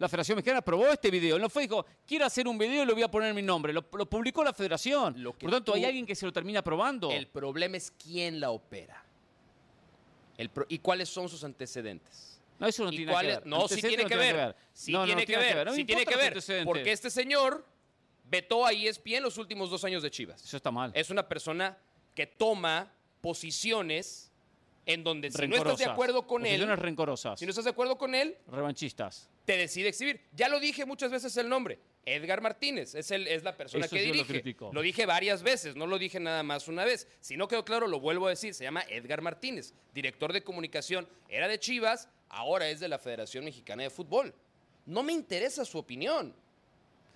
La 0.00 0.08
Federación 0.08 0.36
Mexicana 0.36 0.60
aprobó 0.60 0.88
este 0.88 1.10
video. 1.10 1.38
No 1.38 1.50
fue, 1.50 1.64
dijo, 1.64 1.84
quiero 2.06 2.24
hacer 2.24 2.48
un 2.48 2.56
video 2.56 2.84
y 2.84 2.86
lo 2.86 2.94
voy 2.94 3.02
a 3.02 3.10
poner 3.10 3.34
mi 3.34 3.42
nombre. 3.42 3.70
Lo, 3.70 3.82
publicó 3.82 4.42
la 4.42 4.54
Federación. 4.54 5.12
Por 5.38 5.44
lo 5.44 5.56
tanto, 5.58 5.74
hay 5.74 5.84
alguien 5.84 6.06
que 6.06 6.14
se 6.14 6.24
lo 6.24 6.32
termina 6.32 6.60
aprobando. 6.60 7.10
El 7.10 7.26
problema 7.26 7.76
es 7.76 7.92
quién 8.02 8.40
la 8.40 8.50
opera. 8.50 9.04
¿Y 10.68 10.78
cuáles 10.78 11.10
son 11.10 11.28
sus 11.28 11.44
antecedentes? 11.44 12.40
No, 12.58 12.66
eso 12.66 12.82
no 12.82 12.90
tiene 12.90 13.14
que 13.14 13.26
ver. 13.26 13.46
No, 13.46 13.68
sí 13.68 13.82
tiene 13.82 14.06
que 14.06 14.16
ver. 14.16 14.56
Sí 14.72 14.92
tiene 15.04 15.26
que 15.26 15.36
ver. 15.36 15.70
Sí 15.74 15.84
tiene 15.84 16.06
que 16.06 16.16
ver. 16.16 16.64
Porque 16.64 16.92
este 16.92 17.10
señor 17.10 17.66
vetó 18.24 18.64
a 18.64 18.72
ESPN 18.72 19.22
los 19.22 19.36
últimos 19.36 19.68
dos 19.68 19.84
años 19.84 20.02
de 20.02 20.10
Chivas. 20.10 20.42
Eso 20.42 20.56
está 20.56 20.70
mal. 20.70 20.92
Es 20.94 21.10
una 21.10 21.28
persona 21.28 21.76
que 22.14 22.26
toma 22.26 22.90
posiciones 23.20 24.32
en 24.86 25.04
donde 25.04 25.30
si 25.30 25.46
no 25.46 25.56
estás 25.56 25.76
de 25.76 25.84
acuerdo 25.84 26.26
con 26.26 26.46
él. 26.46 26.66
rencorosas. 26.78 27.38
Si 27.38 27.44
no 27.44 27.50
estás 27.50 27.66
de 27.66 27.70
acuerdo 27.70 27.98
con 27.98 28.14
él. 28.14 28.38
Revanchistas 28.46 29.28
te 29.50 29.56
decide 29.56 29.88
exhibir. 29.88 30.20
Ya 30.32 30.48
lo 30.48 30.60
dije 30.60 30.84
muchas 30.84 31.10
veces 31.10 31.36
el 31.36 31.48
nombre. 31.48 31.80
Edgar 32.06 32.40
Martínez 32.40 32.94
es, 32.94 33.10
el, 33.10 33.26
es 33.26 33.42
la 33.42 33.56
persona 33.56 33.88
que 33.88 34.00
dirige. 34.00 34.54
Lo, 34.60 34.72
lo, 34.72 34.80
dije 34.80 35.06
varias 35.06 35.42
veces, 35.42 35.74
no 35.74 35.88
lo 35.88 35.98
dije 35.98 36.20
nada 36.20 36.44
más 36.44 36.68
una 36.68 36.84
vez. 36.84 37.08
Si 37.20 37.36
no 37.36 37.48
quedó 37.48 37.64
claro, 37.64 37.88
lo 37.88 37.98
vuelvo 37.98 38.28
a 38.28 38.30
decir. 38.30 38.54
Se 38.54 38.62
llama 38.62 38.84
Edgar 38.88 39.22
Martínez, 39.22 39.74
director 39.92 40.32
de 40.32 40.44
comunicación. 40.44 41.08
Era 41.28 41.48
de 41.48 41.58
Chivas, 41.58 42.08
ahora 42.28 42.68
es 42.68 42.78
de 42.78 42.86
la 42.86 43.00
Federación 43.00 43.44
Mexicana 43.44 43.82
de 43.82 43.90
Fútbol. 43.90 44.32
No 44.86 45.02
me 45.02 45.12
interesa 45.12 45.64
su 45.64 45.78
opinión. 45.78 46.32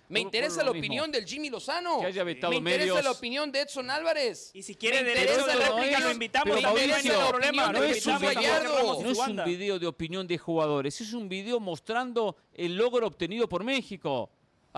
Me 0.09 0.19
interesa 0.19 0.63
la 0.63 0.71
opinión 0.71 1.11
del 1.11 1.25
Jimmy 1.25 1.49
Lozano. 1.49 2.01
me 2.01 2.55
interesa 2.55 3.01
la 3.01 3.11
opinión 3.11 3.51
de 3.51 3.61
Edson 3.61 3.89
Álvarez. 3.89 4.51
Y 4.53 4.63
si 4.63 4.75
quiere 4.75 5.03
derecho 5.03 5.45
de 5.45 5.55
réplica, 5.55 5.99
lo 5.99 6.11
invitamos. 6.11 6.61
no, 6.61 7.29
problema. 7.29 7.71
No, 7.71 7.83
es 7.83 8.05
un, 8.05 8.13
no 8.13 9.09
es 9.09 9.17
un 9.17 9.43
video 9.45 9.79
de 9.79 9.87
opinión 9.87 10.27
de 10.27 10.37
jugadores, 10.37 10.99
es 11.01 11.13
un 11.13 11.27
video 11.27 11.59
mostrando 11.59 12.35
el 12.53 12.75
logro 12.75 13.07
obtenido 13.07 13.47
por 13.49 13.63
México. 13.63 14.29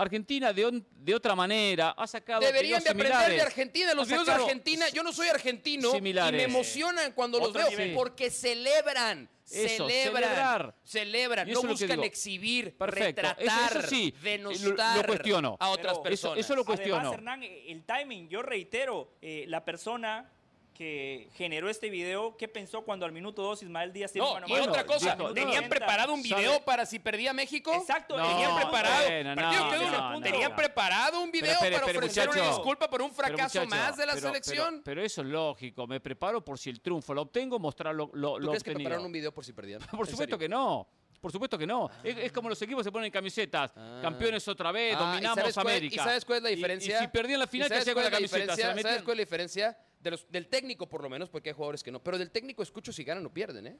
Argentina 0.02 0.52
de, 0.52 0.82
de, 0.90 1.14
otra 1.14 1.34
manera 1.34 1.90
ha 1.90 2.06
sacado 2.06 2.40
Deberían 2.40 2.82
de 2.82 2.90
aprender 2.90 3.30
de 3.30 3.40
Argentina, 3.40 3.94
los 3.94 4.08
videos 4.08 4.26
de 4.26 4.32
Argentina. 4.32 4.88
Yo 4.90 5.02
no 5.02 5.12
soy 5.12 5.28
argentino 5.28 5.94
y 5.96 6.00
me 6.00 6.42
emocionan 6.42 7.12
cuando 7.12 7.38
los 7.38 7.52
veo 7.52 7.68
porque 7.94 8.30
celebran 8.30 9.28
celebran, 9.48 10.74
celebran, 10.84 11.50
no 11.50 11.62
buscan 11.62 12.04
exhibir, 12.04 12.76
retratar, 12.78 13.88
sí, 13.88 14.14
denostar 14.22 15.06
cuestiono. 15.06 15.56
a 15.58 15.70
otras 15.70 15.98
personas. 16.00 16.38
Eso, 16.38 16.54
lo 16.54 16.64
cuestiono. 16.64 16.96
Además, 16.96 17.14
Hernán, 17.14 17.42
el 17.42 17.84
timing, 17.84 18.28
yo 18.28 18.42
reitero, 18.42 19.16
eh, 19.22 19.44
la 19.48 19.64
persona 19.64 20.30
que 20.78 21.28
generó 21.34 21.68
este 21.68 21.90
video, 21.90 22.36
¿qué 22.36 22.46
pensó 22.46 22.82
cuando 22.82 23.04
al 23.04 23.10
minuto 23.10 23.42
2 23.42 23.64
Ismael 23.64 23.92
Díaz 23.92 24.12
tiene 24.12 24.28
no, 24.28 24.46
y 24.46 24.60
otra 24.60 24.86
cosa, 24.86 25.18
¿tenían 25.34 25.68
preparado 25.68 26.14
un 26.14 26.22
video 26.22 26.64
para 26.64 26.86
si 26.86 27.00
perdía 27.00 27.32
México? 27.32 27.74
Exacto, 27.74 28.14
tenían 28.14 28.54
preparado. 28.54 30.20
tenían 30.22 30.54
preparado 30.54 31.20
un 31.20 31.32
video 31.32 31.58
para 31.58 31.84
ofrecer 31.84 32.28
una 32.28 32.46
disculpa 32.46 32.88
por 32.88 33.02
un 33.02 33.10
fracaso 33.10 33.66
más 33.66 33.96
de 33.96 34.06
la 34.06 34.16
selección. 34.16 34.82
Pero, 34.84 35.02
eso 35.02 35.22
es 35.22 35.26
lógico, 35.26 35.88
me 35.88 35.98
preparo 35.98 36.44
por 36.44 36.60
si 36.60 36.70
el 36.70 36.80
triunfo 36.80 37.12
lo 37.12 37.22
obtengo, 37.22 37.58
mostrarlo 37.58 38.10
lo, 38.14 38.38
¿Tú 38.38 38.46
crees 38.46 38.62
que 38.62 38.72
prepararon 38.72 39.06
un 39.06 39.12
video 39.12 39.34
por 39.34 39.44
si 39.44 39.52
perdían? 39.52 39.80
por 39.90 40.06
supuesto 40.06 40.38
que 40.38 40.48
no. 40.48 40.86
Por 41.20 41.32
supuesto 41.32 41.58
que 41.58 41.66
no. 41.66 41.90
Es, 42.04 42.30
como 42.30 42.48
los 42.48 42.62
equipos 42.62 42.84
se 42.84 42.92
ponen 42.92 43.10
camisetas. 43.10 43.72
Ah. 43.74 43.98
Campeones 44.00 44.46
otra 44.46 44.70
vez, 44.70 44.94
ah, 44.96 45.00
dominamos 45.00 45.58
América. 45.58 45.96
¿Y 45.96 45.98
sabes 45.98 46.24
cuál 46.24 46.36
es 46.36 46.42
la 46.44 46.50
diferencia? 46.50 46.98
Y, 46.98 47.00
si 47.00 47.08
perdían 47.08 47.40
la 47.40 47.48
final, 47.48 47.68
¿qué 47.68 47.78
hacía 47.78 47.94
con 47.94 48.04
la, 48.04 48.10
camiseta? 48.12 48.54
¿Sabes 48.54 49.02
cuál 49.02 49.18
es 49.18 49.18
la 49.18 49.24
diferencia? 49.24 49.76
Del 50.00 50.46
técnico 50.48 50.88
por 50.88 51.02
lo 51.02 51.08
menos, 51.08 51.28
porque 51.28 51.50
hay 51.50 51.54
jugadores 51.54 51.82
que 51.82 51.90
no. 51.90 52.02
Pero 52.02 52.18
del 52.18 52.30
técnico 52.30 52.62
escucho 52.62 52.92
si 52.92 53.04
ganan 53.04 53.24
o 53.26 53.32
pierden, 53.32 53.66
¿eh? 53.66 53.76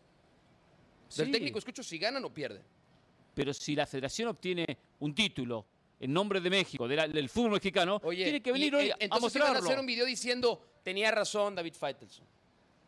Del 1.16 1.30
técnico 1.30 1.58
escucho 1.58 1.82
si 1.82 1.98
ganan 1.98 2.24
o 2.24 2.32
pierden. 2.32 2.62
Pero 3.34 3.54
si 3.54 3.74
la 3.74 3.86
federación 3.86 4.28
obtiene 4.28 4.66
un 5.00 5.14
título 5.14 5.64
en 6.00 6.12
nombre 6.12 6.40
de 6.40 6.50
México, 6.50 6.86
del 6.86 7.28
fútbol 7.28 7.52
mexicano, 7.52 8.00
tiene 8.00 8.42
que 8.42 8.52
venir 8.52 8.74
hoy 8.74 8.90
a 8.90 9.18
mostrarlo. 9.18 9.54
van 9.54 9.62
a 9.62 9.66
hacer 9.66 9.78
un 9.78 9.86
video 9.86 10.04
diciendo, 10.04 10.60
tenía 10.82 11.10
razón 11.10 11.54
David 11.54 11.74
Feitelson. 11.74 12.26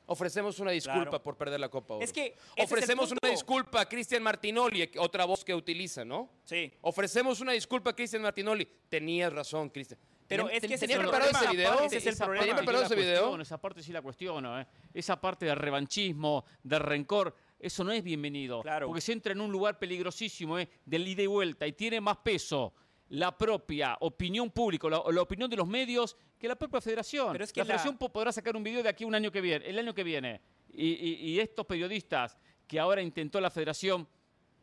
Ofrecemos 0.07 0.59
una 0.59 0.73
disculpa 0.73 1.23
por 1.23 1.37
perder 1.37 1.61
la 1.61 1.69
Copa 1.69 1.95
Oro. 1.95 2.05
Es 2.05 2.13
que 2.13 2.35
Ofrecemos 2.59 3.13
una 3.13 3.31
disculpa 3.31 3.83
a 3.83 3.89
Cristian 3.89 4.25
Martinoli, 4.25 4.91
otra 4.99 5.25
voz 5.25 5.45
que 5.45 5.55
utiliza, 5.55 6.05
¿no? 6.05 6.29
Sí. 6.43 6.73
Ofrecemos 6.81 7.41
una 7.41 7.53
disculpa 7.53 7.91
a 7.91 7.93
Cristian 7.95 8.23
Martinoli. 8.23 8.67
Tenías 8.89 9.33
razón, 9.33 9.71
Cristian. 9.71 10.01
Pero 10.31 10.49
es 10.49 10.61
que 10.61 10.79
¿Tenía 10.79 11.01
preparado 11.01 11.31
ese 11.33 11.51
video? 11.51 11.81
Ese 11.81 11.97
es 11.97 12.07
el 12.07 12.17
problema. 12.17 12.41
¿Tenía 12.41 12.57
preparado 12.57 12.85
ese 12.85 12.95
video? 12.95 13.41
Esa 13.41 13.61
parte 13.61 13.83
sí 13.83 13.93
la 13.93 14.01
cuestiono. 14.01 14.61
¿eh? 14.61 14.67
Esa 14.95 15.21
parte 15.21 15.47
de 15.47 15.57
revanchismo, 15.57 16.45
de 16.63 16.79
rencor, 16.79 17.35
eso 17.59 17.83
no 17.83 17.91
es 17.91 18.05
bienvenido. 18.05 18.63
Claro. 18.63 18.87
Porque 18.87 19.01
se 19.01 19.13
entra 19.13 19.33
en 19.33 19.41
un 19.41 19.51
lugar 19.51 19.81
peligrosísimo, 19.81 20.57
¿eh? 20.61 20.69
del 20.85 21.09
ida 21.09 21.23
y 21.23 21.27
vuelta, 21.27 21.67
y 21.67 21.73
tiene 21.73 22.01
más 22.01 22.19
peso 22.19 22.73
la 23.09 23.37
propia 23.37 23.97
opinión 24.03 24.53
pública, 24.53 24.89
la, 24.89 24.99
opinión 24.99 25.51
de 25.51 25.57
los 25.57 25.67
medios, 25.67 26.17
que 26.39 26.47
la 26.47 26.55
propia 26.55 26.81
federación. 26.81 27.33
Pero 27.33 27.43
es 27.43 27.53
que 27.53 27.59
la 27.59 27.65
federación 27.65 27.99
podrá 27.99 28.31
sacar 28.31 28.55
un 28.55 28.63
video 28.63 28.85
de 28.85 28.89
aquí 28.89 29.05
un 29.05 29.17
año 29.17 29.33
que 29.33 29.41
viene, 29.41 29.69
el 29.69 29.81
año 29.81 29.93
que 29.93 30.05
viene. 30.05 30.41
y 30.73 31.41
estos 31.41 31.67
periodistas 31.67 32.39
que 32.69 32.79
ahora 32.79 33.03
intentó 33.03 33.41
la 33.41 33.51
federación 33.51 34.07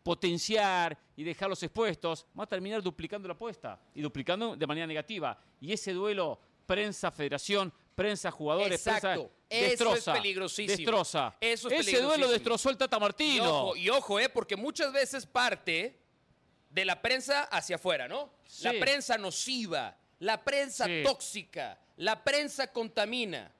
potenciar 0.07 0.97
y 1.17 1.23
dejarlos 1.25 1.61
expuestos, 1.63 2.25
va 2.39 2.45
a 2.45 2.47
terminar 2.47 2.81
duplicando 2.81 3.27
la 3.27 3.33
apuesta 3.33 3.77
y 3.93 4.01
duplicando 4.01 4.55
de 4.55 4.65
manera 4.65 4.87
negativa. 4.87 5.37
Y 5.59 5.73
ese 5.73 5.91
duelo 5.91 6.39
prensa-federación, 6.65 7.73
prensa-jugadores, 7.93 8.81
prensa 8.81 9.17
destroza. 9.49 9.97
Eso 9.97 10.13
es 10.13 10.21
peligrosísimo. 10.21 10.77
Destroza. 10.77 11.35
Eso 11.41 11.69
es 11.69 11.85
ese 11.85 11.99
duelo 12.01 12.29
destrozó 12.29 12.69
el 12.69 12.77
Tata 12.77 12.97
Martino. 12.99 13.75
Y 13.75 13.89
ojo, 13.89 14.17
eh, 14.17 14.29
porque 14.29 14.55
muchas 14.55 14.93
veces 14.93 15.25
parte 15.25 15.99
de 16.69 16.85
la 16.85 17.01
prensa 17.01 17.43
hacia 17.43 17.75
afuera, 17.75 18.07
¿no? 18.07 18.29
La 18.61 18.71
prensa 18.79 19.17
nociva, 19.17 19.93
la 20.19 20.41
prensa 20.41 20.87
tóxica, 21.03 21.77
la 21.97 22.23
prensa 22.23 22.71
contamina. 22.71 23.51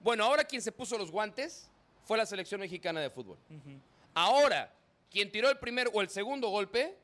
Bueno, 0.00 0.24
ahora 0.24 0.42
quien 0.42 0.60
se 0.60 0.72
puso 0.72 0.98
los 0.98 1.12
guantes 1.12 1.70
fue 2.02 2.18
la 2.18 2.26
selección 2.26 2.60
mexicana 2.60 3.00
de 3.00 3.10
fútbol. 3.10 3.38
Ahora, 4.12 4.72
quien 5.14 5.30
tiró 5.30 5.48
el 5.48 5.58
primer 5.58 5.88
o 5.92 6.00
el 6.02 6.10
segundo 6.10 6.48
golpe 6.48 6.98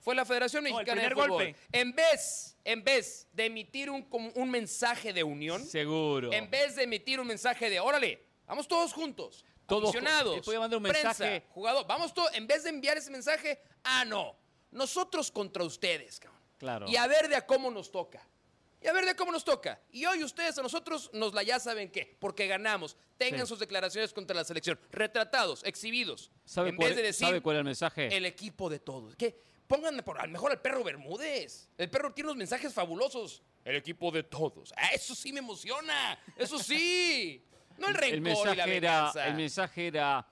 fue 0.00 0.14
la 0.14 0.24
Federación 0.24 0.64
Mexicana 0.64 1.02
de 1.02 1.10
Fútbol. 1.10 1.28
Golpe. 1.28 1.56
En 1.70 1.94
vez, 1.94 2.56
en 2.64 2.82
vez 2.82 3.28
de 3.34 3.44
emitir 3.44 3.90
un, 3.90 4.08
un 4.34 4.50
mensaje 4.50 5.12
de 5.12 5.22
unión, 5.22 5.64
seguro. 5.66 6.32
En 6.32 6.50
vez 6.50 6.76
de 6.76 6.84
emitir 6.84 7.20
un 7.20 7.26
mensaje 7.26 7.68
de, 7.68 7.78
órale, 7.78 8.24
vamos 8.46 8.66
todos 8.66 8.94
juntos, 8.94 9.44
todos 9.66 9.90
aficionados, 9.90 10.46
mandar 10.48 10.78
un 10.78 10.82
mensaje. 10.82 11.44
jugador, 11.50 11.86
vamos 11.86 12.14
todos, 12.14 12.34
en 12.34 12.46
vez 12.46 12.64
de 12.64 12.70
enviar 12.70 12.96
ese 12.96 13.10
mensaje, 13.10 13.60
ah, 13.84 14.06
no, 14.06 14.34
nosotros 14.70 15.30
contra 15.30 15.62
ustedes, 15.62 16.18
cabrón. 16.18 16.40
Claro. 16.56 16.86
Y 16.88 16.96
a 16.96 17.06
ver 17.06 17.28
de 17.28 17.36
a 17.36 17.46
cómo 17.46 17.70
nos 17.70 17.92
toca. 17.92 18.26
Y 18.82 18.88
a 18.88 18.92
ver 18.92 19.04
de 19.04 19.14
cómo 19.14 19.30
nos 19.30 19.44
toca. 19.44 19.80
Y 19.92 20.04
hoy 20.06 20.24
ustedes 20.24 20.58
a 20.58 20.62
nosotros 20.62 21.10
nos 21.12 21.32
la 21.34 21.42
ya 21.42 21.60
saben 21.60 21.90
qué, 21.90 22.16
porque 22.18 22.46
ganamos. 22.46 22.96
Tengan 23.16 23.46
sus 23.46 23.58
declaraciones 23.60 24.12
contra 24.12 24.34
la 24.34 24.44
selección. 24.44 24.78
Retratados, 24.90 25.62
exhibidos. 25.64 26.30
¿Sabe, 26.44 26.70
en 26.70 26.76
cuál, 26.76 26.88
vez 26.88 26.96
de 26.96 27.02
decir, 27.02 27.26
¿sabe 27.26 27.40
cuál 27.40 27.56
es 27.56 27.58
el 27.60 27.64
mensaje? 27.64 28.16
El 28.16 28.26
equipo 28.26 28.68
de 28.68 28.80
todos. 28.80 29.14
¿Qué? 29.14 29.38
Pónganme 29.68 30.02
por, 30.02 30.18
a 30.18 30.26
lo 30.26 30.32
mejor 30.32 30.50
al 30.50 30.60
perro 30.60 30.82
Bermúdez. 30.82 31.70
El 31.78 31.88
perro 31.88 32.12
tiene 32.12 32.30
unos 32.30 32.38
mensajes 32.38 32.74
fabulosos. 32.74 33.42
El 33.64 33.76
equipo 33.76 34.10
de 34.10 34.24
todos. 34.24 34.74
Ah, 34.76 34.88
eso 34.92 35.14
sí 35.14 35.32
me 35.32 35.38
emociona. 35.38 36.18
Eso 36.36 36.58
sí. 36.58 37.44
No 37.78 37.88
el 37.88 37.94
rencor 37.94 38.14
el 38.14 38.20
mensaje 38.20 38.52
y 38.52 38.56
la 38.56 38.66
era, 38.66 39.12
El 39.26 39.34
mensaje 39.34 39.86
era, 39.86 40.26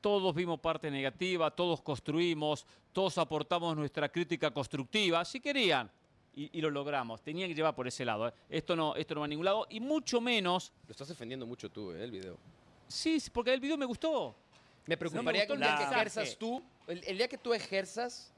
todos 0.00 0.34
vimos 0.34 0.60
parte 0.60 0.90
negativa, 0.90 1.50
todos 1.50 1.80
construimos, 1.80 2.66
todos 2.92 3.18
aportamos 3.18 3.76
nuestra 3.76 4.10
crítica 4.10 4.50
constructiva. 4.50 5.24
Si 5.24 5.40
querían, 5.40 5.90
y, 6.38 6.60
lo 6.60 6.70
logramos. 6.70 7.20
Tenía 7.22 7.48
que 7.48 7.54
llevar 7.54 7.74
por 7.74 7.88
ese 7.88 8.04
lado. 8.04 8.28
¿eh? 8.28 8.32
Esto, 8.48 8.76
no, 8.76 8.94
esto 8.94 9.14
no 9.14 9.20
va 9.20 9.24
a 9.26 9.28
ningún 9.28 9.44
lado. 9.44 9.66
Y 9.70 9.80
mucho 9.80 10.20
menos. 10.20 10.72
Lo 10.86 10.92
estás 10.92 11.08
defendiendo 11.08 11.46
mucho 11.46 11.68
tú, 11.68 11.90
¿eh? 11.92 12.04
el 12.04 12.12
video. 12.12 12.38
Sí, 12.86 13.22
porque 13.32 13.52
el 13.52 13.60
video 13.60 13.76
me 13.76 13.84
gustó. 13.84 14.34
Me 14.86 14.96
preocuparía 14.96 15.46
que 15.46 15.52
el 15.52 15.58
día 15.58 15.76
que 15.76 15.84
ejerzas 15.84 16.38
tú, 16.38 16.62
el, 16.86 17.18
día 17.18 17.28
que 17.28 17.36
tú 17.36 17.52
ejerzas 17.52 18.32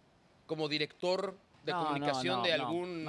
como 0.47 0.69
director 0.69 1.37
de 1.73 1.85
comunicación 1.85 2.43
de 2.43 2.53
algún 2.53 3.05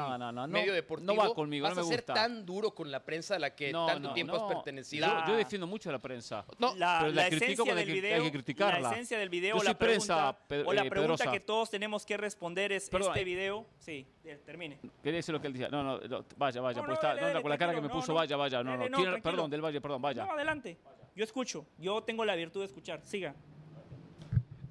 medio 0.50 0.74
deportivo. 0.74 1.14
No 1.14 1.20
va 1.20 1.34
conmigo, 1.34 1.68
vas 1.68 1.76
no 1.76 1.84
me 1.84 1.88
a 1.88 1.90
ser 1.90 2.02
tan 2.04 2.46
duro 2.46 2.74
con 2.74 2.92
la 2.92 3.04
prensa 3.04 3.36
a 3.36 3.40
la 3.40 3.56
que 3.56 3.72
tanto 3.72 4.14
tiempo 4.14 4.36
has 4.36 4.54
pertenecido. 4.54 5.08
yo 5.28 5.36
defiendo 5.36 5.68
mucho 5.68 5.90
a 5.90 5.94
la 5.94 6.00
prensa. 6.00 6.46
No, 6.60 6.76
la, 6.76 7.08
la, 7.10 7.28
esencia 7.28 7.76
del 7.76 7.92
video, 7.92 8.24
hay 8.24 8.32
que 8.32 8.54
La 8.58 8.92
esencia 8.92 9.18
del 9.18 9.30
video, 9.30 9.58
o 9.58 9.64
la 9.64 9.78
pregunta, 9.78 10.38
o 10.66 10.74
la 10.74 10.86
pregunta 10.86 11.32
que 11.32 11.40
todos 11.40 11.70
tenemos 11.70 12.06
que 12.06 12.18
responder 12.18 12.72
es 12.72 12.90
este 12.92 13.24
video. 13.24 13.66
Sí, 13.80 14.06
termine. 14.46 14.80
Quería 15.02 15.18
decir 15.18 15.34
lo 15.34 15.42
que 15.42 15.48
él 15.48 15.54
decía. 15.54 15.70
No, 15.70 15.84
no, 15.84 16.26
vaya, 16.38 16.62
vaya. 16.62 16.82
pues 16.84 16.94
está, 16.94 17.42
con 17.42 17.50
la 17.50 17.58
cara 17.58 17.74
que 17.74 17.82
me 17.82 17.90
puso, 17.90 18.14
vaya, 18.14 18.36
vaya. 18.38 18.64
No, 18.64 18.78
no, 18.78 19.22
perdón, 19.22 19.50
del 19.50 19.62
Valle, 19.62 19.82
perdón, 19.82 20.02
vaya. 20.02 20.26
No, 20.26 20.32
adelante. 20.32 20.78
Yo 21.16 21.24
escucho. 21.24 21.66
Yo 21.78 22.02
tengo 22.04 22.26
la 22.26 22.36
virtud 22.36 22.62
de 22.62 22.68
escuchar. 22.68 23.02
Siga. 23.04 23.36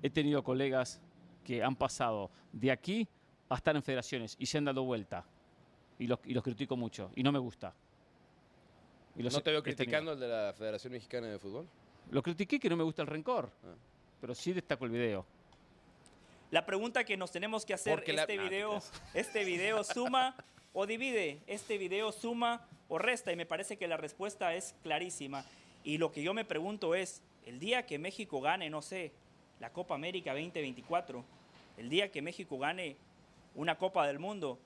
He 0.03 0.11
tenido 0.11 0.43
colegas 0.43 1.01
que 1.45 1.63
han 1.63 1.77
pasado 1.77 2.31
de 2.53 2.71
aquí 2.71 3.09
a 3.51 3.57
estar 3.57 3.77
en 3.77 3.83
federaciones 3.83 4.37
y 4.39 4.47
se 4.47 4.59
han 4.59 4.65
dado 4.65 4.85
vuelta. 4.85 5.25
Y 5.99 6.07
los, 6.07 6.19
y 6.25 6.33
los 6.33 6.43
critico 6.43 6.77
mucho. 6.77 7.11
Y 7.15 7.23
no 7.23 7.31
me 7.31 7.39
gusta. 7.39 7.75
Y 9.17 9.23
¿No 9.23 9.43
te 9.43 9.51
veo 9.51 9.63
criticando 9.63 10.13
el 10.13 10.21
de 10.21 10.29
la 10.29 10.55
Federación 10.55 10.93
Mexicana 10.93 11.27
de 11.27 11.39
Fútbol? 11.39 11.67
Lo 12.11 12.23
critiqué 12.23 12.59
que 12.59 12.71
no 12.71 12.77
me 12.77 12.85
gusta 12.85 13.03
el 13.03 13.09
rencor. 13.09 13.51
Ah. 13.65 13.75
Pero 14.21 14.35
sí 14.35 14.53
destaco 14.53 14.85
el 14.85 14.93
video. 14.93 15.27
La 16.51 16.65
pregunta 16.65 17.05
que 17.05 17.17
nos 17.17 17.31
tenemos 17.31 17.65
que 17.65 17.75
hacer, 17.75 18.03
este, 18.07 18.39
ah, 18.39 18.43
video, 18.43 18.83
¿este 19.15 19.45
video 19.45 19.85
suma 19.85 20.35
o 20.73 20.87
divide? 20.87 21.41
¿Este 21.47 21.77
video 21.77 22.13
suma 22.13 22.67
o 22.89 22.99
resta? 22.99 23.33
Y 23.33 23.37
me 23.37 23.47
parece 23.47 23.77
que 23.77 23.87
la 23.87 23.97
respuesta 23.97 24.55
es 24.55 24.75
clarísima. 24.83 25.45
Y 25.85 25.99
lo 25.99 26.13
que 26.13 26.23
yo 26.23 26.35
me 26.35 26.45
pregunto 26.45 26.95
es, 26.95 27.23
el 27.47 27.59
día 27.59 27.85
que 27.87 27.99
México 27.99 28.41
gane, 28.41 28.71
no 28.71 28.83
sé, 28.83 29.13
la 29.61 29.71
Copa 29.73 29.95
América 29.95 30.33
2024, 30.33 31.25
el 31.79 31.89
día 31.89 32.11
que 32.11 32.23
México 32.23 32.59
gane 32.59 32.97
una 33.55 33.77
Copa 33.77 34.07
del 34.07 34.19
Mundo, 34.19 34.59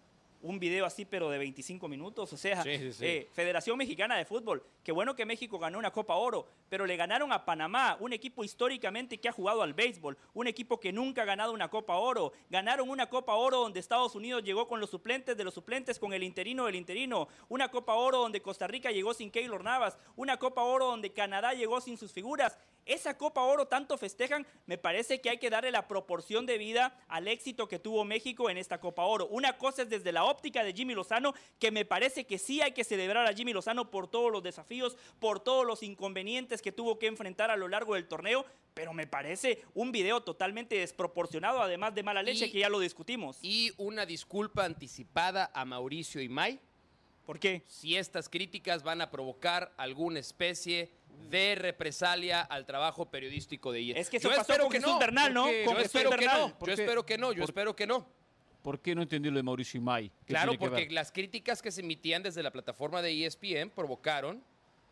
un 0.44 0.58
video 0.58 0.84
así, 0.84 1.06
pero 1.06 1.30
de 1.30 1.38
25 1.38 1.88
minutos. 1.88 2.30
O 2.32 2.36
sea, 2.36 2.62
eh, 2.66 3.28
Federación 3.32 3.78
Mexicana 3.78 4.16
de 4.16 4.26
Fútbol. 4.26 4.62
Qué 4.82 4.92
bueno 4.92 5.16
que 5.16 5.24
México 5.24 5.58
ganó 5.58 5.78
una 5.78 5.90
Copa 5.90 6.16
Oro, 6.16 6.46
pero 6.68 6.84
le 6.84 6.96
ganaron 6.96 7.32
a 7.32 7.46
Panamá, 7.46 7.96
un 7.98 8.12
equipo 8.12 8.44
históricamente 8.44 9.18
que 9.18 9.30
ha 9.30 9.32
jugado 9.32 9.62
al 9.62 9.72
béisbol, 9.72 10.18
un 10.34 10.46
equipo 10.46 10.78
que 10.78 10.92
nunca 10.92 11.22
ha 11.22 11.24
ganado 11.24 11.52
una 11.52 11.70
Copa 11.70 11.96
Oro. 11.96 12.32
Ganaron 12.50 12.90
una 12.90 13.08
Copa 13.08 13.34
Oro 13.34 13.60
donde 13.60 13.80
Estados 13.80 14.14
Unidos 14.14 14.44
llegó 14.44 14.68
con 14.68 14.80
los 14.80 14.90
suplentes 14.90 15.34
de 15.34 15.44
los 15.44 15.54
suplentes, 15.54 15.98
con 15.98 16.12
el 16.12 16.22
interino 16.22 16.66
del 16.66 16.74
interino. 16.74 17.28
Una 17.48 17.70
Copa 17.70 17.94
Oro 17.94 18.18
donde 18.18 18.42
Costa 18.42 18.66
Rica 18.66 18.90
llegó 18.90 19.14
sin 19.14 19.30
Keylor 19.30 19.64
Navas. 19.64 19.96
Una 20.14 20.36
Copa 20.36 20.62
Oro 20.62 20.88
donde 20.88 21.10
Canadá 21.10 21.54
llegó 21.54 21.80
sin 21.80 21.96
sus 21.96 22.12
figuras. 22.12 22.58
Esa 22.86 23.16
Copa 23.16 23.42
Oro 23.42 23.66
tanto 23.66 23.96
festejan, 23.96 24.46
me 24.66 24.76
parece 24.76 25.20
que 25.20 25.30
hay 25.30 25.38
que 25.38 25.50
darle 25.50 25.70
la 25.70 25.88
proporción 25.88 26.44
de 26.46 26.58
vida 26.58 26.98
al 27.08 27.28
éxito 27.28 27.66
que 27.66 27.78
tuvo 27.78 28.04
México 28.04 28.50
en 28.50 28.58
esta 28.58 28.78
Copa 28.78 29.04
Oro. 29.04 29.26
Una 29.28 29.56
cosa 29.56 29.82
es 29.82 29.90
desde 29.90 30.12
la 30.12 30.24
óptica 30.24 30.62
de 30.62 30.74
Jimmy 30.74 30.94
Lozano, 30.94 31.34
que 31.58 31.70
me 31.70 31.84
parece 31.84 32.26
que 32.26 32.38
sí 32.38 32.60
hay 32.60 32.72
que 32.72 32.84
celebrar 32.84 33.26
a 33.26 33.34
Jimmy 33.34 33.52
Lozano 33.52 33.90
por 33.90 34.08
todos 34.08 34.30
los 34.30 34.42
desafíos, 34.42 34.96
por 35.18 35.40
todos 35.40 35.64
los 35.64 35.82
inconvenientes 35.82 36.60
que 36.60 36.72
tuvo 36.72 36.98
que 36.98 37.06
enfrentar 37.06 37.50
a 37.50 37.56
lo 37.56 37.68
largo 37.68 37.94
del 37.94 38.06
torneo, 38.06 38.44
pero 38.74 38.92
me 38.92 39.06
parece 39.06 39.62
un 39.74 39.92
video 39.92 40.22
totalmente 40.22 40.76
desproporcionado, 40.76 41.62
además 41.62 41.94
de 41.94 42.02
mala 42.02 42.22
leche, 42.22 42.50
que 42.50 42.58
ya 42.58 42.68
lo 42.68 42.80
discutimos. 42.80 43.38
Y 43.40 43.72
una 43.78 44.04
disculpa 44.04 44.64
anticipada 44.64 45.50
a 45.54 45.64
Mauricio 45.64 46.20
y 46.20 46.28
May. 46.28 46.60
¿Por 47.24 47.38
qué? 47.38 47.62
Si 47.66 47.96
estas 47.96 48.28
críticas 48.28 48.82
van 48.82 49.00
a 49.00 49.10
provocar 49.10 49.72
alguna 49.78 50.18
especie 50.18 50.90
de 51.30 51.54
represalia 51.54 52.40
al 52.40 52.66
trabajo 52.66 53.10
periodístico 53.10 53.72
de 53.72 53.80
ESPN. 53.80 54.00
Es 54.00 54.10
que 54.10 54.16
eso 54.18 54.30
yo 54.30 54.40
espero 54.40 54.68
que 54.68 54.80
no. 54.80 54.98
Bernal, 54.98 55.34
¿no? 55.34 55.50
Yo 55.50 55.78
espero 55.78 56.10
que 56.10 56.26
no. 56.26 56.58
Yo 56.66 56.72
espero 56.72 57.06
que 57.06 57.18
no. 57.18 57.32
Yo 57.32 57.44
espero 57.44 57.76
que 57.76 57.86
no. 57.86 58.06
¿Por 58.62 58.80
qué 58.80 58.94
no 58.94 59.02
entendí 59.02 59.28
lo 59.28 59.36
de 59.36 59.42
Mauricio 59.42 59.78
Imay? 59.78 60.10
Claro, 60.24 60.54
porque 60.58 60.88
las 60.88 61.12
críticas 61.12 61.60
que 61.60 61.70
se 61.70 61.82
emitían 61.82 62.22
desde 62.22 62.42
la 62.42 62.50
plataforma 62.50 63.02
de 63.02 63.26
ESPN 63.26 63.68
provocaron 63.68 64.42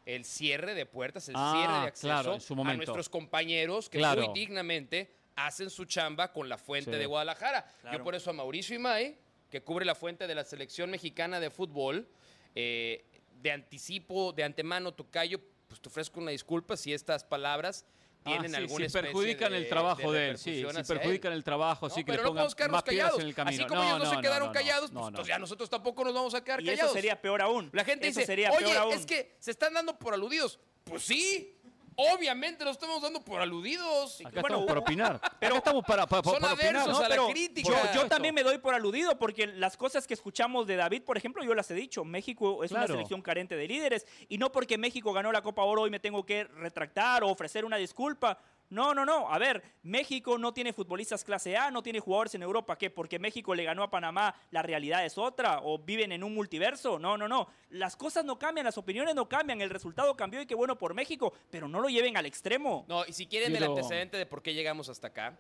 el 0.05 0.25
cierre 0.25 0.75
de 0.75 0.85
puertas, 0.85 1.29
el 1.29 1.37
ah, 1.39 1.53
cierre 1.57 1.81
de 1.81 1.87
acceso 1.87 2.63
a 2.65 2.75
nuestros 2.75 3.09
compañeros 3.09 3.89
que 3.89 3.99
muy 3.99 4.29
dignamente 4.35 5.15
hacen 5.37 5.71
su 5.71 5.87
chamba 5.87 6.33
con 6.33 6.49
la 6.49 6.59
fuente 6.59 6.91
de 6.91 7.07
Guadalajara. 7.07 7.67
Yo 7.91 8.03
por 8.03 8.15
eso 8.15 8.31
a 8.31 8.33
Mauricio 8.33 8.77
Imay, 8.77 9.17
que 9.51 9.63
cubre 9.63 9.85
la 9.85 9.95
fuente 9.95 10.27
de 10.27 10.35
la 10.35 10.45
selección 10.45 10.91
mexicana 10.91 11.41
de 11.41 11.51
fútbol, 11.51 12.07
eh, 12.55 13.05
de 13.41 13.53
anticipo, 13.53 14.33
de 14.33 14.45
antemano, 14.45 14.93
Tocayo, 14.93 15.41
pues 15.73 15.81
te 15.81 15.89
ofrezco 15.89 16.21
una 16.21 16.33
disculpa 16.33 16.77
si 16.77 16.93
estas 16.93 17.25
palabras 17.25 17.87
ah, 17.87 18.21
tienen 18.25 18.55
algún 18.55 18.77
sí, 18.83 18.91
si 18.91 18.93
perjudican 18.93 19.55
el 19.55 19.69
trabajo 19.71 20.13
de, 20.13 20.31
él, 20.31 20.39
sí, 20.39 20.63
si 20.71 20.83
perjudican 20.83 21.33
el 21.33 21.43
trabajo, 21.43 21.89
sí 21.89 22.05
que 22.05 22.13
pero 22.13 22.25
le 22.25 22.29
pongan 22.29 22.47
no 22.47 22.69
más 22.69 22.83
callados. 22.83 23.19
en 23.19 23.27
el 23.29 23.35
camino. 23.35 23.63
Así 23.63 23.67
como 23.67 23.83
ellos 23.83 23.99
no, 24.01 24.15
se 24.15 24.21
quedaron 24.21 24.53
callados, 24.53 24.93
pues 25.15 25.27
ya 25.27 25.39
nosotros 25.39 25.71
tampoco 25.71 26.05
nos 26.05 26.13
vamos 26.13 26.35
a 26.35 26.45
quedar 26.45 26.61
y 26.61 26.67
callados. 26.67 26.91
Eso 26.91 26.95
sería 26.95 27.19
peor 27.19 27.41
aún. 27.41 27.71
La 27.73 27.85
gente 27.85 28.07
dice, 28.07 28.27
sería 28.27 28.53
oye, 28.53 28.95
es 28.95 29.07
que 29.07 29.35
se 29.39 29.51
están 29.51 29.73
dando 29.73 29.99
por 29.99 30.13
aludidos. 30.13 30.61
Pues 30.85 31.05
sí, 31.05 31.57
Obviamente 31.97 32.65
lo 32.65 32.71
estamos 32.71 33.03
dando 33.03 33.21
por 33.21 33.41
aludidos. 33.41 34.21
Acá 34.21 34.41
bueno, 34.41 34.57
estamos 34.59 34.67
para 34.67 34.81
opinar. 34.81 35.21
Pero 35.39 35.57
estamos 35.57 35.85
para, 35.85 36.07
para, 36.07 36.23
son 36.23 36.41
para 36.41 36.55
opinar, 36.55 36.89
a 36.89 37.09
la 37.09 37.27
crítica. 37.31 37.93
Yo, 37.95 38.07
también 38.07 38.35
me 38.35 38.43
doy 38.43 38.59
por 38.59 38.75
aludido 38.75 39.19
porque 39.19 39.47
las 39.47 39.77
cosas 39.77 40.07
que 40.07 40.15
escuchamos 40.15 40.67
de 40.67 40.77
David, 40.77 41.03
por 41.03 41.17
ejemplo, 41.17 41.45
yo 41.45 41.55
las 41.55 41.71
he 41.71 41.75
dicho. 41.75 42.05
México 42.05 42.65
es 42.65 42.71
una 42.71 42.87
selección 42.87 43.23
carente 43.23 43.57
de 43.57 43.67
líderes 43.69 44.07
y 44.29 44.39
no 44.39 44.53
porque 44.53 44.79
México 44.79 45.13
ganó 45.13 45.33
la 45.33 45.43
Copa 45.43 45.63
Oro 45.63 45.83
hoy 45.83 45.91
me 45.91 46.01
tengo 46.01 46.25
que 46.25 46.45
retractar 46.45 47.25
o 47.25 47.29
ofrecer 47.29 47.65
una 47.65 47.77
disculpa. 47.77 48.39
No, 48.73 48.95
no, 48.95 49.05
no. 49.05 49.31
A 49.31 49.39
ver, 49.39 49.63
México 49.83 50.39
no 50.39 50.55
tiene 50.55 50.73
futbolistas 50.73 51.23
clase 51.25 51.59
A, 51.59 51.71
no 51.71 51.83
tiene 51.83 52.01
jugadores 52.01 52.35
en 52.35 52.43
Europa. 52.43 52.79
¿Qué? 52.79 52.89
Porque 52.89 53.19
México 53.19 53.55
le 53.55 53.65
ganó 53.65 53.83
a 53.83 53.91
Panamá, 53.91 54.35
la 54.51 54.63
realidad 54.63 55.05
es 55.05 55.19
otra. 55.19 55.61
O 55.63 55.79
viven 55.79 56.11
en 56.11 56.25
un 56.25 56.35
multiverso. 56.35 56.99
No, 56.99 57.19
no, 57.19 57.29
no. 57.29 57.49
Las 57.69 57.97
cosas 57.97 58.25
no 58.25 58.39
cambian, 58.39 58.65
las 58.65 58.79
opiniones 58.79 59.15
no 59.15 59.29
cambian. 59.29 59.61
El 59.61 59.69
resultado 59.69 60.17
cambió 60.17 60.41
y 60.41 60.47
qué 60.47 60.55
bueno 60.55 60.79
por 60.79 60.95
México. 60.95 61.35
Pero 61.51 61.69
no 61.69 61.81
lo 61.81 61.91
lleven 61.91 62.17
al 62.17 62.25
extremo. 62.25 62.87
No, 62.89 63.05
y 63.07 63.13
si 63.13 63.27
quieren 63.27 63.55
el 63.55 63.63
antecedente 63.63 64.17
de 64.17 64.25
por 64.25 64.43
qué 64.43 64.55
llegamos 64.55 64.89
hasta 64.89 65.09
acá, 65.09 65.39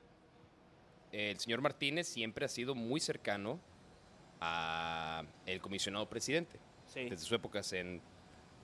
el 1.11 1.41
señor 1.41 1.63
Martínez 1.63 2.09
siempre 2.09 2.45
ha 2.45 2.49
sido 2.49 2.75
muy 2.75 3.01
cercano 3.01 3.59
a 4.41 5.25
el 5.47 5.59
comisionado 5.63 6.07
presidente. 6.07 6.59
Desde 6.95 7.17
sus 7.17 7.33
épocas 7.33 7.73
en, 7.73 8.03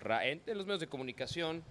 en 0.02 0.58
los 0.58 0.66
medios 0.66 0.80
de 0.80 0.88
comunicación, 0.88 1.64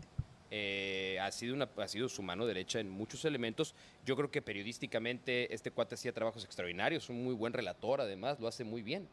eh, 0.49 1.17
ha, 1.21 1.31
sido 1.31 1.53
una, 1.53 1.69
ha 1.77 1.87
sido 1.87 2.07
su 2.09 2.21
mano 2.21 2.45
derecha 2.45 2.79
en 2.79 2.89
muchos 2.89 3.25
elementos. 3.25 3.75
Yo 4.05 4.15
creo 4.15 4.31
que 4.31 4.41
periodísticamente 4.41 5.53
este 5.53 5.71
cuate 5.71 5.95
hacía 5.95 6.13
trabajos 6.13 6.45
extraordinarios, 6.45 7.09
un 7.09 7.23
muy 7.23 7.33
buen 7.33 7.53
relator 7.53 8.01
además, 8.01 8.39
lo 8.39 8.47
hace 8.47 8.63
muy 8.63 8.81
bien. 8.81 9.07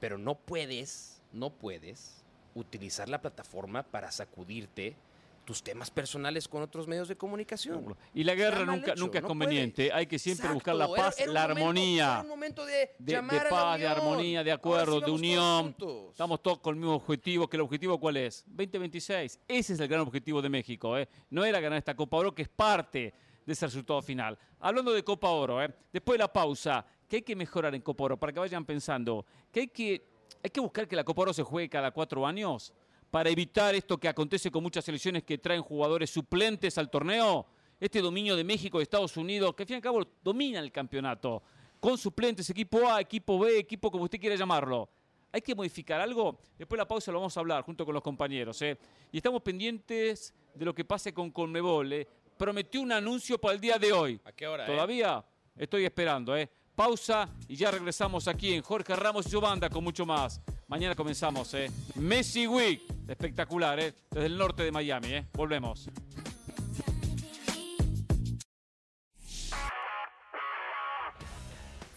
Pero 0.00 0.18
no 0.18 0.34
puedes, 0.34 1.22
no 1.32 1.50
puedes 1.50 2.24
utilizar 2.54 3.08
la 3.08 3.20
plataforma 3.20 3.82
para 3.82 4.10
sacudirte 4.10 4.96
tus 5.44 5.62
temas 5.62 5.90
personales 5.90 6.46
con 6.48 6.62
otros 6.62 6.86
medios 6.86 7.08
de 7.08 7.16
comunicación. 7.16 7.96
Y 8.14 8.24
la 8.24 8.34
guerra 8.34 8.64
nunca, 8.64 8.94
nunca 8.94 9.18
es 9.18 9.24
conveniente. 9.24 9.92
Hay 9.92 10.06
que 10.06 10.18
siempre 10.18 10.48
buscar 10.52 10.74
la 10.74 10.88
paz, 10.88 11.16
la 11.26 11.44
armonía. 11.44 12.20
un 12.22 12.28
momento 12.28 12.64
de, 12.64 12.90
de, 12.98 13.22
paz, 13.50 13.78
de 13.78 13.86
armonía, 13.86 14.44
de 14.44 14.52
acuerdo, 14.52 15.00
de 15.00 15.10
unión. 15.10 15.74
Estamos 16.10 16.42
todos 16.42 16.60
con 16.60 16.74
el 16.74 16.80
mismo 16.80 16.94
objetivo. 16.94 17.48
¿Que 17.48 17.56
el 17.56 17.62
objetivo 17.62 17.98
cuál 17.98 18.18
es? 18.18 18.44
2026. 18.46 19.40
Ese 19.48 19.72
es 19.72 19.80
el 19.80 19.88
gran 19.88 20.00
objetivo 20.00 20.40
de 20.40 20.48
México. 20.48 20.96
¿eh? 20.96 21.08
No 21.30 21.44
era 21.44 21.60
ganar 21.60 21.78
esta 21.78 21.94
Copa 21.94 22.16
Oro, 22.18 22.34
que 22.34 22.42
es 22.42 22.48
parte 22.48 23.12
de 23.44 23.52
ese 23.52 23.66
resultado 23.66 24.00
final. 24.02 24.38
Hablando 24.60 24.92
de 24.92 25.02
Copa 25.02 25.28
Oro, 25.28 25.62
¿eh? 25.62 25.74
después 25.92 26.16
de 26.16 26.22
la 26.22 26.32
pausa, 26.32 26.86
¿qué 27.08 27.16
hay 27.16 27.22
que 27.22 27.34
mejorar 27.34 27.74
en 27.74 27.82
Copa 27.82 28.04
Oro? 28.04 28.16
Para 28.16 28.32
que 28.32 28.38
vayan 28.38 28.64
pensando, 28.64 29.26
que 29.50 29.60
hay 29.60 29.68
que, 29.68 30.06
hay 30.42 30.50
que 30.50 30.60
buscar 30.60 30.86
que 30.86 30.94
la 30.94 31.04
Copa 31.04 31.22
Oro 31.22 31.32
se 31.32 31.42
juegue 31.42 31.68
cada 31.68 31.90
cuatro 31.90 32.24
años 32.26 32.72
para 33.12 33.28
evitar 33.28 33.74
esto 33.74 33.98
que 33.98 34.08
acontece 34.08 34.50
con 34.50 34.62
muchas 34.62 34.86
selecciones 34.86 35.22
que 35.22 35.36
traen 35.36 35.60
jugadores 35.60 36.08
suplentes 36.08 36.78
al 36.78 36.88
torneo, 36.88 37.44
este 37.78 38.00
dominio 38.00 38.34
de 38.34 38.42
México 38.42 38.80
y 38.80 38.84
Estados 38.84 39.18
Unidos, 39.18 39.54
que 39.54 39.64
al 39.64 39.66
fin 39.66 39.74
y 39.74 39.76
al 39.76 39.82
cabo 39.82 40.02
domina 40.24 40.60
el 40.60 40.72
campeonato, 40.72 41.42
con 41.78 41.98
suplentes, 41.98 42.48
equipo 42.48 42.88
A, 42.88 43.02
equipo 43.02 43.38
B, 43.38 43.58
equipo 43.58 43.90
como 43.90 44.04
usted 44.04 44.18
quiera 44.18 44.34
llamarlo. 44.34 44.88
¿Hay 45.30 45.42
que 45.42 45.54
modificar 45.54 46.00
algo? 46.00 46.38
Después 46.56 46.78
de 46.78 46.84
la 46.84 46.88
pausa 46.88 47.12
lo 47.12 47.18
vamos 47.18 47.36
a 47.36 47.40
hablar 47.40 47.62
junto 47.64 47.84
con 47.84 47.92
los 47.92 48.02
compañeros. 48.02 48.62
¿eh? 48.62 48.78
Y 49.12 49.18
estamos 49.18 49.42
pendientes 49.42 50.32
de 50.54 50.64
lo 50.64 50.74
que 50.74 50.86
pase 50.86 51.12
con 51.12 51.30
Conmebol. 51.30 51.92
¿eh? 51.92 52.08
Prometió 52.38 52.80
un 52.80 52.92
anuncio 52.92 53.38
para 53.38 53.52
el 53.54 53.60
día 53.60 53.78
de 53.78 53.92
hoy. 53.92 54.20
¿A 54.24 54.32
qué 54.32 54.46
hora? 54.46 54.64
Eh? 54.64 54.66
Todavía 54.66 55.22
estoy 55.54 55.84
esperando. 55.84 56.34
¿eh? 56.34 56.48
Pausa 56.74 57.28
y 57.46 57.56
ya 57.56 57.70
regresamos 57.70 58.26
aquí 58.26 58.54
en 58.54 58.62
Jorge 58.62 58.96
Ramos 58.96 59.26
y 59.26 59.30
su 59.30 59.40
banda 59.40 59.68
con 59.68 59.84
mucho 59.84 60.06
más. 60.06 60.40
Mañana 60.72 60.94
comenzamos, 60.94 61.52
¿eh? 61.52 61.70
Messi 61.96 62.46
Week. 62.46 62.80
Espectacular, 63.06 63.78
¿eh? 63.78 63.92
Desde 64.10 64.24
el 64.24 64.38
norte 64.38 64.62
de 64.62 64.72
Miami, 64.72 65.12
¿eh? 65.12 65.26
Volvemos. 65.34 65.90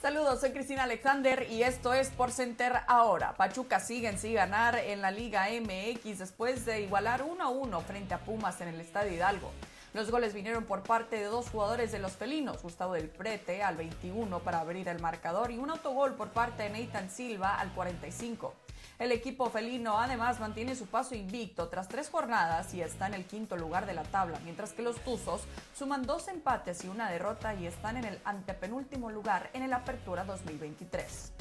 Saludos, 0.02 0.42
soy 0.42 0.52
Cristina 0.52 0.84
Alexander 0.84 1.48
y 1.50 1.64
esto 1.64 1.94
es 1.94 2.10
Por 2.10 2.34
Center 2.34 2.82
ahora. 2.90 3.34
Pachuca 3.38 3.80
sigue 3.80 4.10
en 4.10 4.20
sí 4.20 4.34
ganar 4.34 4.78
en 4.78 5.02
la 5.02 5.10
Liga 5.10 5.48
MX 5.50 6.20
después 6.20 6.66
de 6.66 6.82
igualar 6.82 7.24
1 7.24 7.42
a 7.42 7.48
1 7.48 7.80
frente 7.80 8.14
a 8.14 8.26
Pumas 8.26 8.60
en 8.60 8.68
el 8.68 8.82
Estadio 8.82 9.14
Hidalgo. 9.14 9.54
Los 9.96 10.12
goles 10.12 10.34
vinieron 10.34 10.66
por 10.66 10.84
parte 10.84 11.16
de 11.16 11.24
dos 11.24 11.50
jugadores 11.50 11.94
de 11.94 12.00
los 12.00 12.12
felinos, 12.12 12.62
Gustavo 12.62 12.96
del 12.96 13.08
Prete 13.08 13.64
al 13.64 13.78
21 13.78 14.40
para 14.40 14.60
abrir 14.60 14.90
el 14.90 15.00
marcador 15.00 15.52
y 15.52 15.58
un 15.58 15.70
autogol 15.70 16.16
por 16.16 16.32
parte 16.32 16.64
de 16.64 16.70
Nathan 16.70 17.10
Silva 17.10 17.58
al 17.58 17.72
45. 17.72 18.54
El 19.00 19.14
equipo 19.14 19.50
felino 19.50 19.98
además 19.98 20.42
mantiene 20.42 20.76
su 20.76 20.88
paso 20.88 21.16
invicto 21.16 21.70
tras 21.70 21.88
tres 21.88 22.10
jornadas 22.10 22.74
y 22.74 22.82
está 22.82 23.08
en 23.08 23.14
el 23.14 23.24
quinto 23.24 23.56
lugar 23.56 23.86
de 23.86 23.94
la 23.94 24.04
tabla, 24.04 24.38
mientras 24.44 24.74
que 24.74 24.82
los 24.82 25.00
Tuzos 25.00 25.44
suman 25.74 26.06
dos 26.06 26.28
empates 26.28 26.84
y 26.84 26.90
una 26.90 27.10
derrota 27.10 27.56
y 27.56 27.66
están 27.66 27.96
en 27.96 28.04
el 28.04 28.20
antepenúltimo 28.26 29.10
lugar 29.12 29.50
en 29.54 29.64
el 29.64 29.72
Apertura 29.72 30.26
2023. 30.26 31.35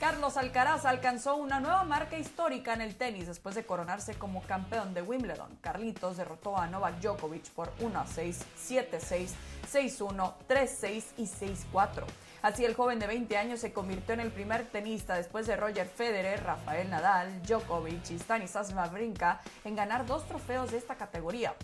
Carlos 0.00 0.36
Alcaraz 0.36 0.84
alcanzó 0.84 1.36
una 1.36 1.58
nueva 1.58 1.82
marca 1.84 2.18
histórica 2.18 2.74
en 2.74 2.82
el 2.82 2.96
tenis 2.96 3.26
después 3.26 3.54
de 3.54 3.64
coronarse 3.64 4.14
como 4.14 4.42
campeón 4.42 4.92
de 4.92 5.00
Wimbledon. 5.00 5.56
Carlitos 5.62 6.18
derrotó 6.18 6.58
a 6.58 6.66
Novak 6.66 7.00
Djokovic 7.00 7.48
por 7.52 7.72
1 7.80 8.04
6, 8.06 8.44
7 8.56 9.00
6, 9.00 9.34
6 9.66 10.00
1, 10.02 10.34
3 10.46 10.76
6 10.78 11.14
y 11.16 11.26
6 11.26 11.66
4. 11.72 12.06
Así 12.42 12.66
el 12.66 12.74
joven 12.74 12.98
de 12.98 13.06
20 13.06 13.38
años 13.38 13.60
se 13.60 13.72
convirtió 13.72 14.12
en 14.12 14.20
el 14.20 14.30
primer 14.30 14.66
tenista 14.66 15.14
después 15.14 15.46
de 15.46 15.56
Roger 15.56 15.86
Federer, 15.86 16.44
Rafael 16.44 16.90
Nadal, 16.90 17.42
Djokovic 17.42 18.10
y 18.10 18.18
Stanislas 18.18 18.74
Wawrinka 18.74 19.40
en 19.64 19.76
ganar 19.76 20.04
dos 20.04 20.28
trofeos 20.28 20.72
de 20.72 20.76
esta 20.76 20.96
categoría. 20.96 21.54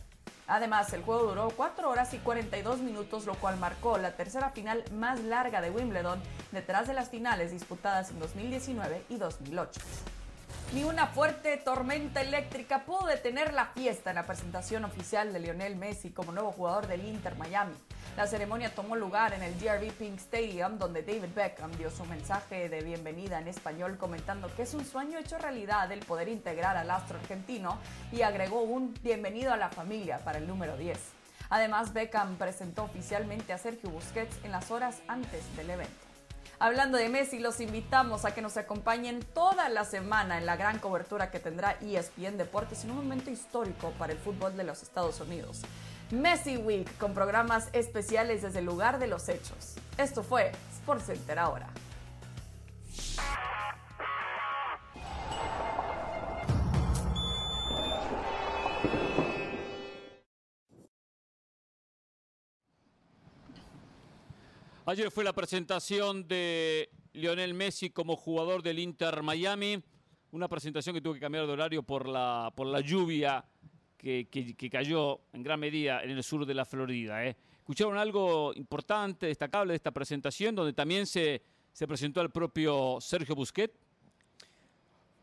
Además, 0.47 0.93
el 0.93 1.03
juego 1.03 1.29
duró 1.29 1.51
4 1.57 1.89
horas 1.89 2.13
y 2.15 2.19
42 2.19 2.81
minutos, 2.81 3.27
lo 3.27 3.35
cual 3.35 3.57
marcó 3.59 3.97
la 3.99 4.17
tercera 4.17 4.51
final 4.51 4.85
más 4.93 5.21
larga 5.21 5.61
de 5.61 5.71
Wimbledon, 5.71 6.21
detrás 6.51 6.89
de 6.89 6.95
las 6.95 7.11
finales 7.11 7.53
disputadas 7.53 8.11
en 8.11 8.19
2019 8.19 9.05
y 9.09 9.17
2008. 9.17 9.81
Ni 10.75 10.85
una 10.85 11.07
fuerte 11.07 11.59
tormenta 11.59 12.23
eléctrica 12.23 12.85
pudo 12.85 13.07
detener 13.07 13.53
la 13.53 13.67
fiesta 13.67 14.11
en 14.11 14.17
la 14.17 14.27
presentación 14.27 14.85
oficial 14.85 15.33
de 15.33 15.41
Lionel 15.41 15.77
Messi 15.77 16.11
como 16.11 16.33
nuevo 16.33 16.53
jugador 16.53 16.87
del 16.87 17.05
Inter 17.07 17.37
Miami. 17.37 17.75
La 18.17 18.27
ceremonia 18.27 18.75
tomó 18.75 18.95
lugar 18.95 19.33
en 19.33 19.43
el 19.43 19.59
DRV 19.59 19.93
Pink 19.93 20.19
Stadium, 20.19 20.79
donde 20.79 21.03
David 21.03 21.35
Beckham 21.35 21.73
dio 21.73 21.91
su 21.91 22.05
mensaje 22.05 22.69
de 22.69 22.83
bienvenida 22.83 23.39
en 23.39 23.49
español 23.49 23.97
comentando 23.97 24.55
que 24.55 24.63
es 24.63 24.75
un 24.75 24.85
sueño 24.85 25.19
hecho 25.19 25.39
realidad 25.39 25.91
el 25.91 26.01
poder 26.01 26.29
integrar 26.29 26.77
al 26.77 26.91
astro 26.91 27.19
argentino 27.19 27.79
y 28.13 28.23
agregó 28.23 28.63
un 28.63 28.93
bienvenido 29.03 29.53
a 29.53 29.57
la 29.57 29.71
familia 29.71 30.19
para 30.19 30.39
el 30.39 30.47
número 30.47 30.77
10. 30.77 30.99
Además, 31.49 31.93
Beckham 31.93 32.37
presentó 32.37 32.85
oficialmente 32.85 33.53
a 33.53 33.59
Sergio 33.59 33.91
Busquets 33.91 34.37
en 34.45 34.53
las 34.53 34.71
horas 34.71 35.01
antes 35.09 35.57
del 35.57 35.71
evento. 35.71 36.13
Hablando 36.59 36.97
de 36.97 37.09
Messi, 37.09 37.41
los 37.41 37.61
invitamos 37.61 38.25
a 38.25 38.35
que 38.35 38.41
nos 38.41 38.57
acompañen 38.57 39.21
toda 39.35 39.69
la 39.69 39.85
semana 39.85 40.39
en 40.39 40.47
la 40.47 40.57
gran 40.57 40.79
cobertura 40.79 41.31
que 41.31 41.41
tendrá 41.41 41.77
ESPN 41.81 42.39
Deportes 42.39 42.85
en 42.85 42.93
un 42.93 42.99
momento 42.99 43.31
histórico 43.31 43.91
para 43.99 44.13
el 44.13 44.19
fútbol 44.19 44.57
de 44.57 44.63
los 44.63 44.83
Estados 44.83 45.21
Unidos. 45.21 45.63
Messi 46.13 46.59
Week 46.59 46.87
con 46.99 47.15
programas 47.15 47.71
especiales 47.73 48.43
desde 48.43 48.59
el 48.59 48.67
lugar 48.67 48.99
de 48.99 49.07
los 49.07 49.31
hechos. 49.31 49.77
Esto 49.97 50.23
fue 50.23 50.53
Center 51.01 51.39
ahora. 51.39 51.71
Ayer 64.85 65.11
fue 65.11 65.25
la 65.25 65.33
presentación 65.33 66.29
de 66.29 66.91
Lionel 67.15 67.55
Messi 67.55 67.89
como 67.89 68.17
jugador 68.17 68.63
del 68.63 68.81
Inter 68.81 69.23
Miami. 69.23 69.83
Una 70.31 70.47
presentación 70.47 70.95
que 70.95 71.01
tuvo 71.01 71.15
que 71.15 71.21
cambiar 71.21 71.47
de 71.47 71.53
horario 71.55 71.83
por 71.83 72.07
la, 72.07 72.53
por 72.55 72.67
la 72.67 72.81
lluvia 72.81 73.43
que, 74.03 74.69
cayó 74.71 75.21
en 75.33 75.43
gran 75.43 75.61
medida 75.61 76.03
en 76.03 76.11
el 76.11 76.23
sur 76.23 76.45
de 76.45 76.55
la 76.55 76.65
Florida. 76.65 77.25
¿eh? 77.25 77.37
¿Escucharon 77.59 77.97
algo 77.97 78.53
importante, 78.55 79.27
destacable 79.27 79.73
de 79.73 79.77
esta 79.77 79.93
presentación, 79.93 80.55
donde 80.55 80.73
también 80.73 81.07
se, 81.07 81.41
se 81.73 81.87
presentó 81.87 82.21
al 82.21 82.31
propio 82.31 82.99
Sergio 83.01 83.35
Busquets? 83.35 83.75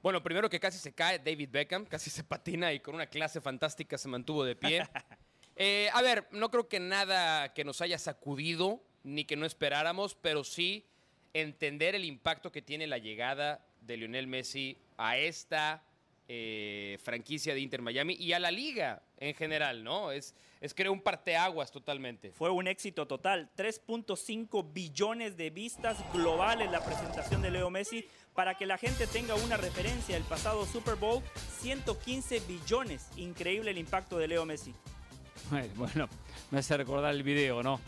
Bueno, 0.02 0.24
primero 0.24 0.50
que 0.50 0.62
casi 0.62 0.78
se 0.78 0.94
cae 0.94 1.20
David 1.20 1.50
Beckham, 1.52 1.86
casi 1.86 2.10
se 2.10 2.24
patina 2.24 2.72
y 2.72 2.80
con 2.80 2.96
una 2.96 3.08
clase 3.08 3.42
fantástica 3.42 3.98
se 3.98 4.08
mantuvo 4.08 4.44
de 4.44 4.56
pie. 4.56 4.84
Eh, 5.62 5.90
a 5.92 6.02
ver, 6.02 6.26
no 6.32 6.50
creo 6.50 6.70
que 6.70 6.80
nada 6.80 7.54
que 7.54 7.66
nos 7.66 7.82
haya 7.82 7.98
sacudido 7.98 8.82
ni 9.04 9.26
que 9.26 9.36
no 9.36 9.46
esperáramos, 9.46 10.16
pero 10.16 10.46
sí 10.46 10.86
entender 11.34 11.96
el 11.96 12.06
impacto 12.06 12.50
que 12.50 12.62
tiene 12.62 12.88
la 12.88 12.98
llegada 12.98 13.66
de 13.82 13.98
Lionel 13.98 14.28
Messi 14.28 14.78
a 14.98 15.18
esta 15.18 15.84
eh, 16.32 17.00
franquicia 17.02 17.56
de 17.56 17.60
Inter 17.60 17.82
Miami 17.82 18.16
y 18.20 18.34
a 18.34 18.40
la 18.40 18.52
liga 18.52 19.02
en 19.18 19.34
general, 19.34 19.84
¿no? 19.84 20.12
Es, 20.12 20.36
es 20.62 20.76
creo 20.76 20.94
un 20.94 21.02
parteaguas 21.02 21.72
totalmente. 21.72 22.32
Fue 22.32 22.52
un 22.52 22.68
éxito 22.68 23.08
total, 23.08 23.50
3.5 23.58 24.72
billones 24.72 25.38
de 25.38 25.50
vistas 25.50 25.98
globales 26.14 26.70
la 26.70 26.86
presentación 26.86 27.42
de 27.42 27.50
Leo 27.50 27.72
Messi. 27.72 28.06
Para 28.36 28.56
que 28.56 28.68
la 28.68 28.78
gente 28.78 29.08
tenga 29.08 29.34
una 29.34 29.58
referencia, 29.58 30.16
el 30.16 30.24
pasado 30.24 30.68
Super 30.68 30.96
Bowl, 30.96 31.24
115 31.62 32.42
billones. 32.42 33.08
Increíble 33.18 33.72
el 33.72 33.80
impacto 33.80 34.20
de 34.20 34.28
Leo 34.28 34.46
Messi. 34.46 34.76
Bueno, 35.76 36.08
me 36.52 36.60
hace 36.60 36.78
recordar 36.78 37.16
el 37.16 37.24
video, 37.24 37.64
¿no? 37.64 37.82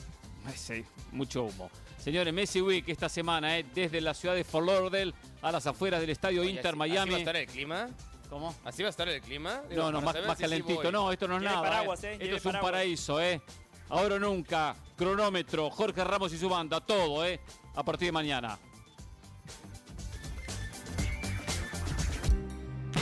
Sí, 0.56 0.84
mucho 1.12 1.44
humo. 1.44 1.70
Señores, 2.00 2.34
Messi 2.34 2.60
Week 2.60 2.90
esta 2.90 3.08
semana, 3.08 3.60
¿eh? 3.60 3.66
desde 3.76 4.02
la 4.02 4.16
ciudad 4.16 4.34
de 4.34 4.44
Fort 4.44 4.66
Lauderdale 4.66 5.14
a 5.44 5.52
las 5.52 5.68
afueras 5.68 6.02
del 6.02 6.10
estadio 6.10 6.44
Inter 6.44 6.76
Miami. 6.76 7.12
va 7.12 7.18
a 7.18 7.20
estar 7.20 7.36
el 7.36 7.46
clima? 7.46 7.88
¿Cómo? 8.32 8.56
¿Así 8.64 8.82
va 8.82 8.88
a 8.88 8.92
estar 8.92 9.10
el 9.10 9.20
clima? 9.20 9.62
no, 9.76 9.92
no, 9.92 10.00
más, 10.00 10.16
calentito. 10.40 10.90
no, 10.90 11.12
esto 11.12 11.28
no 11.28 11.36
es 11.36 11.44
nada. 11.44 11.84
Eh. 11.84 11.88
¿eh? 12.04 12.18
Esto 12.22 12.36
es 12.38 12.46
un 12.46 12.62
paraíso, 12.62 13.22
¿eh? 13.22 13.42
Ahora 13.90 14.16
o 14.16 14.20
nunca, 14.20 14.74
cronómetro, 14.96 15.70
Jorge 15.70 16.02
Ramos 16.02 16.32
y 16.32 16.38
su 16.38 16.48
banda, 16.48 16.80
todo, 16.80 17.26
¿eh? 17.26 17.42
A 17.76 17.84
partir 17.84 18.06
de 18.06 18.14
mañana. 18.14 18.58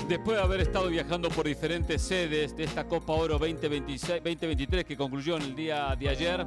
Después 0.08 0.36
de 0.36 0.44
haber 0.44 0.62
estado 0.62 0.88
viajando 0.90 1.30
por 1.30 1.46
diferentes 1.46 2.02
sedes 2.02 2.58
de 2.58 2.64
esta 2.64 2.86
Copa 2.86 3.14
Oro 3.14 3.38
2026, 3.38 4.24
2023 4.24 4.84
que 4.84 4.98
concluyó 4.98 5.38
en 5.38 5.44
el 5.44 5.56
día 5.56 5.96
de 5.96 6.10
ayer, 6.10 6.44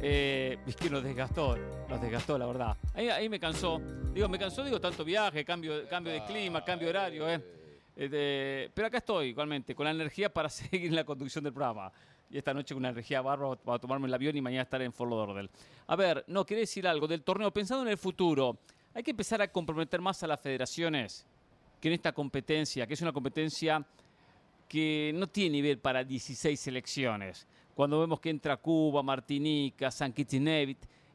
eh, 0.00 0.56
es 0.64 0.76
que 0.76 0.88
nos 0.88 1.02
desgastó, 1.02 1.56
nos 1.88 2.00
desgastó, 2.00 2.38
la 2.38 2.46
verdad. 2.46 2.76
Ahí, 2.94 3.28
me 3.28 3.40
cansó. 3.40 3.80
Digo, 4.14 4.28
me 4.28 4.38
cansó, 4.38 4.62
digo, 4.62 4.80
tanto 4.80 5.04
viaje, 5.04 5.44
cambio, 5.44 5.88
cambio 5.88 6.12
de 6.12 6.24
clima, 6.26 6.64
cambio 6.64 6.86
de 6.86 6.90
horario, 6.90 7.28
¿eh? 7.28 7.57
Pero 7.98 8.86
acá 8.86 8.98
estoy 8.98 9.28
igualmente, 9.28 9.74
con 9.74 9.84
la 9.84 9.90
energía 9.90 10.32
para 10.32 10.48
seguir 10.48 10.92
la 10.92 11.04
conducción 11.04 11.42
del 11.42 11.52
programa. 11.52 11.90
Y 12.30 12.38
esta 12.38 12.54
noche 12.54 12.74
con 12.74 12.82
una 12.82 12.90
energía 12.90 13.20
bárbara 13.22 13.56
para 13.56 13.78
tomarme 13.78 14.06
el 14.06 14.14
avión 14.14 14.36
y 14.36 14.40
mañana 14.40 14.62
estar 14.62 14.80
en 14.82 14.92
Fort 14.92 15.10
Lauderdale. 15.10 15.48
A 15.86 15.96
ver, 15.96 16.24
no, 16.28 16.44
quería 16.46 16.60
decir 16.60 16.86
algo 16.86 17.08
del 17.08 17.22
torneo. 17.22 17.50
Pensando 17.50 17.82
en 17.82 17.88
el 17.88 17.98
futuro, 17.98 18.58
hay 18.94 19.02
que 19.02 19.10
empezar 19.10 19.42
a 19.42 19.48
comprometer 19.48 20.00
más 20.00 20.22
a 20.22 20.26
las 20.26 20.40
federaciones 20.40 21.26
que 21.80 21.88
en 21.88 21.94
esta 21.94 22.12
competencia, 22.12 22.86
que 22.86 22.94
es 22.94 23.02
una 23.02 23.12
competencia 23.12 23.84
que 24.68 25.12
no 25.14 25.26
tiene 25.26 25.50
nivel 25.50 25.78
para 25.78 26.04
16 26.04 26.60
selecciones. 26.60 27.46
Cuando 27.74 27.98
vemos 27.98 28.20
que 28.20 28.30
entra 28.30 28.56
Cuba, 28.58 29.02
Martinica, 29.02 29.90
San 29.90 30.12
Kitts 30.12 30.34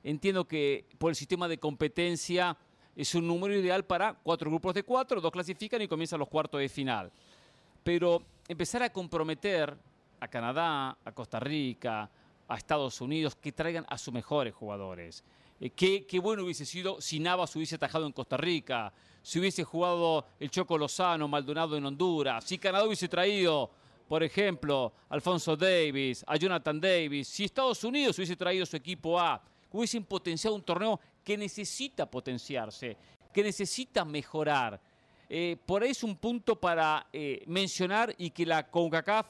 entiendo 0.03 0.45
que 0.45 0.85
por 0.97 1.11
el 1.11 1.15
sistema 1.15 1.47
de 1.47 1.59
competencia 1.59 2.57
es 2.95 3.15
un 3.15 3.27
número 3.27 3.55
ideal 3.55 3.83
para 3.85 4.13
cuatro 4.13 4.49
grupos 4.49 4.73
de 4.73 4.83
cuatro, 4.83 5.19
dos 5.19 5.31
clasifican 5.31 5.81
y 5.81 5.87
comienzan 5.87 6.19
los 6.19 6.29
cuartos 6.29 6.59
de 6.59 6.69
final. 6.69 7.11
Pero 7.83 8.21
empezar 8.47 8.83
a 8.83 8.91
comprometer 8.91 9.75
a 10.19 10.27
Canadá, 10.27 10.97
a 11.03 11.11
Costa 11.11 11.39
Rica, 11.39 12.09
a 12.47 12.55
Estados 12.55 13.01
Unidos, 13.01 13.35
que 13.35 13.51
traigan 13.51 13.85
a 13.89 13.97
sus 13.97 14.13
mejores 14.13 14.53
jugadores. 14.53 15.23
Eh, 15.59 15.69
qué, 15.69 16.19
bueno 16.19 16.43
hubiese 16.43 16.65
sido 16.65 17.01
si 17.01 17.19
Navas 17.19 17.55
hubiese 17.55 17.75
atajado 17.75 18.05
en 18.05 18.11
Costa 18.11 18.37
Rica, 18.37 18.93
si 19.21 19.39
hubiese 19.39 19.63
jugado 19.63 20.25
el 20.39 20.51
Choco 20.51 20.77
Lozano, 20.77 21.27
Maldonado 21.27 21.77
en 21.77 21.85
Honduras, 21.85 22.43
si 22.43 22.57
Canadá 22.57 22.85
hubiese 22.85 23.07
traído, 23.07 23.71
por 24.07 24.23
ejemplo, 24.23 24.93
a 25.09 25.15
Alfonso 25.15 25.55
Davis, 25.55 26.23
a 26.27 26.35
Jonathan 26.35 26.79
Davis, 26.79 27.27
si 27.27 27.45
Estados 27.45 27.83
Unidos 27.83 28.17
hubiese 28.17 28.35
traído 28.35 28.65
su 28.65 28.75
equipo 28.75 29.19
A, 29.19 29.41
hubiesen 29.71 30.03
potenciado 30.03 30.55
un 30.55 30.61
torneo 30.61 30.99
que 31.23 31.37
necesita 31.37 32.05
potenciarse, 32.05 32.97
que 33.33 33.43
necesita 33.43 34.05
mejorar. 34.05 34.79
Eh, 35.29 35.57
por 35.65 35.83
ahí 35.83 35.91
es 35.91 36.03
un 36.03 36.15
punto 36.15 36.59
para 36.59 37.07
eh, 37.13 37.43
mencionar 37.47 38.13
y 38.17 38.29
que 38.29 38.45
la 38.45 38.69
CONCACAF 38.69 39.27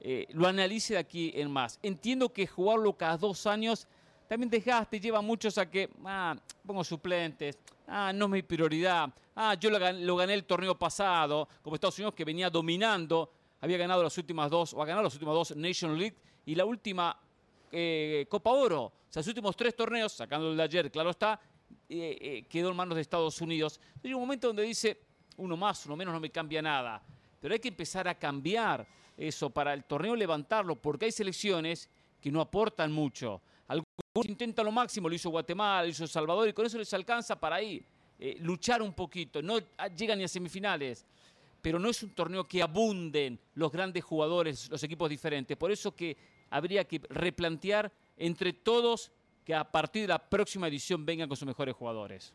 eh, 0.00 0.26
lo 0.30 0.46
analice 0.46 0.94
de 0.94 1.00
aquí 1.00 1.32
en 1.34 1.50
más. 1.50 1.78
Entiendo 1.82 2.32
que 2.32 2.46
jugarlo 2.46 2.96
cada 2.96 3.16
dos 3.16 3.46
años 3.46 3.86
también 4.28 4.50
desgaste, 4.50 4.98
lleva 4.98 5.18
a 5.18 5.22
muchos 5.22 5.56
a 5.58 5.70
que, 5.70 5.88
ah, 6.04 6.36
pongo 6.66 6.82
suplentes, 6.82 7.58
ah, 7.86 8.12
no 8.12 8.24
es 8.26 8.30
mi 8.30 8.42
prioridad, 8.42 9.08
ah, 9.36 9.54
yo 9.54 9.70
lo 9.70 10.16
gané, 10.16 10.34
el 10.34 10.44
torneo 10.44 10.76
pasado, 10.76 11.48
como 11.62 11.76
Estados 11.76 11.98
Unidos 11.98 12.14
que 12.14 12.24
venía 12.24 12.50
dominando, 12.50 13.30
había 13.60 13.78
ganado 13.78 14.02
las 14.02 14.18
últimas 14.18 14.50
dos, 14.50 14.74
o 14.74 14.82
ha 14.82 14.86
ganado 14.86 15.04
las 15.04 15.14
últimas 15.14 15.34
dos 15.34 15.56
Nation 15.56 15.96
League 15.96 16.16
y 16.44 16.54
la 16.54 16.64
última 16.64 17.16
Copa 18.28 18.50
Oro. 18.50 18.82
O 18.84 18.92
sea, 19.08 19.20
los 19.20 19.28
últimos 19.28 19.56
tres 19.56 19.74
torneos, 19.74 20.12
sacando 20.12 20.50
el 20.50 20.56
de 20.56 20.62
ayer, 20.62 20.90
claro 20.90 21.10
está, 21.10 21.40
eh, 21.88 22.18
eh, 22.20 22.46
quedó 22.48 22.70
en 22.70 22.76
manos 22.76 22.96
de 22.96 23.02
Estados 23.02 23.40
Unidos. 23.40 23.80
Hay 24.02 24.12
un 24.12 24.20
momento 24.20 24.48
donde 24.48 24.64
dice, 24.64 25.00
uno 25.36 25.56
más, 25.56 25.86
uno 25.86 25.96
menos 25.96 26.12
no 26.12 26.20
me 26.20 26.30
cambia 26.30 26.60
nada. 26.60 27.02
Pero 27.40 27.54
hay 27.54 27.60
que 27.60 27.68
empezar 27.68 28.08
a 28.08 28.14
cambiar 28.14 28.86
eso 29.16 29.50
para 29.50 29.72
el 29.72 29.84
torneo 29.84 30.16
levantarlo, 30.16 30.76
porque 30.76 31.06
hay 31.06 31.12
selecciones 31.12 31.88
que 32.20 32.30
no 32.30 32.40
aportan 32.40 32.90
mucho. 32.90 33.40
Algunos 33.68 34.28
intentan 34.28 34.64
lo 34.64 34.72
máximo, 34.72 35.08
lo 35.08 35.14
hizo 35.14 35.30
Guatemala, 35.30 35.82
lo 35.82 35.88
hizo 35.88 36.06
Salvador, 36.06 36.48
y 36.48 36.52
con 36.52 36.66
eso 36.66 36.78
les 36.78 36.92
alcanza 36.92 37.38
para 37.38 37.56
ahí 37.56 37.84
eh, 38.18 38.36
luchar 38.40 38.82
un 38.82 38.92
poquito. 38.92 39.40
No 39.40 39.58
llegan 39.96 40.18
ni 40.18 40.24
a 40.24 40.28
semifinales. 40.28 41.06
Pero 41.62 41.78
no 41.78 41.88
es 41.88 42.02
un 42.02 42.10
torneo 42.10 42.46
que 42.46 42.62
abunden 42.62 43.40
los 43.54 43.72
grandes 43.72 44.04
jugadores, 44.04 44.68
los 44.70 44.82
equipos 44.82 45.10
diferentes. 45.10 45.56
Por 45.56 45.72
eso 45.72 45.94
que 45.94 46.16
habría 46.50 46.84
que 46.84 47.00
replantear 47.08 47.92
entre 48.16 48.52
todos 48.52 49.12
que 49.44 49.54
a 49.54 49.64
partir 49.64 50.02
de 50.02 50.08
la 50.08 50.18
próxima 50.18 50.68
edición 50.68 51.06
vengan 51.06 51.28
con 51.28 51.36
sus 51.36 51.46
mejores 51.46 51.74
jugadores. 51.74 52.32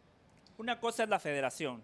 Una 0.58 0.80
cosa 0.80 1.04
es 1.04 1.10
la 1.10 1.20
federación. 1.20 1.82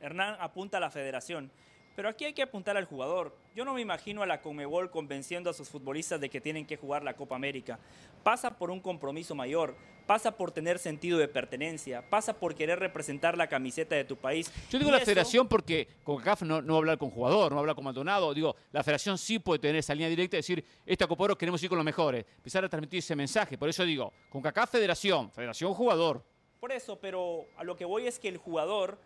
Hernán 0.00 0.36
apunta 0.38 0.76
a 0.76 0.80
la 0.80 0.90
federación. 0.90 1.50
Pero 1.96 2.08
aquí 2.08 2.24
hay 2.24 2.32
que 2.32 2.42
apuntar 2.42 2.76
al 2.76 2.86
jugador. 2.86 3.36
Yo 3.54 3.64
no 3.64 3.74
me 3.74 3.80
imagino 3.80 4.22
a 4.22 4.26
la 4.26 4.42
Conmebol 4.42 4.90
convenciendo 4.90 5.48
a 5.48 5.54
sus 5.54 5.68
futbolistas 5.68 6.20
de 6.20 6.28
que 6.28 6.40
tienen 6.40 6.66
que 6.66 6.76
jugar 6.76 7.04
la 7.04 7.14
Copa 7.14 7.36
América. 7.36 7.78
Pasa 8.22 8.58
por 8.58 8.70
un 8.70 8.80
compromiso 8.80 9.34
mayor, 9.34 9.76
pasa 10.06 10.36
por 10.36 10.52
tener 10.52 10.78
sentido 10.78 11.18
de 11.18 11.28
pertenencia, 11.28 12.08
pasa 12.08 12.34
por 12.34 12.54
querer 12.54 12.78
representar 12.78 13.36
la 13.36 13.46
camiseta 13.46 13.94
de 13.94 14.04
tu 14.04 14.16
país. 14.16 14.50
Yo 14.70 14.78
digo 14.78 14.90
la 14.90 15.00
federación 15.00 15.48
porque 15.48 15.88
CONCACAF 16.04 16.42
no, 16.42 16.62
no 16.62 16.74
va 16.74 16.78
a 16.78 16.80
hablar 16.80 16.98
con 16.98 17.10
jugador, 17.10 17.50
no 17.50 17.56
va 17.56 17.60
a 17.60 17.62
hablar 17.62 17.74
con 17.74 17.84
Maldonado. 17.84 18.34
Digo, 18.34 18.56
la 18.72 18.82
federación 18.82 19.18
sí 19.18 19.38
puede 19.38 19.58
tener 19.58 19.76
esa 19.76 19.94
línea 19.94 20.08
directa 20.08 20.36
y 20.36 20.38
decir, 20.38 20.64
esta 20.86 21.06
Copa 21.06 21.24
Oro 21.24 21.38
queremos 21.38 21.62
ir 21.62 21.68
con 21.68 21.78
los 21.78 21.84
mejores. 21.84 22.24
Empezar 22.36 22.64
a 22.64 22.68
transmitir 22.68 22.98
ese 22.98 23.16
mensaje. 23.16 23.56
Por 23.58 23.68
eso 23.68 23.84
digo, 23.84 24.12
CONCACAF 24.30 24.70
federación, 24.70 25.30
federación 25.30 25.72
jugador. 25.74 26.22
Por 26.60 26.72
eso, 26.72 26.98
pero 26.98 27.46
a 27.56 27.64
lo 27.64 27.76
que 27.76 27.84
voy 27.84 28.06
es 28.06 28.18
que 28.18 28.28
el 28.28 28.38
jugador 28.38 28.98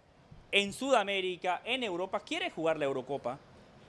en 0.53 0.73
Sudamérica, 0.73 1.63
en 1.65 1.83
Europa, 1.83 2.21
quiere 2.21 2.51
jugar 2.51 2.79
la 2.79 2.87
Eurocopa, 2.87 3.39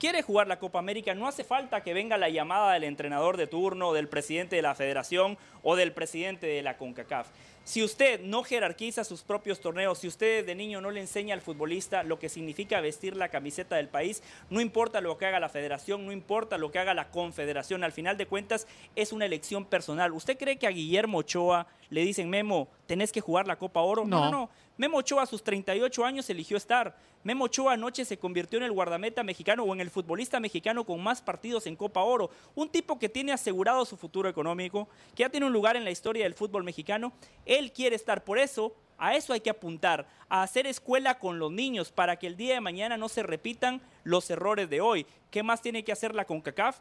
quiere 0.00 0.22
jugar 0.22 0.48
la 0.48 0.58
Copa 0.58 0.78
América, 0.78 1.14
no 1.14 1.28
hace 1.28 1.44
falta 1.44 1.82
que 1.82 1.92
venga 1.92 2.16
la 2.16 2.30
llamada 2.30 2.72
del 2.72 2.84
entrenador 2.84 3.36
de 3.36 3.46
turno, 3.46 3.92
del 3.92 4.08
presidente 4.08 4.56
de 4.56 4.62
la 4.62 4.74
federación 4.74 5.36
o 5.62 5.76
del 5.76 5.92
presidente 5.92 6.46
de 6.46 6.62
la 6.62 6.78
CONCACAF. 6.78 7.28
Si 7.64 7.84
usted 7.84 8.22
no 8.22 8.42
jerarquiza 8.42 9.04
sus 9.04 9.22
propios 9.22 9.60
torneos, 9.60 9.98
si 9.98 10.08
usted 10.08 10.44
de 10.44 10.54
niño 10.54 10.80
no 10.80 10.90
le 10.90 11.00
enseña 11.00 11.34
al 11.34 11.42
futbolista 11.42 12.02
lo 12.02 12.18
que 12.18 12.30
significa 12.30 12.80
vestir 12.80 13.14
la 13.14 13.28
camiseta 13.28 13.76
del 13.76 13.88
país, 13.88 14.22
no 14.48 14.62
importa 14.62 15.02
lo 15.02 15.18
que 15.18 15.26
haga 15.26 15.38
la 15.38 15.50
federación, 15.50 16.06
no 16.06 16.12
importa 16.12 16.56
lo 16.56 16.72
que 16.72 16.78
haga 16.78 16.94
la 16.94 17.10
confederación, 17.10 17.84
al 17.84 17.92
final 17.92 18.16
de 18.16 18.26
cuentas 18.26 18.66
es 18.96 19.12
una 19.12 19.26
elección 19.26 19.66
personal. 19.66 20.12
¿Usted 20.12 20.38
cree 20.38 20.56
que 20.56 20.66
a 20.66 20.70
Guillermo 20.70 21.18
Ochoa 21.18 21.66
le 21.90 22.00
dicen, 22.00 22.30
Memo, 22.30 22.68
tenés 22.86 23.12
que 23.12 23.20
jugar 23.20 23.46
la 23.46 23.56
Copa 23.56 23.82
Oro? 23.82 24.06
No, 24.06 24.24
no, 24.24 24.30
no. 24.30 24.50
Memo 24.80 24.96
Ochoa 24.96 25.24
a 25.24 25.26
sus 25.26 25.44
38 25.44 26.06
años 26.06 26.30
eligió 26.30 26.56
estar. 26.56 26.96
Memo 27.22 27.44
Ochoa 27.44 27.74
anoche 27.74 28.06
se 28.06 28.18
convirtió 28.18 28.56
en 28.56 28.64
el 28.64 28.72
guardameta 28.72 29.22
mexicano 29.22 29.62
o 29.64 29.74
en 29.74 29.82
el 29.82 29.90
futbolista 29.90 30.40
mexicano 30.40 30.86
con 30.86 31.02
más 31.02 31.20
partidos 31.20 31.66
en 31.66 31.76
Copa 31.76 32.00
Oro. 32.00 32.30
Un 32.54 32.70
tipo 32.70 32.98
que 32.98 33.10
tiene 33.10 33.32
asegurado 33.32 33.84
su 33.84 33.98
futuro 33.98 34.26
económico, 34.26 34.88
que 35.14 35.24
ya 35.24 35.28
tiene 35.28 35.44
un 35.44 35.52
lugar 35.52 35.76
en 35.76 35.84
la 35.84 35.90
historia 35.90 36.24
del 36.24 36.32
fútbol 36.32 36.64
mexicano. 36.64 37.12
Él 37.44 37.72
quiere 37.72 37.94
estar. 37.94 38.24
Por 38.24 38.38
eso, 38.38 38.74
a 38.96 39.14
eso 39.14 39.34
hay 39.34 39.40
que 39.40 39.50
apuntar, 39.50 40.06
a 40.30 40.42
hacer 40.42 40.66
escuela 40.66 41.18
con 41.18 41.38
los 41.38 41.52
niños 41.52 41.92
para 41.92 42.16
que 42.16 42.26
el 42.26 42.38
día 42.38 42.54
de 42.54 42.62
mañana 42.62 42.96
no 42.96 43.10
se 43.10 43.22
repitan 43.22 43.82
los 44.02 44.30
errores 44.30 44.70
de 44.70 44.80
hoy. 44.80 45.06
¿Qué 45.30 45.42
más 45.42 45.60
tiene 45.60 45.84
que 45.84 45.92
hacer 45.92 46.14
la 46.14 46.24
CONCACAF? 46.24 46.78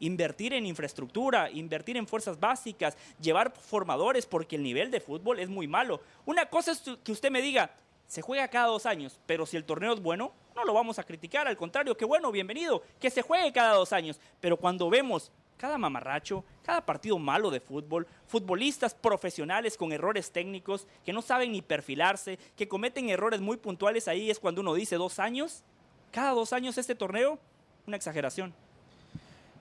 Invertir 0.00 0.52
en 0.52 0.66
infraestructura, 0.66 1.50
invertir 1.50 1.96
en 1.96 2.06
fuerzas 2.06 2.40
básicas, 2.40 2.96
llevar 3.20 3.52
formadores, 3.52 4.26
porque 4.26 4.56
el 4.56 4.62
nivel 4.62 4.90
de 4.90 5.00
fútbol 5.00 5.38
es 5.38 5.48
muy 5.48 5.68
malo. 5.68 6.00
Una 6.26 6.46
cosa 6.46 6.72
es 6.72 6.82
que 7.02 7.12
usted 7.12 7.30
me 7.30 7.42
diga, 7.42 7.70
se 8.06 8.22
juega 8.22 8.48
cada 8.48 8.66
dos 8.66 8.86
años, 8.86 9.20
pero 9.26 9.46
si 9.46 9.56
el 9.56 9.64
torneo 9.64 9.92
es 9.92 10.02
bueno, 10.02 10.32
no 10.56 10.64
lo 10.64 10.74
vamos 10.74 10.98
a 10.98 11.04
criticar, 11.04 11.46
al 11.46 11.56
contrario, 11.56 11.96
que 11.96 12.04
bueno, 12.04 12.32
bienvenido, 12.32 12.82
que 12.98 13.08
se 13.08 13.22
juegue 13.22 13.52
cada 13.52 13.74
dos 13.74 13.92
años, 13.92 14.18
pero 14.40 14.56
cuando 14.56 14.90
vemos 14.90 15.30
cada 15.56 15.76
mamarracho, 15.76 16.42
cada 16.62 16.84
partido 16.84 17.18
malo 17.18 17.50
de 17.50 17.60
fútbol, 17.60 18.06
futbolistas 18.26 18.94
profesionales 18.94 19.76
con 19.76 19.92
errores 19.92 20.32
técnicos, 20.32 20.86
que 21.04 21.12
no 21.12 21.20
saben 21.20 21.52
ni 21.52 21.60
perfilarse, 21.60 22.38
que 22.56 22.66
cometen 22.66 23.10
errores 23.10 23.40
muy 23.40 23.58
puntuales, 23.58 24.08
ahí 24.08 24.30
es 24.30 24.40
cuando 24.40 24.62
uno 24.62 24.72
dice 24.74 24.96
dos 24.96 25.18
años, 25.18 25.62
cada 26.10 26.30
dos 26.30 26.52
años 26.54 26.78
este 26.78 26.94
torneo, 26.94 27.38
una 27.86 27.96
exageración. 27.96 28.54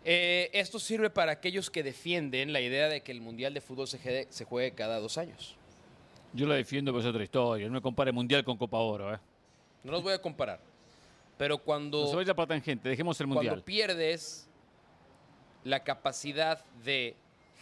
Eh, 0.06 0.50
esto 0.54 0.80
sirve 0.80 1.10
para 1.10 1.34
aquellos 1.34 1.70
que 1.70 1.84
defienden 1.84 2.54
la 2.54 2.62
idea 2.62 2.88
de 2.88 3.02
que 3.02 3.12
el 3.12 3.22
Mundial 3.22 3.54
de 3.54 3.62
Fútbol 3.62 3.88
se, 3.88 4.28
se 4.30 4.46
juegue 4.46 4.72
cada 4.72 5.00
dos 5.00 5.18
años. 5.18 5.58
Yo 6.34 6.46
lo 6.46 6.54
defiendo, 6.54 6.92
pero 6.92 7.02
es 7.02 7.08
otra 7.08 7.24
historia. 7.24 7.68
No 7.68 7.74
me 7.74 7.82
compare 7.82 8.12
Mundial 8.12 8.44
con 8.44 8.58
Copa 8.58 8.78
Oro. 8.78 9.14
¿eh? 9.14 9.20
No 9.84 9.92
los 9.92 10.04
voy 10.04 10.14
a 10.14 10.22
comparar. 10.22 10.60
Pero 11.38 11.58
cuando. 11.58 12.02
No 12.02 12.08
se 12.08 12.16
vaya 12.16 12.34
para 12.34 12.48
tangente, 12.48 12.90
dejemos 12.90 13.20
el 13.20 13.28
Mundial. 13.28 13.48
Cuando 13.48 13.66
pierdes 13.66 14.50
la 15.64 15.84
capacidad 15.84 16.64
de 16.84 17.16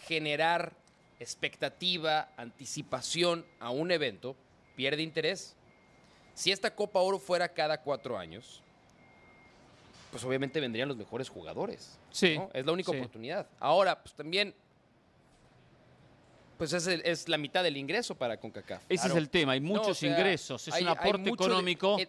generar 0.06 0.72
expectativa, 1.20 2.28
anticipación 2.36 3.44
a 3.58 3.70
un 3.70 3.90
evento, 3.90 4.36
pierde 4.76 5.02
interés. 5.02 5.56
Si 6.34 6.52
esta 6.52 6.74
Copa 6.74 7.00
Oro 7.00 7.18
fuera 7.18 7.48
cada 7.48 7.82
cuatro 7.82 8.16
años, 8.16 8.62
pues 10.10 10.24
obviamente 10.24 10.60
vendrían 10.60 10.88
los 10.88 10.96
mejores 10.96 11.28
jugadores. 11.28 11.98
Sí. 12.10 12.38
Es 12.52 12.64
la 12.64 12.72
única 12.72 12.90
oportunidad. 12.90 13.46
Ahora, 13.60 14.00
pues 14.00 14.14
también, 14.14 14.54
pues 16.56 16.72
es, 16.72 17.28
la 17.28 17.38
mitad 17.38 17.62
del 17.62 17.76
ingreso 17.76 18.14
para 18.14 18.38
CONCACAF. 18.38 18.82
Ese 18.88 19.08
es 19.08 19.14
el 19.14 19.28
tema, 19.28 19.52
hay 19.52 19.60
muchos 19.60 20.02
ingresos, 20.02 20.66
es 20.68 20.80
un 20.80 20.88
aporte 20.88 21.30
económico 21.30 21.98
eh, 21.98 22.08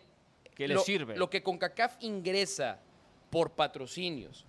que 0.56 0.68
le 0.68 0.78
sirve. 0.80 1.18
Lo 1.18 1.30
que 1.30 1.44
CONCACAF 1.44 1.98
ingresa 2.02 2.80
por 3.30 3.52
patrocinios. 3.52 4.46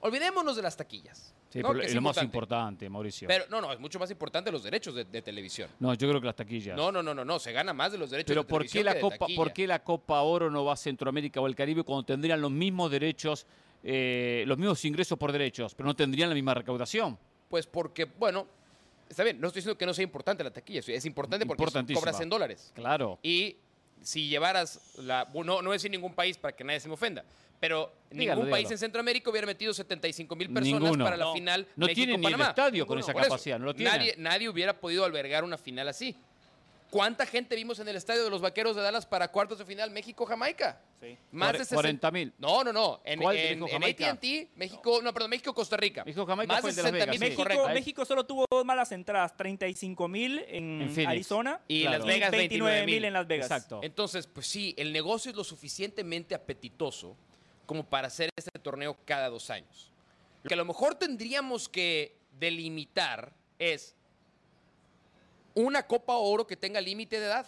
olvidémonos 0.00 0.56
de 0.56 0.62
las 0.62 0.76
taquillas. 0.76 1.35
Sí, 1.48 1.62
pero 1.62 1.80
es 1.80 1.94
lo 1.94 2.00
más 2.00 2.20
importante, 2.22 2.88
Mauricio. 2.88 3.28
Pero 3.28 3.44
no, 3.48 3.60
no, 3.60 3.72
es 3.72 3.78
mucho 3.78 3.98
más 3.98 4.10
importante 4.10 4.50
los 4.50 4.62
derechos 4.62 4.94
de, 4.94 5.04
televisión. 5.22 5.70
No, 5.78 5.94
yo 5.94 6.08
creo 6.08 6.20
que 6.20 6.26
las 6.26 6.36
taquillas. 6.36 6.76
No, 6.76 6.90
no, 6.90 7.02
no, 7.02 7.14
no, 7.14 7.24
no, 7.24 7.38
se 7.38 7.52
gana 7.52 7.72
más 7.72 7.92
de 7.92 7.98
los 7.98 8.10
derechos 8.10 8.34
de 8.34 8.44
televisión. 8.44 8.46
Pero 8.46 8.58
¿por 8.58 8.70
qué 8.70 8.84
la 8.84 9.00
Copa, 9.00 9.26
¿por 9.34 9.52
qué 9.52 9.66
la 9.66 9.82
Copa 9.82 10.20
Oro 10.22 10.50
no 10.50 10.64
va 10.64 10.72
a 10.74 10.76
Centroamérica 10.76 11.40
o 11.40 11.46
el 11.46 11.54
Caribe 11.54 11.82
cuando 11.82 12.04
tendrían 12.04 12.40
los 12.40 12.50
mismos 12.50 12.90
derechos, 12.90 13.46
eh, 13.82 14.44
los 14.46 14.58
mismos 14.58 14.84
ingresos 14.84 15.16
por 15.18 15.32
derechos, 15.32 15.74
pero 15.74 15.86
no 15.86 15.94
tendrían 15.94 16.28
la 16.28 16.34
misma 16.34 16.54
recaudación? 16.54 17.18
Pues 17.48 17.66
porque, 17.66 18.04
bueno, 18.04 18.46
está 19.08 19.22
bien, 19.22 19.40
no 19.40 19.46
estoy 19.46 19.60
diciendo 19.60 19.78
que 19.78 19.86
no 19.86 19.94
sea 19.94 20.02
importante 20.02 20.42
la 20.42 20.50
taquilla, 20.50 20.80
es 20.86 21.04
importante 21.04 21.46
porque 21.46 21.64
cobras 21.94 22.20
en 22.20 22.28
dólares. 22.28 22.72
Claro. 22.74 23.18
Y 23.22 23.56
si 24.02 24.28
llevaras 24.28 24.80
la, 24.98 25.28
no, 25.32 25.44
no 25.44 25.62
voy 25.62 25.70
a 25.70 25.72
decir 25.72 25.90
ningún 25.90 26.14
país 26.14 26.36
para 26.38 26.54
que 26.54 26.64
nadie 26.64 26.80
se 26.80 26.88
me 26.88 26.94
ofenda, 26.94 27.24
pero 27.60 27.92
ningún 28.10 28.50
país 28.50 28.70
en 28.70 28.78
Centroamérica 28.78 29.30
hubiera 29.30 29.46
metido 29.46 29.72
75 29.72 30.36
mil 30.36 30.52
personas 30.52 30.96
para 30.96 31.16
la 31.16 31.32
final 31.32 31.66
no 31.76 31.88
tiene 31.88 32.16
ni 32.18 32.26
el 32.26 32.40
estadio 32.40 32.86
con 32.86 32.98
esa 32.98 33.14
capacidad, 33.14 33.58
no 33.58 33.66
lo 33.66 33.74
tiene. 33.74 33.90
Nadie, 33.90 34.14
nadie 34.18 34.48
hubiera 34.48 34.78
podido 34.78 35.04
albergar 35.04 35.44
una 35.44 35.58
final 35.58 35.88
así. 35.88 36.16
¿Cuánta 36.90 37.26
gente 37.26 37.56
vimos 37.56 37.80
en 37.80 37.88
el 37.88 37.96
estadio 37.96 38.22
de 38.24 38.30
los 38.30 38.40
Vaqueros 38.40 38.76
de 38.76 38.82
Dallas 38.82 39.06
para 39.06 39.28
cuartos 39.28 39.58
de 39.58 39.64
final 39.64 39.90
México-Jamaica? 39.90 40.80
Sí. 41.00 41.16
Más 41.32 41.58
de 41.58 41.74
40 41.74 42.10
mil. 42.12 42.32
No, 42.38 42.62
no, 42.62 42.72
no. 42.72 43.00
En, 43.04 43.20
en, 43.22 43.62
en 43.68 43.84
AT&T, 43.84 44.50
México, 44.54 45.00
no, 45.02 45.12
perdón, 45.12 45.30
México-Costa 45.30 45.76
Rica. 45.76 46.04
México-Jamaica 46.04 46.54
Más 46.54 46.64
de 46.64 46.72
60 46.72 47.06
mil. 47.06 47.20
México, 47.20 47.44
México 47.74 48.04
solo 48.04 48.24
tuvo 48.24 48.44
dos 48.48 48.64
malas 48.64 48.92
entradas, 48.92 49.36
35 49.36 50.08
mil 50.08 50.44
en, 50.48 51.06
Arizona 51.06 51.60
y 51.66 51.82
Las 51.84 52.04
Vegas 52.04 52.30
29 52.30 52.86
mil 52.86 53.04
en 53.04 53.12
Las 53.12 53.26
Vegas. 53.26 53.50
Exacto. 53.50 53.80
Entonces, 53.82 54.26
pues 54.26 54.46
sí, 54.46 54.74
el 54.78 54.92
negocio 54.92 55.30
es 55.32 55.36
lo 55.36 55.44
suficientemente 55.44 56.34
apetitoso 56.34 57.16
como 57.66 57.84
para 57.84 58.06
hacer 58.06 58.30
este 58.36 58.50
torneo 58.58 58.96
cada 59.04 59.28
dos 59.28 59.50
años. 59.50 59.92
Lo 60.42 60.48
que 60.48 60.54
a 60.54 60.56
lo 60.56 60.64
mejor 60.64 60.94
tendríamos 60.94 61.68
que 61.68 62.16
delimitar 62.38 63.32
es 63.58 63.94
una 65.54 65.86
Copa 65.86 66.14
Oro 66.16 66.46
que 66.46 66.56
tenga 66.56 66.80
límite 66.80 67.18
de 67.18 67.26
edad 67.26 67.46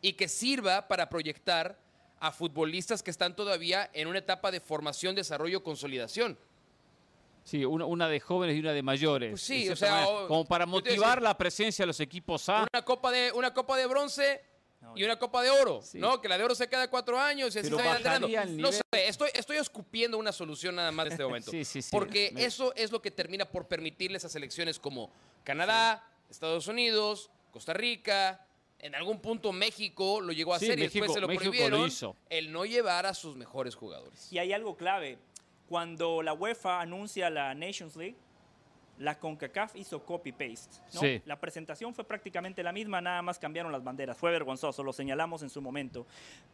y 0.00 0.14
que 0.14 0.28
sirva 0.28 0.88
para 0.88 1.08
proyectar 1.08 1.78
a 2.18 2.32
futbolistas 2.32 3.02
que 3.02 3.10
están 3.10 3.34
todavía 3.34 3.90
en 3.92 4.08
una 4.08 4.18
etapa 4.18 4.50
de 4.50 4.60
formación, 4.60 5.14
desarrollo, 5.14 5.62
consolidación. 5.62 6.38
Sí, 7.42 7.64
una, 7.64 8.08
de 8.08 8.20
jóvenes 8.20 8.56
y 8.56 8.60
una 8.60 8.72
de 8.72 8.82
mayores. 8.82 9.30
Pues 9.30 9.42
sí, 9.42 9.68
o 9.70 9.76
sea, 9.76 10.06
como 10.28 10.44
para 10.44 10.66
motivar 10.66 11.22
la 11.22 11.36
presencia 11.36 11.82
de 11.82 11.86
los 11.88 11.98
equipos 12.00 12.48
A. 12.48 12.66
Una 12.72 12.84
copa 12.84 13.10
de, 13.10 13.32
una 13.32 13.52
copa 13.52 13.76
de 13.76 13.86
bronce 13.86 14.42
y 14.94 15.04
una 15.04 15.18
copa 15.18 15.42
de 15.42 15.50
oro, 15.50 15.82
¿no? 15.94 16.20
Que 16.20 16.28
la 16.28 16.38
de 16.38 16.44
oro 16.44 16.54
se 16.54 16.68
queda 16.68 16.88
cuatro 16.88 17.18
años 17.18 17.54
y 17.54 17.58
así 17.58 17.68
se 17.68 17.74
va 17.74 18.18
No 18.48 18.72
sé, 18.72 18.82
estoy, 18.92 19.30
estoy 19.34 19.58
escupiendo 19.58 20.18
una 20.18 20.32
solución 20.32 20.76
nada 20.76 20.90
más 20.90 21.06
en 21.06 21.12
este 21.12 21.24
momento. 21.24 21.50
sí, 21.50 21.64
sí, 21.64 21.82
sí. 21.82 21.90
Porque 21.90 22.32
eso 22.36 22.74
es 22.74 22.90
lo 22.90 23.02
que 23.02 23.10
termina 23.10 23.44
por 23.44 23.68
permitirles 23.68 24.24
a 24.24 24.28
selecciones 24.28 24.78
como 24.78 25.10
Canadá, 25.44 26.06
Estados 26.30 26.66
Unidos, 26.66 27.30
Costa 27.50 27.72
Rica, 27.72 28.46
en 28.78 28.94
algún 28.94 29.20
punto 29.20 29.52
México 29.52 30.20
lo 30.20 30.32
llegó 30.32 30.54
a 30.54 30.56
hacer 30.56 30.78
y 30.78 30.82
después 30.82 31.12
se 31.12 31.20
lo 31.20 31.28
prohibieron 31.28 31.90
el 32.30 32.52
no 32.52 32.64
llevar 32.64 33.06
a 33.06 33.14
sus 33.14 33.36
mejores 33.36 33.74
jugadores. 33.74 34.32
Y 34.32 34.38
hay 34.38 34.52
algo 34.52 34.76
clave. 34.76 35.18
Cuando 35.68 36.22
la 36.22 36.32
UEFA 36.32 36.80
anuncia 36.80 37.30
la 37.30 37.54
Nations 37.54 37.94
League, 37.94 38.16
la 39.00 39.18
CONCACAF 39.18 39.76
hizo 39.76 40.04
copy-paste. 40.04 41.22
La 41.24 41.40
presentación 41.40 41.94
fue 41.94 42.04
prácticamente 42.04 42.62
la 42.62 42.70
misma, 42.70 43.00
nada 43.00 43.22
más 43.22 43.38
cambiaron 43.38 43.72
las 43.72 43.82
banderas. 43.82 44.16
Fue 44.16 44.30
vergonzoso, 44.30 44.84
lo 44.84 44.92
señalamos 44.92 45.42
en 45.42 45.48
su 45.48 45.62
momento. 45.62 46.06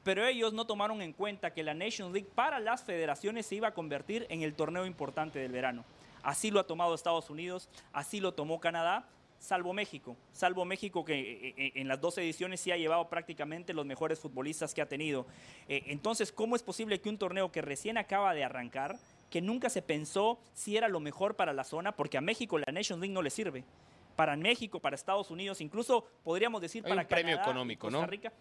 Pero 0.04 0.24
ellos 0.24 0.52
no 0.52 0.64
tomaron 0.64 1.02
en 1.02 1.12
cuenta 1.12 1.52
que 1.52 1.64
la 1.64 1.74
Nations 1.74 2.12
League 2.12 2.28
para 2.34 2.60
las 2.60 2.84
federaciones 2.84 3.46
se 3.46 3.56
iba 3.56 3.68
a 3.68 3.74
convertir 3.74 4.26
en 4.30 4.42
el 4.42 4.54
torneo 4.54 4.86
importante 4.86 5.40
del 5.40 5.50
verano. 5.50 5.84
Así 6.22 6.52
lo 6.52 6.60
ha 6.60 6.66
tomado 6.66 6.94
Estados 6.94 7.30
Unidos, 7.30 7.68
así 7.92 8.20
lo 8.20 8.32
tomó 8.32 8.60
Canadá 8.60 9.08
salvo 9.38 9.72
México, 9.72 10.16
salvo 10.32 10.64
México 10.64 11.04
que 11.04 11.14
eh, 11.14 11.54
eh, 11.56 11.72
en 11.74 11.88
las 11.88 12.00
dos 12.00 12.18
ediciones 12.18 12.60
sí 12.60 12.70
ha 12.70 12.76
llevado 12.76 13.08
prácticamente 13.08 13.74
los 13.74 13.86
mejores 13.86 14.18
futbolistas 14.18 14.74
que 14.74 14.82
ha 14.82 14.88
tenido. 14.88 15.26
Eh, 15.68 15.84
entonces, 15.86 16.32
¿cómo 16.32 16.56
es 16.56 16.62
posible 16.62 17.00
que 17.00 17.08
un 17.08 17.18
torneo 17.18 17.52
que 17.52 17.62
recién 17.62 17.98
acaba 17.98 18.34
de 18.34 18.44
arrancar, 18.44 18.98
que 19.30 19.40
nunca 19.40 19.68
se 19.68 19.82
pensó 19.82 20.38
si 20.54 20.76
era 20.76 20.88
lo 20.88 21.00
mejor 21.00 21.36
para 21.36 21.52
la 21.52 21.64
zona, 21.64 21.92
porque 21.92 22.18
a 22.18 22.20
México 22.20 22.58
la 22.58 22.72
Nations 22.72 23.00
League 23.00 23.14
no 23.14 23.22
le 23.22 23.30
sirve? 23.30 23.64
Para 24.14 24.36
México, 24.36 24.80
para 24.80 24.96
Estados 24.96 25.30
Unidos, 25.30 25.60
incluso 25.60 26.06
podríamos 26.24 26.60
decir 26.60 26.82
para 26.82 27.02
un 27.02 27.06
premio 27.06 27.36
económico, 27.36 27.88
Costa 27.88 28.06
Rica. 28.06 28.32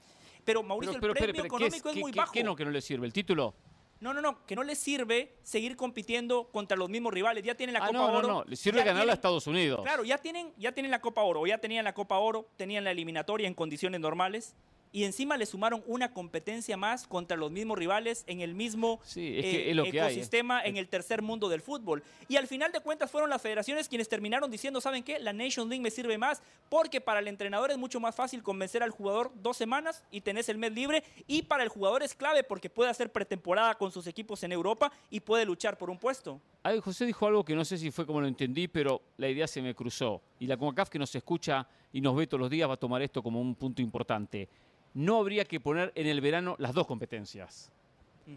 Pero 0.45 0.64
Mauricio, 0.64 0.95
el 0.95 0.99
premio 0.99 1.44
económico 1.44 1.90
es, 1.90 1.95
muy 1.98 2.12
bajo. 2.12 2.32
¿Qué 2.32 2.44
no 2.44 2.56
que 2.56 2.64
no 2.64 2.72
le 2.72 2.82
sirve? 2.82 3.06
¿El 3.06 3.14
título? 3.14 3.53
No, 3.99 4.14
no, 4.14 4.22
no, 4.22 4.45
que 4.45 4.56
no 4.56 4.64
les 4.64 4.78
sirve 4.78 5.36
seguir 5.41 5.76
compitiendo 5.76 6.49
contra 6.52 6.78
los 6.78 6.90
mismos 6.90 7.14
rivales. 7.14 7.44
Ya 7.44 7.56
tienen 7.56 7.74
la 7.74 7.84
ah, 7.84 7.88
Copa 7.88 8.06
Oro. 8.06 8.28
No, 8.28 8.34
no, 8.36 8.44
les 8.45 8.60
sirve 8.60 8.84
ganar 8.84 9.10
a 9.10 9.14
Estados 9.14 9.48
Unidos. 9.48 9.82
Claro, 9.82 10.03
ya 10.03 10.18
tienen, 10.18 10.53
ya 10.57 10.72
tienen 10.74 10.91
la 10.91 11.02
Copa 11.02 11.24
Oro, 11.24 11.45
ya 11.48 11.57
tenían 11.57 11.84
la 11.84 11.94
Copa 11.94 12.18
Oro, 12.20 12.48
tenían 12.57 12.84
la 12.84 12.91
eliminatoria 12.91 13.48
en 13.48 13.53
condiciones 13.53 13.99
normales 13.99 14.56
y 14.96 15.04
encima 15.04 15.36
le 15.36 15.46
sumaron 15.46 15.84
una 15.88 16.14
competencia 16.14 16.78
más 16.78 17.06
contra 17.06 17.36
los 17.36 17.52
mismos 17.52 17.78
rivales 17.78 18.24
en 18.28 18.40
el 18.40 18.56
mismo 18.56 19.02
eh, 19.18 19.74
ecosistema 19.76 20.64
en 20.64 20.78
el 20.78 20.88
tercer 20.88 21.22
mundo 21.22 21.50
del 21.50 21.60
fútbol. 21.60 22.02
Y 22.30 22.38
al 22.38 22.48
final 22.48 22.72
de 22.72 22.80
cuentas 22.80 23.12
fueron 23.12 23.30
las 23.30 23.42
federaciones 23.42 23.90
quienes 23.90 24.08
terminaron 24.08 24.50
diciendo, 24.50 24.80
¿saben 24.80 25.04
qué? 25.04 25.20
La 25.20 25.34
Nation 25.34 25.68
League 25.68 25.84
me 25.84 25.92
sirve 25.92 26.18
más 26.18 26.42
porque 26.70 27.02
para 27.02 27.20
el 27.20 27.28
entrenador 27.28 27.72
es 27.72 27.78
mucho 27.78 28.00
más 28.00 28.16
fácil 28.16 28.42
convencer 28.42 28.84
al 28.84 28.92
jugador 28.92 29.34
dos 29.36 29.58
semanas 29.58 30.02
y 30.12 30.22
tenés 30.22 30.48
el 30.48 30.58
mes 30.58 30.72
libre 30.72 31.04
y 31.28 31.42
para 31.42 31.64
el 31.64 31.70
jugador 31.70 32.02
es 32.02 32.16
clave 32.16 32.46
porque 32.46 32.70
puede 32.70 32.90
hacer 32.90 33.12
pretemporada 33.12 33.76
con 33.76 33.92
sus 33.92 34.08
equipos 34.08 34.44
en 34.44 34.54
Europa 34.54 34.94
y 35.10 35.20
puede 35.20 35.44
luchar 35.44 35.78
por 35.78 35.90
un 35.90 36.00
puesto. 36.00 36.40
Ay, 36.64 36.80
José 36.80 37.06
dijo 37.06 37.28
algo 37.28 37.44
que 37.44 37.54
no 37.54 37.66
sé 37.66 37.78
si 37.78 37.92
fue 37.92 38.06
como 38.06 38.22
lo 38.22 38.28
entendí, 38.28 38.70
pero 38.70 39.02
la 39.18 39.28
idea 39.28 39.46
se 39.46 39.62
me 39.62 39.76
cruzó. 39.76 40.22
Y 40.40 40.48
la 40.48 40.56
CONCACAF 40.56 40.90
que 40.90 41.00
nos 41.00 41.14
escucha 41.14 41.68
y 41.94 42.02
nos 42.02 42.16
ve 42.16 42.28
todos 42.28 42.41
los 42.41 42.49
días 42.49 42.70
va 42.70 42.74
a 42.74 42.78
tomar 42.78 43.02
esto 43.02 43.24
como 43.24 43.40
un 43.41 43.56
punto 43.56 43.82
importante 43.82 44.49
no 44.95 45.20
habría 45.20 45.45
que 45.45 45.60
poner 45.60 45.91
en 45.94 46.07
el 46.07 46.22
verano 46.22 46.56
las 46.57 46.74
dos 46.74 46.88
competencias. 46.88 47.72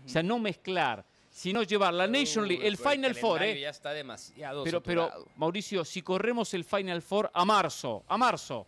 O 0.04 0.08
sea, 0.08 0.22
no 0.22 0.38
mezclar, 0.38 1.04
sino 1.30 1.62
llevar 1.62 1.94
la 1.94 2.06
Nation 2.06 2.46
League, 2.46 2.66
el 2.66 2.76
Final 2.76 3.14
Four. 3.14 3.42
¿eh? 3.42 3.60
Ya 3.60 3.70
está 3.70 3.92
demasiado 3.92 4.64
pero, 4.64 4.82
pero, 4.82 5.10
Mauricio, 5.36 5.84
si 5.84 6.02
corremos 6.02 6.52
el 6.52 6.64
Final 6.64 7.00
Four 7.00 7.30
a 7.32 7.44
marzo, 7.44 8.04
a 8.06 8.18
marzo, 8.18 8.66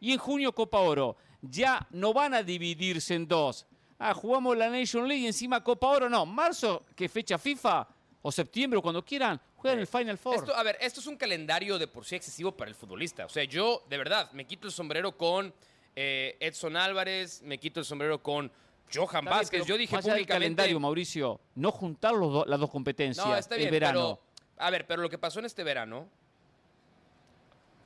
y 0.00 0.12
en 0.12 0.18
junio 0.18 0.54
Copa 0.54 0.78
Oro, 0.78 1.16
ya 1.42 1.86
no 1.90 2.14
van 2.14 2.34
a 2.34 2.42
dividirse 2.42 3.14
en 3.14 3.28
dos. 3.28 3.66
Ah, 3.98 4.14
jugamos 4.14 4.56
la 4.56 4.70
Nation 4.70 5.06
League 5.06 5.24
y 5.24 5.26
encima 5.26 5.62
Copa 5.62 5.88
Oro, 5.88 6.08
no. 6.08 6.24
Marzo, 6.24 6.84
que 6.94 7.08
fecha 7.08 7.36
FIFA, 7.36 7.86
o 8.26 8.32
septiembre, 8.32 8.78
o 8.78 8.82
cuando 8.82 9.04
quieran, 9.04 9.38
juegan 9.54 9.78
el 9.78 9.86
Final 9.86 10.16
Four. 10.16 10.50
a 10.56 10.62
ver, 10.62 10.78
esto 10.80 11.00
es 11.00 11.06
un 11.06 11.16
calendario 11.16 11.78
de 11.78 11.86
por 11.86 12.06
sí 12.06 12.16
excesivo 12.16 12.52
para 12.52 12.70
el 12.70 12.74
futbolista. 12.74 13.26
O 13.26 13.28
sea, 13.28 13.44
yo, 13.44 13.84
de 13.90 13.98
verdad, 13.98 14.32
me 14.32 14.46
quito 14.46 14.66
el 14.66 14.72
sombrero 14.72 15.14
con 15.14 15.52
eh, 15.94 16.34
Edson 16.40 16.74
Álvarez, 16.74 17.42
me 17.42 17.58
quito 17.58 17.80
el 17.80 17.86
sombrero 17.86 18.22
con 18.22 18.50
Johan 18.92 19.26
Vázquez. 19.26 19.66
Yo 19.66 19.76
dije 19.76 19.94
públicamente... 19.94 20.20
el 20.22 20.26
calendario, 20.26 20.80
Mauricio, 20.80 21.38
no 21.54 21.70
juntar 21.70 22.14
las 22.14 22.58
dos 22.58 22.70
competencias 22.70 23.26
no, 23.26 23.36
está 23.36 23.56
bien, 23.56 23.70
verano. 23.70 24.18
a 24.56 24.70
ver, 24.70 24.86
pero 24.86 25.02
lo 25.02 25.10
que 25.10 25.18
pasó 25.18 25.40
en 25.40 25.44
este 25.44 25.62
verano... 25.62 26.08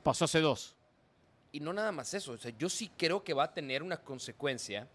Pasó 0.03 0.23
hace 0.23 0.39
dos. 0.39 0.73
Y 1.51 1.59
no 1.59 1.73
nada 1.73 1.91
más 1.91 2.13
eso. 2.13 2.31
O 2.31 2.37
sea, 2.37 2.53
yo 2.57 2.69
sí 2.69 2.89
creo 2.97 3.25
que 3.25 3.33
va 3.33 3.43
a 3.43 3.53
tener 3.53 3.83
una 3.83 3.97
consecuencia 3.97 4.87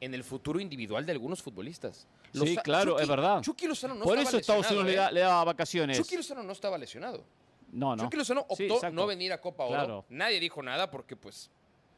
en 0.00 0.14
el 0.14 0.22
futuro 0.22 0.60
individual 0.60 1.04
de 1.04 1.10
algunos 1.10 1.42
futbolistas. 1.42 2.06
Sí, 2.32 2.56
claro, 2.58 2.98
es 2.98 3.08
verdad. 3.08 3.40
Chucky 3.42 3.66
Lozano 3.66 3.94
no 3.94 4.04
Por 4.04 4.18
eso 4.18 4.36
Estados 4.36 4.70
Unidos 4.70 5.12
le, 5.12 5.20
¿eh? 5.20 5.22
daba 5.22 5.44
vacaciones. 5.44 5.98
Chucky 5.98 6.16
Lozano 6.16 6.42
no 6.42 6.52
estaba 6.52 6.78
lesionado. 6.78 7.24
No, 7.70 7.96
no. 7.96 8.02
Chucky 8.04 8.16
Lozano 8.16 8.46
optó 8.48 8.90
no 8.90 9.06
venir 9.06 9.32
a 9.32 9.40
Copa 9.40 9.64
Oro. 9.64 10.04
Nadie 10.08 10.40
dijo 10.40 10.62
nada 10.62 10.90
porque, 10.90 11.16
pues, 11.16 11.50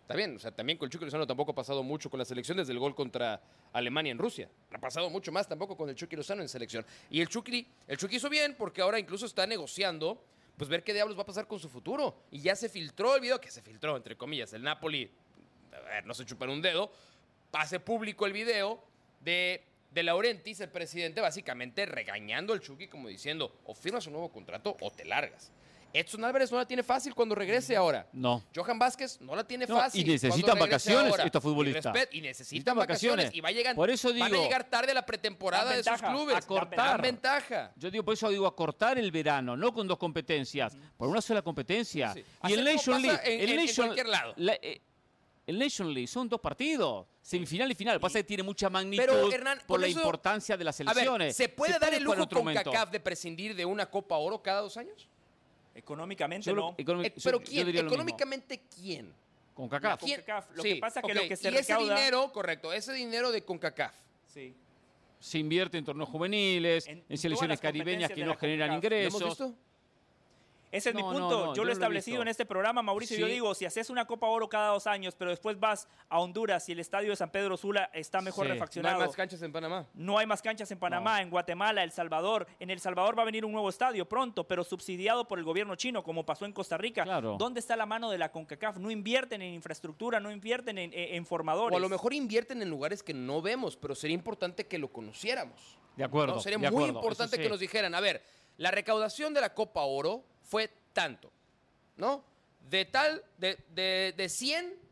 Está 0.05 0.17
bien, 0.17 0.37
o 0.37 0.39
sea, 0.39 0.51
también 0.51 0.77
con 0.77 0.85
el 0.85 0.93
Chucky 0.93 1.07
Lozano 1.07 1.27
tampoco 1.27 1.53
ha 1.53 1.55
pasado 1.55 1.83
mucho 1.83 2.11
con 2.11 2.19
la 2.19 2.27
selección 2.27 2.59
desde 2.59 2.75
el 2.75 2.79
gol 2.79 2.95
contra 2.95 3.41
Alemania 3.73 4.13
en 4.13 4.19
Rusia. 4.19 4.51
Ha 4.71 4.79
pasado 4.79 5.09
mucho 5.09 5.33
más 5.33 5.49
tampoco 5.49 5.79
con 5.79 5.89
el 5.89 5.95
Chucky 5.95 6.15
Lozano 6.15 6.43
en 6.43 6.49
selección. 6.51 6.85
Y 7.09 7.23
el 7.23 7.29
Chucky, 7.31 7.67
el 7.89 7.97
Chucky 7.97 8.17
hizo 8.17 8.29
bien 8.29 8.55
porque 8.55 8.83
ahora 8.83 8.99
incluso 8.99 9.25
está 9.25 9.47
negociando, 9.47 10.23
pues 10.59 10.69
ver 10.69 10.85
qué 10.85 10.93
diablos 10.93 11.17
va 11.17 11.23
a 11.23 11.25
pasar 11.25 11.47
con 11.47 11.59
su 11.59 11.71
futuro. 11.71 12.17
Y 12.31 12.41
ya 12.41 12.55
se 12.55 12.69
filtró 12.69 13.15
el 13.15 13.23
video, 13.23 13.41
que 13.41 13.51
se 13.51 13.63
filtró, 13.63 13.97
entre 13.97 14.15
comillas, 14.15 14.53
el 14.53 14.63
Napoli, 14.63 15.11
a 15.73 15.81
ver, 15.81 16.05
no 16.05 16.13
se 16.13 16.27
chupan 16.27 16.51
un 16.51 16.61
dedo, 16.61 16.93
pase 17.51 17.81
público 17.81 18.27
el 18.27 18.35
video 18.35 18.85
de, 19.23 19.65
de 19.95 20.03
Laurentis, 20.03 20.61
el 20.61 20.71
presidente, 20.71 21.21
básicamente 21.21 21.87
regañando 21.87 22.53
al 22.53 22.61
Chucky 22.61 22.89
como 22.89 23.09
diciendo, 23.09 23.61
o 23.65 23.75
firmas 23.75 24.07
un 24.07 24.15
nuevo 24.15 24.31
contrato 24.31 24.77
o 24.81 24.91
te 24.91 25.05
largas. 25.05 25.53
Edson 25.93 26.25
Álvarez 26.25 26.51
no 26.51 26.59
la 26.59 26.67
tiene 26.67 26.83
fácil 26.83 27.15
cuando 27.15 27.37
regrese 27.37 27.77
ahora. 27.77 28.09
No. 28.13 28.43
Johan 28.53 28.81
Vázquez 28.81 29.21
no 29.21 29.37
la 29.37 29.47
tiene 29.47 29.65
fácil. 29.65 30.01
Y 30.01 30.11
necesitan 30.11 30.59
vacaciones 30.59 31.15
estos 31.25 31.41
futbolistas. 31.41 31.95
Y, 32.11 32.21
necesitan 32.21 32.77
vacaciones. 32.77 33.33
Y 33.33 33.41
va 33.41 33.51
a 33.51 33.53
llegar, 33.53 33.77
por 33.77 33.89
eso 33.89 34.13
digo, 34.13 34.25
van 34.25 34.35
a 34.35 34.43
llegar 34.43 34.65
tarde 34.65 34.91
a 34.91 34.95
la 34.95 35.07
pretemporada 35.07 35.77
de 35.77 35.85
sus 35.85 36.03
clubes. 36.03 36.35
A 36.35 36.43
cortar. 36.43 37.01
ventaja. 37.01 37.73
Yo 37.77 37.93
digo, 37.93 38.05
por 38.05 38.15
eso 38.15 38.29
digo, 38.29 38.49
a 38.49 38.57
cortar 38.57 38.99
el 38.99 39.13
verano, 39.13 39.57
no 39.57 39.73
con 39.73 39.87
dos 39.87 39.99
competencias, 39.99 40.77
por 40.97 41.09
una 41.09 41.21
sola 41.21 41.43
competencia. 41.43 42.13
Y 42.49 42.53
el 42.53 42.65
Nation 42.65 43.01
League. 43.01 43.21
En, 43.23 43.49
el 43.49 43.57
Nation, 43.57 43.87
cualquier 43.87 44.09
lado. 44.09 44.35
Eh, 44.37 44.83
el 45.47 45.59
Nation 45.59 45.93
League 45.93 46.07
son 46.07 46.29
dos 46.29 46.41
partidos, 46.41 47.07
semifinal 47.21 47.71
y 47.71 47.75
final. 47.75 47.95
Lo 47.95 48.01
que 48.01 48.03
pasa 48.03 48.19
es 48.19 48.25
que 48.25 48.29
tiene 48.29 48.43
mucha 48.43 48.71
magnitud 48.71 49.05
por, 49.67 49.81
la 49.81 49.89
importancia 49.89 50.57
de 50.57 50.65
las 50.65 50.81
elecciones. 50.81 51.37
¿Se 51.37 51.49
puede 51.49 51.79
dar 51.79 51.93
el 51.93 52.03
lujo 52.03 52.29
con 52.29 52.53
CACAF 52.53 52.91
de 52.91 53.01
prescindir 53.01 53.55
de 53.55 53.65
una 53.65 53.87
Copa 53.87 54.17
Oro 54.17 54.43
cada 54.43 54.61
dos 54.63 54.77
años? 54.77 55.09
Económicamente 55.75 56.53
no. 56.53 56.75
Eh, 56.79 57.13
pero 57.23 57.41
¿quién? 57.41 57.77
¿Económicamente 57.77 58.63
quién? 58.75 59.13
Con 59.55 59.69
CACAF. 59.69 60.03
Lo 60.55 60.63
que 60.63 60.77
pasa 60.77 61.01
es 61.01 61.07
que 61.07 61.15
lo 61.15 61.29
que 61.29 61.37
se 61.37 61.51
y 61.51 61.57
ese 61.57 61.77
dinero, 61.77 62.33
correcto, 62.33 62.73
ese 62.73 62.93
dinero 62.93 63.31
de 63.31 63.43
CONCACAF. 63.43 63.95
Sí. 64.27 64.55
Se 65.21 65.39
invierte 65.39 65.79
en 65.79 65.85
torneos 65.85 66.09
juveniles, 66.09 66.87
en, 66.87 67.19
selecciones 67.19 67.61
caribeñas 67.61 68.11
que 68.11 68.25
no 68.25 68.37
generan 68.37 68.75
ingresos. 68.75 69.21
¿Lo 69.21 69.27
hemos 69.27 69.39
visto? 69.39 69.59
Ese 70.75 70.89
es 70.91 70.95
mi 70.95 71.03
punto. 71.03 71.55
yo 71.55 71.65
lo 71.65 71.71
he 71.71 71.73
establecido 71.73 72.21
en 72.23 72.29
este 72.29 72.45
programa, 72.45 72.83
Mauricio. 72.83 73.17
Yo 73.17 73.27
digo, 73.27 73.55
si 73.55 73.65
haces 73.65 73.91
una 73.91 74.07
Copa 74.07 74.27
Oro 74.27 74.49
cada 74.49 74.69
dos 74.69 74.87
años, 74.87 75.15
pero 75.17 75.31
después 75.31 75.59
vas 75.61 75.89
a 76.09 76.19
Honduras 76.19 76.69
y 76.69 76.73
el 76.73 76.81
estadio 76.81 77.11
de 77.11 77.17
San 77.17 77.31
Pedro 77.31 77.57
Sula 77.57 77.91
está 77.93 78.21
mejor 78.21 78.49
refaccionado. 78.49 78.97
No 78.97 79.03
hay 79.03 79.07
más 79.07 79.17
canchas 79.17 79.43
en 79.43 79.53
Panamá. 79.53 79.87
No 79.95 80.19
hay 80.19 80.27
más 80.27 80.43
canchas 80.43 80.71
en 80.73 80.79
Panamá, 80.79 81.23
en 81.23 81.31
Guatemala, 81.31 81.85
El 81.85 81.93
Salvador. 81.93 82.47
En 82.59 82.71
El 82.71 82.81
Salvador 82.81 83.17
va 83.17 83.23
a 83.23 83.27
venir 83.27 83.45
un 83.45 83.53
nuevo 83.53 83.69
estadio 83.69 84.09
pronto, 84.09 84.49
pero 84.49 84.65
subsidiado 84.65 85.29
por 85.29 85.39
el 85.39 85.45
gobierno 85.45 85.77
chino, 85.77 86.03
como 86.03 86.27
pasó 86.27 86.45
en 86.45 86.53
Costa 86.53 86.77
Rica. 86.77 87.05
¿Dónde 87.39 87.61
está 87.61 87.77
la 87.77 87.87
mano 87.87 88.11
de 88.11 88.19
la 88.19 88.33
CONCACAF? 88.33 88.79
No 88.79 88.91
invierten 88.91 89.43
en 89.43 89.55
infraestructura, 89.55 90.19
no 90.19 90.33
invierten 90.33 90.79
en, 90.79 91.27
formadores. 91.27 91.75
O 91.75 91.79
a 91.79 91.81
lo 91.81 91.89
mejor 91.89 92.13
invierten 92.13 92.61
en 92.63 92.69
lugares 92.69 93.03
que 93.03 93.15
no 93.15 93.41
vemos, 93.41 93.77
pero 93.77 93.95
sería 93.95 94.15
importante 94.15 94.67
que 94.67 94.79
lo 94.79 94.93
conociéramos. 94.93 95.79
De 95.97 96.03
acuerdo. 96.03 96.41
Sería 96.41 96.59
muy 96.71 96.89
importante 96.89 97.39
que 97.39 97.49
nos 97.49 97.61
dijeran, 97.61 97.95
a 97.95 98.01
ver, 98.01 98.23
la 98.57 98.71
recaudación 98.71 99.35
de 99.35 99.41
la 99.41 99.55
Copa 99.55 99.83
Oro 99.83 100.25
fue 100.43 100.71
tanto, 100.93 101.31
¿no? 101.97 102.25
De 102.69 102.85
tal, 102.85 103.23
de, 103.39 103.59
de, 103.75 104.15
de 104.17 104.29
100, 104.29 104.85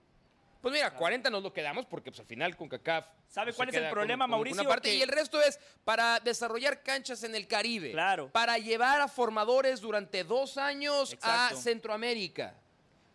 pues 0.63 0.73
mira, 0.73 0.95
40 0.95 1.29
nos 1.29 1.43
lo 1.43 1.53
quedamos 1.53 1.87
porque 1.87 2.11
pues, 2.11 2.21
al 2.21 2.27
final 2.27 2.57
con 2.57 2.69
CACAF... 2.69 3.07
¿Sabe 3.29 3.53
cuál 3.53 3.71
es 3.71 3.75
el 3.75 3.89
problema, 3.89 4.27
Mauricio? 4.27 4.61
Una 4.61 4.69
parte, 4.69 4.95
Y 4.95 5.03
el 5.03 5.09
resto 5.09 5.41
es 5.41 5.59
para 5.85 6.21
desarrollar 6.21 6.83
canchas 6.83 7.25
en 7.25 7.35
el 7.35 7.49
Caribe. 7.49 7.91
Claro. 7.91 8.31
Para 8.31 8.59
llevar 8.59 9.01
a 9.01 9.09
formadores 9.09 9.81
durante 9.81 10.23
dos 10.23 10.59
años 10.59 11.17
a 11.23 11.51
Centroamérica. 11.57 12.55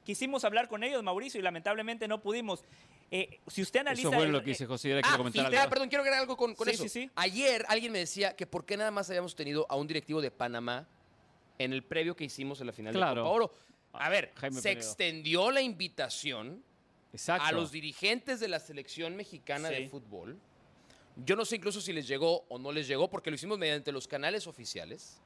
Quisimos 0.04 0.44
hablar 0.44 0.68
con 0.68 0.84
ellos, 0.84 1.04
Mauricio, 1.04 1.40
y 1.40 1.44
lamentablemente 1.44 2.08
no 2.08 2.20
pudimos. 2.20 2.64
Eh, 3.10 3.40
si 3.48 3.62
usted 3.62 3.82
analiza. 3.82 4.10
Eso 4.10 4.18
fue 4.18 4.28
lo 4.28 4.42
que 4.42 4.50
dice 4.50 4.66
José. 4.66 4.92
Era 4.92 5.02
ah, 5.04 5.18
comentar 5.18 5.46
algo. 5.46 5.70
perdón, 5.70 5.88
quiero 5.88 6.02
agregar 6.02 6.22
algo 6.22 6.36
con, 6.36 6.56
con 6.56 6.68
eso. 6.68 6.84
Sí, 6.84 6.90
sí. 6.90 7.10
Ayer 7.16 7.66
alguien 7.70 7.92
me 7.92 8.00
decía 8.00 8.36
que 8.36 8.46
por 8.46 8.66
qué 8.66 8.76
nada 8.76 8.92
más 8.92 9.10
habíamos 9.10 9.36
tenido 9.36 9.66
a 9.70 9.76
un 9.76 9.88
directivo 9.88 10.22
de 10.22 10.32
Panamá 10.32 10.88
en 11.58 11.74
el 11.74 11.84
previo 11.84 12.16
que 12.16 12.26
hicimos 12.26 12.60
en 12.62 12.68
la 12.68 12.74
final 12.74 12.94
de 12.94 13.00
Copa 13.00 13.24
Oro. 13.24 13.54
A 13.94 14.10
ver, 14.10 14.34
se 14.52 14.72
extendió 14.72 15.52
la 15.52 15.62
invitación 15.62 16.64
a 17.28 17.52
los 17.52 17.72
dirigentes 17.72 18.40
de 18.40 18.48
la 18.48 18.60
selección 18.60 19.16
mexicana 19.16 19.70
de 19.70 19.88
fútbol. 19.88 20.38
Yo 21.26 21.36
no 21.36 21.46
sé 21.46 21.56
incluso 21.56 21.82
si 21.82 21.94
les 21.94 22.08
llegó 22.08 22.46
o 22.50 22.60
no 22.60 22.72
les 22.72 22.88
llegó, 22.88 23.10
porque 23.10 23.32
lo 23.32 23.36
hicimos 23.36 23.58
mediante 23.58 23.92
los 23.92 24.08
canales 24.08 24.46
oficiales. 24.46 25.20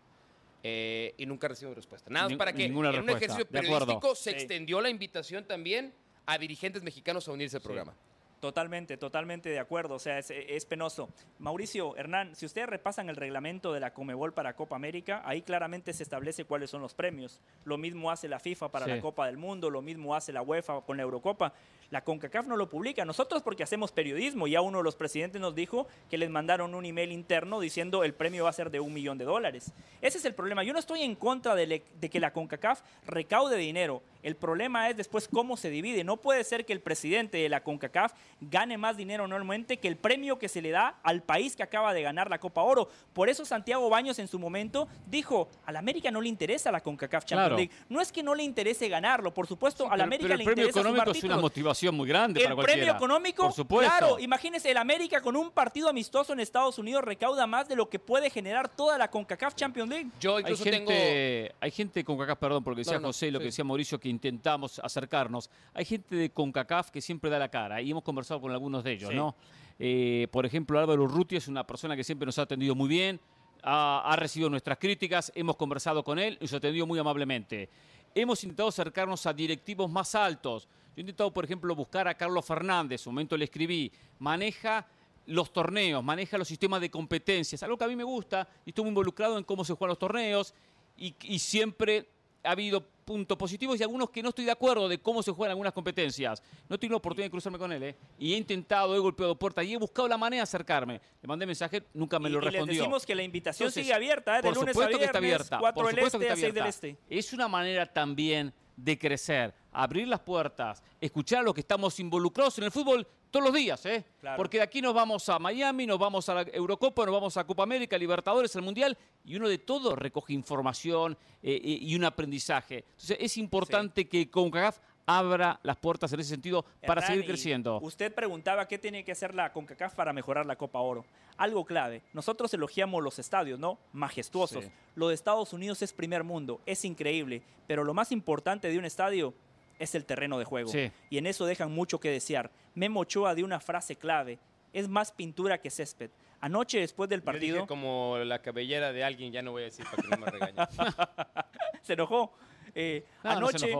Eh, 0.63 1.15
y 1.17 1.25
nunca 1.25 1.47
recibimos 1.47 1.75
respuesta. 1.75 2.11
Nada 2.11 2.29
más 2.29 2.37
para 2.37 2.53
que 2.53 2.65
en 2.65 2.77
un 2.77 2.85
ejercicio 3.09 3.47
periodístico 3.47 4.13
se 4.13 4.29
extendió 4.29 4.79
la 4.79 4.89
invitación 4.89 5.43
también 5.45 5.91
a 6.25 6.37
dirigentes 6.37 6.83
mexicanos 6.83 7.27
a 7.27 7.31
unirse 7.31 7.57
al 7.57 7.63
programa. 7.63 7.95
Totalmente, 8.41 8.97
totalmente 8.97 9.49
de 9.49 9.59
acuerdo. 9.59 9.93
O 9.93 9.99
sea, 9.99 10.17
es, 10.17 10.65
penoso. 10.65 11.09
Mauricio, 11.37 11.95
Hernán, 11.95 12.35
si 12.35 12.47
ustedes 12.47 12.67
repasan 12.67 13.07
el 13.07 13.15
reglamento 13.15 13.71
de 13.71 13.79
la 13.79 13.93
Comebol 13.93 14.33
para 14.33 14.55
Copa 14.55 14.75
América, 14.75 15.21
ahí 15.25 15.43
claramente 15.43 15.93
se 15.93 16.01
establece 16.01 16.45
cuáles 16.45 16.71
son 16.71 16.81
los 16.81 16.95
premios. 16.95 17.39
Lo 17.65 17.77
mismo 17.77 18.09
hace 18.09 18.27
la 18.27 18.39
FIFA 18.39 18.71
para 18.71 18.87
la 18.87 18.99
Copa 18.99 19.27
del 19.27 19.37
Mundo, 19.37 19.69
lo 19.69 19.83
mismo 19.83 20.15
hace 20.15 20.33
la 20.33 20.41
UEFA 20.41 20.81
con 20.81 20.97
la 20.97 21.03
Eurocopa. 21.03 21.53
La 21.91 22.05
CONCACAF 22.05 22.47
no 22.47 22.55
lo 22.55 22.69
publica. 22.69 23.03
Nosotros 23.03 23.43
porque 23.43 23.63
hacemos 23.63 23.91
periodismo, 23.91 24.47
ya 24.47 24.61
uno 24.61 24.77
de 24.77 24.83
los 24.85 24.95
presidentes 24.95 25.41
nos 25.41 25.53
dijo 25.53 25.87
que 26.09 26.17
les 26.17 26.29
mandaron 26.29 26.73
un 26.73 26.85
email 26.85 27.11
interno 27.11 27.59
diciendo 27.59 28.05
el 28.05 28.13
premio 28.13 28.45
va 28.45 28.49
a 28.49 28.53
ser 28.53 28.71
de 28.71 28.79
un 28.79 28.93
millón 28.93 29.17
de 29.17 29.25
dólares. 29.25 29.73
Ese 30.01 30.17
es 30.17 30.23
el 30.23 30.33
problema. 30.33 30.63
Yo 30.63 30.71
no 30.71 30.79
estoy 30.79 31.01
en 31.01 31.15
contra 31.15 31.53
de, 31.53 31.83
de 31.99 32.09
que 32.09 32.19
la 32.21 32.31
CONCACAF 32.31 32.81
recaude 33.05 33.57
dinero. 33.57 34.01
El 34.23 34.37
problema 34.37 34.89
es 34.89 34.95
después 34.95 35.27
cómo 35.27 35.57
se 35.57 35.69
divide. 35.69 36.05
No 36.05 36.15
puede 36.15 36.45
ser 36.45 36.65
que 36.65 36.71
el 36.71 36.79
presidente 36.79 37.39
de 37.39 37.49
la 37.49 37.61
CONCACAF 37.61 38.13
gane 38.39 38.77
más 38.77 38.95
dinero 38.95 39.27
normalmente 39.27 39.77
que 39.77 39.89
el 39.89 39.97
premio 39.97 40.39
que 40.39 40.47
se 40.47 40.61
le 40.61 40.69
da 40.69 40.99
al 41.03 41.23
país 41.23 41.57
que 41.57 41.63
acaba 41.63 41.93
de 41.93 42.03
ganar 42.03 42.29
la 42.29 42.39
Copa 42.39 42.61
Oro. 42.61 42.87
Por 43.11 43.27
eso 43.27 43.43
Santiago 43.43 43.89
Baños 43.89 44.17
en 44.19 44.29
su 44.29 44.39
momento 44.39 44.87
dijo, 45.07 45.49
al 45.65 45.75
América 45.75 46.09
no 46.09 46.21
le 46.21 46.29
interesa 46.29 46.71
la 46.71 46.79
CONCACAF 46.79 47.25
Champions 47.25 47.57
League. 47.57 47.71
No 47.89 47.99
es 47.99 48.13
que 48.13 48.23
no 48.23 48.33
le 48.33 48.43
interese 48.43 48.87
ganarlo, 48.87 49.33
por 49.33 49.45
supuesto, 49.45 49.91
al 49.91 49.99
América 49.99 50.37
le 50.37 50.43
interesa 50.43 50.61
el 50.61 50.71
premio 50.71 50.91
económico 51.01 51.11
es 51.11 51.23
una 51.25 51.37
motivación 51.37 51.80
muy 51.89 52.07
grande 52.07 52.43
el 52.43 52.55
premio 52.55 52.91
económico, 52.91 53.43
por 53.43 53.53
supuesto. 53.53 53.97
claro, 53.97 54.19
imagínese, 54.19 54.69
el 54.69 54.77
América 54.77 55.21
con 55.21 55.35
un 55.35 55.51
partido 55.51 55.89
amistoso 55.89 56.33
en 56.33 56.39
Estados 56.41 56.77
Unidos 56.77 57.03
recauda 57.03 57.47
más 57.47 57.67
de 57.67 57.75
lo 57.75 57.89
que 57.89 57.97
puede 57.97 58.29
generar 58.29 58.69
toda 58.69 58.97
la 58.97 59.09
CONCACAF 59.09 59.55
Champions 59.55 59.89
League. 59.89 60.09
Yo 60.19 60.39
incluso 60.39 60.63
hay 60.63 60.71
gente, 60.71 61.43
tengo... 61.49 61.55
Hay 61.61 61.71
gente 61.71 62.03
con 62.03 62.17
CONCACAF, 62.17 62.39
perdón, 62.39 62.63
porque 62.63 62.81
decía 62.81 62.99
José 62.99 63.27
y 63.27 63.31
lo 63.31 63.39
que 63.39 63.45
decía 63.45 63.63
Mauricio, 63.63 63.99
que 63.99 64.09
intentamos 64.09 64.79
acercarnos. 64.79 65.49
Hay 65.73 65.85
gente 65.85 66.15
de 66.15 66.29
CONCACAF 66.29 66.91
que 66.91 67.01
siempre 67.01 67.29
da 67.29 67.39
la 67.39 67.49
cara 67.49 67.81
y 67.81 67.89
hemos 67.89 68.03
conversado 68.03 68.41
con 68.41 68.51
algunos 68.51 68.83
de 68.83 68.91
ellos, 68.91 69.13
¿no? 69.13 69.35
Eh, 69.79 70.27
por 70.29 70.45
ejemplo, 70.45 70.77
Álvaro 70.77 71.03
Urruti 71.03 71.37
es 71.37 71.47
una 71.47 71.65
persona 71.65 71.95
que 71.95 72.03
siempre 72.03 72.27
nos 72.27 72.37
ha 72.37 72.43
atendido 72.43 72.75
muy 72.75 72.87
bien, 72.87 73.19
ha, 73.63 74.15
recibido 74.17 74.49
nuestras 74.49 74.77
críticas, 74.77 75.31
hemos 75.35 75.55
conversado 75.55 76.03
con 76.03 76.19
él 76.19 76.37
y 76.39 76.43
nos 76.43 76.53
ha 76.53 76.57
atendido 76.57 76.85
muy 76.85 76.99
amablemente. 76.99 77.69
Hemos 78.13 78.43
intentado 78.43 78.69
acercarnos 78.69 79.25
a 79.25 79.33
directivos 79.33 79.89
más 79.89 80.13
altos. 80.15 80.67
Yo 80.95 80.97
he 80.97 81.01
intentado, 81.01 81.31
por 81.31 81.45
ejemplo, 81.45 81.73
buscar 81.75 82.07
a 82.07 82.15
Carlos 82.15 82.45
Fernández, 82.45 83.05
un 83.07 83.13
momento 83.13 83.37
le 83.37 83.45
escribí, 83.45 83.91
maneja 84.19 84.87
los 85.25 85.53
torneos, 85.53 86.03
maneja 86.03 86.37
los 86.37 86.47
sistemas 86.47 86.81
de 86.81 86.89
competencias, 86.91 87.63
algo 87.63 87.77
que 87.77 87.85
a 87.85 87.87
mí 87.87 87.95
me 87.95 88.03
gusta 88.03 88.47
y 88.65 88.71
estuve 88.71 88.89
involucrado 88.89 89.37
en 89.37 89.43
cómo 89.43 89.63
se 89.63 89.73
juegan 89.73 89.89
los 89.89 89.99
torneos 89.99 90.53
y 90.97 91.39
siempre 91.39 92.07
ha 92.43 92.51
habido 92.51 92.85
puntos 93.05 93.37
positivos 93.37 93.79
y 93.79 93.83
algunos 93.83 94.09
que 94.09 94.23
no 94.23 94.29
estoy 94.29 94.45
de 94.45 94.51
acuerdo 94.51 94.87
de 94.87 94.99
cómo 94.99 95.21
se 95.21 95.31
juegan 95.31 95.51
algunas 95.51 95.73
competencias. 95.73 96.41
No 96.69 96.79
tengo 96.79 96.93
la 96.93 96.97
oportunidad 96.97 97.25
de 97.25 97.31
cruzarme 97.31 97.57
con 97.57 97.71
él, 97.71 97.83
¿eh? 97.83 97.95
Y 98.17 98.33
he 98.33 98.37
intentado, 98.37 98.95
he 98.95 98.99
golpeado 98.99 99.37
puertas 99.37 99.65
y 99.65 99.73
he 99.73 99.77
buscado 99.77 100.07
la 100.07 100.17
manera 100.17 100.39
de 100.39 100.43
acercarme. 100.43 101.01
Le 101.21 101.27
mandé 101.27 101.45
mensaje, 101.45 101.83
nunca 101.93 102.19
me 102.19 102.29
lo 102.29 102.39
respondió. 102.39 102.73
Y 102.73 102.75
le 102.75 102.81
decimos 102.81 103.05
que 103.05 103.15
la 103.15 103.23
invitación 103.23 103.71
sigue 103.71 103.93
abierta, 103.93 104.39
¿eh? 104.39 104.41
De 104.41 104.51
lunes 104.51 104.75
a 104.75 104.79
viernes, 104.79 104.99
que 104.99 105.05
está 105.05 105.17
abierta. 105.17 105.59
4 105.59 105.87
del 105.87 105.99
este 105.99 106.29
a 106.29 106.35
6 106.35 106.53
del 106.53 106.65
este. 106.65 106.97
Es 107.09 107.33
una 107.33 107.47
manera 107.47 107.85
también 107.85 108.53
de 108.75 108.97
crecer, 108.97 109.53
abrir 109.71 110.07
las 110.07 110.19
puertas, 110.19 110.83
escuchar 110.99 111.39
a 111.39 111.43
los 111.43 111.53
que 111.53 111.61
estamos 111.61 111.99
involucrados 111.99 112.57
en 112.57 112.65
el 112.65 112.71
fútbol 112.71 113.07
todos 113.31 113.45
los 113.45 113.55
días, 113.55 113.85
¿eh? 113.85 114.03
Porque 114.35 114.57
de 114.57 114.63
aquí 114.63 114.81
nos 114.81 114.93
vamos 114.93 115.27
a 115.29 115.39
Miami, 115.39 115.87
nos 115.87 115.97
vamos 115.97 116.27
a 116.27 116.35
la 116.35 116.41
Eurocopa, 116.51 117.05
nos 117.05 117.13
vamos 117.13 117.37
a 117.37 117.45
Copa 117.45 117.63
América, 117.63 117.97
Libertadores, 117.97 118.53
el 118.55 118.61
Mundial, 118.61 118.97
y 119.23 119.37
uno 119.37 119.47
de 119.47 119.57
todo 119.57 119.95
recoge 119.95 120.33
información 120.33 121.17
eh, 121.41 121.53
eh, 121.63 121.79
y 121.81 121.95
un 121.95 122.03
aprendizaje. 122.03 122.83
Entonces 122.91 123.17
es 123.19 123.37
importante 123.37 124.07
que 124.09 124.29
CONCACAF 124.29 124.79
abra 125.05 125.59
las 125.63 125.77
puertas 125.77 126.11
en 126.13 126.19
ese 126.19 126.29
sentido 126.29 126.65
para 126.85 127.01
seguir 127.01 127.25
creciendo. 127.25 127.79
Usted 127.81 128.13
preguntaba 128.13 128.67
qué 128.67 128.77
tiene 128.77 129.03
que 129.03 129.11
hacer 129.11 129.35
la 129.35 129.51
CONCACAF 129.51 129.95
para 129.95 130.13
mejorar 130.13 130.45
la 130.45 130.55
Copa 130.55 130.79
Oro. 130.79 131.05
Algo 131.37 131.65
clave, 131.65 132.03
nosotros 132.13 132.53
elogiamos 132.53 133.03
los 133.03 133.19
estadios, 133.19 133.59
¿no? 133.59 133.79
Majestuosos. 133.93 134.65
Lo 134.95 135.09
de 135.09 135.15
Estados 135.15 135.53
Unidos 135.53 135.81
es 135.81 135.93
primer 135.93 136.23
mundo, 136.23 136.61
es 136.65 136.85
increíble, 136.85 137.41
pero 137.67 137.83
lo 137.83 137.93
más 137.93 138.11
importante 138.11 138.69
de 138.69 138.77
un 138.77 138.85
estadio 138.85 139.33
es 139.79 139.95
el 139.95 140.05
terreno 140.05 140.37
de 140.37 140.45
juego. 140.45 140.71
Y 141.09 141.17
en 141.17 141.25
eso 141.25 141.45
dejan 141.45 141.71
mucho 141.71 141.99
que 141.99 142.11
desear. 142.11 142.51
Memo 142.75 143.01
Ochoa 143.01 143.35
dio 143.35 143.45
una 143.45 143.59
frase 143.59 143.95
clave, 143.95 144.39
es 144.73 144.87
más 144.87 145.11
pintura 145.11 145.59
que 145.59 145.69
césped. 145.69 146.11
Anoche 146.39 146.79
después 146.79 147.09
del 147.09 147.21
partido... 147.21 147.67
como 147.67 148.17
la 148.19 148.41
cabellera 148.41 148.91
de 148.91 149.03
alguien, 149.03 149.31
ya 149.31 149.41
no 149.41 149.51
voy 149.51 149.63
a 149.63 149.65
decir 149.65 149.85
para 149.85 150.01
que 150.01 150.09
no 150.09 150.17
me 150.17 150.31
regañe. 150.31 150.55
se 151.83 151.93
enojó. 151.93 152.33
Eh, 152.73 153.05
anoche, 153.23 153.75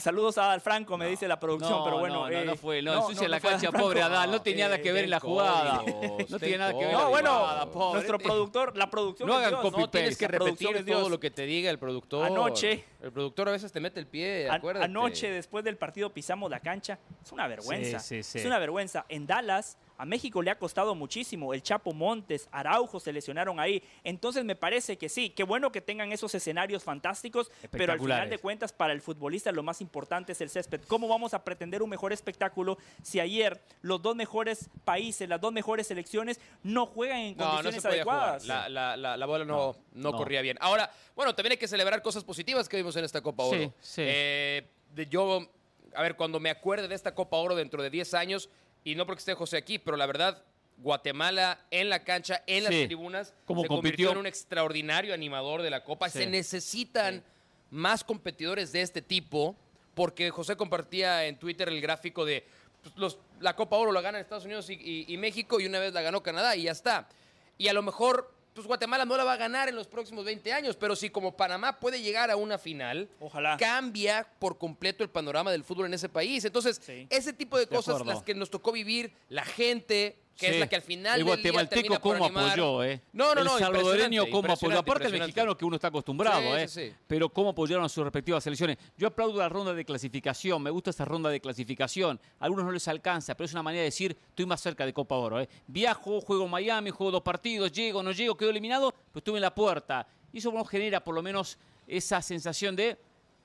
Saludos 0.00 0.38
a 0.38 0.44
Adal 0.44 0.60
Franco, 0.60 0.96
me 0.96 1.08
dice 1.08 1.26
la 1.28 1.38
producción, 1.38 1.82
pero 1.84 1.98
bueno. 1.98 2.28
No, 2.28 2.30
no, 2.30 2.44
no 2.44 2.52
eh, 2.52 2.56
fue. 2.56 2.82
No, 2.82 2.94
ensucia 2.94 3.28
la 3.28 3.40
cancha, 3.40 3.70
pobre 3.72 4.02
Adal. 4.02 4.30
No 4.30 4.42
tenía 4.42 4.66
nada 4.66 4.80
que 4.80 4.92
ver 4.92 5.04
en 5.04 5.10
la 5.10 5.20
jugada. 5.20 5.82
No 6.28 6.38
tenía 6.38 6.58
nada 6.58 6.72
que 6.72 6.84
ver. 6.84 6.92
No, 6.92 7.10
bueno, 7.10 7.66
nuestro 7.92 8.18
productor, 8.18 8.76
la 8.76 8.90
producción. 8.90 9.28
No 9.28 9.36
hagan 9.36 9.54
copy 9.56 9.80
No 9.80 9.90
tienes 9.90 10.16
que 10.16 10.28
repetir 10.28 10.84
todo 10.86 11.08
lo 11.08 11.20
que 11.20 11.30
te 11.30 11.42
diga 11.42 11.70
el 11.70 11.78
productor. 11.78 12.26
Anoche. 12.26 12.84
El 13.00 13.12
productor 13.12 13.48
a 13.48 13.52
veces 13.52 13.70
te 13.70 13.80
mete 13.80 14.00
el 14.00 14.06
pie, 14.06 14.50
acuérdate. 14.50 14.84
Anoche, 14.84 15.30
después 15.30 15.64
del 15.64 15.76
partido, 15.76 16.12
pisamos 16.12 16.50
la 16.50 16.60
cancha. 16.60 16.98
Es 17.22 17.32
una 17.32 17.46
vergüenza. 17.46 17.98
Sí, 18.00 18.22
sí, 18.22 18.32
sí. 18.32 18.38
Es 18.38 18.44
una 18.44 18.58
vergüenza. 18.58 19.04
En 19.08 19.26
Dallas 19.26 19.78
a 19.98 20.06
México 20.06 20.40
le 20.40 20.50
ha 20.50 20.58
costado 20.58 20.94
muchísimo. 20.94 21.52
El 21.52 21.62
Chapo 21.62 21.92
Montes, 21.92 22.48
Araujo 22.52 23.00
se 23.00 23.12
lesionaron 23.12 23.58
ahí. 23.58 23.82
Entonces 24.04 24.44
me 24.44 24.54
parece 24.54 24.96
que 24.96 25.08
sí, 25.08 25.30
qué 25.30 25.42
bueno 25.42 25.72
que 25.72 25.80
tengan 25.80 26.12
esos 26.12 26.34
escenarios 26.34 26.84
fantásticos, 26.84 27.50
pero 27.70 27.92
al 27.92 28.00
final 28.00 28.30
de 28.30 28.38
cuentas 28.38 28.72
para 28.72 28.92
el 28.92 29.00
futbolista 29.00 29.50
lo 29.50 29.64
más 29.64 29.80
importante 29.80 30.32
es 30.32 30.40
el 30.40 30.50
césped. 30.50 30.82
¿Cómo 30.86 31.08
vamos 31.08 31.34
a 31.34 31.42
pretender 31.44 31.82
un 31.82 31.90
mejor 31.90 32.12
espectáculo 32.12 32.78
si 33.02 33.18
ayer 33.18 33.60
los 33.82 34.00
dos 34.00 34.14
mejores 34.14 34.70
países, 34.84 35.28
las 35.28 35.40
dos 35.40 35.52
mejores 35.52 35.88
selecciones 35.88 36.40
no 36.62 36.86
juegan 36.86 37.18
en 37.18 37.34
condiciones 37.34 37.84
adecuadas? 37.84 38.46
La, 38.46 38.68
la, 38.68 39.26
bola 39.26 39.44
no, 39.44 39.76
no, 39.92 40.12
corría 40.12 40.42
bien. 40.42 40.56
Ahora, 40.60 40.90
bueno, 41.16 41.34
también 41.34 41.52
hay 41.52 41.58
que 41.58 41.68
celebrar 41.68 42.02
cosas 42.02 42.22
positivas 42.22 42.68
que 42.68 42.76
vimos 42.76 42.94
en 42.94 43.04
esta 43.04 43.20
Copa 43.20 43.42
Oro. 43.42 43.58
Sí, 43.58 43.72
sí. 43.80 44.02
Eh, 44.04 44.68
yo, 45.10 45.48
a 45.94 46.02
ver, 46.02 46.14
cuando 46.14 46.38
me 46.38 46.50
acuerde 46.50 46.86
de 46.86 46.94
esta 46.94 47.14
Copa 47.14 47.36
Oro 47.36 47.56
dentro 47.56 47.82
de 47.82 47.90
10 47.90 48.14
años, 48.14 48.48
y 48.84 48.94
no 48.94 49.06
porque 49.06 49.20
esté 49.20 49.34
José 49.34 49.56
aquí, 49.56 49.78
pero 49.78 49.96
la 49.96 50.06
verdad, 50.06 50.42
Guatemala 50.78 51.60
en 51.70 51.88
la 51.88 52.04
cancha, 52.04 52.42
en 52.46 52.64
las 52.64 52.72
tribunas, 52.72 53.34
Como 53.44 53.62
se 53.62 53.68
convirtió 53.68 54.12
en 54.12 54.18
un 54.18 54.26
extraordinario 54.26 55.12
animador 55.12 55.62
de 55.62 55.70
la 55.70 55.84
Copa. 55.84 56.08
Se 56.08 56.26
necesitan 56.26 57.22
más 57.70 58.04
competidores 58.04 58.72
de 58.72 58.82
este 58.82 59.02
tipo, 59.02 59.56
porque 59.94 60.30
José 60.30 60.56
compartía 60.56 61.26
en 61.26 61.38
Twitter 61.38 61.68
el 61.68 61.80
gráfico 61.80 62.24
de 62.24 62.46
pues, 62.82 62.96
los, 62.96 63.18
la 63.40 63.56
Copa 63.56 63.76
Oro 63.76 63.92
la 63.92 64.00
ganan 64.00 64.20
Estados 64.20 64.44
Unidos 64.44 64.68
y, 64.70 65.16
México, 65.18 65.60
y 65.60 65.66
una 65.66 65.78
vez 65.78 65.92
la 65.92 66.02
ganó 66.02 66.22
Canadá, 66.22 66.56
y 66.56 66.62
ya 66.64 66.72
está. 66.72 67.08
Y 67.56 67.68
a 67.68 67.72
lo 67.72 67.82
mejor 67.82 68.32
pues 68.54 68.66
Guatemala 68.66 69.04
no 69.04 69.16
la 69.16 69.24
va 69.24 69.34
a 69.34 69.36
ganar 69.36 69.68
en 69.68 69.76
los 69.76 69.86
próximos 69.86 70.24
20 70.24 70.52
años, 70.52 70.76
pero 70.76 70.96
si 70.96 71.10
como 71.10 71.36
Panamá 71.36 71.78
puede 71.78 72.02
llegar 72.02 72.30
a 72.30 72.36
una 72.36 72.58
final, 72.58 73.08
Ojalá. 73.20 73.56
cambia 73.56 74.28
por 74.38 74.58
completo 74.58 75.04
el 75.04 75.10
panorama 75.10 75.50
del 75.50 75.64
fútbol 75.64 75.86
en 75.86 75.94
ese 75.94 76.08
país. 76.08 76.44
Entonces, 76.44 76.80
ese 77.10 77.32
tipo 77.32 77.58
de, 77.58 77.66
cosas, 77.66 78.04
las 78.04 78.22
que 78.22 78.34
nos 78.34 78.50
tocó 78.50 78.72
vivir, 78.72 79.12
la 79.28 79.44
gente, 79.44 80.18
que 80.38 80.50
es 80.50 80.60
la 80.60 80.68
que 80.68 80.76
al 80.76 80.82
final 80.82 81.18
el 81.18 81.24
guatemalteco 81.24 82.00
cómo 82.00 82.24
apoyó, 82.24 82.84
¿eh? 82.84 83.02
No, 83.12 83.34
no, 83.34 83.42
no. 83.42 83.58
El 83.58 83.64
salvadoreño 83.64 84.30
cómo 84.30 84.52
apoyó. 84.52 84.78
Aparte 84.78 85.08
el 85.08 85.12
mexicano 85.12 85.56
que 85.56 85.64
uno 85.64 85.74
está 85.74 85.88
acostumbrado, 85.88 86.56
¿eh? 86.56 86.94
Pero 87.06 87.28
cómo 87.28 87.50
apoyaron 87.50 87.84
a 87.84 87.88
sus 87.88 88.04
respectivas 88.04 88.44
selecciones. 88.44 88.78
Yo 88.96 89.08
aplaudo 89.08 89.38
la 89.38 89.48
ronda 89.48 89.74
de 89.74 89.84
clasificación, 89.84 90.62
me 90.62 90.70
gusta 90.70 90.90
esa 90.90 91.04
ronda 91.04 91.28
de 91.28 91.40
clasificación. 91.40 92.20
A 92.38 92.44
algunos 92.44 92.64
no 92.64 92.72
les 92.72 92.86
alcanza, 92.86 93.34
pero 93.34 93.46
es 93.46 93.52
una 93.52 93.64
manera 93.64 93.80
de 93.80 93.86
decir, 93.86 94.16
estoy 94.30 94.46
más 94.46 94.60
cerca 94.60 94.86
de 94.86 94.92
Copa 94.92 95.16
Oro, 95.16 95.40
¿eh? 95.40 95.48
Viajo, 95.66 96.20
juego 96.20 96.44
en 96.44 96.50
Miami, 96.50 96.90
juego 96.90 97.10
dos 97.10 97.22
partidos, 97.22 97.72
llego, 97.72 98.02
no 98.02 98.12
llego, 98.12 98.36
quedo 98.36 98.50
eliminado, 98.50 98.92
pero 98.92 99.18
estuve 99.18 99.38
en 99.38 99.42
la 99.42 99.54
puerta. 99.54 100.06
Y 100.32 100.38
eso 100.38 100.64
genera 100.64 101.02
por 101.02 101.16
lo 101.16 101.22
menos 101.22 101.58
esa 101.88 102.22
sensación 102.22 102.76
de 102.76 102.96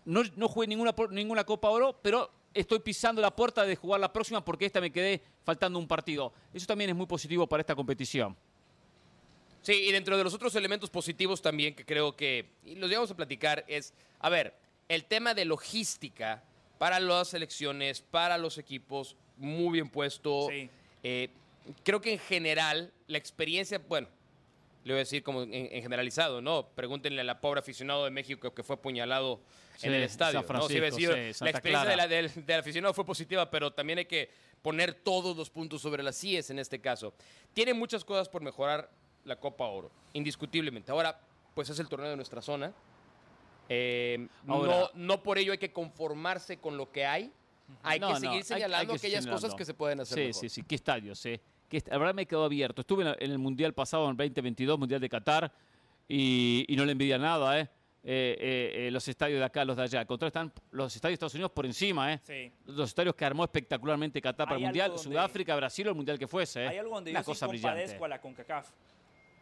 no, 0.06 0.22
no 0.36 0.48
jugué 0.48 0.68
ninguna, 0.68 0.94
ninguna 1.10 1.44
Copa 1.44 1.70
Oro, 1.70 1.98
pero 2.02 2.30
estoy 2.54 2.80
pisando 2.80 3.22
la 3.22 3.36
puerta 3.36 3.66
de 3.66 3.76
jugar 3.76 4.00
la 4.00 4.12
próxima 4.12 4.44
porque 4.44 4.66
esta 4.66 4.82
me 4.82 4.92
quedé 4.92 5.22
faltando 5.44 5.80
un 5.80 5.88
partido. 5.88 6.34
Eso 6.54 6.66
también 6.66 6.90
es 6.90 6.96
muy 6.96 7.06
positivo 7.06 7.48
para 7.48 7.62
esta 7.62 7.76
competición. 7.76 8.36
Sí, 9.62 9.74
y 9.74 9.92
dentro 9.92 10.18
de 10.18 10.24
los 10.24 10.34
otros 10.34 10.54
elementos 10.56 10.90
positivos 10.90 11.42
también 11.42 11.74
que 11.74 11.86
creo 11.86 12.16
que 12.16 12.50
y 12.66 12.76
los 12.76 12.90
llevamos 12.90 13.12
a 13.12 13.16
platicar 13.16 13.64
es, 13.68 13.94
a 14.20 14.30
ver, 14.30 14.54
el 14.90 15.06
tema 15.06 15.34
de 15.34 15.46
logística 15.46 16.44
para 16.78 17.00
las 17.00 17.30
selecciones, 17.30 18.02
para 18.02 18.38
los 18.38 18.58
equipos, 18.58 19.16
muy 19.38 19.74
bien 19.74 19.90
puesto. 19.90 20.50
Eh, 21.02 21.30
creo 21.84 22.02
que 22.02 22.14
en 22.14 22.20
general 22.20 22.92
la 23.08 23.18
experiencia, 23.18 23.82
bueno, 23.88 24.10
le 24.84 24.94
voy 24.94 25.00
a 25.00 25.00
decir 25.00 25.24
como 25.24 25.44
en, 25.44 25.82
generalizado, 25.82 26.42
¿no? 26.42 26.68
Pregúntenle 26.76 27.22
a 27.22 27.24
la 27.24 27.40
pobre 27.40 27.60
aficionado 27.60 28.06
de 28.06 28.12
México 28.12 28.54
que 28.54 28.64
fue 28.64 28.76
apuñalado 28.76 29.42
en 29.82 29.94
el 29.94 30.04
estadio. 30.04 30.42
¿no? 30.42 30.68
la 30.68 31.50
experiencia 31.50 32.08
del, 32.08 32.60
aficionado 32.60 32.94
fue 32.94 33.06
positiva, 33.06 33.50
pero 33.50 33.72
también 33.72 34.00
hay 34.00 34.06
que 34.06 34.30
poner 34.62 34.94
todos 34.94 35.36
los 35.36 35.50
puntos 35.50 35.82
sobre 35.82 36.04
las 36.04 36.20
CIES 36.20 36.50
en 36.50 36.60
este 36.60 36.80
caso. 36.80 37.14
Tiene 37.54 37.74
muchas 37.74 38.04
cosas 38.04 38.30
por 38.30 38.42
mejorar 38.42 38.90
la 39.24 39.38
Copa 39.38 39.66
Oro, 39.66 39.92
indiscutiblemente. 40.14 40.92
Ahora, 40.92 41.20
pues 41.54 41.70
es 41.70 41.80
el 41.80 41.88
torneo 41.88 42.10
de 42.10 42.16
nuestra 42.16 42.42
zona. 42.42 42.74
Eh, 43.70 44.28
no, 44.44 44.90
no 44.94 45.24
por 45.24 45.38
ello 45.38 45.54
hay 45.54 45.58
que 45.58 45.72
conformarse 45.72 46.58
con 46.58 46.78
lo 46.78 46.92
que 46.92 47.06
hay. 47.06 47.32
Hay 47.82 48.00
que 48.00 48.16
seguir 48.20 48.44
señalando 48.44 48.94
aquellas 48.94 49.26
cosas 49.26 49.56
que 49.56 49.64
se 49.64 49.74
pueden 49.74 50.02
hacer. 50.02 50.18
Sí, 50.18 50.28
mejor. 50.28 50.42
sí, 50.42 50.50
sí. 50.50 50.64
¿Qué 50.64 50.76
estadios? 50.76 51.26
Eh? 51.26 51.42
La 51.88 51.98
verdad 51.98 52.14
me 52.14 52.26
quedó 52.26 52.46
abierto. 52.46 52.82
Estuve 52.82 53.16
en 53.20 53.32
el 53.32 53.40
Mundial 53.40 53.74
pasado, 53.74 54.06
en 54.06 54.12
el 54.12 54.18
2022, 54.18 54.80
Mundial 54.80 55.02
de 55.02 55.10
Qatar, 55.10 55.52
y, 56.08 56.66
no 56.70 56.86
le 56.86 56.92
envidia 56.92 57.18
nada, 57.18 57.60
¿eh? 57.60 57.70
Eh, 58.06 58.88
eh, 58.88 58.92
los 58.92 59.08
estadios 59.08 59.40
de 59.40 59.46
acá, 59.46 59.64
los 59.64 59.78
de 59.78 59.84
allá. 59.84 60.02
Al 60.02 60.08
contrario, 60.08 60.28
están 60.28 60.52
los 60.72 60.94
estadios 60.94 61.14
de 61.14 61.16
Estados 61.16 61.34
Unidos 61.36 61.52
por 61.52 61.66
encima, 61.66 62.14
¿eh? 62.14 62.52
Los 62.66 62.90
estadios 62.90 63.16
que 63.16 63.24
armó 63.24 63.46
espectacularmente 63.46 64.22
Qatar 64.22 64.46
para 64.46 64.58
el 64.58 64.64
Mundial, 64.64 64.98
Sudáfrica, 65.00 65.56
Brasil 65.56 65.88
o 65.88 65.92
el 65.92 65.96
Mundial 65.96 66.20
que 66.20 66.28
fuese. 66.28 66.68
Hay 66.68 66.78
algo 66.78 66.96
donde 66.96 67.12
Una 67.12 67.22
yo 67.22 67.26
cosa 67.26 67.48
sí 67.48 67.54
compadezco 67.54 68.04
a 68.04 68.08
la 68.10 68.20
CONCACAF. 68.20 68.70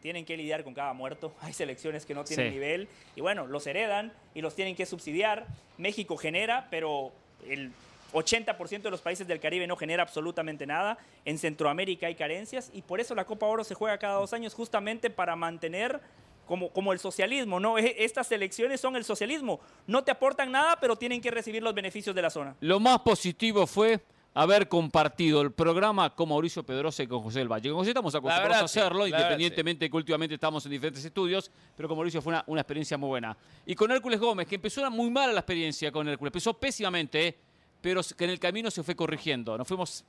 Tienen 0.00 0.24
que 0.24 0.36
lidiar 0.36 0.64
con 0.64 0.74
cada 0.74 0.92
muerto. 0.92 1.34
Hay 1.40 1.52
selecciones 1.52 2.06
que 2.06 2.14
no 2.14 2.24
tienen 2.24 2.52
nivel. 2.52 2.88
Y 3.16 3.20
bueno, 3.20 3.46
los 3.46 3.66
heredan 3.66 4.12
y 4.34 4.40
los 4.40 4.54
tienen 4.54 4.76
que 4.76 4.86
subsidiar. 4.86 5.46
México 5.76 6.16
genera, 6.16 6.68
pero 6.70 7.12
el 7.48 7.72
80% 8.12 8.82
de 8.82 8.90
los 8.90 9.00
países 9.00 9.26
del 9.26 9.40
Caribe 9.40 9.66
no 9.66 9.76
genera 9.76 10.02
absolutamente 10.02 10.66
nada. 10.66 10.98
En 11.24 11.38
Centroamérica 11.38 12.06
hay 12.06 12.14
carencias 12.14 12.70
y 12.72 12.82
por 12.82 13.00
eso 13.00 13.14
la 13.14 13.24
Copa 13.24 13.46
Oro 13.46 13.64
se 13.64 13.74
juega 13.74 13.98
cada 13.98 14.14
dos 14.14 14.32
años 14.32 14.54
justamente 14.54 15.10
para 15.10 15.36
mantener 15.36 16.00
como, 16.46 16.70
como 16.70 16.92
el 16.92 16.98
socialismo, 16.98 17.60
¿no? 17.60 17.78
Estas 17.78 18.30
elecciones 18.32 18.80
son 18.80 18.96
el 18.96 19.04
socialismo. 19.04 19.60
No 19.86 20.04
te 20.04 20.10
aportan 20.10 20.50
nada, 20.50 20.78
pero 20.80 20.96
tienen 20.96 21.20
que 21.20 21.30
recibir 21.30 21.62
los 21.62 21.74
beneficios 21.74 22.14
de 22.14 22.22
la 22.22 22.30
zona. 22.30 22.56
Lo 22.60 22.80
más 22.80 22.98
positivo 23.00 23.66
fue 23.66 24.00
haber 24.34 24.68
compartido 24.68 25.42
el 25.42 25.52
programa 25.52 26.14
con 26.14 26.28
Mauricio 26.28 26.62
Pedrosa 26.62 27.02
y 27.02 27.06
con 27.06 27.22
José 27.22 27.40
del 27.40 27.48
Valle. 27.48 27.68
Con 27.68 27.78
José 27.78 27.90
estamos 27.90 28.14
acostumbrados 28.14 28.62
a 28.62 28.64
hacerlo, 28.64 29.06
independientemente 29.06 29.84
de 29.84 29.90
que 29.90 29.96
últimamente 29.96 30.34
estamos 30.34 30.64
en 30.64 30.72
diferentes 30.72 31.04
estudios, 31.04 31.50
pero 31.76 31.88
con 31.88 31.96
Mauricio 31.96 32.22
fue 32.22 32.32
una, 32.32 32.44
una, 32.46 32.60
experiencia 32.60 32.96
muy 32.96 33.08
buena. 33.08 33.36
Y 33.66 33.74
con 33.74 33.90
Hércules 33.90 34.18
Gómez, 34.18 34.46
que 34.46 34.54
empezó 34.56 34.90
muy 34.90 35.10
mala 35.10 35.32
la 35.32 35.40
experiencia 35.40 35.92
con 35.92 36.08
Hércules, 36.08 36.30
empezó 36.30 36.54
pésimamente, 36.54 37.28
¿eh? 37.28 37.38
Pero 37.82 38.00
que 38.16 38.24
en 38.24 38.30
el 38.30 38.38
camino 38.38 38.70
se 38.70 38.82
fue 38.82 38.96
corrigiendo, 38.96 39.58
nos 39.58 39.68
fuimos 39.68 40.04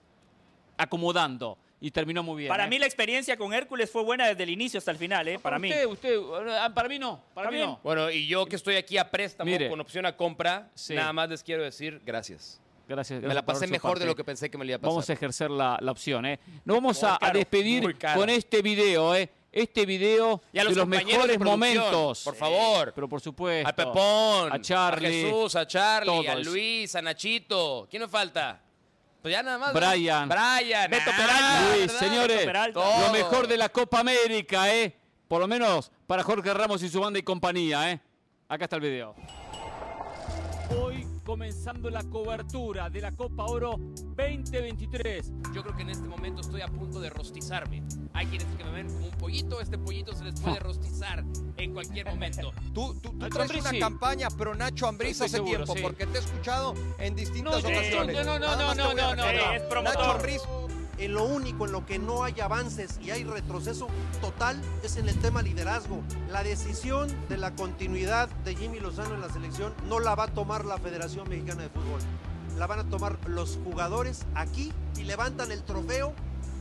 acomodando 0.77 1.57
y 1.81 1.91
terminó 1.91 2.23
muy 2.23 2.43
bien. 2.43 2.49
Para 2.49 2.65
¿eh? 2.65 2.69
mí 2.69 2.79
la 2.79 2.85
experiencia 2.85 3.35
con 3.35 3.53
Hércules 3.53 3.91
fue 3.91 4.03
buena 4.03 4.27
desde 4.27 4.43
el 4.43 4.49
inicio 4.51 4.77
hasta 4.77 4.91
el 4.91 4.97
final, 4.97 5.27
¿eh? 5.27 5.39
Para, 5.39 5.59
mí. 5.59 5.69
Usted, 5.89 6.17
ah, 6.49 6.71
para 6.73 6.87
mí 6.87 6.97
no, 6.97 7.21
para 7.33 7.51
mí 7.51 7.57
no. 7.57 7.79
Bueno, 7.83 8.09
y 8.09 8.25
yo 8.27 8.45
que 8.45 8.55
estoy 8.55 8.75
aquí 8.75 8.97
a 8.97 9.11
préstamo 9.11 9.51
con 9.69 9.81
opción 9.81 10.05
a 10.05 10.15
compra, 10.15 10.69
nada 10.89 11.11
más 11.11 11.29
les 11.29 11.43
quiero 11.43 11.63
decir 11.63 12.01
gracias. 12.05 12.61
Gracias, 12.87 13.21
me 13.21 13.33
la 13.33 13.45
pasé 13.45 13.65
mejor 13.67 13.97
de 13.97 14.05
lo 14.05 14.15
que 14.15 14.23
pensé 14.23 14.49
que 14.49 14.57
me 14.57 14.65
la 14.65 14.71
iba 14.71 14.75
a 14.77 14.79
pasar. 14.79 14.91
Vamos 14.91 15.09
a 15.09 15.13
ejercer 15.13 15.49
la, 15.49 15.79
opción, 15.87 16.25
¿eh? 16.25 16.39
Nos 16.63 16.77
vamos 16.77 17.03
a, 17.03 17.17
despedir 17.33 17.97
con 18.13 18.29
este 18.29 18.61
video, 18.61 19.15
¿eh? 19.15 19.29
Este 19.53 19.85
video 19.85 20.41
de 20.51 20.63
los 20.63 20.87
mejores 20.87 21.39
momentos. 21.39 22.23
Por 22.23 22.35
favor. 22.35 22.91
Pero 22.95 23.07
por 23.07 23.21
supuesto. 23.21 23.69
A 23.69 23.73
Pepón. 23.73 24.51
A 24.51 24.59
Charlie. 24.59 25.07
A 25.07 25.11
Jesús, 25.11 25.55
a 25.55 25.67
Charlie, 25.67 26.27
a 26.27 26.35
Luis, 26.37 26.95
a 26.95 27.03
Nachito. 27.03 27.87
¿Quién 27.87 28.01
nos 28.01 28.09
falta? 28.09 28.59
Pues 29.21 29.31
ya 29.31 29.43
nada 29.43 29.59
más. 29.59 29.73
Brian. 29.73 30.27
Brian. 30.27 30.89
Beto 30.89 31.11
ah, 31.13 31.15
Peralta. 31.15 31.75
Luis, 31.77 31.91
señores. 31.91 32.73
Lo 32.73 33.11
mejor 33.11 33.47
de 33.47 33.57
la 33.57 33.69
Copa 33.69 33.99
América, 33.99 34.73
¿eh? 34.73 34.97
Por 35.27 35.39
lo 35.39 35.47
menos 35.47 35.91
para 36.07 36.23
Jorge 36.23 36.51
Ramos 36.51 36.81
y 36.81 36.89
su 36.89 36.99
banda 36.99 37.19
y 37.19 37.23
compañía, 37.23 37.91
¿eh? 37.91 38.01
Acá 38.49 38.65
está 38.65 38.77
el 38.77 38.81
video 38.81 39.15
comenzando 41.23 41.89
la 41.89 42.03
cobertura 42.03 42.89
de 42.89 43.01
la 43.01 43.11
Copa 43.11 43.45
Oro 43.45 43.75
2023. 44.15 45.31
Yo 45.53 45.63
creo 45.63 45.75
que 45.75 45.83
en 45.83 45.89
este 45.89 46.07
momento 46.07 46.41
estoy 46.41 46.61
a 46.61 46.67
punto 46.67 46.99
de 46.99 47.09
rostizarme. 47.09 47.83
Hay 48.13 48.27
quienes 48.27 48.47
que 48.57 48.63
me 48.63 48.71
ven 48.71 48.87
como 48.87 49.05
un 49.05 49.17
pollito, 49.17 49.61
este 49.61 49.77
pollito 49.77 50.13
se 50.13 50.25
les 50.25 50.39
puede 50.39 50.59
rostizar 50.59 51.23
en 51.57 51.73
cualquier 51.73 52.07
momento. 52.07 52.51
Tú, 52.73 52.93
tú, 53.01 53.17
traes 53.29 53.51
una 53.51 53.79
campaña 53.79 54.29
pro 54.29 54.53
Nacho 54.53 54.87
Ambriz 54.87 55.21
hace 55.21 55.39
tiempo, 55.39 55.73
porque 55.81 56.05
te 56.05 56.17
he 56.17 56.21
escuchado 56.21 56.73
en 56.99 57.15
distintas 57.15 57.63
ocasiones. 57.63 58.25
No, 58.25 58.39
no, 58.39 58.39
no, 58.39 58.75
no, 58.75 58.93
no, 58.93 58.93
no, 58.93 59.15
no, 59.15 59.81
Nacho 59.81 60.11
Ambriz 60.11 60.41
en 60.97 61.13
lo 61.13 61.23
único 61.23 61.65
en 61.65 61.71
lo 61.71 61.85
que 61.85 61.99
no 61.99 62.23
hay 62.23 62.39
avances 62.39 62.99
y 63.01 63.11
hay 63.11 63.23
retroceso 63.23 63.87
total 64.21 64.61
es 64.83 64.97
en 64.97 65.09
el 65.09 65.17
tema 65.19 65.41
liderazgo. 65.41 66.01
La 66.29 66.43
decisión 66.43 67.09
de 67.29 67.37
la 67.37 67.55
continuidad 67.55 68.29
de 68.43 68.55
Jimmy 68.55 68.79
Lozano 68.79 69.15
en 69.15 69.21
la 69.21 69.29
selección 69.29 69.73
no 69.87 69.99
la 69.99 70.15
va 70.15 70.25
a 70.25 70.27
tomar 70.27 70.65
la 70.65 70.77
Federación 70.77 71.27
Mexicana 71.29 71.63
de 71.63 71.69
Fútbol. 71.69 71.99
La 72.57 72.67
van 72.67 72.79
a 72.79 72.83
tomar 72.83 73.17
los 73.27 73.59
jugadores 73.63 74.25
aquí 74.35 74.71
y 74.97 75.03
levantan 75.03 75.51
el 75.51 75.63
trofeo. 75.63 76.13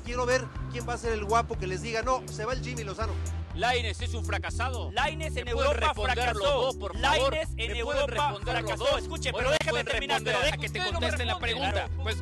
Quiero 0.05 0.27
ver 0.27 0.45
quién 0.73 0.89
va 0.89 0.95
a 0.95 0.99
ser 0.99 1.13
el 1.13 1.25
guapo 1.25 1.59
que 1.59 1.67
les 1.67 1.83
diga, 1.83 2.03
no, 2.03 2.23
se 2.27 2.45
va 2.45 2.55
el 2.55 2.63
Jimmy 2.63 2.85
Lozano. 2.85 3.13
¿Laines 3.55 4.01
es 4.01 4.15
un 4.15 4.25
fracasado? 4.25 4.91
Laines 4.93 5.37
en 5.37 5.49
Europa 5.49 5.93
fracasó. 5.95 6.71
por 6.79 6.97
Laines 6.99 7.49
en 7.57 7.77
Europa 7.77 8.37
fracasó. 8.43 8.99
Escuche, 8.99 9.33
pero 9.33 9.51
déjame 9.51 9.85
terminar. 9.85 10.23
Pero 10.25 10.39
que 10.61 10.69
te 10.69 10.81
conteste 10.81 11.25
la 11.25 11.39
pregunta. 11.39 11.89
Pues, 12.03 12.17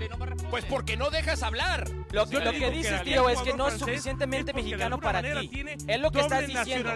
pues 0.51 0.65
porque 0.65 0.97
no 0.97 1.11
dejas 1.11 1.43
hablar. 1.43 1.89
Lo, 2.13 2.27
que 2.27 2.71
dices, 2.71 3.03
tío, 3.03 3.29
es 3.29 3.41
que 3.41 3.55
no 3.55 3.69
es 3.69 3.79
suficientemente 3.79 4.53
mexicano 4.53 4.99
para 4.99 5.23
ti. 5.23 5.51
Es 5.87 6.01
lo 6.01 6.11
que 6.11 6.21
estás 6.21 6.47
diciendo. 6.47 6.91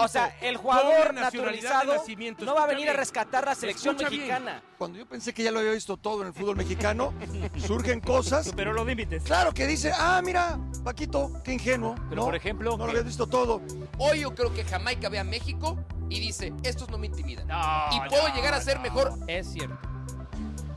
O, 0.00 0.08
sea, 0.08 0.36
el 0.40 0.56
jugador 0.56 1.14
naturalizado 1.14 2.04
no 2.40 2.54
va 2.54 2.64
a 2.64 2.66
venir 2.66 2.88
a 2.90 2.92
rescatar 2.92 3.44
la 3.44 3.54
selección 3.54 3.96
mexicana. 3.96 4.62
Cuando 4.78 4.98
yo 4.98 5.06
pensé 5.06 5.32
que 5.32 5.42
ya 5.42 5.50
lo 5.50 5.60
había 5.60 5.72
visto 5.72 5.96
todo 5.96 6.20
en 6.22 6.28
el 6.28 6.34
fútbol 6.34 6.56
mexicano, 6.56 7.14
surgen 7.66 8.00
cosas. 8.00 8.52
Pero 8.54 8.72
los 8.72 8.86
límites. 8.86 9.22
Claro 9.22 9.52
que 9.52 9.66
dice, 9.66 9.92
ah, 9.96 10.20
mira, 10.22 10.58
Paquito, 10.84 11.32
qué 11.44 11.54
ingenuo. 11.54 11.94
Pero 12.10 12.24
por 12.24 12.34
ejemplo. 12.34 12.76
No 12.76 12.84
lo 12.84 12.90
había 12.90 13.02
visto 13.02 13.26
todo. 13.26 13.62
Hoy 13.98 14.20
yo 14.20 14.34
creo 14.34 14.52
que 14.52 14.64
Jamaica 14.64 15.08
ve 15.08 15.18
a 15.18 15.24
México 15.24 15.78
y 16.10 16.20
dice, 16.20 16.52
estos 16.62 16.90
no 16.90 16.98
me 16.98 17.06
intimidan. 17.06 17.46
y 17.90 18.08
puedo 18.08 18.28
llegar 18.34 18.54
a 18.54 18.60
ser 18.60 18.78
mejor. 18.80 19.14
Es 19.26 19.52
cierto 19.52 19.95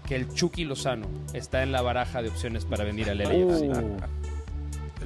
que 0.10 0.15
el 0.15 0.27
Chucky 0.34 0.65
Lozano 0.65 1.07
está 1.34 1.61
en 1.61 1.72
la 1.72 1.84
baraja 1.84 2.23
de 2.23 2.30
opciones 2.30 2.65
para 2.65 2.84
venir 2.84 3.11
al 3.11 3.19
LAFC. 3.19 4.10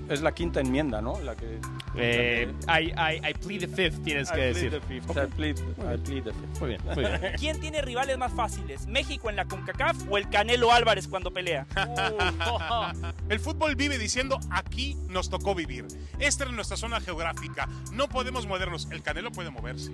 Es 0.09 0.21
la 0.21 0.33
quinta 0.33 0.61
enmienda, 0.61 1.01
¿no? 1.01 1.19
La 1.19 1.35
que, 1.35 1.59
eh, 1.95 2.53
I, 2.67 2.91
I, 2.91 3.29
I, 3.29 3.33
plead 3.33 3.59
the 3.59 3.67
fifth, 3.67 4.01
tienes 4.03 4.31
que 4.31 4.39
decir. 4.39 4.71
The 4.71 4.79
fifth. 4.79 5.09
I, 5.11 5.27
plead, 5.27 5.57
I 5.59 5.97
plead 5.97 6.23
the 6.23 6.33
fifth. 6.33 6.59
Muy 6.59 6.69
bien, 6.69 6.81
muy 6.85 6.95
bien. 6.95 7.33
¿Quién 7.37 7.59
tiene 7.59 7.81
rivales 7.81 8.17
más 8.17 8.31
fáciles? 8.31 8.87
¿México 8.87 9.29
en 9.29 9.35
la 9.35 9.45
CONCACAF 9.45 9.97
o 10.09 10.17
el 10.17 10.29
Canelo 10.29 10.71
Álvarez 10.71 11.09
cuando 11.09 11.31
pelea? 11.31 11.67
el 13.29 13.39
fútbol 13.41 13.75
vive 13.75 13.97
diciendo 13.97 14.39
aquí 14.51 14.95
nos 15.09 15.29
tocó 15.29 15.53
vivir. 15.53 15.85
Esta 16.19 16.45
es 16.45 16.51
nuestra 16.51 16.77
zona 16.77 17.01
geográfica. 17.01 17.67
No 17.91 18.07
podemos 18.07 18.47
movernos. 18.47 18.87
El 18.89 19.01
Canelo 19.01 19.31
puede 19.31 19.49
moverse. 19.49 19.91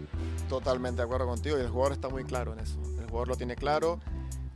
Totalmente 0.47 1.01
de 1.01 1.05
acuerdo 1.05 1.25
contigo 1.25 1.57
y 1.57 1.61
el 1.61 1.69
jugador 1.69 1.93
está 1.93 2.09
muy 2.09 2.25
claro 2.25 2.53
en 2.53 2.59
eso. 2.59 2.79
El 2.99 3.07
jugador 3.07 3.29
lo 3.29 3.37
tiene 3.37 3.55
claro 3.55 3.99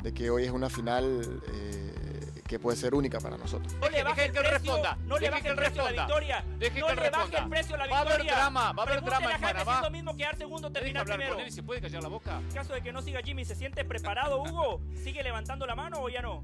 de 0.04 0.14
que 0.14 0.30
hoy 0.30 0.44
es 0.44 0.52
una 0.52 0.70
final 0.70 1.42
eh, 1.48 2.42
que 2.46 2.60
puede 2.60 2.78
ser 2.78 2.94
única 2.94 3.20
para 3.20 3.38
nosotros. 3.38 3.74
No 3.80 3.90
le 3.90 4.04
baje 4.04 4.26
el 4.26 4.32
precio, 4.34 4.52
responda. 4.52 4.98
no 5.06 5.18
le 5.18 5.30
baje 5.30 5.48
el 5.48 5.56
precio 5.56 5.86
a 5.86 5.92
la 5.92 6.06
victoria. 6.06 6.46
Deje 6.60 6.80
no 6.82 6.94
le 6.94 7.10
baje 7.10 7.38
el 7.38 7.50
precio 7.50 7.76
a 7.76 7.78
la 7.78 7.86
victoria. 7.86 7.94
Va 7.94 7.98
a 7.98 8.02
haber 8.02 8.26
drama, 8.26 8.74
va 8.74 8.84
a 8.84 8.86
haber 8.86 9.04
drama 9.04 9.32
en 9.34 9.42
Panamá. 9.42 9.76
Es 9.76 9.82
lo 9.82 9.90
mismo 9.92 10.16
quedar 10.18 10.38
segundo, 10.38 10.72
terminar 10.72 11.06
primero. 11.06 11.40
Él, 11.40 11.52
¿Se 11.52 11.64
puede 11.64 11.80
callar 11.82 12.04
la 12.04 12.10
boca? 12.10 12.40
En 12.40 12.54
caso 12.54 12.74
de 12.74 12.82
que 12.82 12.92
no 12.92 13.02
siga 13.02 13.22
Jimmy, 13.24 13.46
¿se 13.46 13.56
siente 13.56 13.86
preparado, 13.86 14.42
Hugo? 14.44 14.82
¿Sigue 14.94 15.24
levantando 15.24 15.66
la 15.66 15.76
mano 15.76 16.02
o 16.02 16.10
ya 16.10 16.22
no? 16.22 16.42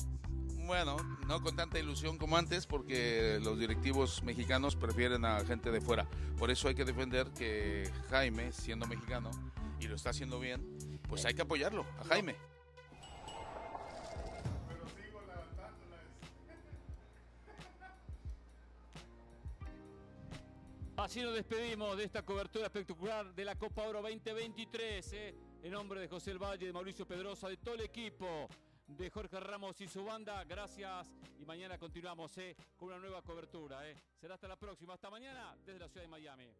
Bueno, 0.65 0.97
no 1.27 1.41
con 1.41 1.55
tanta 1.55 1.79
ilusión 1.79 2.17
como 2.17 2.37
antes, 2.37 2.65
porque 2.65 3.39
los 3.41 3.59
directivos 3.59 4.23
mexicanos 4.23 4.75
prefieren 4.75 5.25
a 5.25 5.43
gente 5.43 5.71
de 5.71 5.81
fuera. 5.81 6.07
Por 6.37 6.49
eso 6.49 6.67
hay 6.69 6.75
que 6.75 6.85
defender 6.85 7.27
que 7.31 7.91
Jaime, 8.09 8.53
siendo 8.53 8.85
mexicano, 8.85 9.31
y 9.79 9.87
lo 9.87 9.95
está 9.95 10.11
haciendo 10.11 10.39
bien, 10.39 10.63
pues 11.09 11.25
hay 11.25 11.33
que 11.33 11.41
apoyarlo, 11.41 11.85
a 11.99 12.05
Jaime. 12.05 12.35
Así 20.99 21.21
nos 21.21 21.33
despedimos 21.33 21.95
de 21.95 22.03
esta 22.03 22.23
cobertura 22.23 22.65
espectacular 22.65 23.33
de 23.33 23.45
la 23.45 23.55
Copa 23.55 23.83
Oro 23.83 24.01
2023. 24.01 25.13
¿eh? 25.13 25.35
En 25.63 25.71
nombre 25.71 26.01
de 26.01 26.09
José 26.09 26.31
El 26.31 26.39
Valle, 26.39 26.65
de 26.65 26.73
Mauricio 26.73 27.07
Pedrosa, 27.07 27.47
de 27.47 27.55
todo 27.55 27.75
el 27.75 27.81
equipo 27.81 28.49
de 28.85 29.09
Jorge 29.09 29.39
Ramos 29.39 29.79
y 29.79 29.87
su 29.87 30.03
banda. 30.03 30.43
Gracias 30.43 31.07
y 31.39 31.45
mañana 31.45 31.77
continuamos 31.77 32.37
eh, 32.39 32.53
con 32.75 32.89
una 32.89 32.99
nueva 32.99 33.21
cobertura. 33.21 33.89
Eh. 33.89 33.95
Será 34.19 34.33
hasta 34.33 34.49
la 34.49 34.57
próxima. 34.57 34.93
Hasta 34.93 35.09
mañana 35.09 35.55
desde 35.65 35.79
la 35.79 35.87
ciudad 35.87 36.03
de 36.03 36.09
Miami. 36.09 36.53